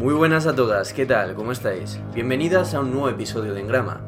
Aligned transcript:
Muy 0.00 0.14
buenas 0.14 0.46
a 0.46 0.54
todas, 0.54 0.94
¿qué 0.94 1.04
tal? 1.04 1.34
¿Cómo 1.34 1.52
estáis? 1.52 2.00
Bienvenidas 2.14 2.72
a 2.72 2.80
un 2.80 2.90
nuevo 2.90 3.10
episodio 3.10 3.52
de 3.52 3.60
Engrama. 3.60 4.00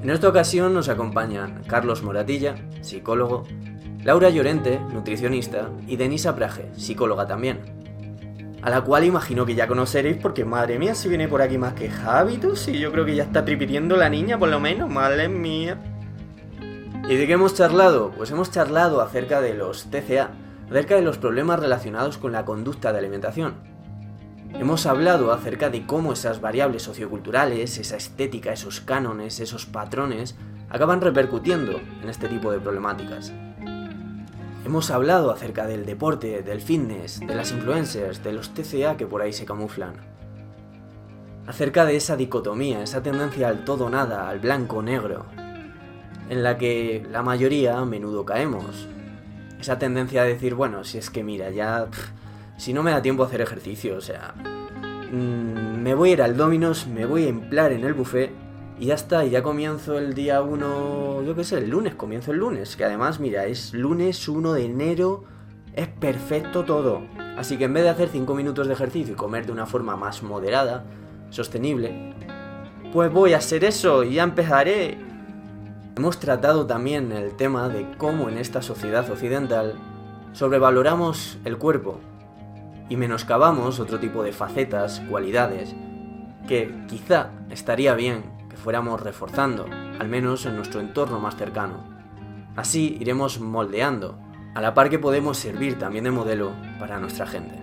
En 0.00 0.08
esta 0.10 0.28
ocasión 0.28 0.72
nos 0.72 0.88
acompañan 0.88 1.64
Carlos 1.66 2.04
Moratilla, 2.04 2.54
psicólogo, 2.82 3.42
Laura 4.04 4.30
Llorente, 4.30 4.78
nutricionista, 4.78 5.68
y 5.88 5.96
Denisa 5.96 6.36
Praje, 6.36 6.70
psicóloga 6.76 7.26
también. 7.26 7.62
A 8.62 8.70
la 8.70 8.82
cual 8.82 9.02
imagino 9.02 9.44
que 9.44 9.56
ya 9.56 9.66
conoceréis 9.66 10.18
porque 10.18 10.44
madre 10.44 10.78
mía 10.78 10.94
si 10.94 11.08
viene 11.08 11.26
por 11.26 11.42
aquí 11.42 11.58
más 11.58 11.74
que 11.74 11.90
hábitos 12.06 12.68
y 12.68 12.78
yo 12.78 12.92
creo 12.92 13.04
que 13.04 13.16
ya 13.16 13.24
está 13.24 13.44
tripitiendo 13.44 13.96
la 13.96 14.08
niña 14.08 14.38
por 14.38 14.50
lo 14.50 14.60
menos, 14.60 14.88
madre 14.88 15.28
mía. 15.28 15.82
¿Y 17.08 17.16
de 17.16 17.26
qué 17.26 17.32
hemos 17.32 17.54
charlado? 17.54 18.12
Pues 18.16 18.30
hemos 18.30 18.52
charlado 18.52 19.00
acerca 19.00 19.40
de 19.40 19.54
los 19.54 19.90
TCA, 19.90 20.30
acerca 20.70 20.94
de 20.94 21.02
los 21.02 21.18
problemas 21.18 21.58
relacionados 21.58 22.18
con 22.18 22.30
la 22.30 22.44
conducta 22.44 22.92
de 22.92 23.00
alimentación. 23.00 23.69
Hemos 24.54 24.84
hablado 24.86 25.32
acerca 25.32 25.70
de 25.70 25.86
cómo 25.86 26.12
esas 26.12 26.40
variables 26.40 26.82
socioculturales, 26.82 27.78
esa 27.78 27.96
estética, 27.96 28.52
esos 28.52 28.80
cánones, 28.80 29.40
esos 29.40 29.64
patrones, 29.64 30.36
acaban 30.68 31.00
repercutiendo 31.00 31.80
en 32.02 32.08
este 32.08 32.28
tipo 32.28 32.52
de 32.52 32.60
problemáticas. 32.60 33.32
Hemos 34.64 34.90
hablado 34.90 35.30
acerca 35.30 35.66
del 35.66 35.86
deporte, 35.86 36.42
del 36.42 36.60
fitness, 36.60 37.20
de 37.20 37.34
las 37.34 37.52
influencers, 37.52 38.22
de 38.22 38.32
los 38.32 38.52
TCA 38.52 38.96
que 38.96 39.06
por 39.06 39.22
ahí 39.22 39.32
se 39.32 39.46
camuflan. 39.46 39.94
Acerca 41.46 41.84
de 41.86 41.96
esa 41.96 42.16
dicotomía, 42.16 42.82
esa 42.82 43.02
tendencia 43.02 43.48
al 43.48 43.64
todo 43.64 43.88
nada, 43.88 44.28
al 44.28 44.40
blanco 44.40 44.82
negro, 44.82 45.24
en 46.28 46.42
la 46.42 46.58
que 46.58 47.04
la 47.10 47.22
mayoría 47.22 47.78
a 47.78 47.84
menudo 47.86 48.24
caemos. 48.24 48.86
Esa 49.58 49.78
tendencia 49.78 50.22
a 50.22 50.26
decir, 50.26 50.54
bueno, 50.54 50.84
si 50.84 50.98
es 50.98 51.10
que 51.10 51.24
mira, 51.24 51.50
ya 51.50 51.88
si 52.60 52.74
no 52.74 52.82
me 52.82 52.90
da 52.90 53.00
tiempo 53.00 53.22
a 53.22 53.26
hacer 53.26 53.40
ejercicio, 53.40 53.96
o 53.96 54.02
sea, 54.02 54.34
mm, 55.10 55.80
me 55.80 55.94
voy 55.94 56.10
a 56.10 56.12
ir 56.12 56.22
al 56.22 56.36
Dominos, 56.36 56.86
me 56.86 57.06
voy 57.06 57.24
a 57.24 57.28
emplar 57.28 57.72
en 57.72 57.84
el 57.84 57.94
buffet 57.94 58.32
y 58.78 58.86
ya 58.86 58.94
está, 58.94 59.24
y 59.24 59.30
ya 59.30 59.42
comienzo 59.42 59.96
el 59.96 60.12
día 60.12 60.42
1, 60.42 61.22
yo 61.22 61.34
qué 61.34 61.42
sé, 61.42 61.56
el 61.56 61.70
lunes, 61.70 61.94
comienzo 61.94 62.32
el 62.32 62.36
lunes, 62.36 62.76
que 62.76 62.84
además, 62.84 63.18
mira, 63.18 63.46
es 63.46 63.72
lunes 63.72 64.28
1 64.28 64.52
de 64.52 64.66
enero, 64.66 65.24
es 65.72 65.88
perfecto 65.88 66.66
todo. 66.66 67.00
Así 67.38 67.56
que 67.56 67.64
en 67.64 67.72
vez 67.72 67.84
de 67.84 67.88
hacer 67.88 68.10
5 68.10 68.34
minutos 68.34 68.66
de 68.66 68.74
ejercicio 68.74 69.14
y 69.14 69.16
comer 69.16 69.46
de 69.46 69.52
una 69.52 69.64
forma 69.64 69.96
más 69.96 70.22
moderada, 70.22 70.84
sostenible, 71.30 72.14
pues 72.92 73.10
voy 73.10 73.32
a 73.32 73.38
hacer 73.38 73.64
eso 73.64 74.04
y 74.04 74.16
ya 74.16 74.22
empezaré. 74.22 74.98
Hemos 75.96 76.20
tratado 76.20 76.66
también 76.66 77.10
el 77.10 77.34
tema 77.36 77.70
de 77.70 77.90
cómo 77.96 78.28
en 78.28 78.36
esta 78.36 78.60
sociedad 78.60 79.10
occidental 79.10 79.76
sobrevaloramos 80.34 81.38
el 81.46 81.56
cuerpo 81.56 82.00
y 82.90 82.96
menoscabamos 82.96 83.80
otro 83.80 83.98
tipo 84.00 84.22
de 84.22 84.32
facetas, 84.32 85.00
cualidades, 85.08 85.74
que 86.46 86.74
quizá 86.88 87.30
estaría 87.48 87.94
bien 87.94 88.24
que 88.50 88.56
fuéramos 88.56 89.00
reforzando, 89.00 89.64
al 89.98 90.08
menos 90.08 90.44
en 90.44 90.56
nuestro 90.56 90.80
entorno 90.80 91.20
más 91.20 91.36
cercano. 91.36 91.84
Así 92.56 92.98
iremos 93.00 93.40
moldeando, 93.40 94.18
a 94.54 94.60
la 94.60 94.74
par 94.74 94.90
que 94.90 94.98
podemos 94.98 95.38
servir 95.38 95.78
también 95.78 96.02
de 96.04 96.10
modelo 96.10 96.50
para 96.80 96.98
nuestra 96.98 97.26
gente. 97.26 97.54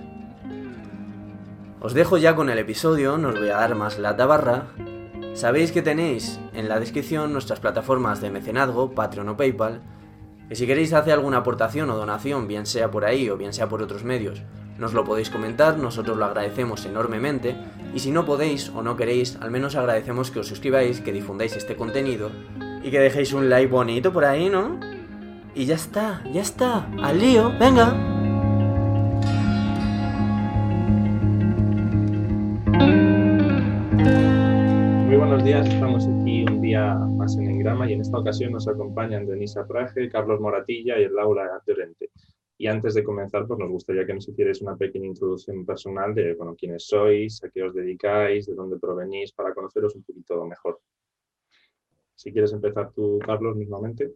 Os 1.81 1.93
dejo 1.93 2.17
ya 2.17 2.33
con 2.33 2.49
el 2.49 2.57
episodio, 2.57 3.17
no 3.17 3.29
os 3.29 3.37
voy 3.37 3.49
a 3.49 3.57
dar 3.57 3.75
más 3.75 3.99
la 3.99 4.15
tabarra. 4.15 4.67
Sabéis 5.33 5.73
que 5.73 5.81
tenéis 5.81 6.39
en 6.53 6.69
la 6.69 6.79
descripción 6.79 7.33
nuestras 7.33 7.59
plataformas 7.59 8.21
de 8.21 8.31
mecenazgo, 8.31 8.91
Patreon 8.91 9.29
o 9.29 9.37
PayPal, 9.37 9.81
que 10.47 10.55
si 10.55 10.65
queréis 10.65 10.93
hacer 10.93 11.13
alguna 11.13 11.39
aportación 11.39 11.89
o 11.89 11.97
donación, 11.97 12.47
bien 12.47 12.65
sea 12.65 12.89
por 12.89 13.03
ahí 13.03 13.29
o 13.29 13.35
bien 13.35 13.51
sea 13.51 13.67
por 13.67 13.83
otros 13.83 14.05
medios, 14.05 14.41
nos 14.79 14.93
lo 14.93 15.03
podéis 15.03 15.29
comentar, 15.29 15.77
nosotros 15.77 16.17
lo 16.17 16.25
agradecemos 16.25 16.85
enormemente 16.85 17.55
y 17.93 17.99
si 17.99 18.11
no 18.11 18.25
podéis 18.25 18.69
o 18.69 18.83
no 18.83 18.95
queréis, 18.95 19.37
al 19.41 19.51
menos 19.51 19.75
agradecemos 19.75 20.31
que 20.31 20.39
os 20.39 20.47
suscribáis, 20.47 21.01
que 21.01 21.11
difundáis 21.11 21.55
este 21.55 21.75
contenido 21.75 22.29
y 22.83 22.91
que 22.91 22.99
dejéis 22.99 23.33
un 23.33 23.49
like 23.49 23.71
bonito 23.71 24.13
por 24.13 24.25
ahí, 24.25 24.49
¿no? 24.49 24.79
Y 25.55 25.65
ya 25.65 25.75
está, 25.75 26.23
ya 26.31 26.41
está, 26.41 26.87
al 27.01 27.19
lío, 27.19 27.51
venga. 27.59 27.93
Muy 35.07 35.17
buenos 35.17 35.43
días, 35.43 35.67
estamos 35.67 36.05
aquí 36.05 36.43
un 36.43 36.61
día 36.61 36.93
más 36.93 37.35
en 37.37 37.49
Engrama 37.49 37.89
y 37.89 37.93
en 37.93 38.01
esta 38.01 38.19
ocasión 38.19 38.51
nos 38.51 38.67
acompañan 38.67 39.25
Denisa 39.25 39.65
Praje, 39.65 40.09
Carlos 40.09 40.39
Moratilla 40.39 40.99
y 40.99 41.09
Laura 41.09 41.61
Llorente. 41.65 42.09
Y 42.59 42.67
antes 42.67 42.95
de 42.95 43.03
comenzar, 43.03 43.45
pues 43.45 43.59
nos 43.59 43.69
gustaría 43.69 44.05
que 44.05 44.15
nos 44.15 44.27
hicierais 44.27 44.61
una 44.61 44.75
pequeña 44.75 45.05
introducción 45.05 45.63
personal 45.63 46.15
de 46.15 46.33
bueno, 46.33 46.55
quiénes 46.55 46.87
sois, 46.87 47.43
a 47.43 47.49
qué 47.49 47.61
os 47.61 47.73
dedicáis, 47.73 48.47
de 48.47 48.55
dónde 48.55 48.79
provenís, 48.79 49.31
para 49.31 49.53
conoceros 49.53 49.93
un 49.95 50.03
poquito 50.03 50.43
mejor. 50.45 50.79
Si 52.15 52.33
quieres 52.33 52.51
empezar 52.51 52.91
tú, 52.93 53.19
Carlos, 53.23 53.55
mismamente. 53.55 54.11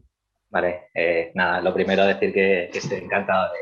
Vale, 0.50 0.90
eh, 0.96 1.32
nada, 1.36 1.62
lo 1.62 1.72
primero 1.72 2.04
decir 2.04 2.34
que, 2.34 2.64
estoy 2.74 2.98
encantado 2.98 3.54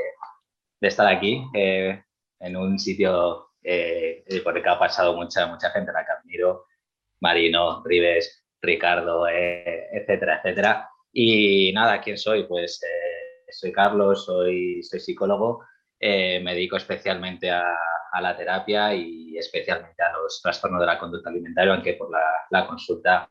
de, 0.79 0.87
estar 0.87 1.13
aquí, 1.13 1.43
eh, 1.53 2.01
en 2.39 2.55
un 2.55 2.79
sitio 2.79 3.49
eh, 3.61 4.23
por 4.43 4.55
el 4.55 4.63
que 4.63 4.69
ha 4.69 4.79
pasado 4.79 5.13
mucha, 5.13 5.45
mucha 5.47 5.71
gente, 5.71 5.91
la 5.91 6.05
que 6.05 6.13
admiro, 6.13 6.65
Marino, 7.19 7.83
Rives, 7.83 8.45
Ricardo, 8.61 9.27
etcétera, 9.27 10.37
etcétera. 10.37 10.89
Y 11.11 11.73
nada, 11.73 11.99
¿quién 11.99 12.17
soy? 12.17 12.45
Pues 12.47 12.81
soy 13.51 13.71
Carlos, 13.71 14.25
soy, 14.25 14.83
soy 14.83 14.99
psicólogo, 14.99 15.63
eh, 15.99 16.39
me 16.41 16.53
dedico 16.53 16.77
especialmente 16.77 17.51
a, 17.51 17.63
la 18.21 18.35
terapia 18.35 18.93
y 18.93 19.37
especialmente 19.37 20.01
a 20.01 20.11
los 20.13 20.41
trastornos 20.41 20.79
de 20.79 20.87
la 20.87 20.97
conducta 20.97 21.29
alimentaria, 21.29 21.73
aunque 21.73 21.93
por 21.93 22.09
la, 22.49 22.67
consulta, 22.67 23.29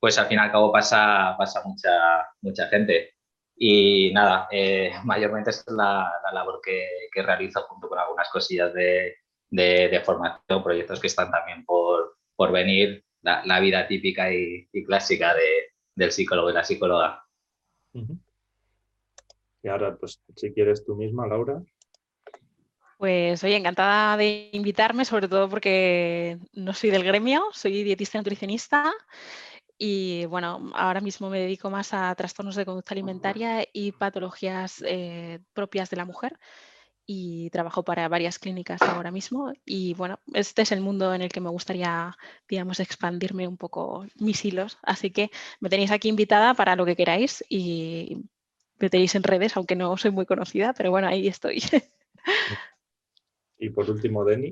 pues 0.00 0.18
al 0.18 0.26
fin 0.26 0.38
y 0.38 0.40
al 0.40 0.50
cabo 0.50 0.72
pasa, 0.72 1.36
pasa 1.38 1.62
mucha, 1.64 2.28
mucha 2.40 2.66
gente. 2.68 3.14
Y 3.56 4.12
nada, 4.12 4.48
eh, 4.50 4.92
mayormente 5.04 5.50
es 5.50 5.64
la, 5.68 6.10
labor 6.32 6.60
que, 6.62 6.88
que, 7.12 7.22
realizo 7.22 7.62
junto 7.62 7.88
con 7.88 7.98
algunas 7.98 8.28
cosillas 8.30 8.72
de, 8.74 9.16
de, 9.50 10.02
formación, 10.04 10.62
proyectos 10.62 11.00
que 11.00 11.06
están 11.06 11.30
también 11.30 11.64
por, 11.64 12.16
por 12.34 12.50
venir, 12.50 13.04
la, 13.22 13.60
vida 13.60 13.86
típica 13.86 14.32
y, 14.32 14.68
clásica 14.86 15.34
de, 15.34 15.74
del 15.94 16.10
psicólogo 16.10 16.50
y 16.50 16.54
la 16.54 16.64
psicóloga. 16.64 17.24
Y 19.62 19.68
ahora, 19.68 19.96
pues, 19.96 20.20
si 20.36 20.52
quieres 20.52 20.84
tú 20.84 20.96
misma, 20.96 21.26
Laura. 21.26 21.62
Pues 22.98 23.42
oye, 23.42 23.56
encantada 23.56 24.16
de 24.16 24.48
invitarme, 24.52 25.04
sobre 25.04 25.28
todo 25.28 25.48
porque 25.48 26.38
no 26.52 26.72
soy 26.72 26.90
del 26.90 27.02
gremio, 27.02 27.42
soy 27.52 27.82
dietista 27.82 28.18
nutricionista. 28.18 28.92
Y 29.76 30.26
bueno, 30.26 30.70
ahora 30.74 31.00
mismo 31.00 31.28
me 31.28 31.40
dedico 31.40 31.68
más 31.68 31.92
a 31.92 32.14
trastornos 32.14 32.54
de 32.54 32.64
conducta 32.64 32.94
alimentaria 32.94 33.66
y 33.72 33.90
patologías 33.90 34.82
eh, 34.86 35.40
propias 35.52 35.90
de 35.90 35.96
la 35.96 36.04
mujer. 36.04 36.38
Y 37.04 37.50
trabajo 37.50 37.82
para 37.82 38.08
varias 38.08 38.38
clínicas 38.38 38.80
ahora 38.82 39.10
mismo. 39.10 39.52
Y 39.64 39.94
bueno, 39.94 40.20
este 40.32 40.62
es 40.62 40.70
el 40.70 40.80
mundo 40.80 41.12
en 41.12 41.22
el 41.22 41.30
que 41.30 41.40
me 41.40 41.50
gustaría, 41.50 42.16
digamos, 42.48 42.78
expandirme 42.78 43.48
un 43.48 43.56
poco 43.56 44.06
mis 44.20 44.44
hilos, 44.44 44.78
así 44.82 45.10
que 45.10 45.32
me 45.58 45.68
tenéis 45.68 45.90
aquí 45.90 46.08
invitada 46.08 46.54
para 46.54 46.76
lo 46.76 46.86
que 46.86 46.94
queráis 46.94 47.44
y 47.48 48.18
me 48.82 48.90
tenéis 48.90 49.14
en 49.14 49.22
redes, 49.22 49.56
aunque 49.56 49.76
no 49.76 49.96
soy 49.96 50.10
muy 50.10 50.26
conocida, 50.26 50.74
pero 50.76 50.90
bueno, 50.90 51.06
ahí 51.06 51.28
estoy. 51.28 51.62
y 53.58 53.70
por 53.70 53.88
último, 53.88 54.24
Deni. 54.24 54.48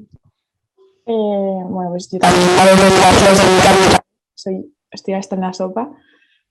Eh, 1.06 1.62
bueno, 1.66 1.90
pues 1.90 2.08
yo 2.10 2.20
también 2.20 2.40
soy, 4.34 4.72
estoy 4.90 5.14
hasta 5.14 5.34
en 5.34 5.40
la 5.40 5.52
sopa. 5.52 5.90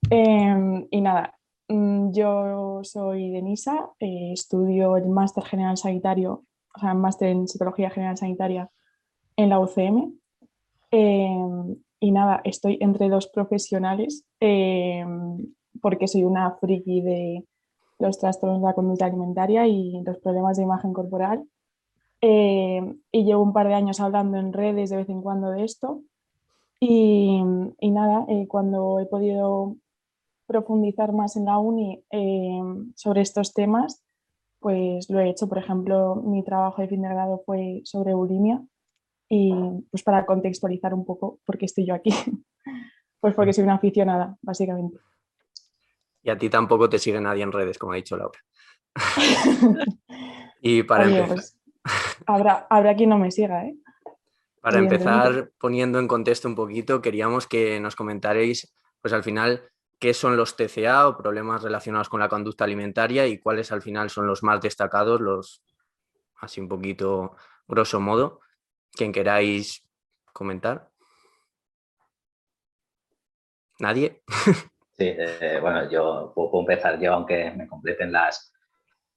Em, 0.10 0.88
y 0.92 1.02
nada, 1.02 1.38
mm, 1.70 2.12
yo 2.12 2.82
soy 2.84 3.32
Denisa, 3.32 3.92
eh, 4.00 4.32
estudio 4.34 4.98
el 4.98 5.08
máster 5.08 5.46
general 5.46 5.78
sanitario, 5.78 6.44
o 6.76 6.80
sea, 6.80 6.94
máster 6.94 7.30
en 7.30 7.48
psicología 7.48 7.90
general 7.90 8.18
sanitaria 8.18 8.70
en 9.38 9.50
la 9.50 9.60
UCM. 9.60 10.20
Em, 10.92 11.78
y 12.02 12.12
nada, 12.12 12.42
estoy 12.44 12.78
entre 12.82 13.08
dos 13.08 13.28
profesionales 13.28 14.26
em, 14.42 15.54
porque 15.82 16.08
soy 16.08 16.24
una 16.24 16.52
friki 16.60 17.02
de, 17.02 17.46
los 18.00 18.18
trastornos 18.18 18.62
de 18.62 18.68
la 18.68 18.74
conducta 18.74 19.06
alimentaria 19.06 19.68
y 19.68 20.02
los 20.04 20.18
problemas 20.20 20.58
de 20.58 20.64
imagen 20.64 20.94
corporal. 20.94 21.46
Eh, 22.22 22.96
y 23.12 23.24
llevo 23.24 23.44
un 23.44 23.54
par 23.54 23.68
de 23.68 23.76
años 23.76 24.00
hablando 24.00 24.38
en 24.38 24.54
redes 24.54 24.90
de 24.90 24.98
vez 24.98 25.10
en 25.10 25.22
cuando 25.22 25.52
de 25.52 25.64
esto. 25.64 26.02
Y, 26.80 27.42
nada, 27.82 28.26
eh, 28.30 28.48
cuando 28.48 29.00
he 29.00 29.06
podido 29.06 29.76
profundizar 30.48 31.12
más 31.12 31.36
en 31.36 31.46
la 31.46 31.60
uni 31.60 32.04
eh, 32.12 32.62
sobre 32.96 33.22
estos 33.22 33.54
temas, 33.54 34.04
pues 34.60 35.10
lo 35.10 35.20
he 35.20 35.30
hecho. 35.30 35.50
Por 35.50 35.58
ejemplo, 35.58 36.16
mi 36.16 36.44
trabajo 36.44 36.82
de 36.82 36.88
fin 36.88 37.02
de 37.02 37.10
grado 37.10 37.44
fue 37.46 37.82
sobre 37.84 38.14
bulimia 38.14 38.64
y 39.30 39.54
pues 39.92 40.04
para 40.04 40.26
contextualizar 40.26 40.94
un 40.94 41.06
poco 41.06 41.40
por 41.46 41.58
qué 41.58 41.66
estoy 41.66 41.86
yo 41.86 41.94
aquí. 41.94 42.12
pues 43.20 43.36
porque 43.36 43.54
soy 43.54 43.66
una 43.66 43.76
aficionada, 43.76 44.38
básicamente. 44.42 44.98
Y 46.30 46.32
a 46.32 46.38
ti 46.38 46.48
tampoco 46.48 46.88
te 46.88 47.00
sigue 47.00 47.20
nadie 47.20 47.42
en 47.42 47.52
redes, 47.52 47.80
como 47.80 47.94
ha 47.94 47.96
dicho 47.96 48.16
Laura. 48.16 48.40
y 50.62 50.84
para 50.84 51.06
empezar. 51.06 51.28
Pues, 51.28 51.58
habrá, 52.28 52.68
habrá 52.70 52.96
quien 52.96 53.10
no 53.10 53.18
me 53.18 53.32
siga, 53.32 53.66
¿eh? 53.66 53.76
Para 54.62 54.78
empezar, 54.78 55.50
poniendo 55.58 55.98
en 55.98 56.08
contexto 56.08 56.48
un 56.48 56.54
poquito, 56.54 57.02
queríamos 57.02 57.48
que 57.48 57.80
nos 57.80 57.96
comentaréis, 57.96 58.72
pues 59.02 59.12
al 59.12 59.24
final, 59.24 59.64
qué 59.98 60.14
son 60.14 60.38
los 60.38 60.56
TCA 60.56 61.08
o 61.08 61.18
problemas 61.18 61.64
relacionados 61.64 62.10
con 62.10 62.20
la 62.20 62.30
conducta 62.30 62.64
alimentaria 62.64 63.26
y 63.26 63.40
cuáles 63.40 63.72
al 63.72 63.82
final 63.82 64.12
son 64.12 64.28
los 64.28 64.44
más 64.44 64.62
destacados, 64.62 65.22
los 65.22 65.64
así 66.36 66.62
un 66.62 66.68
poquito 66.68 67.38
grosso 67.68 68.00
modo. 68.00 68.42
Quien 68.92 69.12
queráis 69.12 69.84
comentar. 70.32 70.92
¿Nadie? 73.80 74.22
Sí, 75.00 75.16
eh, 75.18 75.60
bueno, 75.62 75.90
yo 75.90 76.34
puedo 76.36 76.60
empezar 76.60 77.00
yo, 77.00 77.14
aunque 77.14 77.52
me 77.52 77.70
completen 77.70 78.12
las, 78.12 78.52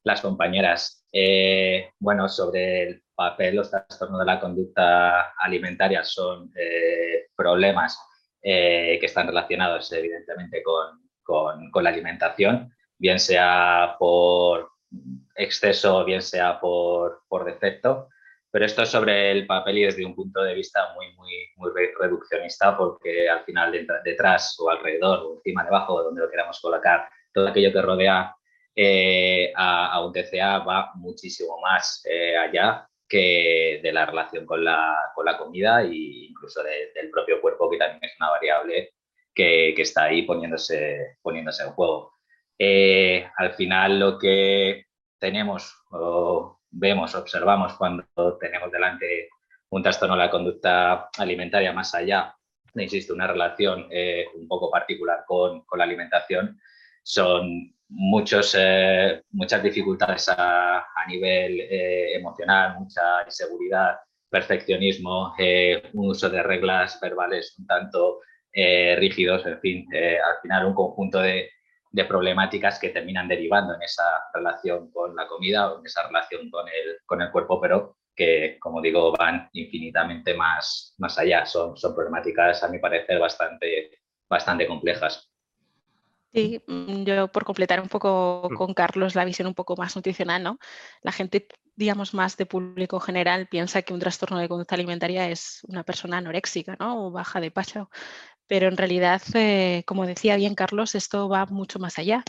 las 0.05 0.21
compañeras. 0.21 1.05
Eh, 1.11 1.91
bueno, 1.99 2.29
sobre 2.29 2.85
el 2.85 3.03
papel, 3.17 3.57
los 3.57 3.69
trastornos 3.69 4.21
de 4.21 4.27
la 4.27 4.39
conducta 4.39 5.33
alimentaria 5.33 6.05
son 6.05 6.53
eh, 6.55 7.27
problemas 7.35 7.99
que 8.41 8.99
están 9.03 9.29
relacionados 9.29 9.93
evidentemente 9.93 10.63
con, 10.65 11.01
con, 11.23 11.71
con, 11.71 11.85
la 11.85 11.91
alimentación, 11.91 12.73
bien 12.99 13.21
sea 13.21 13.95
por 14.01 14.71
exceso, 15.37 16.05
bien 16.05 16.23
sea 16.23 16.61
por, 16.61 17.23
por 17.29 17.45
defecto. 17.45 18.09
Pero 18.53 18.67
esto 18.67 18.83
es 18.83 18.91
sobre 18.91 19.31
el 19.31 19.47
papel 19.47 19.79
y 19.79 19.85
desde 19.85 20.05
un 20.05 20.15
punto 20.15 20.43
de 20.43 20.55
vista 20.55 20.93
muy, 20.95 21.15
muy, 21.15 21.33
muy 21.57 21.71
reduccionista, 21.99 22.77
porque 22.77 23.29
al 23.29 23.45
final 23.45 23.73
detrás 24.05 24.57
o 24.61 24.69
alrededor 24.69 25.21
o 25.21 25.35
encima, 25.37 25.65
debajo, 25.65 26.03
donde 26.03 26.21
lo 26.21 26.31
queramos 26.31 26.61
colocar, 26.61 27.09
todo 27.33 27.49
aquello 27.49 27.73
que 27.73 27.81
rodea 27.81 28.37
eh, 28.77 29.53
a, 29.57 30.05
un 30.05 30.13
TCA 30.13 30.59
va 30.59 30.93
muchísimo 30.97 31.59
más 31.61 32.03
eh, 32.05 32.37
allá 32.37 32.87
que 33.09 33.81
de 33.83 33.93
la 33.93 34.07
relación 34.07 34.45
con 34.45 34.63
la, 34.63 34.97
con 35.15 35.25
la 35.25 35.39
comida 35.39 35.83
e 35.83 36.29
incluso 36.29 36.63
del 36.63 37.11
propio 37.11 37.41
cuerpo, 37.41 37.71
que 37.71 37.79
también 37.79 38.05
es 38.05 38.15
una 38.21 38.31
variable 38.31 38.93
que, 39.35 39.73
que 39.75 39.83
está 39.83 40.05
ahí 40.05 40.23
poniéndose, 40.23 41.17
poniéndose 41.23 41.63
en 41.63 41.71
juego. 41.73 42.13
Eh, 42.59 43.27
al 43.39 43.55
final 43.55 43.99
lo 43.99 44.19
que 44.19 44.87
tenemos 45.19 45.75
vemos, 46.73 47.15
observamos 47.15 47.75
cuando 47.75 48.05
tenemos 48.41 48.71
delante 48.73 49.29
un 49.71 49.83
trastorno 49.83 50.17
de 50.17 50.23
la 50.25 50.31
conducta 50.31 51.09
alimentaria 51.19 51.73
más 51.73 51.95
allá 51.95 52.35
de, 52.75 52.83
insisto, 52.85 53.15
una 53.15 53.27
relación 53.27 53.87
eh, 53.91 54.27
un 54.35 54.49
poco 54.49 54.71
particular 54.71 55.25
con, 55.27 55.63
con, 55.63 55.79
la 55.79 55.85
alimentación, 55.85 56.59
son 57.03 57.75
muchos, 57.89 58.57
eh, 58.59 59.23
muchas 59.31 59.63
dificultades 59.63 60.29
a, 60.29 60.87
nivel 61.09 61.61
eh, 61.61 62.15
emocional, 62.15 62.79
mucha 62.79 63.25
inseguridad, 63.27 63.97
perfeccionismo, 64.31 65.35
un 65.93 66.09
uso 66.09 66.31
de 66.31 66.43
reglas 66.43 66.99
verbales 67.03 67.55
un 67.59 67.67
tanto 67.67 68.21
rígidos, 68.55 69.45
en 69.45 69.61
fin, 69.61 69.87
al 69.93 70.41
final 70.41 70.67
un 70.67 70.75
conjunto 70.75 71.19
de, 71.19 71.51
de 71.93 72.05
problemáticas 72.07 72.79
que 72.79 72.89
terminan 72.89 73.29
derivando 73.29 73.75
en 73.75 73.83
esa 73.83 74.03
relación 74.33 74.91
con 74.91 75.15
la 75.15 75.29
comida 75.29 75.71
o 75.71 75.79
en 75.79 75.87
esa 75.87 76.07
relación 76.07 76.51
con 76.51 76.67
el, 76.67 76.97
con 77.05 77.21
el 77.21 77.31
cuerpo, 77.31 77.61
pero 77.61 77.99
que, 78.17 78.59
como 78.59 78.81
digo, 78.81 79.13
van 79.13 79.49
infinitamente 79.53 80.35
más, 80.35 80.95
más 80.99 81.19
allá. 81.19 81.45
Son, 81.45 81.77
son 81.77 81.95
problemáticas, 81.95 82.63
a 82.63 82.69
mi 82.69 82.79
parecer, 82.79 83.19
bastante, 83.19 84.01
bastante 84.29 84.67
complejas. 84.67 85.33
Sí, 86.35 86.63
mm, 86.67 87.05
yo 87.05 87.29
por 87.29 87.45
completar 87.45 87.81
un 87.81 87.89
poco 87.89 88.49
mm. 88.51 88.55
con 88.55 88.73
Carlos 88.73 89.15
la 89.15 89.27
visión 89.27 89.47
un 89.49 89.55
poco 89.55 89.77
más 89.77 89.95
nutricional, 89.97 90.43
¿no? 90.43 90.59
La 91.03 91.13
gente, 91.13 91.47
digamos, 91.77 92.15
más 92.15 92.39
de 92.39 92.47
público 92.47 93.01
general 93.01 93.49
piensa 93.49 93.83
que 93.83 93.93
un 93.93 94.01
trastorno 94.01 94.39
de 94.39 94.49
conducta 94.49 94.75
alimentaria 94.75 95.29
es 95.29 95.61
una 95.69 95.83
persona 95.85 96.19
anoréxica, 96.19 96.77
¿no? 96.81 97.07
O 97.07 97.11
baja 97.11 97.39
de 97.39 97.51
peso 97.51 97.91
pero 98.47 98.69
en 98.69 98.77
realidad, 98.77 99.23
eh, 99.35 99.83
como 99.87 100.07
decía 100.07 100.37
bien 100.37 100.55
Carlos, 100.55 100.95
esto 100.95 101.29
va 101.29 101.47
mucho 101.47 101.79
más 101.79 101.99
allá 101.99 102.25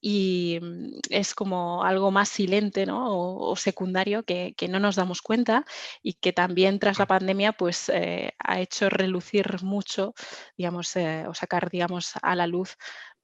y 0.00 0.58
mm, 0.60 1.00
es 1.10 1.34
como 1.34 1.84
algo 1.84 2.10
más 2.10 2.28
silente 2.28 2.86
o, 2.90 3.54
secundario 3.56 4.24
que, 4.24 4.54
no 4.68 4.80
nos 4.80 4.96
damos 4.96 5.22
cuenta 5.22 5.64
y 6.02 6.14
que 6.14 6.32
también 6.32 6.78
tras 6.78 6.98
la 6.98 7.06
pandemia 7.06 7.52
pues, 7.52 7.88
eh, 7.90 8.32
ha 8.38 8.60
hecho 8.60 8.88
relucir 8.88 9.62
mucho, 9.62 10.14
digamos, 10.56 10.96
eh, 10.96 11.24
o 11.28 11.34
sacar 11.34 11.70
digamos, 11.70 12.12
a 12.22 12.34
la 12.36 12.46
luz 12.46 12.76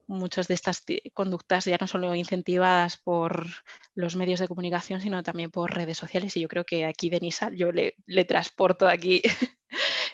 muchas 0.08 0.48
de 0.48 0.54
estas 0.54 0.84
conductas 1.14 1.64
ya 1.64 1.78
no 1.80 1.86
solo 1.88 2.14
incentivadas 2.14 2.96
por 2.96 3.46
los 3.94 4.16
medios 4.16 4.40
de 4.40 4.48
comunicación, 4.48 5.00
sino 5.00 5.22
también 5.22 5.50
por 5.50 5.74
redes 5.74 5.98
sociales. 5.98 6.36
Y 6.36 6.40
yo 6.40 6.48
creo 6.48 6.64
que 6.64 6.86
aquí, 6.86 7.10
Denisa, 7.10 7.50
yo 7.52 7.72
le, 7.72 7.96
le 8.06 8.24
transporto 8.24 8.88
aquí 8.88 9.22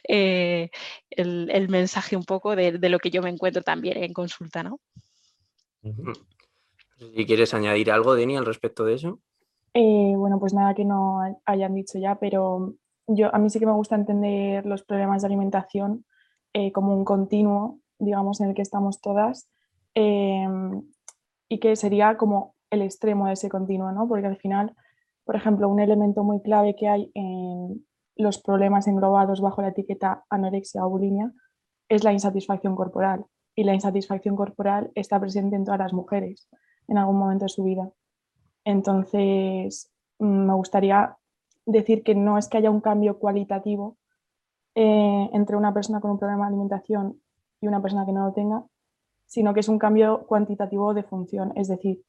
Eh, 0.08 0.70
el, 1.10 1.68
mensaje 1.68 2.16
un 2.16 2.24
poco 2.24 2.56
de, 2.56 2.72
lo 2.88 2.98
que 2.98 3.10
yo 3.10 3.22
me 3.22 3.30
encuentro 3.30 3.62
también 3.62 4.02
en 4.02 4.12
consulta, 4.12 4.62
¿no? 4.62 4.80
Si 5.82 7.26
quieres 7.26 7.54
añadir 7.54 7.90
algo, 7.90 8.14
Deni, 8.14 8.36
al 8.36 8.46
respecto 8.46 8.84
de 8.84 8.94
eso. 8.94 9.20
Eh, 9.74 10.14
bueno, 10.16 10.38
pues 10.38 10.54
nada 10.54 10.74
que 10.74 10.84
no 10.84 11.20
hayan 11.44 11.74
dicho 11.74 11.98
ya, 11.98 12.16
pero 12.16 12.74
yo 13.06 13.34
a 13.34 13.38
mí 13.38 13.50
sí 13.50 13.58
que 13.58 13.66
me 13.66 13.72
gusta 13.72 13.94
entender 13.94 14.66
los 14.66 14.82
problemas 14.82 15.22
de 15.22 15.26
alimentación 15.26 16.04
eh, 16.52 16.72
como 16.72 16.94
un 16.94 17.04
continuo, 17.04 17.80
digamos, 17.98 18.40
en 18.40 18.50
el 18.50 18.54
que 18.54 18.62
estamos 18.62 19.00
todas 19.00 19.48
y 19.94 21.58
que 21.58 21.76
sería 21.76 22.16
como 22.16 22.54
el 22.70 22.80
extremo 22.80 23.26
de 23.26 23.34
ese 23.34 23.50
continuo, 23.50 23.92
¿no? 23.92 24.08
Porque 24.08 24.26
al 24.26 24.38
final, 24.38 24.74
por 25.24 25.36
ejemplo, 25.36 25.68
un 25.68 25.80
elemento 25.80 26.24
muy 26.24 26.40
clave 26.40 26.74
que 26.74 26.88
hay 26.88 27.10
en, 27.14 27.84
los 28.16 28.40
problemas 28.40 28.86
englobados 28.88 29.40
bajo 29.40 29.62
la 29.62 29.68
etiqueta 29.68 30.24
anorexia 30.30 30.84
o 30.84 30.90
bulimia 30.90 31.32
es 31.88 32.04
la 32.04 32.12
insatisfacción 32.12 32.74
corporal. 32.74 33.24
Y 33.54 33.64
la 33.64 33.74
insatisfacción 33.74 34.36
corporal 34.36 34.90
está 34.94 35.20
presente 35.20 35.56
en 35.56 35.64
todas 35.64 35.80
las 35.80 35.92
mujeres 35.92 36.48
en 36.88 36.98
algún 36.98 37.18
momento 37.18 37.44
de 37.44 37.50
su 37.50 37.64
vida. 37.64 37.90
Entonces, 38.64 39.90
mm, 40.18 40.46
me 40.46 40.54
gustaría 40.54 41.16
decir 41.66 42.02
que 42.02 42.14
no 42.14 42.38
es 42.38 42.48
que 42.48 42.58
haya 42.58 42.70
un 42.70 42.80
cambio 42.80 43.18
cualitativo 43.18 43.96
eh, 44.74 45.30
entre 45.32 45.56
una 45.56 45.74
persona 45.74 46.00
con 46.00 46.12
un 46.12 46.18
problema 46.18 46.44
de 46.44 46.48
alimentación 46.48 47.20
y 47.60 47.68
una 47.68 47.82
persona 47.82 48.06
que 48.06 48.12
no 48.12 48.26
lo 48.26 48.32
tenga, 48.32 48.64
sino 49.26 49.54
que 49.54 49.60
es 49.60 49.68
un 49.68 49.78
cambio 49.78 50.26
cuantitativo 50.26 50.94
de 50.94 51.02
función, 51.02 51.52
es 51.56 51.68
decir, 51.68 52.02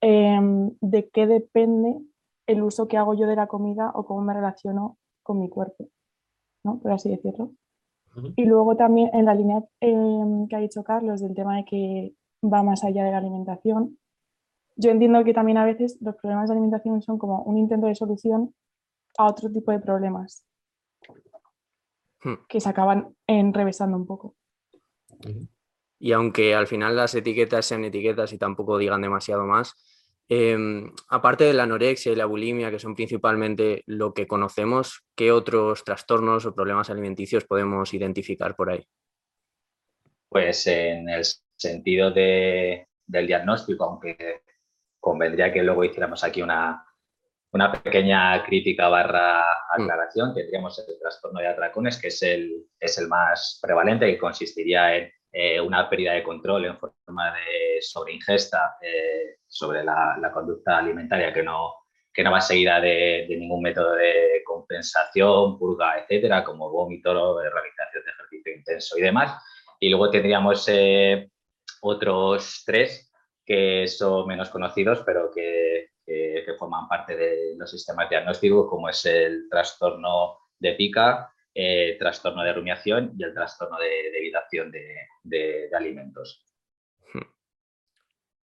em, 0.00 0.70
de 0.80 1.08
qué 1.08 1.26
depende 1.26 1.98
el 2.46 2.62
uso 2.62 2.86
que 2.86 2.96
hago 2.96 3.14
yo 3.14 3.26
de 3.26 3.36
la 3.36 3.46
comida 3.46 3.90
o 3.94 4.04
cómo 4.04 4.20
me 4.20 4.34
relaciono 4.34 4.98
con 5.26 5.40
mi 5.40 5.48
cuerpo, 5.48 5.88
¿no? 6.64 6.78
por 6.78 6.92
así 6.92 7.10
decirlo. 7.10 7.52
Y 8.34 8.46
luego 8.46 8.76
también 8.76 9.10
en 9.12 9.26
la 9.26 9.34
línea 9.34 9.62
em, 9.80 10.48
que 10.48 10.56
ha 10.56 10.60
dicho 10.60 10.82
Carlos 10.82 11.20
del 11.20 11.34
tema 11.34 11.56
de 11.56 11.64
que 11.66 12.14
va 12.42 12.62
más 12.62 12.82
allá 12.82 13.04
de 13.04 13.10
la 13.10 13.18
alimentación, 13.18 13.98
yo 14.76 14.90
entiendo 14.90 15.22
que 15.22 15.34
también 15.34 15.58
a 15.58 15.66
veces 15.66 15.98
los 16.00 16.16
problemas 16.16 16.48
de 16.48 16.54
alimentación 16.54 17.02
son 17.02 17.18
como 17.18 17.42
un 17.42 17.58
intento 17.58 17.88
de 17.88 17.94
solución 17.94 18.54
a 19.18 19.26
otro 19.26 19.50
tipo 19.50 19.70
de 19.70 19.80
problemas 19.80 20.46
hmm. 22.24 22.34
que 22.48 22.60
se 22.60 22.68
acaban 22.68 23.14
enrevesando 23.26 23.98
un 23.98 24.06
poco. 24.06 24.34
Y 25.98 26.12
aunque 26.12 26.54
al 26.54 26.66
final 26.66 26.96
las 26.96 27.14
etiquetas 27.14 27.66
sean 27.66 27.84
etiquetas 27.84 28.32
y 28.32 28.38
tampoco 28.38 28.78
digan 28.78 29.02
demasiado 29.02 29.44
más, 29.44 29.74
Em, 30.28 30.92
aparte 31.08 31.44
de 31.44 31.52
la 31.52 31.62
anorexia 31.62 32.10
y 32.10 32.16
la 32.16 32.26
bulimia, 32.26 32.70
que 32.70 32.80
son 32.80 32.96
principalmente 32.96 33.84
lo 33.86 34.12
que 34.12 34.26
conocemos, 34.26 35.04
¿qué 35.14 35.30
otros 35.30 35.84
trastornos 35.84 36.46
o 36.46 36.54
problemas 36.54 36.90
alimenticios 36.90 37.44
podemos 37.44 37.94
identificar 37.94 38.56
por 38.56 38.70
ahí? 38.70 38.84
Pues 40.28 40.66
en 40.66 41.08
el 41.08 41.24
sentido 41.56 42.10
del 42.10 42.86
diagnóstico, 43.26 43.84
aunque 43.84 44.42
convendría 44.98 45.52
que 45.52 45.62
luego 45.62 45.84
hiciéramos 45.84 46.24
aquí 46.24 46.42
una, 46.42 46.84
una 47.52 47.70
pequeña 47.70 48.44
crítica 48.44 48.88
barra 48.88 49.44
mm. 49.44 49.82
aclaración, 49.82 50.34
tendríamos 50.34 50.76
el 50.80 50.98
trastorno 50.98 51.38
de 51.38 51.46
atracones, 51.46 52.00
que 52.00 52.08
es 52.08 52.20
el, 52.24 52.66
es 52.80 52.98
el 52.98 53.06
más 53.06 53.60
prevalente, 53.62 54.06
que 54.06 54.18
consistiría 54.18 54.96
en 54.96 55.12
eh, 55.32 55.60
una 55.60 55.88
pérdida 55.88 56.12
de 56.12 56.22
control 56.22 56.64
en 56.64 56.78
forma 56.78 57.34
de 57.34 57.82
sobreingesta 57.82 58.76
eh, 58.80 59.38
sobre 59.46 59.84
la, 59.84 60.30
conducta 60.32 60.78
alimentaria 60.78 61.32
que 61.32 61.42
no, 61.42 61.74
que 62.12 62.24
no 62.24 62.30
va 62.30 62.40
seguida 62.40 62.80
de, 62.80 63.26
ningún 63.28 63.62
método 63.62 63.94
de 63.94 64.42
compensación, 64.44 65.58
purga, 65.58 65.98
etcétera, 65.98 66.42
como 66.42 66.70
vómito, 66.70 67.12
realización 67.38 68.04
de 68.04 68.10
ejercicio 68.10 68.54
intenso 68.54 68.98
y 68.98 69.02
demás. 69.02 69.42
Y 69.78 69.90
luego 69.90 70.10
tendríamos 70.10 70.66
eh, 70.68 71.30
otros 71.82 72.62
tres 72.64 73.12
que 73.44 73.86
son 73.86 74.26
menos 74.26 74.48
conocidos, 74.48 75.02
pero 75.04 75.30
que, 75.30 75.90
que, 76.04 76.54
forman 76.58 76.88
parte 76.88 77.14
de 77.14 77.54
los 77.56 77.70
sistemas 77.70 78.08
diagnósticos, 78.08 78.68
como 78.68 78.88
es 78.88 79.04
el 79.04 79.48
trastorno 79.48 80.38
de 80.58 80.72
pica, 80.72 81.30
eh, 81.58 81.96
trastorno 81.98 82.42
de 82.42 82.52
rumiación 82.52 83.14
y 83.18 83.24
el 83.24 83.32
trastorno 83.32 83.78
de, 83.78 84.08
evitación 84.18 84.70
de, 84.70 85.70
alimentos. 85.74 86.44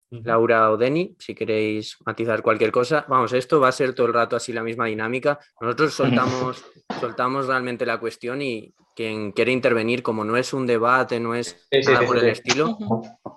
Laura 0.09 0.71
o 0.71 0.77
Deni, 0.77 1.15
si 1.19 1.35
queréis 1.35 1.97
matizar 2.03 2.41
cualquier 2.41 2.71
cosa. 2.71 3.05
Vamos, 3.07 3.33
esto 3.33 3.59
va 3.59 3.67
a 3.67 3.74
ser 3.74 3.93
todo 3.93 4.07
el 4.07 4.13
rato 4.13 4.35
así 4.35 4.53
la 4.53 4.63
misma 4.63 4.88
dinámica. 4.88 5.39
Nosotros 5.62 5.93
soltamos, 5.95 6.65
soltamos 7.00 7.45
realmente 7.45 7.85
la 7.85 8.00
cuestión 8.00 8.41
y 8.41 8.74
quien 8.95 9.33
quiere 9.33 9.51
intervenir, 9.51 10.01
como 10.01 10.24
no 10.24 10.35
es 10.35 10.51
un 10.51 10.65
debate, 10.65 11.19
no 11.19 11.35
es 11.35 11.67
nada 11.85 12.07
por 12.07 12.17
el 12.17 12.29
estilo, 12.29 12.75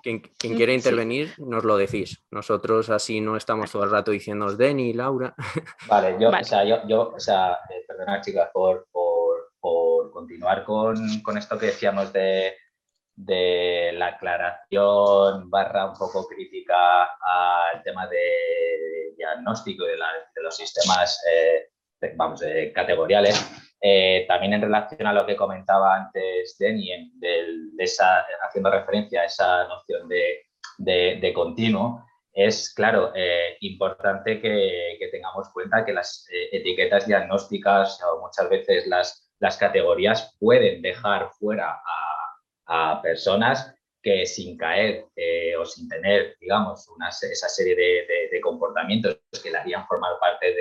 quien, 0.03 0.21
quien 0.39 0.55
quiere 0.57 0.73
intervenir, 0.73 1.35
nos 1.39 1.65
lo 1.65 1.77
decís. 1.77 2.23
Nosotros 2.31 2.89
así 2.89 3.21
no 3.21 3.37
estamos 3.37 3.71
todo 3.71 3.85
el 3.85 3.91
rato 3.91 4.13
diciéndonos 4.13 4.57
Deni, 4.57 4.95
Laura. 4.95 5.35
Vale, 5.89 6.17
yo, 6.19 6.31
o 6.31 6.45
sea, 6.45 6.65
yo, 6.65 6.87
yo 6.87 7.13
o 7.15 7.21
sea, 7.21 7.53
eh, 7.69 7.85
perdonad 7.87 8.23
chicas 8.23 8.49
por, 8.55 8.87
por, 8.91 9.18
por 9.61 10.11
continuar 10.11 10.65
con, 10.65 11.21
con 11.23 11.39
esto 11.39 11.59
que 11.59 11.67
decíamos 11.67 12.13
de 12.13 12.55
de 13.19 13.91
la 13.95 14.09
aclaración 14.09 15.51
barra 15.51 15.87
un 15.87 15.99
poco 15.99 16.29
crítica 16.29 17.05
al 17.05 17.83
tema 17.83 18.07
de 18.07 19.13
diagnóstico 19.17 19.85
de, 19.85 19.97
los 20.41 20.57
sistemas, 20.57 21.21
eh, 21.29 21.69
vamos, 22.15 22.41
categoriales. 22.73 23.45
Eh, 23.81 24.25
también 24.29 24.53
en 24.55 24.63
relación 24.63 25.07
a 25.07 25.13
lo 25.13 25.27
que 25.27 25.35
comentaba 25.35 25.97
antes 25.97 26.57
Denny, 26.59 27.13
de, 27.19 27.45
esa, 27.79 28.25
haciendo 28.43 28.71
referencia 28.71 29.23
a 29.23 29.25
esa 29.25 29.65
noción 29.65 30.09
de, 30.09 31.33
continuo, 31.35 32.05
es, 32.33 32.73
claro, 32.73 33.11
eh, 33.17 33.57
importante 33.61 34.41
que, 34.41 35.09
tengamos 35.11 35.49
cuenta 35.49 35.85
que 35.85 35.93
las 35.93 36.25
etiquetas 36.53 37.05
diagnósticas 37.09 38.01
o 38.05 38.21
muchas 38.21 38.49
veces 38.49 38.87
las, 38.87 39.28
las 39.41 39.57
categorías 39.57 40.37
pueden 40.39 40.83
dejar 40.83 41.31
fuera 41.39 41.81
a 42.67 43.01
personas 43.03 43.75
que 44.03 44.27
sin 44.27 44.57
caer 44.57 45.07
eh, 45.17 45.57
o 45.57 45.65
sin 45.65 45.89
tener, 45.89 46.37
digamos, 46.41 46.89
una, 46.89 47.09
esa 47.09 47.49
serie 47.49 47.75
de, 47.75 48.41
comportamientos 48.41 49.19
que 49.43 49.51
le 49.51 49.59
harían 49.59 49.87
formar 49.87 50.13
parte 50.21 50.55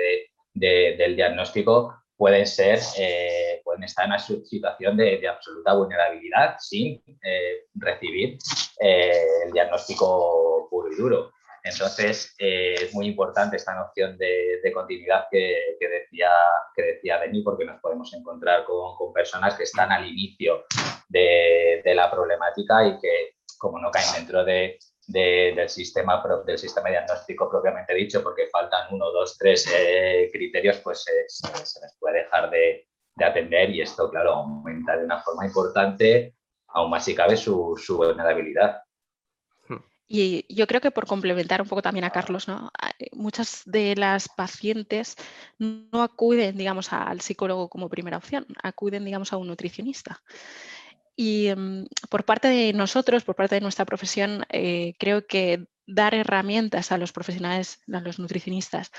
del 0.54 1.16
diagnóstico, 1.16 1.94
pueden 2.16 2.46
ser, 2.46 2.80
eh, 2.98 3.60
pueden 3.62 3.84
estar 3.84 4.04
en 4.04 4.10
una 4.10 4.18
situación 4.18 4.96
de, 4.96 5.26
absoluta 5.28 5.74
vulnerabilidad 5.74 6.56
sin 6.58 7.00
eh, 7.22 7.66
recibir 7.74 8.38
el 8.80 9.52
diagnóstico 9.52 10.66
puro 10.68 10.92
y 10.92 10.96
duro. 10.96 11.32
Entonces, 11.68 12.34
eh, 12.38 12.74
es 12.74 12.94
muy 12.94 13.06
importante 13.06 13.56
esta 13.56 13.74
noción 13.74 14.16
de, 14.18 14.60
continuidad 14.72 15.26
que, 15.30 15.76
decía, 15.80 16.30
que 16.74 16.82
decía 16.82 17.18
Denis, 17.18 17.42
porque 17.44 17.64
nos 17.64 17.80
podemos 17.80 18.12
encontrar 18.14 18.64
con, 18.64 19.12
personas 19.12 19.54
que 19.54 19.64
están 19.64 19.90
al 19.92 20.06
inicio 20.06 20.64
de, 21.08 21.82
la 21.84 22.10
problemática 22.10 22.86
y 22.86 22.98
que, 22.98 23.36
como 23.58 23.78
no 23.78 23.90
caen 23.90 24.14
dentro 24.14 24.44
de, 24.44 24.78
del, 25.06 25.68
sistema, 25.68 26.22
del 26.44 26.58
sistema 26.58 26.90
diagnóstico 26.90 27.50
propiamente 27.50 27.94
dicho, 27.94 28.22
porque 28.22 28.46
faltan 28.52 28.92
uno, 28.92 29.10
dos, 29.10 29.36
tres 29.38 29.66
eh, 29.74 30.28
criterios, 30.32 30.78
pues 30.78 31.02
se, 31.02 31.12
les 31.80 31.96
puede 31.98 32.24
dejar 32.24 32.50
de, 32.50 32.86
atender 33.20 33.70
y 33.70 33.80
esto, 33.80 34.08
claro, 34.10 34.34
aumenta 34.34 34.96
de 34.96 35.04
una 35.04 35.20
forma 35.20 35.44
importante, 35.44 36.34
aún 36.68 36.90
más 36.90 37.04
si 37.04 37.16
cabe, 37.16 37.36
su 37.36 37.76
vulnerabilidad. 37.96 38.82
Y 40.08 40.46
yo 40.52 40.66
creo 40.66 40.80
que 40.80 40.90
por 40.90 41.06
complementar 41.06 41.60
un 41.60 41.68
poco 41.68 41.82
también 41.82 42.04
a 42.04 42.10
Carlos, 42.10 42.48
¿no? 42.48 42.72
muchas 43.12 43.62
de 43.66 43.94
las 43.94 44.28
pacientes 44.28 45.16
no 45.58 46.02
acuden, 46.02 46.56
digamos, 46.56 46.92
al 46.92 47.20
psicólogo 47.20 47.68
como 47.68 47.90
primera 47.90 48.16
opción, 48.16 48.46
acuden, 48.62 49.04
digamos, 49.04 49.32
a 49.32 49.36
un 49.36 49.48
nutricionista. 49.48 50.22
Y 51.14 51.50
mm, 51.54 51.86
por 52.08 52.24
parte 52.24 52.48
de 52.48 52.72
nosotros, 52.72 53.24
por 53.24 53.34
parte 53.34 53.56
de 53.56 53.60
nuestra 53.60 53.84
profesión, 53.84 54.46
eh, 54.50 54.94
creo 54.98 55.26
que 55.26 55.66
dar 55.86 56.14
herramientas 56.14 56.92
a 56.92 56.98
los 56.98 57.12
profesionales, 57.12 57.80
a 57.92 58.00
los 58.00 58.18
nutricionistas, 58.18 58.92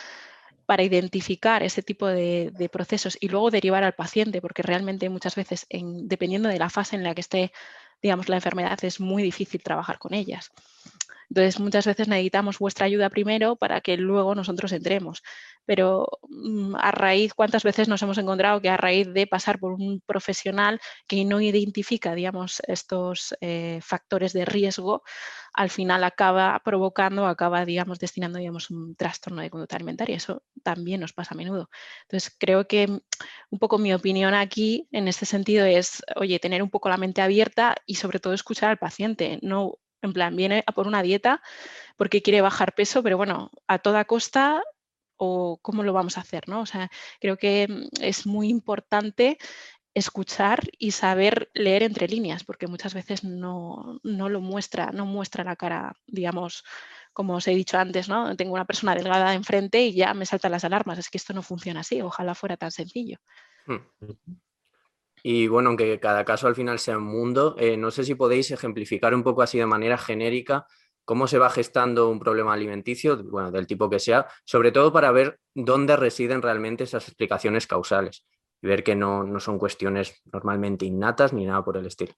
para 0.65 0.83
identificar 0.83 1.63
ese 1.63 1.81
tipo 1.81 2.05
de, 2.05 2.69
procesos 2.71 3.17
y 3.19 3.29
luego 3.29 3.49
derivar 3.49 3.83
al 3.83 3.95
paciente, 3.95 4.41
porque 4.41 4.61
realmente 4.61 5.09
muchas 5.09 5.33
veces, 5.33 5.65
dependiendo 5.71 6.49
de 6.49 6.59
la 6.59 6.69
fase 6.69 6.95
en 6.95 7.03
la 7.03 7.15
que 7.15 7.21
esté, 7.21 7.51
digamos, 8.03 8.29
la 8.29 8.35
enfermedad, 8.35 8.77
es 8.83 8.99
muy 8.99 9.23
difícil 9.23 9.63
trabajar 9.63 9.97
con 9.97 10.13
ellas. 10.13 10.51
Entonces, 11.29 11.59
muchas 11.59 11.86
veces 11.86 12.07
necesitamos 12.07 12.59
vuestra 12.59 12.86
ayuda 12.88 13.09
primero 13.09 13.55
para 13.55 13.81
que 13.81 13.98
luego 13.98 14.33
nosotros 14.36 14.71
entremos. 14.71 15.21
Pero 15.65 16.07
mm, 16.27 16.75
a 16.75 16.91
raíz, 16.91 17.33
¿cuántas 17.36 17.63
veces 17.63 17.88
nos 17.88 18.01
hemos 18.01 18.17
encontrado 18.17 18.62
que 18.62 18.69
a 18.69 18.77
raíz 18.77 19.13
de 19.13 19.27
pasar 19.27 19.59
por 19.59 19.74
un 19.74 20.01
profesional 20.05 20.79
que 21.07 21.24
no 21.25 21.39
identifica, 21.39 22.15
digamos, 22.15 22.62
estos 22.67 23.36
eh, 23.41 23.79
factores 23.81 24.33
de 24.33 24.45
riesgo, 24.45 25.03
al 25.53 25.69
final 25.69 26.03
acaba 26.03 26.59
provocando, 26.63 27.27
acaba, 27.27 27.65
digamos, 27.65 28.00
destinando, 28.00 28.39
digamos, 28.39 28.69
un 28.71 28.95
trastorno 28.95 29.41
de 29.41 29.50
conducta 29.50 29.75
alimentaria. 29.75 30.15
Eso 30.17 30.43
también 30.63 31.01
nos 31.01 31.13
pasa 31.13 31.36
a 31.36 31.38
menudo. 31.38 31.69
Entonces, 32.03 32.36
creo 32.39 32.67
que 32.67 32.88
mm, 32.88 33.00
un 33.51 33.59
poco 33.59 33.77
mi 33.77 33.93
opinión 33.93 34.33
aquí 34.33 34.88
en 34.91 35.07
este 35.07 35.25
sentido 35.27 35.65
es, 35.65 36.01
oye, 36.15 36.39
tener 36.39 36.63
un 36.63 36.69
poco 36.71 36.89
la 36.89 36.98
mente 36.98 37.21
abierta 37.21 37.75
y 37.86 37.95
sobre 37.95 38.19
todo 38.19 38.33
escuchar 38.33 38.69
al 38.71 38.77
paciente, 38.77 39.39
no 39.43 39.77
en 40.01 40.13
plan, 40.13 40.36
viene 40.36 40.63
a 40.65 40.72
por 40.72 40.88
una 40.88 41.01
dieta 41.01 41.41
porque 41.98 42.22
quiere 42.22 42.41
bajar 42.41 42.74
peso, 42.74 43.03
pero 43.03 43.18
bueno, 43.18 43.51
a 43.68 43.79
toda 43.79 44.06
costa 44.06 44.63
o 45.18 45.60
cómo 45.62 45.84
lo 45.84 45.94
vamos 45.94 46.18
a 46.18 46.22
hacer, 46.22 46.48
¿no? 46.48 46.62
O 46.62 46.65
sea, 46.65 46.89
creo 47.20 47.38
que 47.38 47.68
mm, 47.68 48.01
es 48.01 48.25
muy 48.25 48.50
importante 48.50 49.38
escuchar 49.94 50.62
y 50.77 50.91
saber 50.91 51.50
leer 51.53 51.84
entre 51.84 52.08
líneas, 52.08 52.44
porque 52.44 52.68
muchas 52.68 52.94
veces 52.94 53.24
no, 53.24 54.00
lo 54.03 54.41
muestra, 54.41 54.91
no 54.91 55.06
muestra 55.06 55.44
la 55.44 55.56
cara, 55.56 55.94
digamos, 56.08 56.63
como 57.12 57.36
os 57.36 57.48
he 57.48 57.51
dicho 57.51 57.77
antes, 57.77 58.08
¿no? 58.08 58.36
Tengo 58.38 58.53
una 58.53 58.65
persona 58.65 58.96
delgada 58.96 59.34
enfrente 59.34 59.82
y 59.82 59.94
ya 59.94 60.13
me 60.13 60.25
saltan 60.25 60.51
las 60.51 60.63
alarmas. 60.63 61.00
Es 61.00 61.10
que 61.10 61.18
esto 61.18 61.34
no 61.34 61.41
funciona 61.41 61.82
así, 61.82 62.01
ojalá 62.01 62.36
fuera 62.36 62.56
tan 62.56 62.72
sencillo. 62.72 63.18
Hmm. 63.65 63.77
Y 65.23 65.47
bueno, 65.47 65.69
aunque 65.69 65.99
cada 65.99 66.25
caso 66.25 66.47
al 66.47 66.55
final 66.55 66.79
sea 66.79 66.97
un 66.97 67.03
mundo, 67.03 67.55
eh, 67.57 67.77
no 67.77 67.91
sé 67.91 68.03
si 68.03 68.15
podéis 68.15 68.51
ejemplificar 68.51 69.13
un 69.13 69.23
poco 69.23 69.41
así 69.41 69.57
de 69.57 69.65
manera 69.65 69.97
genérica 69.97 70.65
cómo 71.09 71.25
se 71.25 71.39
va 71.39 71.49
gestando 71.49 72.07
un 72.09 72.19
problema 72.19 72.53
alimenticio, 72.53 73.23
bueno, 73.23 73.49
del 73.49 73.65
tipo 73.65 73.89
que 73.89 73.97
sea, 73.97 74.27
sobre 74.43 74.71
todo 74.71 74.93
para 74.93 75.11
ver 75.11 75.39
dónde 75.55 75.97
residen 75.97 76.43
realmente 76.43 76.83
esas 76.83 77.07
explicaciones 77.07 77.65
causales 77.65 78.27
y 78.61 78.67
ver 78.67 78.83
que 78.83 78.95
no, 78.95 79.39
son 79.39 79.57
cuestiones 79.57 80.21
normalmente 80.31 80.85
innatas 80.85 81.33
ni 81.33 81.47
nada 81.47 81.63
por 81.63 81.77
el 81.77 81.88
estilo. 81.88 82.13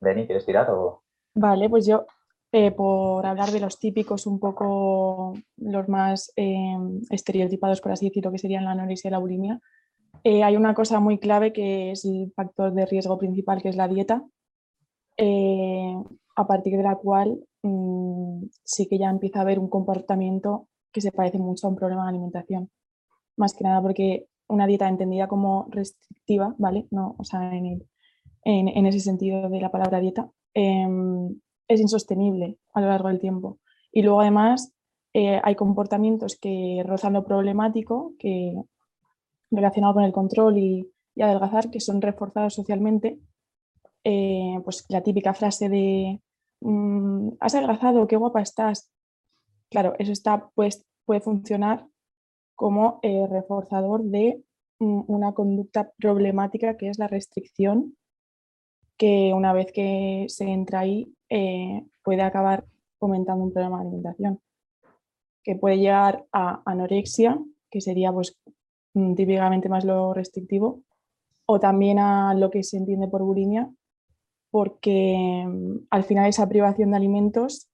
Deni, 0.00 0.24
¿quieres 0.24 0.46
tirar 0.46 0.70
o...? 0.70 1.02
Vale, 1.34 1.68
pues 1.68 1.84
yo 1.84 2.06
eh, 2.52 2.72
por 2.72 3.24
hablar 3.26 3.52
de 3.52 3.60
los 3.60 3.78
típicos 3.78 4.26
un 4.26 4.40
poco 4.40 5.34
los 5.56 5.88
más 5.88 6.32
eh, 6.34 6.76
estereotipados, 7.10 7.80
por 7.80 7.92
así 7.92 8.06
decirlo, 8.06 8.32
que 8.32 8.38
serían 8.38 8.64
la 8.64 8.72
anorexia 8.72 9.08
y 9.08 9.12
la 9.12 9.18
bulimia, 9.18 9.60
eh, 10.24 10.42
hay 10.42 10.56
una 10.56 10.74
cosa 10.74 10.98
muy 10.98 11.18
clave 11.18 11.52
que 11.52 11.92
es 11.92 12.04
el 12.04 12.32
factor 12.34 12.74
de 12.74 12.86
riesgo 12.86 13.18
principal, 13.18 13.62
que 13.62 13.68
es 13.68 13.76
la 13.76 13.86
dieta, 13.86 14.24
a 16.36 16.46
partir 16.46 16.76
de 16.76 16.82
la 16.82 16.96
cual 16.96 17.38
mm, 17.62 18.44
sí 18.64 18.88
que 18.88 18.98
ya 18.98 19.10
empieza 19.10 19.38
a 19.38 19.42
haber 19.42 19.58
un 19.58 19.68
comportamiento 19.68 20.68
que 20.92 21.02
se 21.02 21.12
parece 21.12 21.38
mucho 21.38 21.66
a 21.66 21.70
un 21.70 21.76
problema 21.76 22.04
de 22.04 22.08
alimentación. 22.08 22.70
Más 23.36 23.54
que 23.54 23.64
nada 23.64 23.80
porque 23.80 24.26
una 24.48 24.66
dieta 24.66 24.88
entendida 24.88 25.28
como 25.28 25.68
restrictiva, 25.70 26.54
¿vale? 26.58 26.88
No, 26.90 27.14
o 27.18 27.24
sea, 27.24 27.54
en, 27.54 27.86
en 28.44 28.86
ese 28.86 29.00
sentido 29.00 29.48
de 29.48 29.60
la 29.60 29.70
palabra 29.70 30.00
dieta, 30.00 30.30
em, 30.54 31.38
es 31.70 31.80
insostenible 31.80 32.58
a 32.74 32.80
lo 32.80 32.88
largo 32.88 33.08
del 33.08 33.20
tiempo. 33.20 33.60
Y 33.92 34.02
luego 34.02 34.20
además 34.20 34.74
eh, 35.14 35.40
hay 35.42 35.54
comportamientos 35.54 36.36
que 36.36 36.82
rozan 36.84 37.12
lo 37.12 37.24
problemático, 37.24 38.14
que 38.18 38.54
relacionado 39.52 39.94
con 39.94 40.04
el 40.04 40.12
control 40.12 40.58
y, 40.58 40.92
adelgazar, 41.20 41.70
que 41.70 41.80
son 41.80 42.00
reforzados 42.00 42.54
socialmente. 42.54 43.20
Eh, 44.04 44.58
pues 44.64 44.84
la 44.88 45.02
típica 45.02 45.34
frase 45.34 45.68
de 45.68 46.20
mm, 46.60 47.32
has 47.38 47.54
adelgazado, 47.54 48.06
qué 48.06 48.16
guapa 48.16 48.40
estás. 48.40 48.90
Claro, 49.70 49.94
eso 49.98 50.12
está, 50.12 50.50
pues, 50.54 50.84
puede 51.04 51.20
funcionar 51.20 51.86
como 52.56 52.98
eh, 53.02 53.26
reforzador 53.28 54.02
de 54.02 54.42
mm, 54.80 55.02
una 55.06 55.34
conducta 55.34 55.92
problemática 55.98 56.76
que 56.76 56.88
es 56.88 56.98
la 56.98 57.06
restricción 57.06 57.96
que 58.96 59.32
una 59.34 59.52
vez 59.52 59.72
que 59.72 60.26
se 60.28 60.44
entra 60.44 60.80
ahí 60.80 61.14
eh, 61.30 61.84
puede 62.02 62.22
acabar 62.22 62.64
fomentando 62.98 63.44
un 63.44 63.52
problema 63.52 63.78
de 63.78 63.82
alimentación, 63.82 64.40
que 65.42 65.56
puede 65.56 65.78
llegar 65.78 66.26
a 66.32 66.62
anorexia, 66.66 67.38
que 67.70 67.80
sería 67.80 68.12
pues, 68.12 68.38
mm, 68.94 69.14
típicamente 69.14 69.68
más 69.68 69.84
lo 69.84 70.12
restrictivo, 70.12 70.82
o 71.46 71.58
también 71.58 71.98
a 71.98 72.34
lo 72.34 72.50
que 72.50 72.62
se 72.62 72.76
entiende 72.76 73.08
por 73.08 73.22
bulimia, 73.22 73.70
porque 74.50 75.44
mm, 75.46 75.86
al 75.90 76.04
final 76.04 76.28
esa 76.28 76.48
privación 76.48 76.90
de 76.90 76.96
alimentos 76.96 77.70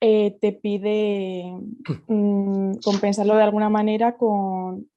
eh, 0.00 0.36
te 0.40 0.52
pide 0.52 1.56
mm, 2.08 2.74
compensarlo 2.84 3.36
de 3.36 3.42
alguna 3.42 3.70
manera 3.70 4.16
con, 4.16 4.90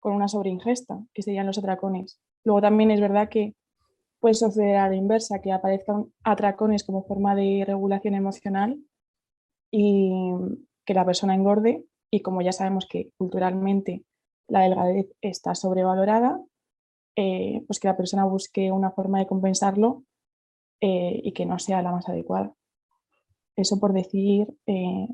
con 0.00 0.12
una 0.14 0.28
sobreingesta, 0.28 1.00
que 1.12 1.22
serían 1.22 1.46
los 1.46 1.58
atracones. 1.58 2.20
Luego 2.44 2.60
también 2.60 2.90
es 2.90 3.00
verdad 3.00 3.28
que 3.28 3.54
puede 4.22 4.34
suceder 4.34 4.76
a 4.76 4.88
la 4.88 4.94
inversa, 4.94 5.40
que 5.40 5.50
aparezcan 5.50 6.06
atracones 6.22 6.84
como 6.84 7.02
forma 7.02 7.34
de 7.34 7.64
regulación 7.66 8.14
emocional 8.14 8.78
y 9.72 10.32
que 10.86 10.94
la 10.94 11.04
persona 11.04 11.34
engorde 11.34 11.84
y 12.08 12.20
como 12.20 12.40
ya 12.40 12.52
sabemos 12.52 12.86
que 12.86 13.10
culturalmente 13.18 14.04
la 14.46 14.60
delgadez 14.60 15.08
está 15.22 15.56
sobrevalorada, 15.56 16.40
eh, 17.16 17.64
pues 17.66 17.80
que 17.80 17.88
la 17.88 17.96
persona 17.96 18.24
busque 18.24 18.70
una 18.70 18.92
forma 18.92 19.18
de 19.18 19.26
compensarlo 19.26 20.04
eh, 20.80 21.20
y 21.24 21.32
que 21.32 21.44
no 21.44 21.58
sea 21.58 21.82
la 21.82 21.90
más 21.90 22.08
adecuada. 22.08 22.54
Eso 23.56 23.80
por 23.80 23.92
decir 23.92 24.46
eh, 24.66 25.08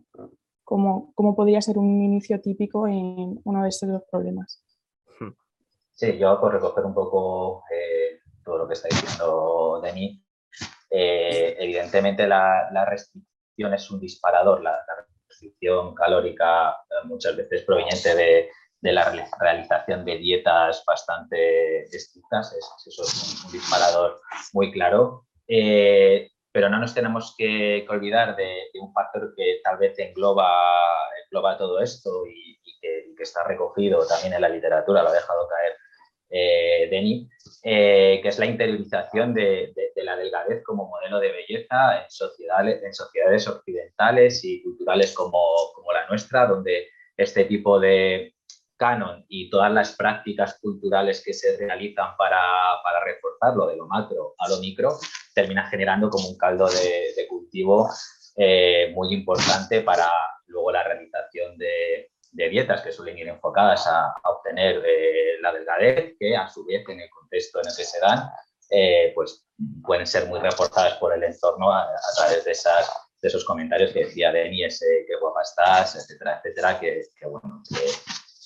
cómo, 0.64 1.14
podría 1.34 1.62
ser 1.62 1.78
un 1.78 2.02
inicio 2.02 2.42
típico 2.42 2.86
en 2.86 3.40
uno 3.42 3.62
de 3.62 3.70
estos 3.70 3.88
dos 3.88 4.02
problemas. 4.10 4.62
Sí, 5.94 6.18
yo 6.18 6.38
por 6.40 6.52
recoger 6.52 6.84
un 6.84 6.94
poco 6.94 7.64
todo 8.48 8.58
lo 8.58 8.66
que 8.66 8.74
está 8.74 8.88
diciendo 8.88 9.80
Denis, 9.82 10.20
evidentemente 10.90 12.26
la, 12.26 12.86
restricción 12.88 13.74
es 13.74 13.90
un 13.90 14.00
disparador, 14.00 14.62
la, 14.62 14.78
restricción 15.28 15.94
calórica 15.94 16.70
eh, 16.70 17.04
muchas 17.04 17.36
veces 17.36 17.62
proveniente 17.62 18.14
de, 18.14 18.50
la 18.80 19.28
realización 19.38 20.04
de 20.04 20.16
dietas 20.16 20.82
bastante 20.86 21.82
estrictas, 21.82 22.56
eso 22.86 23.02
es 23.02 23.44
un, 23.44 23.52
disparador 23.52 24.20
muy 24.52 24.72
claro. 24.72 25.26
Eh, 25.46 26.30
pero 26.50 26.68
no 26.70 26.78
nos 26.78 26.94
tenemos 26.94 27.34
que, 27.36 27.86
olvidar 27.88 28.34
de, 28.36 28.70
un 28.80 28.92
factor 28.92 29.34
que 29.36 29.60
tal 29.62 29.78
vez 29.78 29.98
engloba, 29.98 30.50
engloba 31.24 31.58
todo 31.58 31.80
esto 31.80 32.26
y, 32.26 32.58
que, 32.80 33.22
está 33.22 33.42
recogido 33.42 34.06
también 34.06 34.34
en 34.34 34.40
la 34.40 34.48
literatura, 34.48 35.02
lo 35.02 35.08
ha 35.08 35.12
dejado 35.12 35.48
caer 35.48 35.72
eh, 36.30 36.88
Denis, 36.90 37.28
eh, 37.62 38.20
que 38.22 38.28
es 38.28 38.38
la 38.38 38.46
interiorización 38.46 39.34
de, 39.34 39.72
la 39.96 40.16
delgadez 40.16 40.62
como 40.62 40.88
modelo 40.88 41.18
de 41.20 41.32
belleza 41.32 42.02
en 42.02 42.10
sociedades, 42.10 42.82
en 42.82 42.94
sociedades 42.94 43.48
occidentales 43.48 44.44
y 44.44 44.62
culturales 44.62 45.12
como, 45.12 45.38
la 45.92 46.06
nuestra, 46.08 46.46
donde 46.46 46.88
este 47.16 47.44
tipo 47.44 47.80
de 47.80 48.34
canon 48.76 49.24
y 49.28 49.50
todas 49.50 49.72
las 49.72 49.96
prácticas 49.96 50.58
culturales 50.60 51.22
que 51.24 51.34
se 51.34 51.56
realizan 51.56 52.16
para, 52.16 52.40
para 52.84 53.04
reforzarlo 53.04 53.66
de 53.66 53.76
lo 53.76 53.86
macro 53.86 54.34
a 54.38 54.48
lo 54.48 54.58
micro, 54.60 54.98
termina 55.34 55.68
generando 55.68 56.10
como 56.10 56.28
un 56.28 56.38
caldo 56.38 56.68
de, 56.68 57.26
cultivo 57.28 57.90
eh, 58.36 58.92
muy 58.94 59.12
importante 59.12 59.80
para 59.80 60.08
luego 60.46 60.70
la 60.70 60.84
realización 60.84 61.58
de, 61.58 62.07
de 62.30 62.48
dietas 62.48 62.82
que 62.82 62.92
suelen 62.92 63.18
ir 63.18 63.28
enfocadas 63.28 63.86
a, 63.86 64.14
obtener 64.24 64.82
eh, 64.84 65.40
la 65.40 65.52
delgadez, 65.52 66.16
que 66.18 66.36
a 66.36 66.48
su 66.48 66.64
vez 66.64 66.88
en 66.88 67.00
el 67.00 67.10
contexto 67.10 67.60
en 67.60 67.68
el 67.68 67.76
que 67.76 67.84
se 67.84 67.98
dan, 68.00 68.30
eh, 68.70 69.12
pues 69.14 69.46
pueden 69.82 70.06
ser 70.06 70.26
muy 70.26 70.38
reforzadas 70.40 70.94
por 70.98 71.12
el 71.12 71.22
entorno 71.22 71.72
a, 71.72 71.88
través 72.16 72.44
de, 72.44 72.52
esas, 72.52 72.90
de 73.20 73.28
esos 73.28 73.44
comentarios 73.44 73.92
que 73.92 74.04
decía 74.04 74.30
Deni, 74.30 74.64
ese 74.64 75.04
qué 75.06 75.16
guapa 75.20 75.42
estás, 75.42 75.96
etcétera, 75.96 76.40
etcétera, 76.42 76.78
que, 76.78 77.02
bueno, 77.22 77.62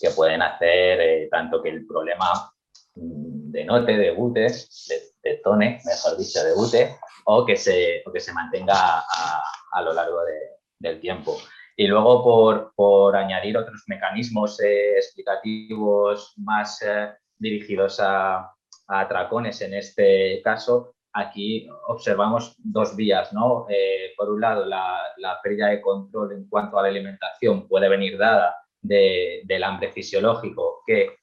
que, 0.01 0.11
pueden 0.11 0.43
hacer 0.43 1.01
eh, 1.01 1.29
tanto 1.31 1.63
que 1.63 1.69
el 1.69 1.87
problema 1.87 2.53
mm, 2.95 3.53
denote, 3.53 3.97
debute, 3.97 4.41
de, 4.41 5.13
de 5.23 5.81
mejor 5.85 6.17
dicho, 6.17 6.43
debute, 6.43 6.97
o 7.25 7.47
que 7.47 7.57
se, 7.57 8.03
o 8.05 8.13
que 8.13 8.21
se 8.21 8.33
mantenga 8.33 8.75
a, 8.75 9.43
a 9.73 9.83
lo 9.83 9.93
largo 9.93 10.25
de, 10.25 10.41
del 10.79 11.01
tiempo. 11.01 11.39
Y 11.77 11.87
luego, 11.87 12.23
por, 12.23 12.73
por 12.75 13.17
añadir 13.17 13.57
otros 13.57 13.85
mecanismos 13.87 14.61
eh, 14.61 14.97
explicativos 14.97 16.35
más 16.37 16.83
eh, 16.83 17.11
dirigidos 17.39 17.99
a, 18.01 18.39
a, 18.39 19.01
atracones, 19.01 19.61
en 19.63 19.75
este 19.75 20.41
caso, 20.43 20.95
aquí 21.13 21.69
observamos 21.89 22.55
dos 22.59 22.95
vías. 22.97 23.33
¿no? 23.33 23.67
Eh, 23.69 24.13
por 24.17 24.31
un 24.31 24.41
lado, 24.41 24.67
la, 24.67 24.99
la, 25.17 25.41
pérdida 25.43 25.69
de 25.69 25.81
control 25.81 26.33
en 26.33 26.49
cuanto 26.49 26.79
a 26.79 26.83
la 26.83 26.89
alimentación 26.89 27.67
puede 27.69 27.89
venir 27.89 28.19
dada 28.19 28.57
de, 28.81 29.43
del 29.45 29.65
hambre 29.65 29.91
fisiológico 29.93 30.83
que 30.87 31.17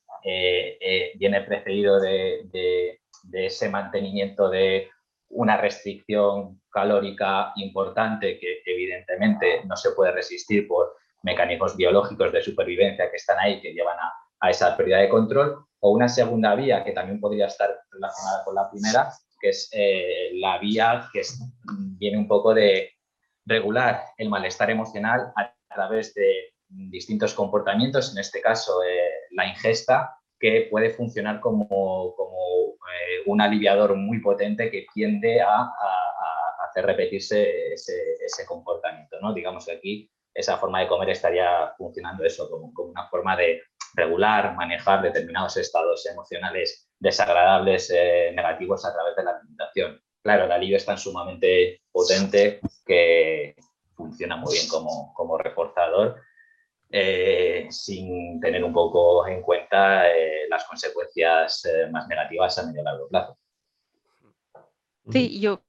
viene 1.16 1.42
precedido 1.42 2.00
de, 2.00 3.00
de 3.24 3.46
ese 3.46 3.70
mantenimiento 3.70 4.50
de 4.50 4.90
una 5.30 5.58
restricción 5.58 6.62
calórica 6.72 7.52
importante 7.56 8.40
que 8.40 8.62
evidentemente 8.66 9.64
no 9.66 9.76
se 9.76 9.92
puede 9.92 10.12
resistir 10.12 10.68
por 10.68 10.96
mecanismos 11.24 11.76
biológicos 11.76 12.32
de 12.32 12.42
supervivencia 12.42 13.10
que 13.10 13.18
están 13.18 13.38
ahí, 13.40 13.62
que 13.62 13.74
llevan 13.74 13.98
a, 14.00 14.50
esa 14.50 14.76
pérdida 14.78 15.00
de 15.00 15.10
control, 15.10 15.66
o 15.82 15.92
una 15.92 16.08
segunda 16.08 16.56
vía 16.56 16.84
que 16.84 16.94
también 16.94 17.20
podría 17.20 17.48
estar 17.48 17.78
relacionada 17.92 18.44
con 18.46 18.56
la 18.56 18.70
primera, 18.70 19.12
que 19.42 19.50
es 19.50 19.70
eh, 19.74 20.32
la 20.36 20.58
vía 20.60 21.10
que 21.12 21.22
viene 21.98 22.18
un 22.18 22.28
poco 22.28 22.54
de 22.54 22.92
regular 23.46 24.04
el 24.18 24.30
malestar 24.30 24.70
emocional 24.70 25.34
a 25.36 25.54
través 25.74 26.14
de 26.14 26.54
distintos 26.70 27.34
comportamientos, 27.34 28.14
en 28.14 28.20
este 28.20 28.42
caso 28.42 28.82
eh, 28.84 29.28
la 29.32 29.48
ingesta, 29.48 30.16
que 30.40 30.68
puede 30.72 30.92
funcionar 30.92 31.42
como 31.42 32.16
eh, 33.10 33.24
un 33.26 33.42
aliviador 33.42 33.96
muy 33.96 34.20
potente 34.20 34.70
que 34.70 34.86
tiende 34.94 35.42
a, 35.42 35.72
hacer 36.70 36.86
repetirse 36.86 37.74
ese, 37.74 38.46
comportamiento. 38.46 39.18
¿no? 39.20 39.34
Digamos 39.34 39.66
que 39.66 39.72
aquí 39.72 40.12
esa 40.34 40.58
forma 40.58 40.82
de 40.82 40.88
comer 40.88 41.10
estaría 41.10 41.74
funcionando 41.78 42.24
eso 42.24 42.48
como, 42.48 42.72
una 42.78 43.08
forma 43.08 43.36
de 43.36 43.64
regular, 43.96 44.56
manejar 44.56 45.02
determinados 45.02 45.58
estados 45.58 46.06
emocionales 46.06 46.88
desagradables, 47.00 47.90
eh, 47.90 48.32
negativos 48.36 48.86
a 48.86 48.94
través 48.94 49.16
de 49.16 49.24
la 49.24 49.32
alimentación. 49.32 50.00
Claro, 50.22 50.46
el 50.46 50.52
alivio 50.52 50.78
es 50.78 50.86
tan 50.86 51.00
sumamente 51.00 51.82
potente 51.92 52.60
que 52.86 53.56
funciona 53.96 54.36
muy 54.36 54.54
bien 54.54 54.68
como, 54.70 55.12
como 55.16 55.38
reforzador 55.40 56.22
eh, 56.92 57.68
sin 57.70 58.40
tener 58.40 58.64
un 58.64 58.74
poco 58.74 59.28
en 59.28 59.42
cuenta 59.42 60.10
eh, 60.10 60.48
las 60.50 60.66
consecuencias 60.66 61.66
eh, 61.66 61.88
más 61.92 62.08
negativas 62.08 62.58
a 62.58 62.66
medio 62.66 62.82
y 62.82 62.84
largo 62.84 63.08
plazo. 63.08 63.38
Sí, 65.12 65.40
yo 65.40 65.62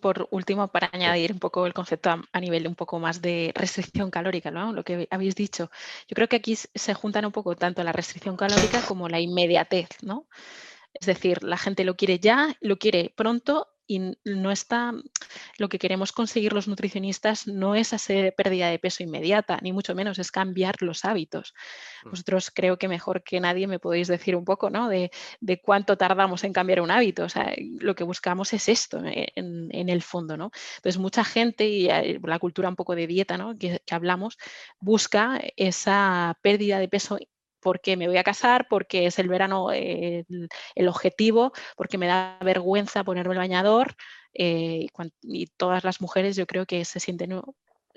por 0.00 0.28
último, 0.30 0.68
para 0.68 0.90
añadir 0.92 1.32
un 1.32 1.38
poco 1.38 1.66
el 1.66 1.74
concepto 1.74 2.10
a, 2.32 2.40
nivel 2.40 2.66
un 2.66 2.74
poco 2.74 2.98
más 2.98 3.20
de 3.20 3.52
restricción 3.54 4.10
calórica, 4.10 4.50
¿no? 4.50 4.72
lo 4.72 4.84
que 4.84 5.08
habéis 5.10 5.34
dicho, 5.34 5.70
yo 6.08 6.14
creo 6.14 6.28
que 6.28 6.36
aquí 6.36 6.56
se 6.56 6.94
juntan 6.94 7.24
un 7.24 7.32
poco 7.32 7.56
tanto 7.56 7.82
la 7.82 7.92
restricción 7.92 8.36
calórica 8.36 8.82
como 8.82 9.08
la 9.08 9.20
inmediatez, 9.20 9.88
¿no? 10.02 10.26
Es 10.94 11.06
decir, 11.06 11.42
la 11.42 11.56
gente 11.56 11.84
lo 11.84 11.96
quiere 11.96 12.18
ya, 12.18 12.56
lo 12.60 12.78
quiere 12.78 13.12
pronto 13.16 13.68
y 13.86 14.16
no 14.24 14.50
está, 14.50 14.92
lo 15.58 15.68
que 15.68 15.78
queremos 15.78 16.12
conseguir 16.12 16.52
los 16.52 16.68
nutricionistas 16.68 17.46
no 17.46 17.74
es 17.74 17.92
hacer 17.92 18.34
pérdida 18.34 18.68
de 18.68 18.78
peso 18.78 19.02
inmediata, 19.02 19.58
ni 19.60 19.72
mucho 19.72 19.94
menos, 19.94 20.18
es 20.18 20.30
cambiar 20.30 20.76
los 20.80 21.04
hábitos. 21.04 21.54
Mm. 22.04 22.10
Vosotros 22.10 22.50
creo 22.54 22.78
que 22.78 22.88
mejor 22.88 23.22
que 23.22 23.40
nadie 23.40 23.66
me 23.66 23.78
podéis 23.78 24.08
decir 24.08 24.36
un 24.36 24.44
poco 24.44 24.70
¿no? 24.70 24.88
de, 24.88 25.10
cuánto 25.62 25.96
tardamos 25.98 26.44
en 26.44 26.52
cambiar 26.52 26.80
un 26.80 26.90
hábito. 26.90 27.24
O 27.24 27.28
sea, 27.28 27.54
lo 27.80 27.94
que 27.94 28.04
buscamos 28.04 28.52
es 28.52 28.68
esto 28.68 29.04
eh, 29.04 29.32
en, 29.34 29.88
el 29.88 30.02
fondo. 30.02 30.36
¿no? 30.36 30.50
Entonces, 30.76 30.98
mucha 30.98 31.24
gente 31.24 31.68
y 31.68 31.90
eh, 31.90 32.20
la 32.22 32.38
cultura 32.38 32.68
un 32.68 32.76
poco 32.76 32.94
de 32.94 33.06
dieta 33.06 33.36
¿no? 33.36 33.58
que, 33.58 33.82
que 33.84 33.94
hablamos 33.94 34.38
busca 34.80 35.40
esa 35.56 36.38
pérdida 36.40 36.78
de 36.78 36.88
peso 36.88 37.18
porque 37.62 37.96
me 37.96 38.08
voy 38.08 38.16
a 38.18 38.24
casar, 38.24 38.66
porque 38.68 39.06
es 39.06 39.18
el 39.18 39.28
verano 39.28 39.70
el, 39.70 40.88
objetivo, 40.88 41.52
porque 41.76 41.96
me 41.96 42.06
da 42.06 42.38
vergüenza 42.40 43.04
ponerme 43.04 43.32
el 43.32 43.38
bañador 43.38 43.94
eh, 44.34 44.88
y, 45.22 45.46
todas 45.56 45.84
las 45.84 46.00
mujeres 46.00 46.36
yo 46.36 46.46
creo 46.46 46.66
que 46.66 46.84
se 46.84 47.00
sienten 47.00 47.40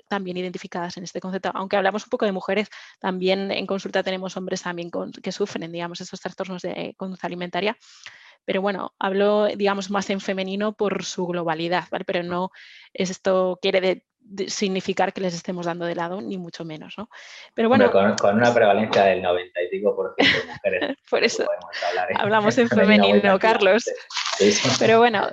también 0.08 0.36
identificadas 0.36 0.96
en 0.96 1.04
este 1.04 1.20
concepto. 1.20 1.50
Aunque 1.54 1.76
hablamos 1.76 2.04
un 2.04 2.10
poco 2.10 2.24
de 2.24 2.32
mujeres, 2.32 2.68
también 3.00 3.50
en 3.50 3.66
consulta 3.66 4.02
tenemos 4.02 4.36
hombres 4.36 4.62
también 4.62 4.90
que 5.22 5.32
sufren, 5.32 5.72
digamos, 5.72 6.00
esos 6.00 6.20
trastornos 6.20 6.62
de 6.62 6.94
conducta 6.96 7.26
alimentaria. 7.26 7.76
Pero 8.44 8.62
bueno, 8.62 8.94
hablo, 9.00 9.46
digamos, 9.46 9.90
más 9.90 10.08
en 10.10 10.20
femenino 10.20 10.72
por 10.72 11.04
su 11.04 11.26
globalidad, 11.26 11.88
¿vale? 11.90 12.04
Pero 12.04 12.22
no 12.22 12.50
esto 12.94 13.58
quiere 13.60 13.80
de, 13.80 14.04
significar 14.48 15.12
que 15.12 15.20
les 15.20 15.34
estemos 15.34 15.66
dando 15.66 15.84
de 15.84 15.94
lado, 15.94 16.20
ni 16.20 16.38
mucho 16.38 16.64
menos, 16.64 16.94
¿no? 16.98 17.08
Pero 17.54 17.68
bueno. 17.68 17.90
con, 17.90 18.36
una 18.36 18.52
prevalencia 18.52 19.04
del 19.04 19.22
90 19.22 19.62
y 19.62 19.68
pico 19.68 19.94
por 19.94 20.14
ciento 20.16 20.38
de 20.38 20.52
mujeres. 20.52 20.96
por 21.10 21.24
eso 21.24 21.46
hablamos 22.14 22.58
en 22.58 22.68
femenino, 22.68 23.38
Carlos. 23.38 23.84
Pero 24.78 24.98
bueno, 24.98 25.28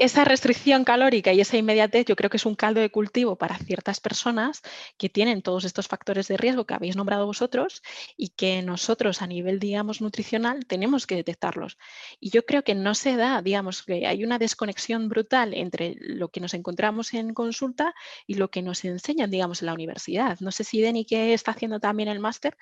esa 0.00 0.24
restricción 0.24 0.84
calórica 0.84 1.34
y 1.34 1.42
esa 1.42 1.58
inmediatez 1.58 2.06
yo 2.06 2.16
creo 2.16 2.30
que 2.30 2.38
es 2.38 2.46
un 2.46 2.54
caldo 2.54 2.80
de 2.80 2.90
cultivo 2.90 3.36
para 3.36 3.58
ciertas 3.58 4.00
personas 4.00 4.62
que 4.96 5.10
tienen 5.10 5.42
todos 5.42 5.64
estos 5.64 5.88
factores 5.88 6.26
de 6.26 6.38
riesgo 6.38 6.64
que 6.64 6.72
habéis 6.72 6.96
nombrado 6.96 7.26
vosotros 7.26 7.82
y 8.16 8.30
que 8.30 8.62
nosotros 8.62 9.20
a 9.20 9.26
nivel, 9.26 9.60
digamos, 9.60 10.00
nutricional 10.00 10.64
tenemos 10.64 11.06
que 11.06 11.16
detectarlos. 11.16 11.76
Y 12.18 12.30
yo 12.30 12.46
creo 12.46 12.64
que 12.64 12.74
no 12.74 12.94
se 12.94 13.16
da, 13.16 13.42
digamos, 13.42 13.82
que 13.82 14.06
hay 14.06 14.24
una 14.24 14.38
desconexión 14.38 15.10
brutal 15.10 15.52
entre 15.52 15.96
lo 16.00 16.30
que 16.30 16.40
nos 16.40 16.54
encontramos 16.54 17.12
en 17.12 17.34
consulta 17.34 17.94
y 18.26 18.34
lo 18.34 18.50
que 18.50 18.62
nos 18.62 18.82
enseñan, 18.86 19.30
digamos, 19.30 19.60
en 19.60 19.66
la 19.66 19.74
universidad. 19.74 20.40
No 20.40 20.50
sé 20.50 20.64
si 20.64 20.80
Deni, 20.80 21.04
que 21.04 21.34
está 21.34 21.50
haciendo 21.50 21.78
también 21.78 22.08
el 22.08 22.20
máster, 22.20 22.56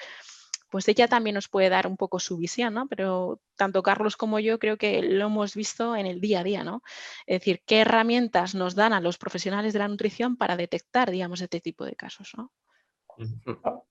pues 0.70 0.88
ella 0.88 1.08
también 1.08 1.34
nos 1.34 1.48
puede 1.48 1.68
dar 1.68 1.86
un 1.86 1.96
poco 1.96 2.18
su 2.18 2.36
visión, 2.36 2.74
¿no? 2.74 2.86
Pero 2.88 3.40
tanto 3.56 3.82
Carlos 3.82 4.16
como 4.16 4.38
yo 4.38 4.58
creo 4.58 4.76
que 4.76 5.02
lo 5.02 5.26
hemos 5.26 5.54
visto 5.54 5.96
en 5.96 6.06
el 6.06 6.20
día 6.20 6.40
a 6.40 6.44
día, 6.44 6.64
¿no? 6.64 6.82
Es 7.26 7.40
decir, 7.40 7.62
qué 7.66 7.80
herramientas 7.80 8.54
nos 8.54 8.74
dan 8.74 8.92
a 8.92 9.00
los 9.00 9.18
profesionales 9.18 9.72
de 9.72 9.78
la 9.78 9.88
nutrición 9.88 10.36
para 10.36 10.56
detectar, 10.56 11.10
digamos, 11.10 11.40
este 11.40 11.60
tipo 11.60 11.84
de 11.84 11.94
casos, 11.94 12.32
¿no? 12.36 12.52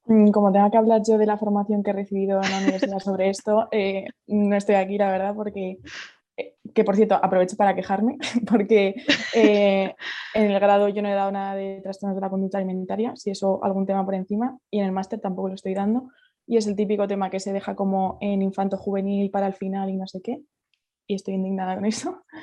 Mm, 0.06 0.32
como 0.32 0.52
tenga 0.52 0.72
que 0.72 0.78
hablar 0.78 1.02
yo 1.06 1.18
de 1.18 1.26
la 1.26 1.38
formación 1.38 1.84
que 1.84 1.90
he 1.90 1.94
recibido 1.94 2.42
en 2.42 2.50
la 2.50 2.58
universidad 2.60 3.00
sobre 3.00 3.30
esto, 3.30 3.68
eh, 3.72 4.06
no 4.28 4.56
estoy 4.56 4.76
aquí, 4.76 4.98
la 4.98 5.12
verdad, 5.12 5.36
porque 5.36 5.80
eh, 6.38 6.56
que 6.74 6.84
por 6.84 6.96
cierto, 6.96 7.16
aprovecho 7.16 7.58
para 7.58 7.76
quejarme, 7.76 8.18
porque 8.50 8.96
eh, 9.34 9.96
en 10.34 10.52
el 10.52 10.60
grado 10.60 10.88
yo 10.88 11.02
no 11.02 11.10
he 11.10 11.14
dado 11.14 11.32
nada 11.32 11.56
de 11.56 11.82
trastornos 11.82 12.16
de 12.16 12.22
la 12.22 12.30
conducta 12.30 12.60
alimentaria, 12.60 13.16
si 13.16 13.32
eso 13.32 13.64
algún 13.64 13.86
tema 13.86 14.06
por 14.06 14.14
encima, 14.14 14.58
y 14.70 14.80
en 14.80 14.86
el 14.86 14.92
máster 14.92 15.20
tampoco 15.20 15.50
lo 15.50 15.56
estoy 15.56 15.74
dando, 15.74 16.10
y 16.48 16.58
es 16.58 16.66
el 16.66 16.76
típico 16.76 17.08
tema 17.08 17.30
que 17.30 17.40
se 17.40 17.54
deja 17.54 17.76
como 17.76 18.18
en 18.22 18.42
infanto 18.42 18.78
juvenil 18.78 19.30
para 19.30 19.48
el 19.48 19.54
final 19.54 19.90
y 19.90 19.98
no 19.98 20.08
sé 20.08 20.22
qué, 20.22 20.42
y 21.06 21.16
estoy 21.16 21.36
indignada 21.36 21.76
con 21.76 21.86
eso. 21.86 22.24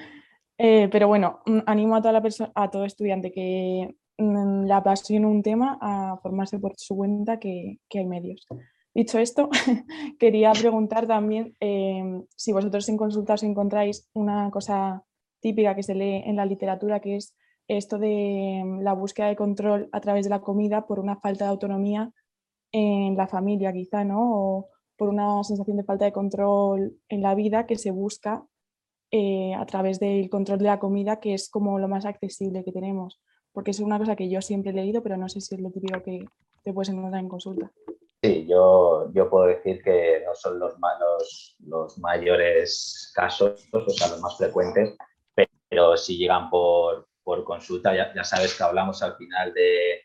Eh, 0.57 0.89
pero 0.93 1.09
bueno, 1.09 1.41
mm, 1.47 1.59
animo 1.67 1.97
a, 1.97 2.01
toda 2.01 2.13
la 2.13 2.23
a 2.55 2.71
todo 2.71 2.85
estudiante 2.85 3.33
que 3.33 3.97
mm, 4.19 4.67
le 4.67 4.73
apasione 4.73 5.27
un 5.27 5.43
tema 5.43 5.79
a 5.81 6.17
formarse 6.23 6.61
por 6.61 6.75
su 6.77 6.95
cuenta 6.95 7.41
que, 7.41 7.81
que 7.89 7.99
hay 7.99 8.07
medios. 8.07 8.47
Dicho 8.95 9.19
esto, 9.19 9.51
quería 10.21 10.53
preguntar 10.53 11.09
también 11.09 11.57
em, 11.59 12.25
si 12.37 12.53
vosotros 12.53 12.89
en 12.89 12.97
consulta 12.97 13.35
os 13.35 13.43
encontráis 13.43 14.09
una 14.15 14.49
cosa 14.53 15.03
típica 15.41 15.75
que 15.75 15.83
se 15.83 15.97
lee 15.97 16.23
en 16.25 16.37
la 16.37 16.47
literatura, 16.47 17.01
que 17.01 17.17
es 17.17 17.35
esto 17.67 17.99
de 17.99 18.61
em, 18.61 18.81
la 18.83 18.93
búsqueda 18.93 19.27
de 19.27 19.37
control 19.37 19.89
a 19.91 20.01
través 20.01 20.23
de 20.25 20.31
la 20.31 20.41
comida 20.41 20.87
por 20.87 21.01
una 21.01 21.17
falta 21.17 21.47
de 21.47 21.51
autonomía 21.51 22.13
en 22.75 23.17
la 23.17 23.29
familia, 23.29 23.73
quizá, 23.73 24.03
¿no? 24.03 24.19
O 24.21 24.69
por 24.97 25.09
una 25.09 25.45
sensación 25.45 25.77
de 25.77 25.85
falta 25.85 26.05
de 26.07 26.13
control 26.13 26.99
en 27.09 27.23
la 27.23 27.37
vida 27.37 27.67
que 27.67 27.79
se 27.79 27.93
busca 27.93 28.45
eh, 29.13 29.55
a 29.55 29.65
través 29.65 30.01
del 30.01 30.29
control 30.29 30.59
de 30.59 30.65
la 30.65 30.81
comida, 30.81 31.21
que 31.21 31.35
es 31.35 31.49
como 31.49 31.79
lo 31.79 31.87
más 31.87 32.05
accesible 32.05 32.65
que 32.65 32.73
tenemos. 32.73 33.21
Porque 33.53 33.71
es 33.71 33.79
una 33.79 33.99
cosa 33.99 34.17
que 34.17 34.29
yo 34.29 34.43
siempre 34.43 34.73
he 34.73 34.75
leído, 34.75 35.05
pero 35.05 35.17
no 35.17 35.29
sé 35.29 35.41
si 35.41 35.55
es 35.55 35.61
lo 35.61 35.71
típico 35.71 36.03
que 36.03 36.25
te 36.65 36.73
puedes 36.73 36.89
encontrar 36.89 37.23
en 37.23 37.29
consulta. 37.29 37.71
Sí, 38.21 38.45
yo, 38.49 39.13
yo 39.13 39.31
puedo 39.31 39.47
decir 39.47 39.81
que 39.81 40.23
no 40.27 40.35
son 40.35 40.59
los, 40.59 40.75
los, 40.75 41.57
los 41.61 41.99
mayores 41.99 43.13
casos, 43.15 43.69
o 43.73 43.91
sea, 43.91 44.09
los 44.09 44.21
más 44.21 44.37
frecuentes, 44.37 44.97
pero 45.69 45.97
si 45.97 46.17
llegan 46.17 46.51
por, 46.51 47.07
por 47.23 47.45
consulta, 47.45 47.95
ya, 47.95 48.13
ya, 48.15 48.25
sabes 48.25 48.57
que 48.57 48.65
hablamos 48.65 49.01
al 49.03 49.17
final 49.17 49.53
de 49.55 50.04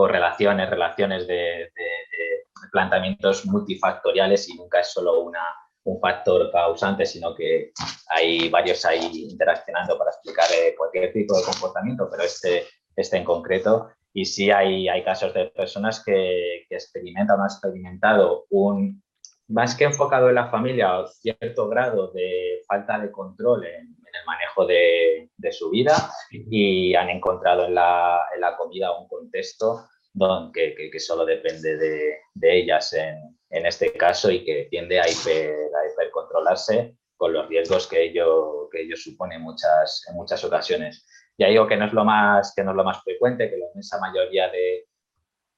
correlaciones, 0.00 0.70
relaciones 0.70 1.26
de, 1.26 1.34
de, 1.34 1.90
de, 2.12 2.70
planteamientos 2.72 3.44
multifactoriales 3.44 4.48
y 4.48 4.54
nunca 4.54 4.80
es 4.80 4.90
solo 4.90 5.20
una, 5.20 5.44
un 5.84 6.00
factor 6.00 6.50
causante, 6.50 7.04
sino 7.04 7.34
que 7.34 7.72
hay 8.08 8.48
varios 8.48 8.82
ahí 8.86 9.26
interaccionando 9.30 9.98
para 9.98 10.10
explicar 10.10 10.46
eh, 10.54 10.74
cualquier 10.74 11.12
tipo 11.12 11.36
de 11.36 11.44
comportamiento, 11.44 12.08
pero 12.10 12.22
este, 12.22 12.64
este 12.96 13.18
en 13.18 13.24
concreto. 13.24 13.90
Y 14.14 14.24
sí 14.24 14.50
hay, 14.50 14.88
hay 14.88 15.04
casos 15.04 15.34
de 15.34 15.50
personas 15.50 16.02
que, 16.02 16.64
que 16.66 16.76
experimentan 16.76 17.38
o 17.38 17.42
han 17.42 17.50
experimentado 17.50 18.46
un, 18.48 19.02
más 19.48 19.74
que 19.74 19.84
enfocado 19.84 20.30
en 20.30 20.36
la 20.36 20.48
familia, 20.48 21.04
cierto 21.08 21.68
grado 21.68 22.10
de 22.12 22.62
falta 22.66 22.98
de 22.98 23.10
control 23.10 23.66
en, 23.66 23.96
en 24.12 24.20
el 24.20 24.26
manejo 24.26 24.66
de, 24.66 25.30
de, 25.36 25.52
su 25.52 25.70
vida 25.70 26.10
y 26.30 26.94
han 26.94 27.08
encontrado 27.10 27.66
en 27.66 27.74
la, 27.74 28.20
en 28.34 28.40
la 28.40 28.56
comida 28.56 28.98
un 28.98 29.08
contexto 29.08 29.86
donde, 30.12 30.74
que, 30.74 30.90
que, 30.90 31.00
solo 31.00 31.24
depende 31.24 31.76
de, 31.76 32.18
de 32.34 32.58
ellas 32.58 32.92
en, 32.92 33.38
en, 33.50 33.66
este 33.66 33.92
caso 33.92 34.30
y 34.30 34.44
que 34.44 34.66
tiende 34.70 35.00
a, 35.00 35.08
hiper, 35.08 35.54
a 35.54 35.92
hipercontrolarse 35.92 36.96
con 37.16 37.32
los 37.32 37.48
riesgos 37.48 37.86
que 37.86 38.02
ello, 38.02 38.68
que 38.70 38.82
ello 38.82 38.96
supone 38.96 39.38
muchas, 39.38 40.04
en 40.08 40.16
muchas 40.16 40.42
ocasiones. 40.44 41.06
Ya 41.38 41.48
digo 41.48 41.66
que 41.66 41.76
no 41.76 41.86
es 41.86 41.92
lo 41.92 42.04
más, 42.04 42.52
que 42.54 42.64
no 42.64 42.70
es 42.72 42.76
lo 42.76 42.84
más 42.84 43.02
frecuente, 43.02 43.48
que 43.48 43.56
la 43.56 43.66
inmensa 43.66 44.00
mayoría 44.00 44.48
de, 44.48 44.86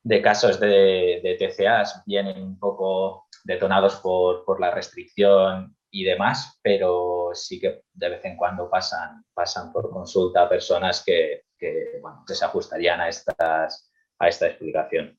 de 0.02 0.22
casos 0.22 0.58
de, 0.58 1.20
de, 1.22 1.36
TCAs 1.38 2.02
vienen 2.04 2.42
un 2.42 2.58
poco 2.58 3.26
detonados 3.44 3.96
por, 3.96 4.44
por, 4.44 4.60
la 4.60 4.72
restricción 4.72 5.76
y 5.90 6.04
demás, 6.04 6.58
pero 6.62 7.12
sí 7.35 7.61
que 7.61 7.85
de 7.92 8.09
vez 8.09 8.25
en 8.25 8.37
cuando 8.37 8.68
pasan, 8.68 9.25
pasan 9.35 9.73
por 9.73 9.90
consulta 9.90 10.49
personas 10.49 11.03
que, 11.05 11.45
que, 11.59 11.99
bueno, 12.01 12.25
que 12.27 12.35
se 12.35 12.45
ajustarían 12.45 13.01
a, 13.01 13.09
estas, 13.09 13.92
a 14.18 14.29
esta 14.29 14.47
explicación. 14.47 15.18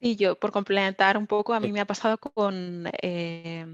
Y 0.00 0.16
yo, 0.16 0.38
por 0.38 0.52
complementar 0.52 1.16
un 1.16 1.26
poco, 1.26 1.54
a 1.54 1.60
mí 1.60 1.72
me 1.72 1.80
ha 1.80 1.84
pasado 1.84 2.18
con 2.18 2.88
eh, 3.02 3.66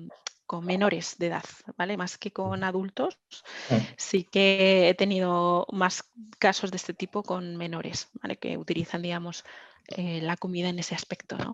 con 0.46 0.64
menores 0.64 1.16
de 1.18 1.28
edad, 1.28 1.44
¿vale? 1.76 1.96
Más 1.96 2.18
que 2.18 2.32
con 2.32 2.64
adultos. 2.64 3.18
Sí 3.96 4.24
que 4.24 4.88
he 4.88 4.94
tenido 4.94 5.66
más 5.72 6.10
casos 6.38 6.70
de 6.70 6.76
este 6.76 6.94
tipo 6.94 7.22
con 7.22 7.56
menores, 7.56 8.08
¿vale? 8.22 8.36
Que 8.36 8.56
utilizan, 8.58 9.02
digamos, 9.02 9.44
eh, 9.96 10.20
la 10.22 10.36
comida 10.36 10.68
en 10.68 10.78
ese 10.78 10.94
aspecto, 10.94 11.36
¿no? 11.36 11.52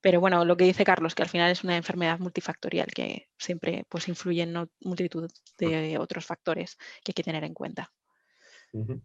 Pero 0.00 0.20
bueno, 0.20 0.44
lo 0.44 0.56
que 0.56 0.64
dice 0.64 0.84
Carlos, 0.84 1.14
que 1.14 1.22
al 1.22 1.28
final 1.28 1.50
es 1.50 1.62
una 1.62 1.76
enfermedad 1.76 2.18
multifactorial 2.18 2.88
que 2.88 3.28
siempre 3.38 3.84
pues, 3.88 4.08
influye 4.08 4.42
en 4.42 4.68
multitud 4.80 5.30
de 5.58 5.98
otros 5.98 6.26
factores 6.26 6.76
que 7.04 7.10
hay 7.10 7.14
que 7.14 7.22
tener 7.22 7.44
en 7.44 7.54
cuenta. 7.54 7.92
Uh 8.72 8.84
-huh. 8.84 9.02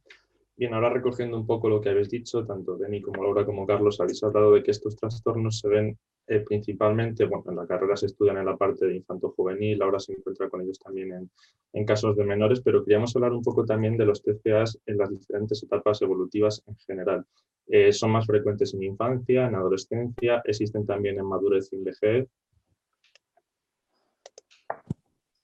Bien, 0.55 0.73
ahora 0.73 0.89
recogiendo 0.91 1.35
un 1.37 1.47
poco 1.47 1.67
lo 1.67 1.81
que 1.81 1.89
habéis 1.89 2.09
dicho, 2.09 2.45
tanto 2.45 2.77
Deni 2.77 3.01
como 3.01 3.23
Laura 3.23 3.45
como 3.45 3.65
Carlos, 3.65 3.99
habéis 3.99 4.23
hablado 4.23 4.53
de 4.53 4.61
que 4.61 4.71
estos 4.71 4.95
trastornos 4.95 5.59
se 5.59 5.67
ven 5.67 5.99
eh, 6.27 6.39
principalmente, 6.39 7.25
bueno, 7.25 7.43
en 7.49 7.55
la 7.57 7.67
carrera 7.67 7.97
se 7.97 8.05
estudian 8.05 8.37
en 8.37 8.45
la 8.45 8.55
parte 8.55 8.85
de 8.85 8.95
infanto-juvenil, 8.95 9.81
ahora 9.81 9.99
se 9.99 10.13
encuentra 10.13 10.49
con 10.49 10.61
ellos 10.61 10.79
también 10.79 11.11
en, 11.11 11.31
en, 11.73 11.85
casos 11.85 12.15
de 12.15 12.23
menores, 12.23 12.61
pero 12.61 12.83
queríamos 12.83 13.15
hablar 13.15 13.33
un 13.33 13.43
poco 13.43 13.65
también 13.65 13.97
de 13.97 14.05
los 14.05 14.23
TCAs 14.23 14.79
en 14.85 14.97
las 14.97 15.09
diferentes 15.09 15.61
etapas 15.63 16.01
evolutivas 16.01 16.63
en 16.65 16.77
general. 16.77 17.25
Eh, 17.67 17.91
son 17.91 18.11
más 18.11 18.25
frecuentes 18.25 18.73
en 18.73 18.83
infancia, 18.83 19.47
en 19.47 19.55
adolescencia, 19.55 20.41
existen 20.45 20.85
también 20.85 21.17
en 21.17 21.25
madurez 21.25 21.71
y 21.71 21.75
en 21.77 21.83
vejez. 21.83 22.27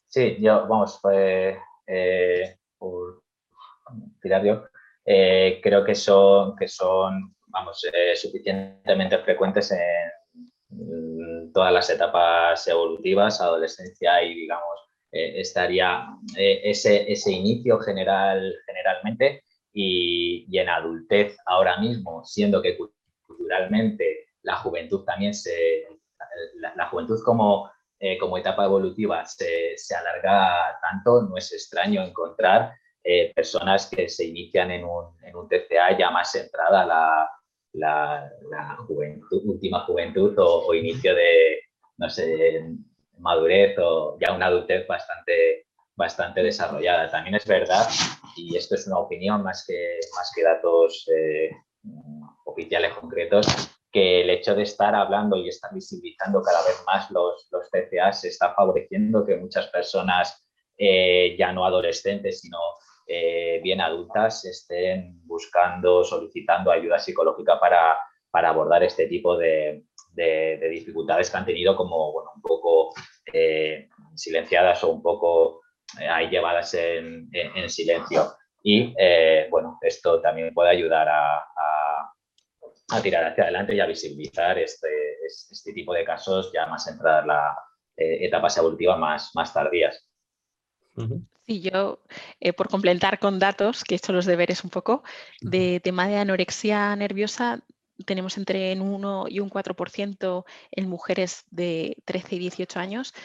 Sí, 0.08 0.38
yo, 0.40 0.68
vamos, 0.68 1.00
pues, 1.02 1.58
eh, 1.88 2.58
por 2.78 3.22
tirar 4.22 4.44
yo, 4.44 4.64
eh, 5.06 5.60
creo 5.62 5.84
que 5.84 5.96
son, 5.96 6.56
que 6.56 6.68
son 6.68 7.36
vamos, 7.48 7.86
suficientemente 8.16 9.18
frecuentes 9.20 9.72
en 9.72 9.80
todas 11.54 11.74
las 11.74 11.90
etapas 11.90 12.68
evolutivas, 12.68 13.42
adolescencia 13.42 14.22
y, 14.24 14.36
digamos, 14.36 14.80
eh, 15.12 15.42
estaría 15.42 16.08
eh, 16.38 16.62
ese, 16.64 17.12
ese 17.12 17.32
inicio 17.32 17.80
general, 17.80 18.56
generalmente 18.66 19.44
y, 19.74 20.46
y, 20.48 20.58
en 20.60 20.70
adultez 20.70 21.36
ahora 21.46 21.78
mismo, 21.78 22.24
siendo 22.24 22.62
que 22.62 22.78
culturalmente 23.28 24.28
la 24.44 24.56
juventud 24.58 25.04
también 25.06 25.34
se... 25.34 25.88
La, 26.56 26.74
la 26.76 26.86
juventud 26.88 27.20
como, 27.24 27.72
como 28.20 28.38
etapa 28.38 28.66
evolutiva 28.66 29.26
se, 29.26 29.78
se 29.78 29.96
alarga 29.96 30.78
tanto, 30.82 31.24
no 31.24 31.38
es 31.38 31.52
extraño 31.52 32.04
encontrar 32.04 32.74
eh, 33.02 33.32
personas 33.34 33.88
que 33.88 34.10
se 34.10 34.26
inician 34.26 34.72
en 34.72 34.84
un, 34.84 35.06
en 35.24 35.36
un 35.36 35.48
TCA 35.48 35.98
ya 35.98 36.12
más 36.12 36.36
entrada 36.36 36.86
la, 36.86 37.30
la, 37.74 38.32
juventud, 38.88 39.42
última 39.46 39.82
juventud 39.82 40.34
o, 40.38 40.74
inicio 40.74 41.16
de, 41.16 41.60
no 41.98 42.10
sé, 42.10 42.66
madurez 43.18 43.78
o 43.80 44.18
ya 44.20 44.34
una 44.34 44.48
adultez 44.48 44.88
bastante, 44.88 45.68
bastante 45.96 46.44
desarrollada. 46.44 47.10
También 47.10 47.36
es 47.36 47.46
verdad, 47.46 47.88
y 48.36 48.56
esto 48.56 48.76
es 48.76 48.88
una 48.88 49.00
opinión 49.00 49.44
más 49.44 49.66
que, 49.68 50.00
más 50.16 50.32
que 50.36 50.44
datos 50.44 51.08
eh, 51.14 51.52
oficiales 52.46 52.94
concretos, 52.94 53.48
que 53.92 54.22
el 54.22 54.30
hecho 54.30 54.56
de 54.56 54.64
estar 54.64 54.94
hablando 54.94 55.36
y 55.38 55.50
estar 55.50 55.74
visibilizando 55.74 56.42
cada 56.44 56.64
vez 56.64 56.84
más 56.86 57.10
los, 57.12 57.48
los 57.52 57.70
TCAs 57.72 58.24
está 58.26 58.54
favoreciendo 58.54 59.26
que 59.26 59.36
muchas 59.36 59.68
personas, 59.68 60.46
eh, 60.78 61.36
ya 61.38 61.52
no 61.52 61.66
adolescentes, 61.66 62.42
sino 62.42 62.58
eh, 63.12 63.60
bien 63.64 63.82
adultas 63.82 64.46
estén 64.46 65.20
buscando, 65.26 66.04
solicitando 66.04 66.72
ayuda 66.72 67.00
psicológica 67.00 67.60
para, 67.60 67.98
para 68.30 68.50
abordar 68.50 68.84
este 68.84 69.08
tipo 69.08 69.36
de, 69.36 69.86
de, 70.12 70.58
de, 70.62 70.70
dificultades 70.70 71.32
que 71.32 71.38
han 71.38 71.46
tenido 71.46 71.76
como 71.76 72.12
bueno, 72.12 72.30
un 72.36 72.42
poco 72.44 72.94
eh, 73.34 73.90
silenciadas 74.16 74.84
o 74.84 74.92
un 74.92 75.02
poco 75.02 75.62
eh, 76.00 76.08
ahí 76.08 76.30
llevadas 76.30 76.72
en, 76.76 77.28
en, 77.34 77.58
en, 77.58 77.70
silencio. 77.70 78.32
Y 78.62 78.94
eh, 79.00 79.48
bueno, 79.50 79.80
esto 79.82 80.22
también 80.22 80.54
puede 80.54 80.70
ayudar 80.70 81.10
a, 81.10 81.38
a, 81.38 82.14
a, 82.92 83.02
tirar 83.02 83.24
hacia 83.24 83.46
adelante 83.46 83.74
y 83.74 83.80
a 83.80 83.88
visibilizar 83.88 84.60
este, 84.60 85.18
este 85.26 85.74
tipo 85.74 85.96
de 85.96 86.06
casos 86.06 86.52
ya 86.54 86.68
más 86.68 86.88
entradas 86.88 87.26
las 87.26 87.58
eh, 87.98 88.26
etapas 88.28 88.56
evolutivas 88.58 89.00
más, 89.00 89.32
más 89.34 89.52
tardías. 89.52 90.08
Uh 90.96 91.02
-huh. 91.02 91.28
Sí, 91.50 91.62
yo, 91.62 92.00
eh, 92.40 92.54
por 92.54 92.70
complementar 92.70 93.18
con 93.18 93.40
datos, 93.40 93.84
que 93.84 93.96
he 93.96 93.98
hecho 93.98 94.14
los 94.14 94.28
deberes 94.28 94.64
un 94.64 94.70
poco, 94.70 95.02
de 95.42 95.80
tema 95.80 96.08
de 96.08 96.18
anorexia 96.18 96.96
nerviosa, 96.96 97.64
tenemos 98.06 98.38
entre 98.38 98.80
un 98.80 98.82
1 98.94 99.26
y 99.30 99.40
un 99.40 99.50
4% 99.50 100.46
en 100.70 100.88
mujeres 100.88 101.46
de 101.50 101.98
13 102.06 102.36
y 102.36 102.40
18 102.40 102.80
años 102.80 103.16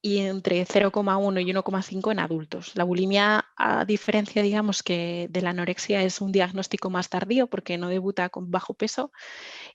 y 0.00 0.18
entre 0.20 0.64
0,1 0.64 1.40
y 1.40 1.46
1,5 1.52 2.12
en 2.12 2.20
adultos. 2.20 2.76
La 2.76 2.84
bulimia, 2.84 3.46
a 3.56 3.84
diferencia, 3.84 4.42
digamos, 4.42 4.84
que 4.84 5.26
de 5.30 5.42
la 5.42 5.50
anorexia, 5.50 6.04
es 6.04 6.20
un 6.20 6.30
diagnóstico 6.30 6.90
más 6.90 7.08
tardío 7.08 7.48
porque 7.48 7.76
no 7.76 7.88
debuta 7.88 8.28
con 8.28 8.52
bajo 8.52 8.74
peso 8.74 9.10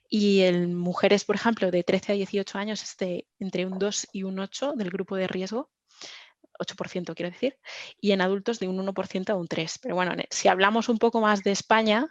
y 0.08 0.40
en 0.42 0.74
mujeres, 0.74 1.26
por 1.26 1.36
ejemplo, 1.36 1.70
de 1.70 1.84
13 1.84 2.12
a 2.12 2.14
18 2.14 2.58
años 2.58 2.82
es 2.82 2.96
entre 3.40 3.66
un 3.66 3.78
2 3.78 4.08
y 4.12 4.22
un 4.22 4.38
8 4.38 4.72
del 4.74 4.90
grupo 4.90 5.16
de 5.16 5.28
riesgo 5.28 5.70
8% 6.60 7.14
quiero 7.14 7.30
decir, 7.30 7.56
y 8.00 8.12
en 8.12 8.20
adultos 8.20 8.58
de 8.60 8.68
un 8.68 8.78
1% 8.78 9.30
a 9.30 9.34
un 9.34 9.48
3%. 9.48 9.78
Pero 9.82 9.94
bueno, 9.94 10.14
si 10.30 10.48
hablamos 10.48 10.88
un 10.88 10.98
poco 10.98 11.20
más 11.20 11.42
de 11.42 11.52
España, 11.52 12.06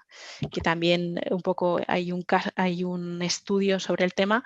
que 0.51 0.62
también 0.62 1.19
un 1.29 1.41
poco 1.41 1.79
hay 1.88 2.12
un, 2.12 2.25
hay 2.55 2.83
un 2.83 3.21
estudio 3.21 3.79
sobre 3.79 4.05
el 4.05 4.13
tema, 4.13 4.43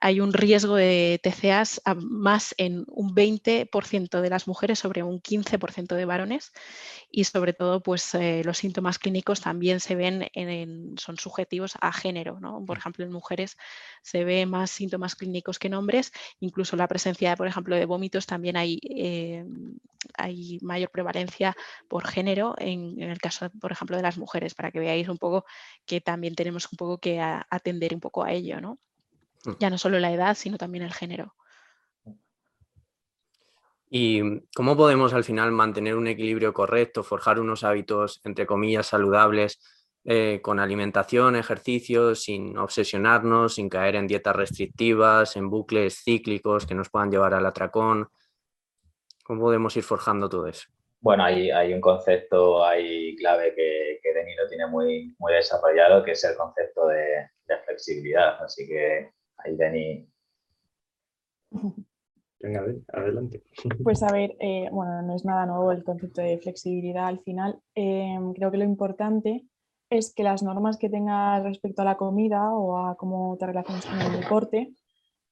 hay 0.00 0.20
un 0.20 0.32
riesgo 0.32 0.76
de 0.76 1.20
TCAs 1.22 1.80
más 1.96 2.54
en 2.58 2.84
un 2.88 3.14
20% 3.14 4.20
de 4.20 4.30
las 4.30 4.46
mujeres 4.46 4.78
sobre 4.78 5.02
un 5.02 5.20
15% 5.20 5.94
de 5.94 6.04
varones 6.04 6.52
y 7.10 7.24
sobre 7.24 7.52
todo 7.52 7.82
pues 7.82 8.14
eh, 8.14 8.42
los 8.44 8.58
síntomas 8.58 8.98
clínicos 8.98 9.40
también 9.40 9.80
se 9.80 9.94
ven, 9.94 10.28
en, 10.34 10.96
son 10.98 11.16
subjetivos 11.16 11.74
a 11.80 11.92
género. 11.92 12.38
¿no? 12.40 12.64
Por 12.64 12.76
mm. 12.76 12.80
ejemplo, 12.80 13.04
en 13.04 13.12
mujeres 13.12 13.56
se 14.02 14.24
ve 14.24 14.46
más 14.46 14.70
síntomas 14.70 15.14
clínicos 15.14 15.58
que 15.58 15.68
en 15.68 15.74
hombres, 15.74 16.12
incluso 16.40 16.76
la 16.76 16.88
presencia, 16.88 17.36
por 17.36 17.46
ejemplo, 17.46 17.76
de 17.76 17.86
vómitos 17.86 18.26
también 18.26 18.56
hay... 18.56 18.78
Eh, 18.82 19.44
hay 20.16 20.58
mayor 20.62 20.90
prevalencia 20.90 21.56
por 21.88 22.06
género 22.06 22.54
en, 22.58 23.00
el 23.00 23.18
caso, 23.18 23.50
por 23.60 23.72
ejemplo, 23.72 23.96
de 23.96 24.02
las 24.02 24.18
mujeres, 24.18 24.54
para 24.54 24.70
que 24.70 24.78
veáis 24.78 25.08
un 25.08 25.18
poco 25.18 25.44
que 25.84 26.00
también 26.00 26.34
tenemos 26.34 26.68
un 26.70 26.76
poco 26.76 26.98
que 26.98 27.20
atender 27.20 27.94
un 27.94 28.00
poco 28.00 28.24
a 28.24 28.32
ello, 28.32 28.60
¿no? 28.60 28.78
Mm. 29.44 29.52
Ya 29.58 29.70
no 29.70 29.78
solo 29.78 29.98
la 29.98 30.12
edad, 30.12 30.36
sino 30.36 30.58
también 30.58 30.84
el 30.84 30.92
género. 30.92 31.34
¿Y 33.88 34.40
cómo 34.54 34.76
podemos 34.76 35.14
al 35.14 35.24
final 35.24 35.52
mantener 35.52 35.94
un 35.94 36.08
equilibrio 36.08 36.52
correcto, 36.52 37.04
forjar 37.04 37.38
unos 37.38 37.62
hábitos, 37.62 38.20
entre 38.24 38.44
comillas, 38.46 38.86
saludables, 38.86 39.60
eh, 40.04 40.40
con 40.42 40.58
alimentación, 40.58 41.36
ejercicio, 41.36 42.14
sin 42.14 42.58
obsesionarnos, 42.58 43.54
sin 43.54 43.68
caer 43.68 43.96
en 43.96 44.08
dietas 44.08 44.34
restrictivas, 44.34 45.36
en 45.36 45.50
bucles 45.50 46.02
cíclicos 46.02 46.66
que 46.66 46.74
nos 46.74 46.90
puedan 46.90 47.10
llevar 47.10 47.34
al 47.34 47.46
atracón? 47.46 48.08
¿Cómo 49.26 49.40
podemos 49.40 49.76
ir 49.76 49.82
forjando 49.82 50.28
todo 50.28 50.46
eso? 50.46 50.68
Bueno, 51.00 51.24
hay, 51.24 51.50
hay 51.50 51.74
un 51.74 51.80
concepto 51.80 52.64
ahí 52.64 53.16
clave 53.16 53.54
que, 53.54 53.98
que 54.00 54.14
Denis 54.14 54.36
lo 54.40 54.48
tiene 54.48 54.66
muy, 54.68 55.16
muy 55.18 55.32
desarrollado, 55.32 56.04
que 56.04 56.12
es 56.12 56.24
el 56.24 56.36
concepto 56.36 56.86
de, 56.86 57.28
flexibilidad. 57.64 58.42
Así 58.42 58.66
que 58.66 59.10
ahí 59.38 59.56
Denis... 59.56 60.08
Venga, 62.38 62.64
adelante. 62.92 63.42
Pues 63.82 64.02
a 64.04 64.12
ver, 64.12 64.36
eh, 64.38 64.68
bueno, 64.70 65.02
no 65.02 65.16
es 65.16 65.24
nada 65.24 65.46
nuevo 65.46 65.72
el 65.72 65.82
concepto 65.82 66.20
de 66.20 66.38
flexibilidad 66.38 67.06
al 67.06 67.18
final. 67.20 67.60
Em, 67.74 68.32
creo 68.32 68.52
que 68.52 68.58
lo 68.58 68.64
importante 68.64 69.44
es 69.90 70.14
que 70.14 70.22
las 70.22 70.44
normas 70.44 70.76
que 70.76 70.88
tengas 70.88 71.42
respecto 71.42 71.82
a 71.82 71.84
la 71.84 71.96
comida 71.96 72.52
o 72.52 72.78
a 72.78 72.96
cómo 72.96 73.36
te 73.38 73.46
relacionas 73.46 73.86
con 73.86 74.00
el 74.00 74.20
deporte 74.20 74.72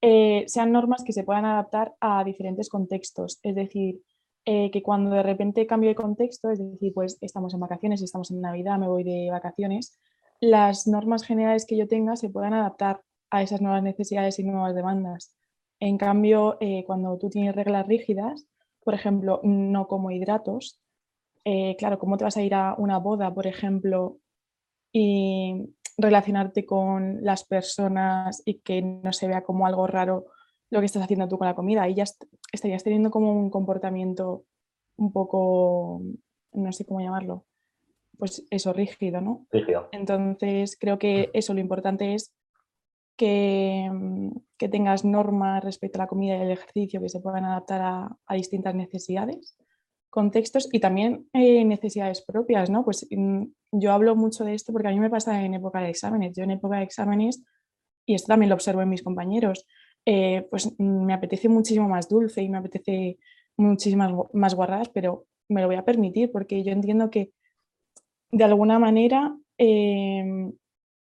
eh, 0.06 0.44
sean 0.48 0.70
normas 0.70 1.02
que 1.02 1.14
se 1.14 1.24
puedan 1.24 1.46
adaptar 1.46 1.94
a 1.98 2.22
diferentes 2.24 2.68
contextos. 2.68 3.40
Es 3.42 3.54
decir, 3.54 4.02
eh, 4.44 4.70
que 4.70 4.82
cuando 4.82 5.16
de 5.16 5.22
repente 5.22 5.66
cambio 5.66 5.88
de 5.88 5.94
contexto, 5.94 6.50
es 6.50 6.58
decir, 6.58 6.92
pues 6.92 7.16
estamos 7.22 7.54
en 7.54 7.60
vacaciones, 7.60 8.02
estamos 8.02 8.30
en 8.30 8.42
Navidad, 8.42 8.78
me 8.78 8.86
voy 8.86 9.02
de 9.02 9.30
vacaciones, 9.30 9.98
las 10.40 10.86
normas 10.86 11.24
generales 11.24 11.64
que 11.64 11.78
yo 11.78 11.88
tenga 11.88 12.16
se 12.16 12.28
puedan 12.28 12.52
adaptar 12.52 13.00
a 13.30 13.42
esas 13.42 13.62
nuevas 13.62 13.82
necesidades 13.82 14.38
y 14.38 14.44
nuevas 14.44 14.74
demandas. 14.74 15.34
En 15.80 15.96
cambio, 15.96 16.58
eh, 16.60 16.84
cuando 16.86 17.16
tú 17.16 17.30
tienes 17.30 17.56
reglas 17.56 17.86
rígidas, 17.86 18.46
por 18.84 18.92
ejemplo, 18.92 19.40
no 19.42 19.88
como 19.88 20.10
hidratos, 20.10 20.82
claro, 21.78 21.98
¿cómo 21.98 22.18
te 22.18 22.24
vas 22.24 22.36
a 22.36 22.42
ir 22.42 22.54
a 22.54 22.74
una 22.76 22.98
boda, 22.98 23.32
por 23.32 23.46
ejemplo, 23.46 24.18
y 24.92 25.73
relacionarte 25.96 26.64
con 26.64 27.22
las 27.22 27.44
personas 27.44 28.42
y 28.44 28.60
que 28.60 28.82
no 28.82 29.12
se 29.12 29.28
vea 29.28 29.42
como 29.42 29.66
algo 29.66 29.86
raro 29.86 30.26
lo 30.70 30.80
que 30.80 30.86
estás 30.86 31.02
haciendo 31.02 31.28
tú 31.28 31.38
con 31.38 31.46
la 31.46 31.54
comida. 31.54 31.88
Y 31.88 31.94
ya 31.94 32.04
estarías 32.52 32.84
teniendo 32.84 33.10
como 33.10 33.32
un 33.32 33.50
comportamiento 33.50 34.44
un 34.96 35.12
poco, 35.12 36.02
no 36.52 36.72
sé 36.72 36.84
cómo 36.84 37.00
llamarlo, 37.00 37.44
pues 38.18 38.46
eso, 38.50 38.72
rígido, 38.72 39.20
¿no? 39.20 39.46
Rígido. 39.50 39.88
Entonces 39.92 40.76
creo 40.78 40.98
que 40.98 41.30
eso 41.32 41.54
lo 41.54 41.60
importante 41.60 42.14
es 42.14 42.32
que, 43.16 43.90
que, 44.58 44.68
tengas 44.68 45.04
normas 45.04 45.62
respecto 45.62 45.98
a 45.98 46.02
la 46.02 46.08
comida 46.08 46.36
y 46.36 46.40
el 46.40 46.50
ejercicio 46.50 47.00
que 47.00 47.08
se 47.08 47.20
puedan 47.20 47.44
adaptar 47.44 47.80
a, 47.82 48.16
a 48.26 48.34
distintas 48.34 48.74
necesidades 48.74 49.56
contextos 50.14 50.68
y 50.70 50.78
también 50.78 51.28
eh, 51.32 51.64
necesidades 51.64 52.22
propias, 52.22 52.70
¿no? 52.70 52.84
Pues 52.84 53.04
mm, 53.10 53.46
yo 53.72 53.90
hablo 53.90 54.14
mucho 54.14 54.44
de 54.44 54.54
esto 54.54 54.72
porque 54.72 54.86
a 54.86 54.92
mí 54.92 55.00
me 55.00 55.10
pasa 55.10 55.44
en 55.44 55.54
época 55.54 55.80
de 55.80 55.90
exámenes. 55.90 56.36
Yo 56.36 56.44
en 56.44 56.52
época 56.52 56.76
de 56.76 56.84
exámenes, 56.84 57.42
y 58.06 58.14
esto 58.14 58.28
también 58.28 58.48
lo 58.48 58.54
observo 58.54 58.80
en 58.80 58.90
mis 58.90 59.02
compañeros, 59.02 59.66
eh, 60.06 60.46
pues 60.50 60.72
mm, 60.78 61.04
me 61.04 61.14
apetece 61.14 61.48
muchísimo 61.48 61.88
más 61.88 62.08
dulce 62.08 62.42
y 62.42 62.48
me 62.48 62.58
apetece 62.58 63.18
muchísimas 63.56 64.12
más 64.32 64.54
guarradas, 64.54 64.88
pero 64.88 65.26
me 65.48 65.62
lo 65.62 65.66
voy 65.66 65.76
a 65.76 65.84
permitir 65.84 66.30
porque 66.30 66.62
yo 66.62 66.70
entiendo 66.70 67.10
que 67.10 67.32
de 68.30 68.44
alguna 68.44 68.78
manera 68.78 69.36
em, 69.58 70.52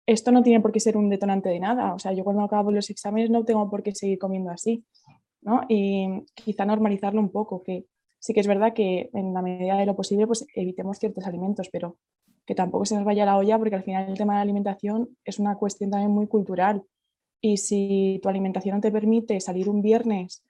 esto 0.06 0.32
no 0.32 0.42
tiene 0.42 0.60
por 0.60 0.72
qué 0.72 0.80
ser 0.80 0.96
un 0.96 1.08
detonante 1.08 1.50
de 1.50 1.60
nada. 1.60 1.94
O 1.94 2.00
sea, 2.00 2.12
yo 2.12 2.24
cuando 2.24 2.42
acabo 2.42 2.72
los 2.72 2.90
exámenes 2.90 3.30
no 3.30 3.44
tengo 3.44 3.70
por 3.70 3.84
qué 3.84 3.94
seguir 3.94 4.18
comiendo 4.18 4.50
así, 4.50 4.84
¿no? 5.40 5.60
Y 5.68 6.08
quizá 6.34 6.64
normalizarlo 6.64 7.20
un 7.20 7.30
poco, 7.30 7.62
que 7.62 7.86
sí 8.24 8.32
que 8.32 8.40
es 8.40 8.46
verdad 8.46 8.72
que 8.72 9.10
en 9.12 9.34
la 9.34 9.42
medida 9.42 9.76
de 9.76 9.84
lo 9.84 9.94
posible 9.94 10.26
pues 10.26 10.46
evitemos 10.54 10.98
ciertos 10.98 11.26
alimentos, 11.26 11.68
pero 11.70 11.98
que 12.46 12.54
tampoco 12.54 12.86
se 12.86 12.94
nos 12.94 13.04
vaya 13.04 13.26
la 13.26 13.36
olla 13.36 13.58
porque 13.58 13.74
al 13.74 13.82
final 13.82 14.08
el 14.08 14.16
tema 14.16 14.32
de 14.32 14.38
la 14.38 14.42
alimentación 14.42 15.10
es 15.26 15.38
una 15.38 15.56
cuestión 15.56 15.90
también 15.90 16.10
muy 16.10 16.26
cultural. 16.26 16.82
Y 17.42 17.58
si 17.58 18.20
tu 18.22 18.30
alimentación 18.30 18.76
no 18.76 18.80
te 18.80 18.90
permite 18.90 19.38
salir 19.40 19.68
un 19.68 19.82
viernes 19.82 20.42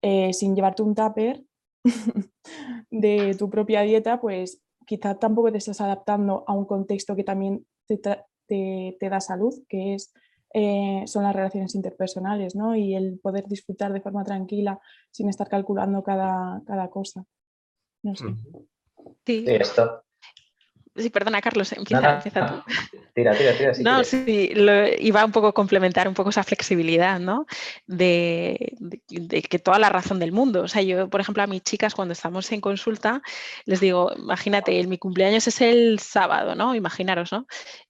eh, 0.00 0.32
sin 0.32 0.54
llevarte 0.54 0.84
un 0.84 0.94
tupper 0.94 1.42
de 2.92 3.34
tu 3.36 3.50
propia 3.50 3.80
dieta, 3.80 4.20
pues 4.20 4.62
quizá 4.86 5.18
tampoco 5.18 5.50
te 5.50 5.58
estás 5.58 5.80
adaptando 5.80 6.44
a 6.46 6.52
un 6.52 6.66
contexto 6.66 7.16
que 7.16 7.24
también 7.24 7.66
te, 7.88 7.98
te 8.46 9.10
da 9.10 9.20
salud, 9.20 9.54
que 9.68 9.94
es 9.94 10.12
eh, 10.54 11.02
son 11.06 11.24
las 11.24 11.34
relaciones 11.34 11.74
interpersonales, 11.74 12.54
¿no? 12.54 12.74
Y 12.74 12.94
el 12.94 13.18
poder 13.18 13.46
disfrutar 13.46 13.92
de 13.92 14.00
forma 14.00 14.24
tranquila 14.24 14.78
sin 15.10 15.28
estar 15.28 15.48
calculando 15.48 16.02
cada, 16.02 16.62
cada 16.66 16.88
cosa. 16.88 17.24
No 18.02 18.14
sé. 18.14 18.26
Sí. 19.26 19.44
esto, 19.46 20.02
Sí, 20.98 21.10
perdona, 21.10 21.40
Carlos, 21.40 21.72
empieza, 21.72 22.14
empieza 22.16 22.46
tú. 22.46 22.72
Tira, 23.14 23.32
tira, 23.32 23.56
tira. 23.56 23.72
no, 23.80 24.02
sí, 24.02 24.50
lo, 24.54 24.86
iba 24.98 25.24
un 25.24 25.30
poco 25.30 25.48
a 25.48 25.52
complementar 25.52 26.08
un 26.08 26.14
poco 26.14 26.30
esa 26.30 26.42
flexibilidad, 26.42 27.20
¿no? 27.20 27.46
De, 27.86 28.74
que 29.48 29.58
toda 29.58 29.78
la 29.78 29.90
razón 29.90 30.18
del 30.18 30.32
mundo. 30.32 30.62
O 30.62 30.68
sea, 30.68 30.82
yo, 30.82 31.08
por 31.08 31.20
ejemplo, 31.20 31.42
a 31.42 31.46
mis 31.46 31.62
chicas 31.62 31.94
cuando 31.94 32.12
estamos 32.12 32.50
en 32.50 32.60
consulta, 32.60 33.22
les 33.64 33.80
digo, 33.80 34.12
imagínate, 34.16 34.84
mi 34.88 34.98
cumpleaños 34.98 35.46
es 35.46 35.60
el 35.60 36.00
sábado, 36.00 36.56
¿no? 36.56 36.74
Imaginaros, 36.74 37.32
¿no? 37.32 37.46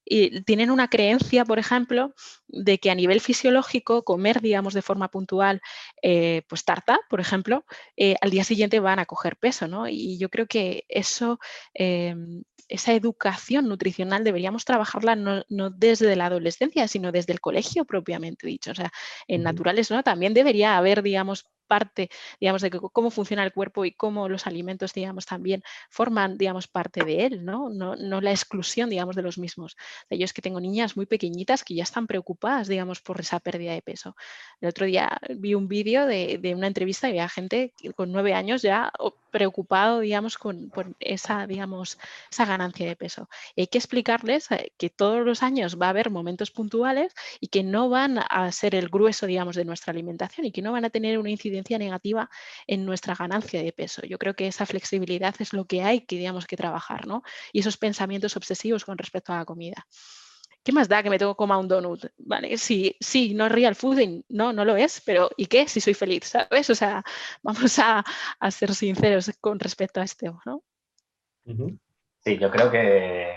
Y 0.09 0.43
tienen 0.43 0.71
una 0.71 0.89
creencia, 0.89 1.45
por 1.45 1.59
ejemplo, 1.59 2.15
de 2.47 2.79
que 2.79 2.91
a 2.91 2.95
nivel 2.95 3.21
fisiológico, 3.21 4.05
comer, 4.05 4.41
digamos, 4.41 4.75
de 4.75 4.83
forma 4.83 5.09
puntual, 5.11 5.61
eh, 6.03 6.43
pues 6.49 6.65
tarta, 6.65 6.99
por 7.11 7.21
ejemplo, 7.21 7.65
eh, 7.97 8.17
al 8.21 8.31
día 8.31 8.45
siguiente 8.45 8.81
van 8.81 8.99
a 8.99 9.07
coger 9.07 9.37
peso, 9.37 9.69
¿no? 9.69 9.89
Y 9.89 10.19
yo 10.19 10.31
creo 10.31 10.47
que 10.47 10.85
eso 10.89 11.39
em, 11.75 12.43
esa 12.69 12.93
educación 12.93 13.67
nutricional 13.69 14.25
deberíamos 14.25 14.65
trabajarla 14.65 15.17
no, 15.17 15.71
desde 15.71 16.15
la 16.17 16.27
adolescencia, 16.27 16.87
sino 16.87 17.13
desde 17.13 17.33
el 17.33 17.41
colegio 17.41 17.85
propiamente 17.85 18.47
dicho. 18.47 18.73
O 18.73 18.75
sea, 18.75 18.93
en 19.27 19.43
naturales 19.43 19.91
¿no? 19.91 20.03
también 20.03 20.35
debería 20.35 20.77
haber, 20.77 21.03
digamos, 21.03 21.47
parte, 21.69 22.11
digamos, 22.41 22.63
de 22.63 22.71
cómo 22.71 23.11
funciona 23.11 23.45
el 23.45 23.53
cuerpo 23.53 23.85
y 23.85 23.93
cómo 23.93 24.29
los 24.29 24.47
alimentos, 24.47 24.93
digamos, 24.93 25.27
también 25.27 25.63
forman, 25.91 26.37
digamos, 26.39 26.67
parte 26.67 27.05
de 27.05 27.27
él, 27.27 27.45
¿no? 27.45 27.69
No, 27.69 27.95
la 27.95 28.31
exclusión, 28.31 28.91
digamos, 28.91 29.15
de 29.15 29.23
los 29.23 29.39
mismos. 29.39 29.77
Yo 30.11 30.25
es 30.25 30.33
que 30.33 30.43
tengo 30.43 30.61
niñas 30.61 30.97
muy 30.97 31.07
pequeñitas 31.07 31.63
que 31.63 31.75
ya 31.75 31.83
están 31.83 32.07
preocupadas, 32.07 32.69
digamos, 32.69 33.01
por 33.01 33.21
esa 33.21 33.39
pérdida 33.39 33.73
de 33.73 33.83
peso. 33.83 34.17
El 34.61 34.69
otro 34.71 34.87
día 34.87 35.19
vi 35.37 35.55
un 35.55 35.69
vídeo 35.69 36.07
de, 36.07 36.55
una 36.57 36.67
entrevista 36.67 37.09
y 37.09 37.13
había 37.13 37.29
gente 37.29 37.73
con 37.95 38.11
nueve 38.11 38.35
años 38.35 38.63
ya 38.63 38.91
preocupado, 39.31 40.01
digamos, 40.01 40.39
con, 40.39 40.73
esa, 41.01 41.47
digamos, 41.47 41.99
esa 42.31 42.47
ganancia 42.47 42.87
de 42.87 42.97
peso. 42.97 43.29
Hay 43.57 43.67
que 43.67 43.79
explicarles 43.79 44.51
eh, 44.51 44.73
que 44.79 44.91
todos 44.91 45.25
los 45.25 45.43
años 45.43 45.79
va 45.81 45.87
a 45.87 45.91
haber 45.91 46.11
momentos 46.11 46.51
puntuales 46.51 47.15
y 47.41 47.49
que 47.49 47.63
no 47.63 47.89
van 47.89 48.19
a 48.19 48.51
ser 48.53 48.75
el 48.75 48.89
grueso, 48.89 49.27
digamos, 49.27 49.55
de 49.57 49.65
nuestra 49.65 49.93
alimentación 49.93 50.47
y 50.47 50.53
que 50.53 50.63
no 50.63 50.73
van 50.73 50.85
a 50.87 50.91
tener 50.91 51.19
una 51.19 51.31
incidencia 51.31 51.58
negativa 51.79 52.31
en 52.67 52.85
nuestra 52.85 53.15
ganancia 53.15 53.63
de 53.63 53.73
peso. 53.73 54.03
Yo 54.03 54.19
creo 54.19 54.35
que 54.35 54.47
esa 54.47 54.67
flexibilidad 54.67 55.35
es 55.39 55.53
lo 55.53 55.65
que 55.67 55.83
hay 55.83 56.03
que, 56.03 56.17
digamos, 56.17 56.47
que 56.47 56.57
trabajar, 56.57 57.07
¿no? 57.07 57.23
Y 57.53 57.61
esos 57.61 57.77
pensamientos 57.77 58.37
obsesivos 58.37 58.85
con 58.85 58.99
respecto 58.99 59.33
a 59.33 59.39
la 59.39 59.45
comida 59.45 59.87
¿qué 60.69 60.73
más 60.73 60.87
da 60.87 61.03
que 61.03 61.09
me 61.09 61.19
tengo 61.19 61.35
comer 61.35 61.57
un 61.57 61.67
donut? 61.67 62.05
Vale, 62.19 62.59
sí, 62.59 62.95
sí, 63.01 63.33
no 63.33 63.47
es 63.47 63.53
real 63.53 63.75
food, 63.75 64.23
no, 64.29 64.53
no 64.53 64.67
lo 64.67 64.77
es, 64.77 65.01
pero 65.01 65.31
¿y 65.35 65.47
qué 65.47 65.67
si 65.67 65.81
soy 65.81 65.95
feliz? 65.95 66.25
¿Sabes? 66.25 66.69
O 66.69 66.75
sea, 66.75 67.03
vamos 67.43 67.79
a, 67.79 68.05
ser 68.51 68.75
sinceros 68.75 69.33
con 69.41 69.59
respecto 69.59 70.01
a 70.01 70.05
esto, 70.05 70.39
¿no? 70.45 70.63
Sí, 72.23 72.37
yo 72.39 72.51
creo 72.51 72.71
que 72.71 73.35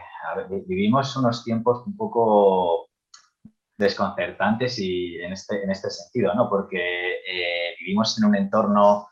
vivimos 0.68 1.16
unos 1.16 1.46
tiempos 1.46 1.88
un 1.88 1.96
poco 1.96 2.90
desconcertantes 3.82 4.80
y 4.80 5.18
en 5.18 5.34
este, 5.34 5.62
en 5.64 5.72
este 5.72 5.90
sentido, 5.90 6.34
¿no? 6.34 6.50
Porque 6.50 7.16
eh, 7.28 7.76
vivimos 7.80 8.18
en 8.18 8.30
un 8.30 8.36
entorno 8.36 9.10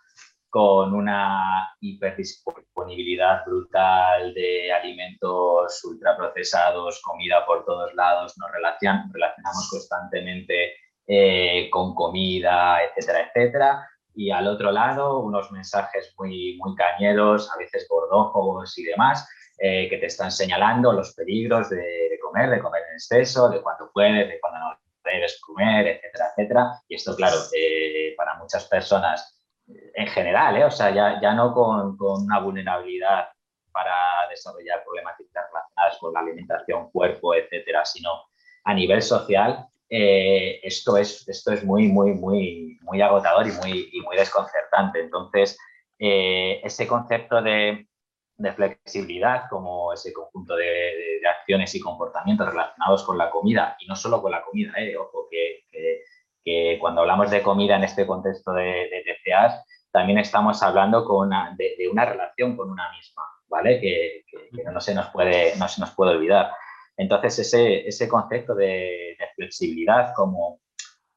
con 0.49 0.93
una 0.93 1.75
hiperdisponibilidad 1.79 3.45
brutal 3.45 4.33
de 4.33 4.71
alimentos 4.71 5.83
ultraprocesados, 5.83 7.01
comida 7.03 7.45
por 7.45 7.65
todos 7.65 7.93
lados, 7.93 8.35
nos 8.37 8.51
relacionamos 8.51 9.69
constantemente 9.69 10.73
eh, 11.05 11.69
con 11.69 11.93
comida, 11.93 12.83
etcétera, 12.83 13.27
etcétera. 13.27 13.89
Y 14.15 14.31
al 14.31 14.47
otro 14.47 14.71
lado, 14.71 15.19
unos 15.19 15.51
mensajes 15.51 16.13
muy, 16.17 16.57
muy 16.57 16.75
cañeros, 16.75 17.51
a 17.53 17.57
veces 17.57 17.87
gordófobos 17.87 18.77
y 18.79 18.83
demás, 18.83 19.27
eh, 19.61 19.87
que 19.89 19.97
te 19.97 20.05
están 20.05 20.31
señalando 20.31 20.93
los 20.93 21.13
peligros 21.13 21.69
de, 21.69 22.17
comer, 22.21 22.49
de 22.49 22.61
comer 22.61 22.81
en 22.87 22.93
exceso, 22.93 23.49
de 23.49 23.61
cuando 23.61 23.91
puedes, 23.93 24.27
de 24.27 24.39
cuando 24.39 24.48
comer, 25.39 25.87
etcétera, 25.87 26.25
etcétera. 26.29 26.81
Y 26.87 26.95
esto, 26.95 27.15
claro, 27.15 27.37
eh, 27.55 28.13
para 28.17 28.35
muchas 28.35 28.65
personas 28.65 29.35
en 29.93 30.07
general, 30.07 30.57
¿eh? 30.57 30.65
o 30.65 30.71
sea, 30.71 30.89
ya, 30.89 31.19
ya 31.21 31.33
no 31.33 31.53
con, 31.53 31.95
una 31.99 32.39
vulnerabilidad 32.39 33.27
para 33.71 34.27
desarrollar 34.29 34.83
problemáticas 34.83 35.45
relacionadas 35.51 35.97
con 35.99 36.13
la 36.13 36.21
alimentación, 36.21 36.89
cuerpo, 36.91 37.35
etcétera, 37.35 37.85
sino 37.85 38.09
a 38.63 38.73
nivel 38.73 39.01
social, 39.01 39.67
eh, 39.89 40.59
esto, 40.63 40.97
es, 40.97 41.27
esto 41.27 41.51
es 41.53 41.63
muy, 41.63 41.87
muy, 41.87 42.13
muy, 42.13 42.77
muy 42.81 43.01
agotador 43.01 43.47
y 43.47 43.51
muy, 43.51 43.91
muy 44.03 44.17
desconcertante. 44.17 45.01
Entonces, 45.01 45.57
eh, 45.99 46.61
ese 46.63 46.87
concepto 46.87 47.41
de, 47.41 47.88
de, 48.39 48.51
flexibilidad 48.53 49.43
como 49.49 49.93
ese 49.93 50.11
conjunto 50.11 50.55
de, 50.55 51.21
acciones 51.39 51.75
y 51.75 51.79
comportamientos 51.79 52.47
relacionados 52.47 53.03
con 53.03 53.17
la 53.17 53.29
comida, 53.29 53.77
y 53.79 53.87
no 53.87 53.95
solo 53.95 54.21
con 54.21 54.31
la 54.31 54.41
comida, 54.41 54.73
ojo, 54.99 55.27
que, 55.29 55.59
cuando 56.79 57.01
hablamos 57.01 57.29
de 57.29 57.43
comida 57.43 57.75
en 57.75 57.83
este 57.83 58.07
contexto 58.07 58.51
de, 58.53 58.63
de 58.63 59.03
también 59.91 60.19
estamos 60.19 60.61
hablando 60.61 61.03
con 61.05 61.29
de, 61.57 61.89
una 61.91 62.05
relación 62.05 62.55
con 62.55 62.69
una 62.69 62.91
misma, 62.91 63.23
¿vale? 63.47 63.79
Que, 63.79 64.23
no, 64.71 64.79
se 64.79 64.93
nos 64.93 65.07
puede, 65.09 65.55
no 65.57 65.67
se 65.67 65.81
nos 65.81 65.91
puede 65.91 66.11
olvidar. 66.11 66.51
Entonces, 66.97 67.39
ese, 67.39 67.87
ese 67.87 68.07
concepto 68.07 68.53
de, 68.55 69.17
flexibilidad 69.35 70.13
como 70.15 70.59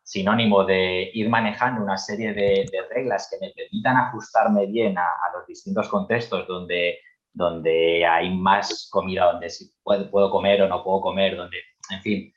sinónimo 0.02 0.64
de 0.64 1.10
ir 1.12 1.28
manejando 1.28 1.82
una 1.82 1.98
serie 1.98 2.32
de, 2.32 2.66
reglas 2.90 3.28
que 3.30 3.44
me 3.44 3.52
permitan 3.52 3.96
ajustarme 3.96 4.66
bien 4.66 4.96
a, 4.96 5.08
los 5.34 5.46
distintos 5.46 5.88
contextos 5.88 6.46
donde, 6.46 6.98
donde 7.32 8.04
hay 8.06 8.34
más 8.36 8.88
comida, 8.90 9.32
donde 9.32 9.50
si 9.50 9.70
puedo, 9.82 10.10
puedo 10.10 10.30
comer 10.30 10.62
o 10.62 10.68
no 10.68 10.84
puedo 10.84 11.00
comer, 11.00 11.36
donde, 11.36 11.58
en 11.90 12.02
fin, 12.02 12.32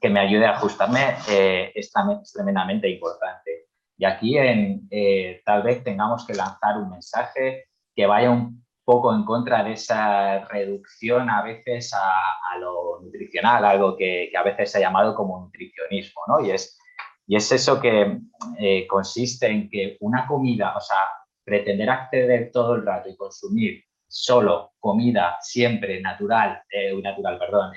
que 0.00 0.08
me 0.08 0.20
ayude 0.20 0.46
a 0.46 0.52
ajustarme 0.52 1.16
eh, 1.28 1.72
es, 1.74 1.92
tremendamente 2.32 2.88
importante. 2.88 3.66
Y 3.98 4.04
aquí 4.06 4.38
en, 4.38 4.88
eh, 4.90 5.42
tal 5.44 5.62
vez 5.62 5.84
tengamos 5.84 6.26
que 6.26 6.34
lanzar 6.34 6.78
un 6.78 6.90
mensaje 6.90 7.66
que 7.94 8.06
vaya 8.06 8.30
un 8.30 8.64
poco 8.82 9.14
en 9.14 9.24
contra 9.24 9.62
de 9.62 9.72
esa 9.72 10.46
reducción 10.46 11.28
a 11.28 11.42
veces 11.42 11.92
a, 11.94 12.58
lo 12.58 13.00
nutricional, 13.02 13.64
algo 13.64 13.96
que, 13.96 14.32
a 14.36 14.42
veces 14.42 14.72
se 14.72 14.78
ha 14.78 14.80
llamado 14.80 15.14
como 15.14 15.38
nutricionismo, 15.38 16.22
¿no? 16.26 16.44
Y 16.44 16.50
es, 16.50 16.78
y 17.26 17.36
es 17.36 17.52
eso 17.52 17.80
que 17.80 18.18
eh, 18.58 18.86
consiste 18.86 19.48
en 19.48 19.68
que 19.68 19.96
una 20.00 20.26
comida, 20.26 20.74
o 20.76 20.80
sea, 20.80 21.08
pretender 21.44 21.90
acceder 21.90 22.50
todo 22.50 22.74
el 22.74 22.86
rato 22.86 23.08
y 23.08 23.16
consumir 23.16 23.84
solo 24.12 24.72
comida 24.80 25.38
siempre 25.40 26.00
natural, 26.00 26.62
natural, 27.02 27.38
perdón, 27.38 27.72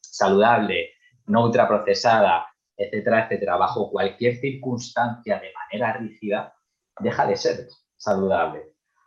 saludable, 0.00 0.92
no 1.26 1.44
ultraprocesada, 1.44 2.46
etcétera, 2.76 3.24
etcétera, 3.24 3.56
bajo 3.56 3.90
cualquier 3.90 4.36
circunstancia 4.36 5.40
de 5.40 5.52
manera 5.52 5.98
rígida, 5.98 6.54
deja 7.00 7.26
de 7.26 7.36
ser 7.36 7.66
saludable. 7.96 8.62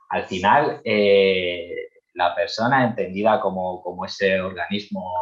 Al 0.10 0.26
final, 0.26 0.82
eh, 0.84 1.90
la 2.16 2.34
persona 2.36 2.84
entendida 2.84 3.40
como, 3.40 3.82
como, 3.82 4.06
ese 4.06 4.42
organismo 4.42 5.14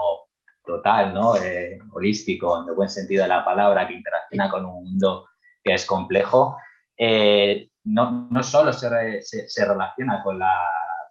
total, 0.65 1.13
¿no? 1.13 1.36
Eh, 1.36 1.78
holístico, 1.93 2.62
en 2.62 2.69
el 2.69 2.76
buen 2.76 2.89
sentido 2.89 3.23
de 3.23 3.30
la 3.30 3.43
palabra, 3.43 3.88
que 3.88 3.93
interacciona 3.93 4.50
con 4.50 4.65
un 4.65 4.84
mundo 4.84 5.28
que 5.63 5.73
es 5.73 5.86
complejo, 5.86 6.58
eh, 6.97 7.69
no, 7.84 8.28
no, 8.32 8.43
solo 8.43 8.73
se, 8.73 9.21
se, 9.21 9.65
relaciona 9.65 10.23
con 10.23 10.39
la, 10.39 10.58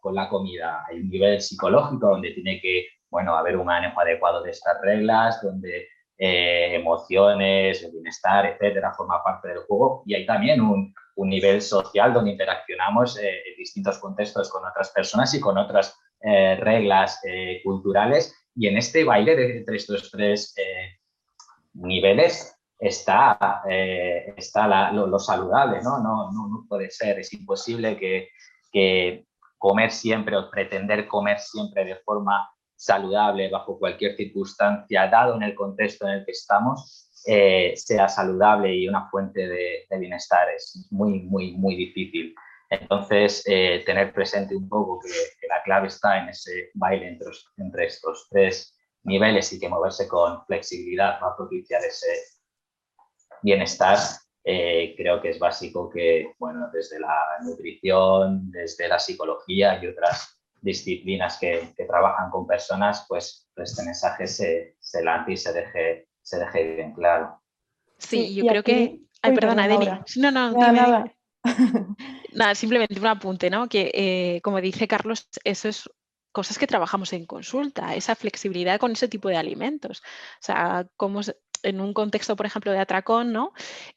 con 0.06 0.14
la 0.14 0.28
comida, 0.28 0.84
hay 0.88 1.00
un 1.00 1.10
nivel 1.10 1.40
psicológico 1.40 2.10
donde 2.10 2.30
tiene 2.30 2.60
que 2.60 2.86
bueno, 3.10 3.36
haber 3.36 3.56
un 3.56 3.66
manejo 3.66 4.00
adecuado 4.00 4.40
de 4.40 4.52
estas 4.52 4.80
reglas, 4.82 5.42
donde 5.42 5.88
eh, 6.16 6.76
emociones, 6.76 7.82
el 7.82 7.90
bienestar, 7.90 8.46
etcétera, 8.46 8.94
forma 8.94 9.20
parte 9.24 9.48
del 9.48 9.64
juego. 9.66 10.04
Y 10.06 10.14
hay 10.14 10.24
también 10.24 10.60
un, 10.60 10.94
un 11.16 11.28
nivel 11.28 11.60
social 11.60 12.12
donde 12.12 12.30
interaccionamos 12.30 13.18
eh, 13.18 13.42
en 13.48 13.56
distintos 13.56 13.98
contextos 13.98 14.48
con 14.48 14.64
otras 14.64 14.90
personas 14.90 15.34
y 15.34 15.40
con 15.40 15.58
otras 15.58 15.98
eh, 16.20 16.54
reglas 16.60 17.20
culturales. 17.64 18.32
Y 18.54 18.68
en 18.68 18.76
este 18.76 19.02
baile 19.02 19.34
de, 19.34 19.58
entre 19.58 19.76
estos 19.76 20.08
tres 20.12 20.54
niveles 21.74 22.56
está, 22.78 23.62
está 24.36 24.92
lo, 24.92 25.18
saludable, 25.18 25.82
¿no? 25.82 25.98
No, 25.98 26.30
¿no? 26.30 26.48
no, 26.48 26.66
puede 26.68 26.90
ser, 26.90 27.18
es 27.18 27.32
imposible 27.32 27.96
que 27.98 29.25
comer 29.58 29.90
siempre 29.90 30.36
o 30.36 30.50
pretender 30.50 31.08
comer 31.08 31.38
siempre 31.38 31.84
de 31.84 31.96
forma 31.96 32.48
saludable 32.76 33.48
bajo 33.48 33.78
cualquier 33.78 34.16
circunstancia, 34.16 35.08
dado 35.08 35.36
en 35.36 35.42
el 35.42 35.54
contexto 35.54 36.06
en 36.06 36.14
el 36.14 36.24
que 36.24 36.32
estamos, 36.32 37.10
eh, 37.26 37.72
sea 37.76 38.08
saludable 38.08 38.74
y 38.74 38.88
una 38.88 39.08
fuente 39.10 39.48
de, 39.48 39.86
bienestar. 39.98 40.48
Es 40.50 40.86
muy, 40.90 41.20
muy, 41.22 41.52
muy 41.52 41.74
difícil. 41.74 42.34
Entonces, 42.68 43.42
eh, 43.46 43.82
tener 43.86 44.12
presente 44.12 44.54
un 44.54 44.68
poco 44.68 45.00
que, 45.00 45.08
la 45.48 45.62
clave 45.62 45.88
está 45.88 46.18
en 46.18 46.28
ese 46.28 46.70
baile 46.74 47.08
entre, 47.08 47.28
entre, 47.56 47.86
estos 47.86 48.28
tres 48.30 48.76
niveles 49.04 49.52
y 49.52 49.60
que 49.60 49.68
moverse 49.68 50.08
con 50.08 50.44
flexibilidad 50.46 51.18
va 51.22 51.28
a 51.30 51.36
propiciar 51.36 51.82
ese 51.84 52.08
bienestar, 53.42 53.98
eh, 54.48 54.94
creo 54.96 55.20
que 55.20 55.30
es 55.30 55.40
básico 55.40 55.90
que, 55.90 56.34
bueno, 56.38 56.70
desde 56.72 57.00
la 57.00 57.18
nutrición, 57.42 58.48
desde 58.52 58.86
la 58.86 59.00
psicología 59.00 59.82
y 59.82 59.88
otras 59.88 60.38
disciplinas 60.60 61.36
que, 61.40 61.74
trabajan 61.88 62.30
con 62.30 62.46
personas, 62.46 63.04
pues 63.08 63.50
este 63.56 63.84
mensaje 63.84 64.28
se, 64.28 64.76
se 64.78 65.02
lance 65.02 65.32
y 65.32 65.36
se 65.36 65.52
deje, 65.52 66.08
se 66.22 66.38
deje 66.38 66.76
bien 66.76 66.94
claro. 66.94 67.42
Sí, 67.98 68.36
yo 68.36 68.46
creo 68.46 68.62
que... 68.62 69.00
Ay, 69.20 69.34
perdona, 69.34 69.66
Deni. 69.66 69.88
No, 70.16 70.30
no, 70.30 70.52
nada, 70.52 71.12
nada. 72.32 72.54
simplemente 72.54 73.00
un 73.00 73.06
apunte, 73.06 73.50
¿no? 73.50 73.68
Que 73.68 73.90
eh, 73.92 74.40
como 74.42 74.60
dice 74.60 74.86
Carlos, 74.86 75.28
eso 75.42 75.68
es 75.68 75.90
cosas 76.36 76.58
que 76.58 76.66
trabajamos 76.66 77.14
en 77.14 77.24
consulta, 77.24 77.94
esa 77.94 78.14
flexibilidad 78.14 78.78
con 78.78 78.92
ese 78.92 79.08
tipo 79.08 79.30
de 79.30 79.38
alimentos. 79.38 80.00
O 80.00 80.42
sea, 80.42 80.86
cómo 80.94 81.22
en 81.66 81.80
un 81.80 81.92
contexto, 81.92 82.36
por 82.36 82.46
ejemplo, 82.46 82.72
de 82.72 82.78
atracón, 82.78 83.32
¿no? 83.32 83.52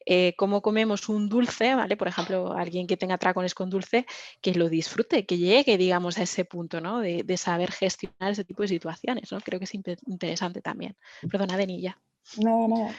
Eh, 0.05 0.33
cómo 0.37 0.61
comemos 0.61 1.07
un 1.07 1.29
dulce, 1.29 1.75
¿vale? 1.75 1.95
Por 1.97 2.07
ejemplo, 2.07 2.53
alguien 2.53 2.87
que 2.87 2.97
tenga 2.97 3.15
atracones 3.15 3.53
con 3.53 3.69
dulce, 3.69 4.05
que 4.41 4.53
lo 4.53 4.69
disfrute, 4.69 5.25
que 5.25 5.37
llegue, 5.37 5.77
digamos, 5.77 6.17
a 6.17 6.23
ese 6.23 6.45
punto, 6.45 6.81
¿no? 6.81 6.99
De, 6.99 7.37
saber 7.37 7.71
gestionar 7.71 8.31
ese 8.31 8.43
tipo 8.43 8.63
de 8.63 8.67
situaciones, 8.67 9.31
¿no? 9.31 9.39
Creo 9.39 9.59
que 9.59 9.65
es 9.65 9.73
interesante 9.73 10.61
también. 10.61 10.97
Perdona, 11.31 11.55
Denilla. 11.55 11.97
Nada, 12.37 12.67
nada. 12.67 12.91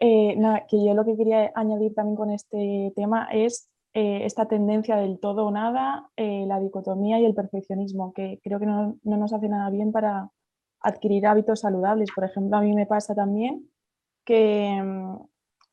Eh, 0.00 0.34
nada, 0.36 0.66
que 0.68 0.76
yo 0.84 0.92
lo 0.92 1.04
que 1.04 1.16
quería 1.16 1.50
añadir 1.54 1.94
también 1.94 2.16
con 2.16 2.30
este 2.30 2.92
tema 2.94 3.28
es 3.32 3.70
eh, 3.94 4.26
esta 4.26 4.46
tendencia 4.46 4.96
del 4.96 5.18
todo 5.18 5.46
o 5.46 5.50
nada, 5.50 6.10
la 6.16 6.60
dicotomía 6.60 7.18
y 7.18 7.24
el 7.24 7.34
perfeccionismo, 7.34 8.12
que 8.12 8.38
creo 8.44 8.58
que 8.58 8.66
no, 8.66 8.98
no, 9.02 9.16
nos 9.16 9.32
hace 9.32 9.48
nada 9.48 9.70
bien 9.70 9.92
para 9.92 10.30
adquirir 10.80 11.26
hábitos 11.26 11.60
saludables. 11.60 12.10
Por 12.14 12.24
ejemplo, 12.24 12.58
a 12.58 12.60
mí 12.60 12.74
me 12.74 12.86
pasa 12.86 13.14
también 13.14 13.70
que, 14.26 14.82
mm, 14.82 15.16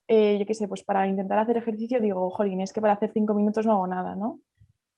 eh, 0.08 0.38
yo 0.40 0.46
qué 0.46 0.54
sé, 0.54 0.70
pues 0.70 0.84
para 0.84 1.08
intentar 1.08 1.40
hacer 1.40 1.58
ejercicio 1.58 2.00
digo, 2.00 2.30
jolín, 2.30 2.62
es 2.62 2.72
que 2.72 2.80
para 2.80 2.94
hacer 2.94 3.12
cinco 3.14 3.34
minutos 3.34 3.66
no 3.66 3.74
hago 3.74 3.88
nada, 3.88 4.16
¿no? 4.16 4.40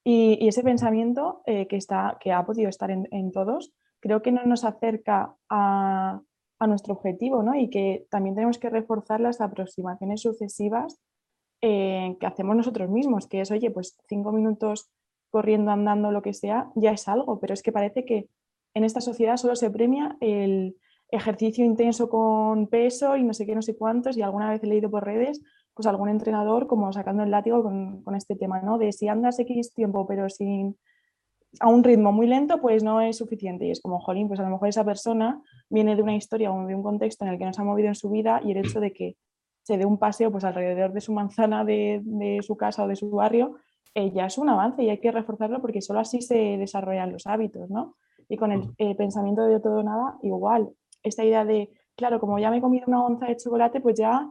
Y, 0.04 0.48
ese 0.48 0.62
pensamiento 0.62 1.42
eh, 1.48 1.68
que, 1.68 1.78
está, 1.78 2.18
que 2.20 2.32
ha 2.32 2.46
podido 2.46 2.70
estar 2.70 2.92
en, 2.92 3.32
todos, 3.32 3.74
creo 4.00 4.22
que 4.22 4.32
no 4.32 4.44
nos 4.44 4.64
acerca 4.64 5.34
a, 5.50 6.22
nuestro 6.68 6.94
objetivo, 6.94 7.44
¿no? 7.44 7.56
Y 7.56 7.70
que 7.70 8.08
también 8.10 8.36
tenemos 8.36 8.58
que 8.58 8.72
reforzar 8.72 9.20
las 9.20 9.40
aproximaciones 9.40 10.22
sucesivas 10.22 11.00
eh, 11.62 12.18
que 12.20 12.26
hacemos 12.26 12.56
nosotros 12.56 12.90
mismos, 12.90 13.28
que 13.28 13.42
es, 13.42 13.52
oye, 13.52 13.70
pues 13.70 13.98
cinco 14.08 14.32
minutos 14.32 14.90
corriendo, 15.30 15.70
andando, 15.72 16.12
lo 16.12 16.24
que 16.24 16.34
sea, 16.34 16.72
ya 16.76 16.92
es 16.92 17.08
algo, 17.08 17.40
pero 17.40 17.54
es 17.54 17.62
que 17.62 17.72
parece 17.72 18.04
que 18.04 18.30
en 18.74 18.84
esta 18.84 19.00
sociedad 19.02 19.38
solo 19.38 19.56
se 19.56 19.70
premia 19.70 20.18
el 20.22 20.76
ejercicio 21.10 21.64
intenso 21.64 22.10
con 22.10 22.68
peso 22.68 23.16
y 23.18 23.24
no 23.24 23.34
sé 23.34 23.46
qué, 23.46 23.56
no 23.56 23.62
sé 23.62 23.76
cuántos, 23.78 24.18
y 24.18 24.22
alguna 24.22 24.50
vez 24.50 24.64
he 24.64 24.68
leído 24.68 24.90
por 24.90 25.06
redes, 25.06 25.42
pues 25.74 25.88
algún 25.88 26.10
entrenador 26.10 26.68
como 26.68 26.92
sacando 26.94 27.24
el 27.24 27.32
látigo 27.32 27.64
con, 27.64 28.02
con 28.04 28.16
este 28.16 28.36
tema, 28.36 28.62
¿no? 28.62 28.78
De 28.78 28.92
si 28.92 29.08
andas 29.08 29.40
X 29.40 29.74
tiempo 29.74 30.08
pero 30.08 30.30
sin 30.30 30.78
a 31.60 31.68
un 31.68 31.84
ritmo 31.84 32.12
muy 32.12 32.28
lento, 32.28 32.60
pues 32.62 32.84
no 32.84 33.02
es 33.02 33.18
suficiente. 33.18 33.66
Y 33.66 33.72
es 33.72 33.82
como, 33.82 34.00
jolín, 34.00 34.28
pues 34.28 34.40
a 34.40 34.44
lo 34.44 34.50
mejor 34.50 34.68
esa 34.68 34.84
persona 34.84 35.42
viene 35.70 35.96
de 35.96 36.02
una 36.02 36.16
historia 36.16 36.52
o 36.52 36.68
de 36.68 36.76
un 36.76 36.84
contexto 36.84 37.26
en 37.26 37.32
el 37.32 37.38
que 37.38 37.46
no 37.46 37.54
se 37.54 37.62
ha 37.62 37.66
movido 37.66 37.88
en 37.88 37.96
su 37.96 38.10
vida 38.10 38.42
y 38.44 38.52
el 38.52 38.58
hecho 38.58 38.80
de 38.80 38.92
que 38.92 39.16
se 39.64 39.78
dé 39.78 39.86
un 39.86 39.98
paseo 39.98 40.32
pues 40.32 40.44
alrededor 40.44 40.94
de 40.94 41.02
su 41.02 41.12
manzana 41.12 41.66
de, 41.66 42.02
de 42.04 42.40
su 42.44 42.56
casa 42.56 42.84
o 42.84 42.88
de 42.88 42.96
su 42.96 43.10
barrio, 43.10 43.56
eh, 43.96 44.12
ya 44.12 44.26
es 44.26 44.38
un 44.38 44.50
avance 44.50 44.84
y 44.84 44.90
hay 44.90 45.00
que 45.00 45.12
reforzarlo 45.12 45.62
porque 45.62 45.82
solo 45.82 46.00
así 46.00 46.22
se 46.22 46.58
desarrollan 46.58 47.12
los 47.12 47.26
hábitos, 47.26 47.70
¿no? 47.70 47.96
Y 48.28 48.38
con 48.38 48.52
el 48.52 48.70
eh, 48.78 48.96
pensamiento 48.96 49.46
de 49.46 49.60
todo 49.60 49.82
nada, 49.84 50.18
igual, 50.22 50.70
esta 51.06 51.24
idea 51.24 51.46
de, 51.46 51.72
claro, 51.96 52.20
como 52.20 52.40
ya 52.40 52.50
me 52.52 52.58
he 52.58 52.62
comido 52.62 52.86
una 52.88 53.06
onza 53.06 53.28
de 53.28 53.38
chocolate, 53.38 53.80
pues 53.80 53.98
ya 53.98 54.30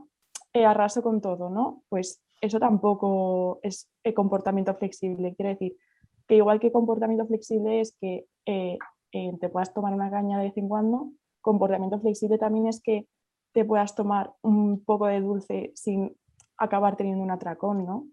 eh, 0.53 0.67
arraso 0.67 1.03
con 1.03 1.21
todo, 1.21 1.49
¿no? 1.49 1.83
Pues 1.89 2.23
eso 2.41 2.59
tampoco 2.61 3.61
es 3.63 3.91
el 4.03 4.13
comportamiento 4.13 4.75
flexible. 4.75 5.35
Quiero 5.35 5.51
decir, 5.51 5.77
que 6.27 6.37
igual 6.37 6.61
que 6.61 6.73
comportamiento 6.73 7.27
flexible 7.27 7.81
es 7.81 7.97
que 8.01 8.27
eh, 8.47 8.79
eh, 9.13 9.33
te 9.41 9.49
puedas 9.49 9.73
tomar 9.73 9.95
una 9.95 10.11
caña 10.11 10.39
de 10.39 10.45
vez 10.45 10.57
en 10.57 10.69
cuando, 10.69 11.11
comportamiento 11.41 12.01
flexible 12.01 12.39
también 12.39 12.67
es 12.67 12.81
que 12.81 13.07
te 13.53 13.65
puedas 13.65 13.95
tomar 13.95 14.33
un 14.43 14.85
poco 14.85 15.07
de 15.07 15.21
dulce 15.21 15.73
sin 15.75 16.17
acabar 16.57 16.97
teniendo 16.97 17.23
un 17.23 17.31
atracón, 17.31 17.85
¿no? 17.85 18.07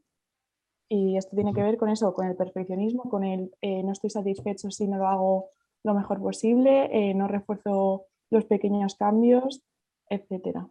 Y 0.90 1.18
esto 1.18 1.36
tiene 1.36 1.54
que 1.54 1.64
ver 1.64 1.78
con 1.78 1.90
eso, 1.90 2.14
con 2.14 2.28
el 2.28 2.36
perfeccionismo, 2.36 3.04
con 3.04 3.24
el 3.24 3.52
eh, 3.62 3.82
no 3.82 3.94
estoy 3.94 4.10
satisfecho 4.10 4.70
si 4.72 4.88
no 4.88 4.98
lo 4.98 5.08
hago 5.08 5.50
lo 5.84 5.94
mejor 5.94 6.22
posible, 6.22 7.14
no 7.16 7.28
refuerzo 7.28 8.06
los 8.32 8.46
pequeños 8.46 8.96
cambios, 8.96 9.62
etcétera. 10.10 10.68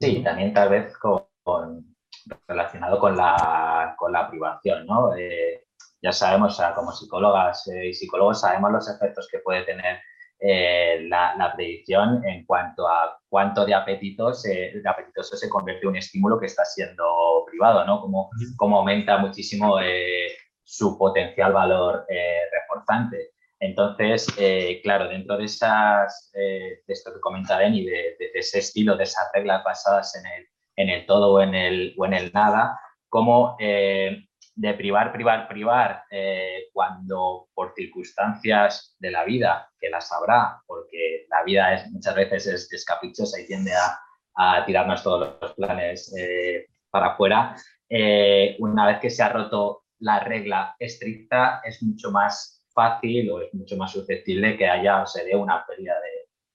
Sí, 0.00 0.22
también 0.24 0.52
tal 0.52 0.70
vez 0.70 0.92
con, 0.98 1.94
relacionado 2.48 2.98
con 2.98 3.16
la, 3.16 3.94
con 3.96 4.12
la 4.12 4.28
privación, 4.28 4.86
¿no? 4.86 5.12
ya 6.02 6.12
sabemos, 6.12 6.60
como 6.74 6.92
psicólogas 6.92 7.68
eh, 7.68 7.88
y 7.88 7.94
psicólogos, 7.94 8.40
sabemos 8.40 8.72
los 8.72 8.88
efectos 8.88 9.28
que 9.30 9.38
puede 9.38 9.62
tener 9.62 10.00
eh, 10.40 11.06
la, 11.08 11.52
predicción 11.54 12.24
en 12.26 12.44
cuanto 12.44 12.88
a 12.88 13.16
cuánto 13.28 13.64
de 13.64 13.74
apetitos, 13.74 14.42
de 14.42 14.82
apetitoso 14.84 15.36
se 15.36 15.48
convierte 15.48 15.82
en 15.84 15.90
un 15.90 15.96
estímulo 15.96 16.40
que 16.40 16.46
está 16.46 16.64
siendo 16.64 17.44
privado, 17.46 17.84
¿no? 17.84 18.00
Como, 18.00 18.30
como 18.56 18.78
aumenta 18.78 19.18
muchísimo 19.18 19.78
eh, 19.80 20.36
su 20.64 20.98
potencial 20.98 21.52
valor 21.52 22.04
reforzante. 22.50 23.31
Entonces, 23.64 24.26
claro, 24.82 25.08
dentro 25.08 25.36
de, 25.38 25.44
esas, 25.44 26.32
de 26.34 26.82
esto 26.88 27.14
que 27.14 27.20
comenta 27.20 27.58
Denny, 27.58 27.84
de, 27.84 28.16
ese 28.34 28.58
estilo, 28.58 28.96
de 28.96 29.04
esas 29.04 29.30
reglas 29.32 29.62
basadas 29.62 30.16
en 30.16 30.26
el, 30.26 30.48
en 30.74 30.88
el 30.88 31.06
todo 31.06 31.34
o 31.34 31.40
en 31.40 31.54
el, 31.54 31.94
o 31.96 32.04
en 32.04 32.14
el 32.14 32.32
nada, 32.32 32.76
cómo 33.08 33.56
de 34.54 34.74
privar, 34.74 35.12
privar, 35.12 35.48
privar, 35.48 36.04
eh, 36.10 36.68
cuando 36.72 37.48
por 37.54 37.72
circunstancias 37.74 38.96
de 38.98 39.10
la 39.10 39.24
vida, 39.24 39.70
que 39.80 39.88
las 39.88 40.12
habrá, 40.12 40.60
porque 40.66 41.26
la 41.30 41.42
vida 41.42 41.74
es, 41.74 41.90
muchas 41.90 42.14
veces 42.14 42.68
es, 42.70 42.84
caprichosa 42.84 43.40
y 43.40 43.46
tiende 43.46 43.72
a, 43.72 44.64
tirarnos 44.64 45.02
todos 45.02 45.36
los 45.40 45.52
planes 45.54 46.14
eh, 46.16 46.66
para 46.90 47.08
afuera, 47.08 47.54
eh, 47.88 48.56
una 48.60 48.86
vez 48.86 48.98
que 48.98 49.10
se 49.10 49.22
ha 49.22 49.28
roto 49.28 49.84
la 49.98 50.20
regla 50.20 50.74
estricta, 50.78 51.60
es 51.64 51.82
mucho 51.82 52.10
más 52.10 52.61
fácil 52.72 53.30
o 53.30 53.40
es 53.40 53.52
mucho 53.54 53.76
más 53.76 53.92
susceptible 53.92 54.56
que 54.56 54.66
haya 54.66 55.02
o 55.02 55.06
se 55.06 55.24
dé 55.24 55.36
una 55.36 55.64
pérdida 55.66 55.94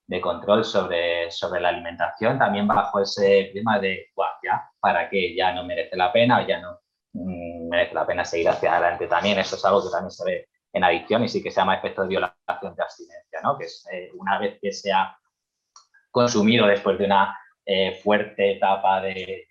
de, 0.07 0.21
control 0.21 0.63
sobre, 0.63 1.29
sobre 1.31 1.59
la 1.59 1.69
alimentación, 1.69 2.39
también 2.39 2.65
bajo 2.65 3.01
ese 3.01 3.49
clima 3.51 3.77
de, 3.79 4.07
ya, 4.41 4.69
¿para 4.79 5.09
qué? 5.09 5.35
Ya 5.35 5.53
no 5.53 5.65
merece 5.65 5.97
la 5.97 6.13
pena 6.13 6.39
o 6.39 6.47
ya 6.47 6.61
no, 6.61 6.79
Mm, 7.17 7.69
merece 7.69 7.95
la 7.95 8.05
pena 8.05 8.23
seguir 8.25 8.49
hacia 8.49 8.73
adelante 8.73 9.07
también. 9.07 9.39
Eso 9.39 9.55
es 9.55 9.65
algo 9.65 9.83
que 9.83 9.89
también 9.89 10.11
se 10.11 10.25
ve 10.25 10.47
en 10.73 10.83
adicción 10.83 11.23
y 11.23 11.29
sí 11.29 11.41
que 11.41 11.51
se 11.51 11.59
llama 11.59 11.75
efecto 11.75 12.03
de 12.03 12.09
violación 12.09 12.75
de 12.75 12.83
abstinencia, 12.83 13.41
¿no? 13.41 13.57
que 13.57 13.65
es 13.65 13.85
eh, 13.91 14.11
una 14.13 14.37
vez 14.39 14.59
que 14.61 14.71
se 14.71 14.91
ha 14.91 15.17
consumido 16.11 16.67
después 16.67 16.97
de 16.99 17.05
una 17.05 17.37
eh, 17.65 17.99
fuerte 18.03 18.57
etapa 18.57 19.01
de, 19.01 19.47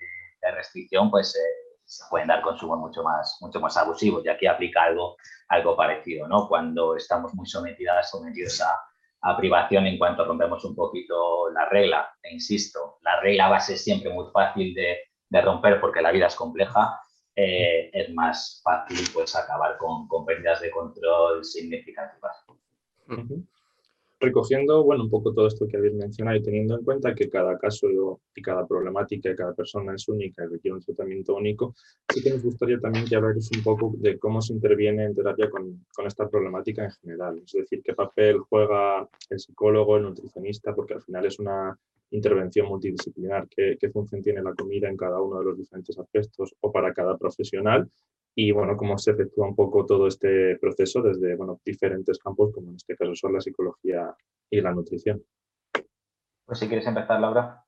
restricción, 0.55 1.11
pues 1.11 1.35
eh, 1.35 1.66
se 1.87 2.05
pueden 2.11 2.29
dar 2.29 2.43
consumos 2.43 2.79
mucho 2.79 3.03
más, 3.03 3.39
mucho 3.41 3.61
más 3.61 3.77
abusivos. 3.77 4.25
Y 4.25 4.29
aquí 4.29 4.47
aplica 4.47 4.83
algo, 4.83 5.17
algo 5.49 5.77
parecido, 5.77 6.29
¿no? 6.29 6.49
cuando 6.49 6.97
estamos 6.97 7.33
muy 7.35 7.47
sometidas, 7.47 8.11
sometidos 8.11 8.61
a, 8.61 8.77
a 9.23 9.37
privación 9.37 9.87
en 9.87 9.97
cuanto 9.97 10.25
rompemos 10.25 10.65
un 10.65 10.75
poquito 10.75 11.51
la 11.51 11.69
regla. 11.69 12.11
E 12.23 12.35
insisto, 12.35 12.99
la 13.03 13.21
regla 13.21 13.49
va 13.49 13.57
a 13.57 13.61
ser 13.61 13.79
siempre 13.79 14.13
muy 14.13 14.27
fácil 14.33 14.75
de, 14.75 14.99
de 15.29 15.41
romper 15.41 15.81
porque 15.81 16.03
la 16.03 16.11
vida 16.11 16.27
es 16.27 16.35
compleja, 16.35 17.01
eh, 17.35 17.91
es 17.93 18.13
más 18.15 18.61
fácil 18.65 18.99
pues, 19.13 19.37
acabar 19.37 19.77
con, 19.79 20.09
con 20.09 20.25
pérdidas 20.25 20.61
de 20.61 20.71
control 20.71 21.45
significativas. 21.45 22.45
Recogiendo 24.19 24.83
bueno, 24.83 25.05
un 25.05 25.11
poco 25.11 25.35
todo 25.35 25.47
esto 25.47 25.67
que 25.69 25.77
habéis 25.77 25.95
mencionado 25.95 26.39
y 26.39 26.43
teniendo 26.43 26.79
en 26.79 26.85
cuenta 26.85 27.15
que 27.15 27.29
cada 27.29 27.59
caso 27.59 27.89
y 28.35 28.43
cada 28.43 28.67
problemática 28.67 29.29
de 29.29 29.37
cada 29.37 29.55
persona 29.55 29.95
es 29.95 30.09
única 30.09 30.45
y 30.45 30.49
requiere 30.49 30.75
un 30.75 30.83
tratamiento 30.83 31.35
único, 31.35 31.75
sí 32.09 32.23
que 32.23 32.31
nos 32.31 32.43
gustaría 32.43 32.79
también 32.79 33.05
que 33.05 33.15
hablarais 33.15 33.51
un 33.55 33.63
poco 33.63 33.93
de 33.99 34.19
cómo 34.19 34.41
se 34.41 34.55
interviene 34.55 35.05
en 35.05 35.15
terapia 35.15 35.51
con, 35.51 35.85
con 35.95 36.07
esta 36.07 36.29
problemática 36.29 36.85
en 36.85 36.93
general. 36.93 37.43
Es 37.45 37.53
decir, 37.53 37.83
qué 37.85 37.93
papel 37.93 38.39
juega 38.39 39.07
el 39.29 39.39
psicólogo, 39.39 39.99
el 39.99 40.05
nutricionista, 40.05 40.75
porque 40.75 40.95
al 40.95 41.03
final 41.03 41.27
es 41.27 41.39
una 41.39 41.79
intervención 42.11 42.69
multidisciplinar, 42.69 43.49
qué, 43.49 43.91
función 43.91 44.23
tiene 44.23 44.43
la 44.43 44.55
comida 44.55 44.89
en 44.89 44.97
cada 44.97 45.21
uno 45.21 45.39
de 45.39 45.45
los 45.45 45.59
diferentes 45.59 45.99
aspectos 45.99 46.55
o 46.61 46.73
para 46.73 46.93
cada 46.95 47.17
profesional 47.17 47.91
y 48.39 48.51
bueno, 48.51 48.77
cómo 48.77 48.99
se 48.99 49.13
efectúa 49.13 49.49
un 49.49 49.57
poco 49.57 49.87
todo 49.87 50.07
este 50.07 50.57
proceso 50.59 51.01
desde 51.01 51.35
bueno, 51.37 51.59
diferentes 51.65 52.19
campos, 52.19 52.53
como 52.53 52.69
en 52.69 52.77
este 52.77 52.95
caso 52.95 53.15
son 53.15 53.33
la 53.33 53.41
psicología 53.41 54.15
y 54.51 54.61
la 54.61 54.73
nutrición. 54.73 55.25
Pues 56.45 56.59
si 56.59 56.69
quieres 56.69 56.87
empezar, 56.87 57.19
Laura. 57.19 57.65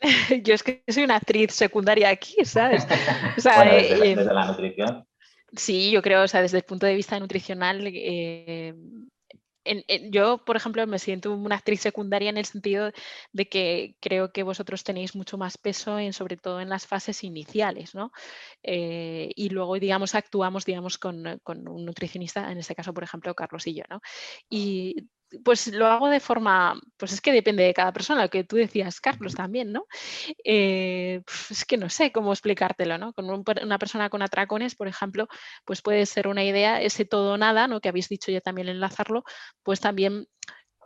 Yo 0.42 0.54
es 0.54 0.62
que 0.62 0.82
soy 0.88 1.04
una 1.04 1.16
actriz 1.16 1.52
secundaria 1.52 2.08
aquí, 2.08 2.44
¿sabes? 2.44 2.86
Eh, 3.36 4.16
desde, 4.16 4.32
la 4.32 4.46
nutrición. 4.46 5.06
Sí, 5.52 5.90
yo 5.92 6.02
creo, 6.02 6.22
o 6.22 6.28
sea, 6.28 6.42
desde 6.42 6.58
el 6.58 6.64
punto 6.64 6.86
de 6.86 6.94
vista 6.94 7.20
nutricional, 7.20 7.82
eh, 7.86 8.74
yo, 10.10 10.44
por 10.44 10.56
ejemplo, 10.56 10.86
me 10.86 10.98
siento 10.98 11.32
una 11.34 11.56
actriz 11.56 11.80
secundaria 11.80 12.30
en 12.30 12.36
el 12.36 12.44
sentido 12.44 12.92
de 13.32 13.48
que 13.48 13.96
creo 14.00 14.32
que 14.32 14.42
vosotros 14.42 14.84
tenéis 14.84 15.14
mucho 15.14 15.38
más 15.38 15.58
peso, 15.58 15.98
en, 15.98 16.12
sobre 16.12 16.36
todo 16.36 16.60
en 16.60 16.68
las 16.68 16.86
fases 16.86 17.24
iniciales, 17.24 17.94
¿no? 17.94 18.12
Eh, 18.62 19.30
y 19.34 19.48
luego, 19.50 19.78
digamos, 19.78 20.14
actuamos, 20.14 20.64
digamos, 20.64 20.98
con, 20.98 21.40
con, 21.42 21.68
un 21.68 21.84
nutricionista, 21.84 22.50
en 22.50 22.58
este 22.58 22.74
caso, 22.74 22.94
por 22.94 23.04
ejemplo, 23.04 23.34
Carlos 23.34 23.66
y 23.66 23.74
yo, 23.74 23.84
¿no? 23.90 24.00
Y 24.48 25.08
pues 25.44 25.66
lo 25.68 25.86
hago 25.86 26.08
de 26.08 26.20
forma, 26.20 26.80
pues 26.96 27.12
es 27.12 27.20
que 27.20 27.32
depende 27.32 27.64
de 27.64 27.74
cada 27.74 27.92
persona, 27.92 28.22
lo 28.22 28.30
que 28.30 28.44
tú 28.44 28.56
decías, 28.56 29.00
Carlos, 29.00 29.34
también, 29.34 29.72
¿no? 29.72 29.86
Eh, 30.44 31.22
es 31.50 31.64
que 31.64 31.76
no 31.76 31.88
sé 31.88 32.12
cómo 32.12 32.32
explicártelo, 32.32 32.98
¿no? 32.98 33.12
Con 33.12 33.28
una 33.30 33.78
persona 33.78 34.10
con 34.10 34.22
atracones, 34.22 34.74
por 34.74 34.88
ejemplo, 34.88 35.28
pues 35.64 35.82
puede 35.82 36.06
ser 36.06 36.28
una 36.28 36.44
idea, 36.44 36.80
ese 36.80 37.04
todo 37.04 37.36
nada, 37.38 37.68
¿no? 37.68 37.80
Que 37.80 37.88
habéis 37.88 38.08
dicho 38.08 38.30
ya 38.30 38.40
también 38.40 38.68
enlazarlo, 38.68 39.24
pues 39.62 39.80
también 39.80 40.26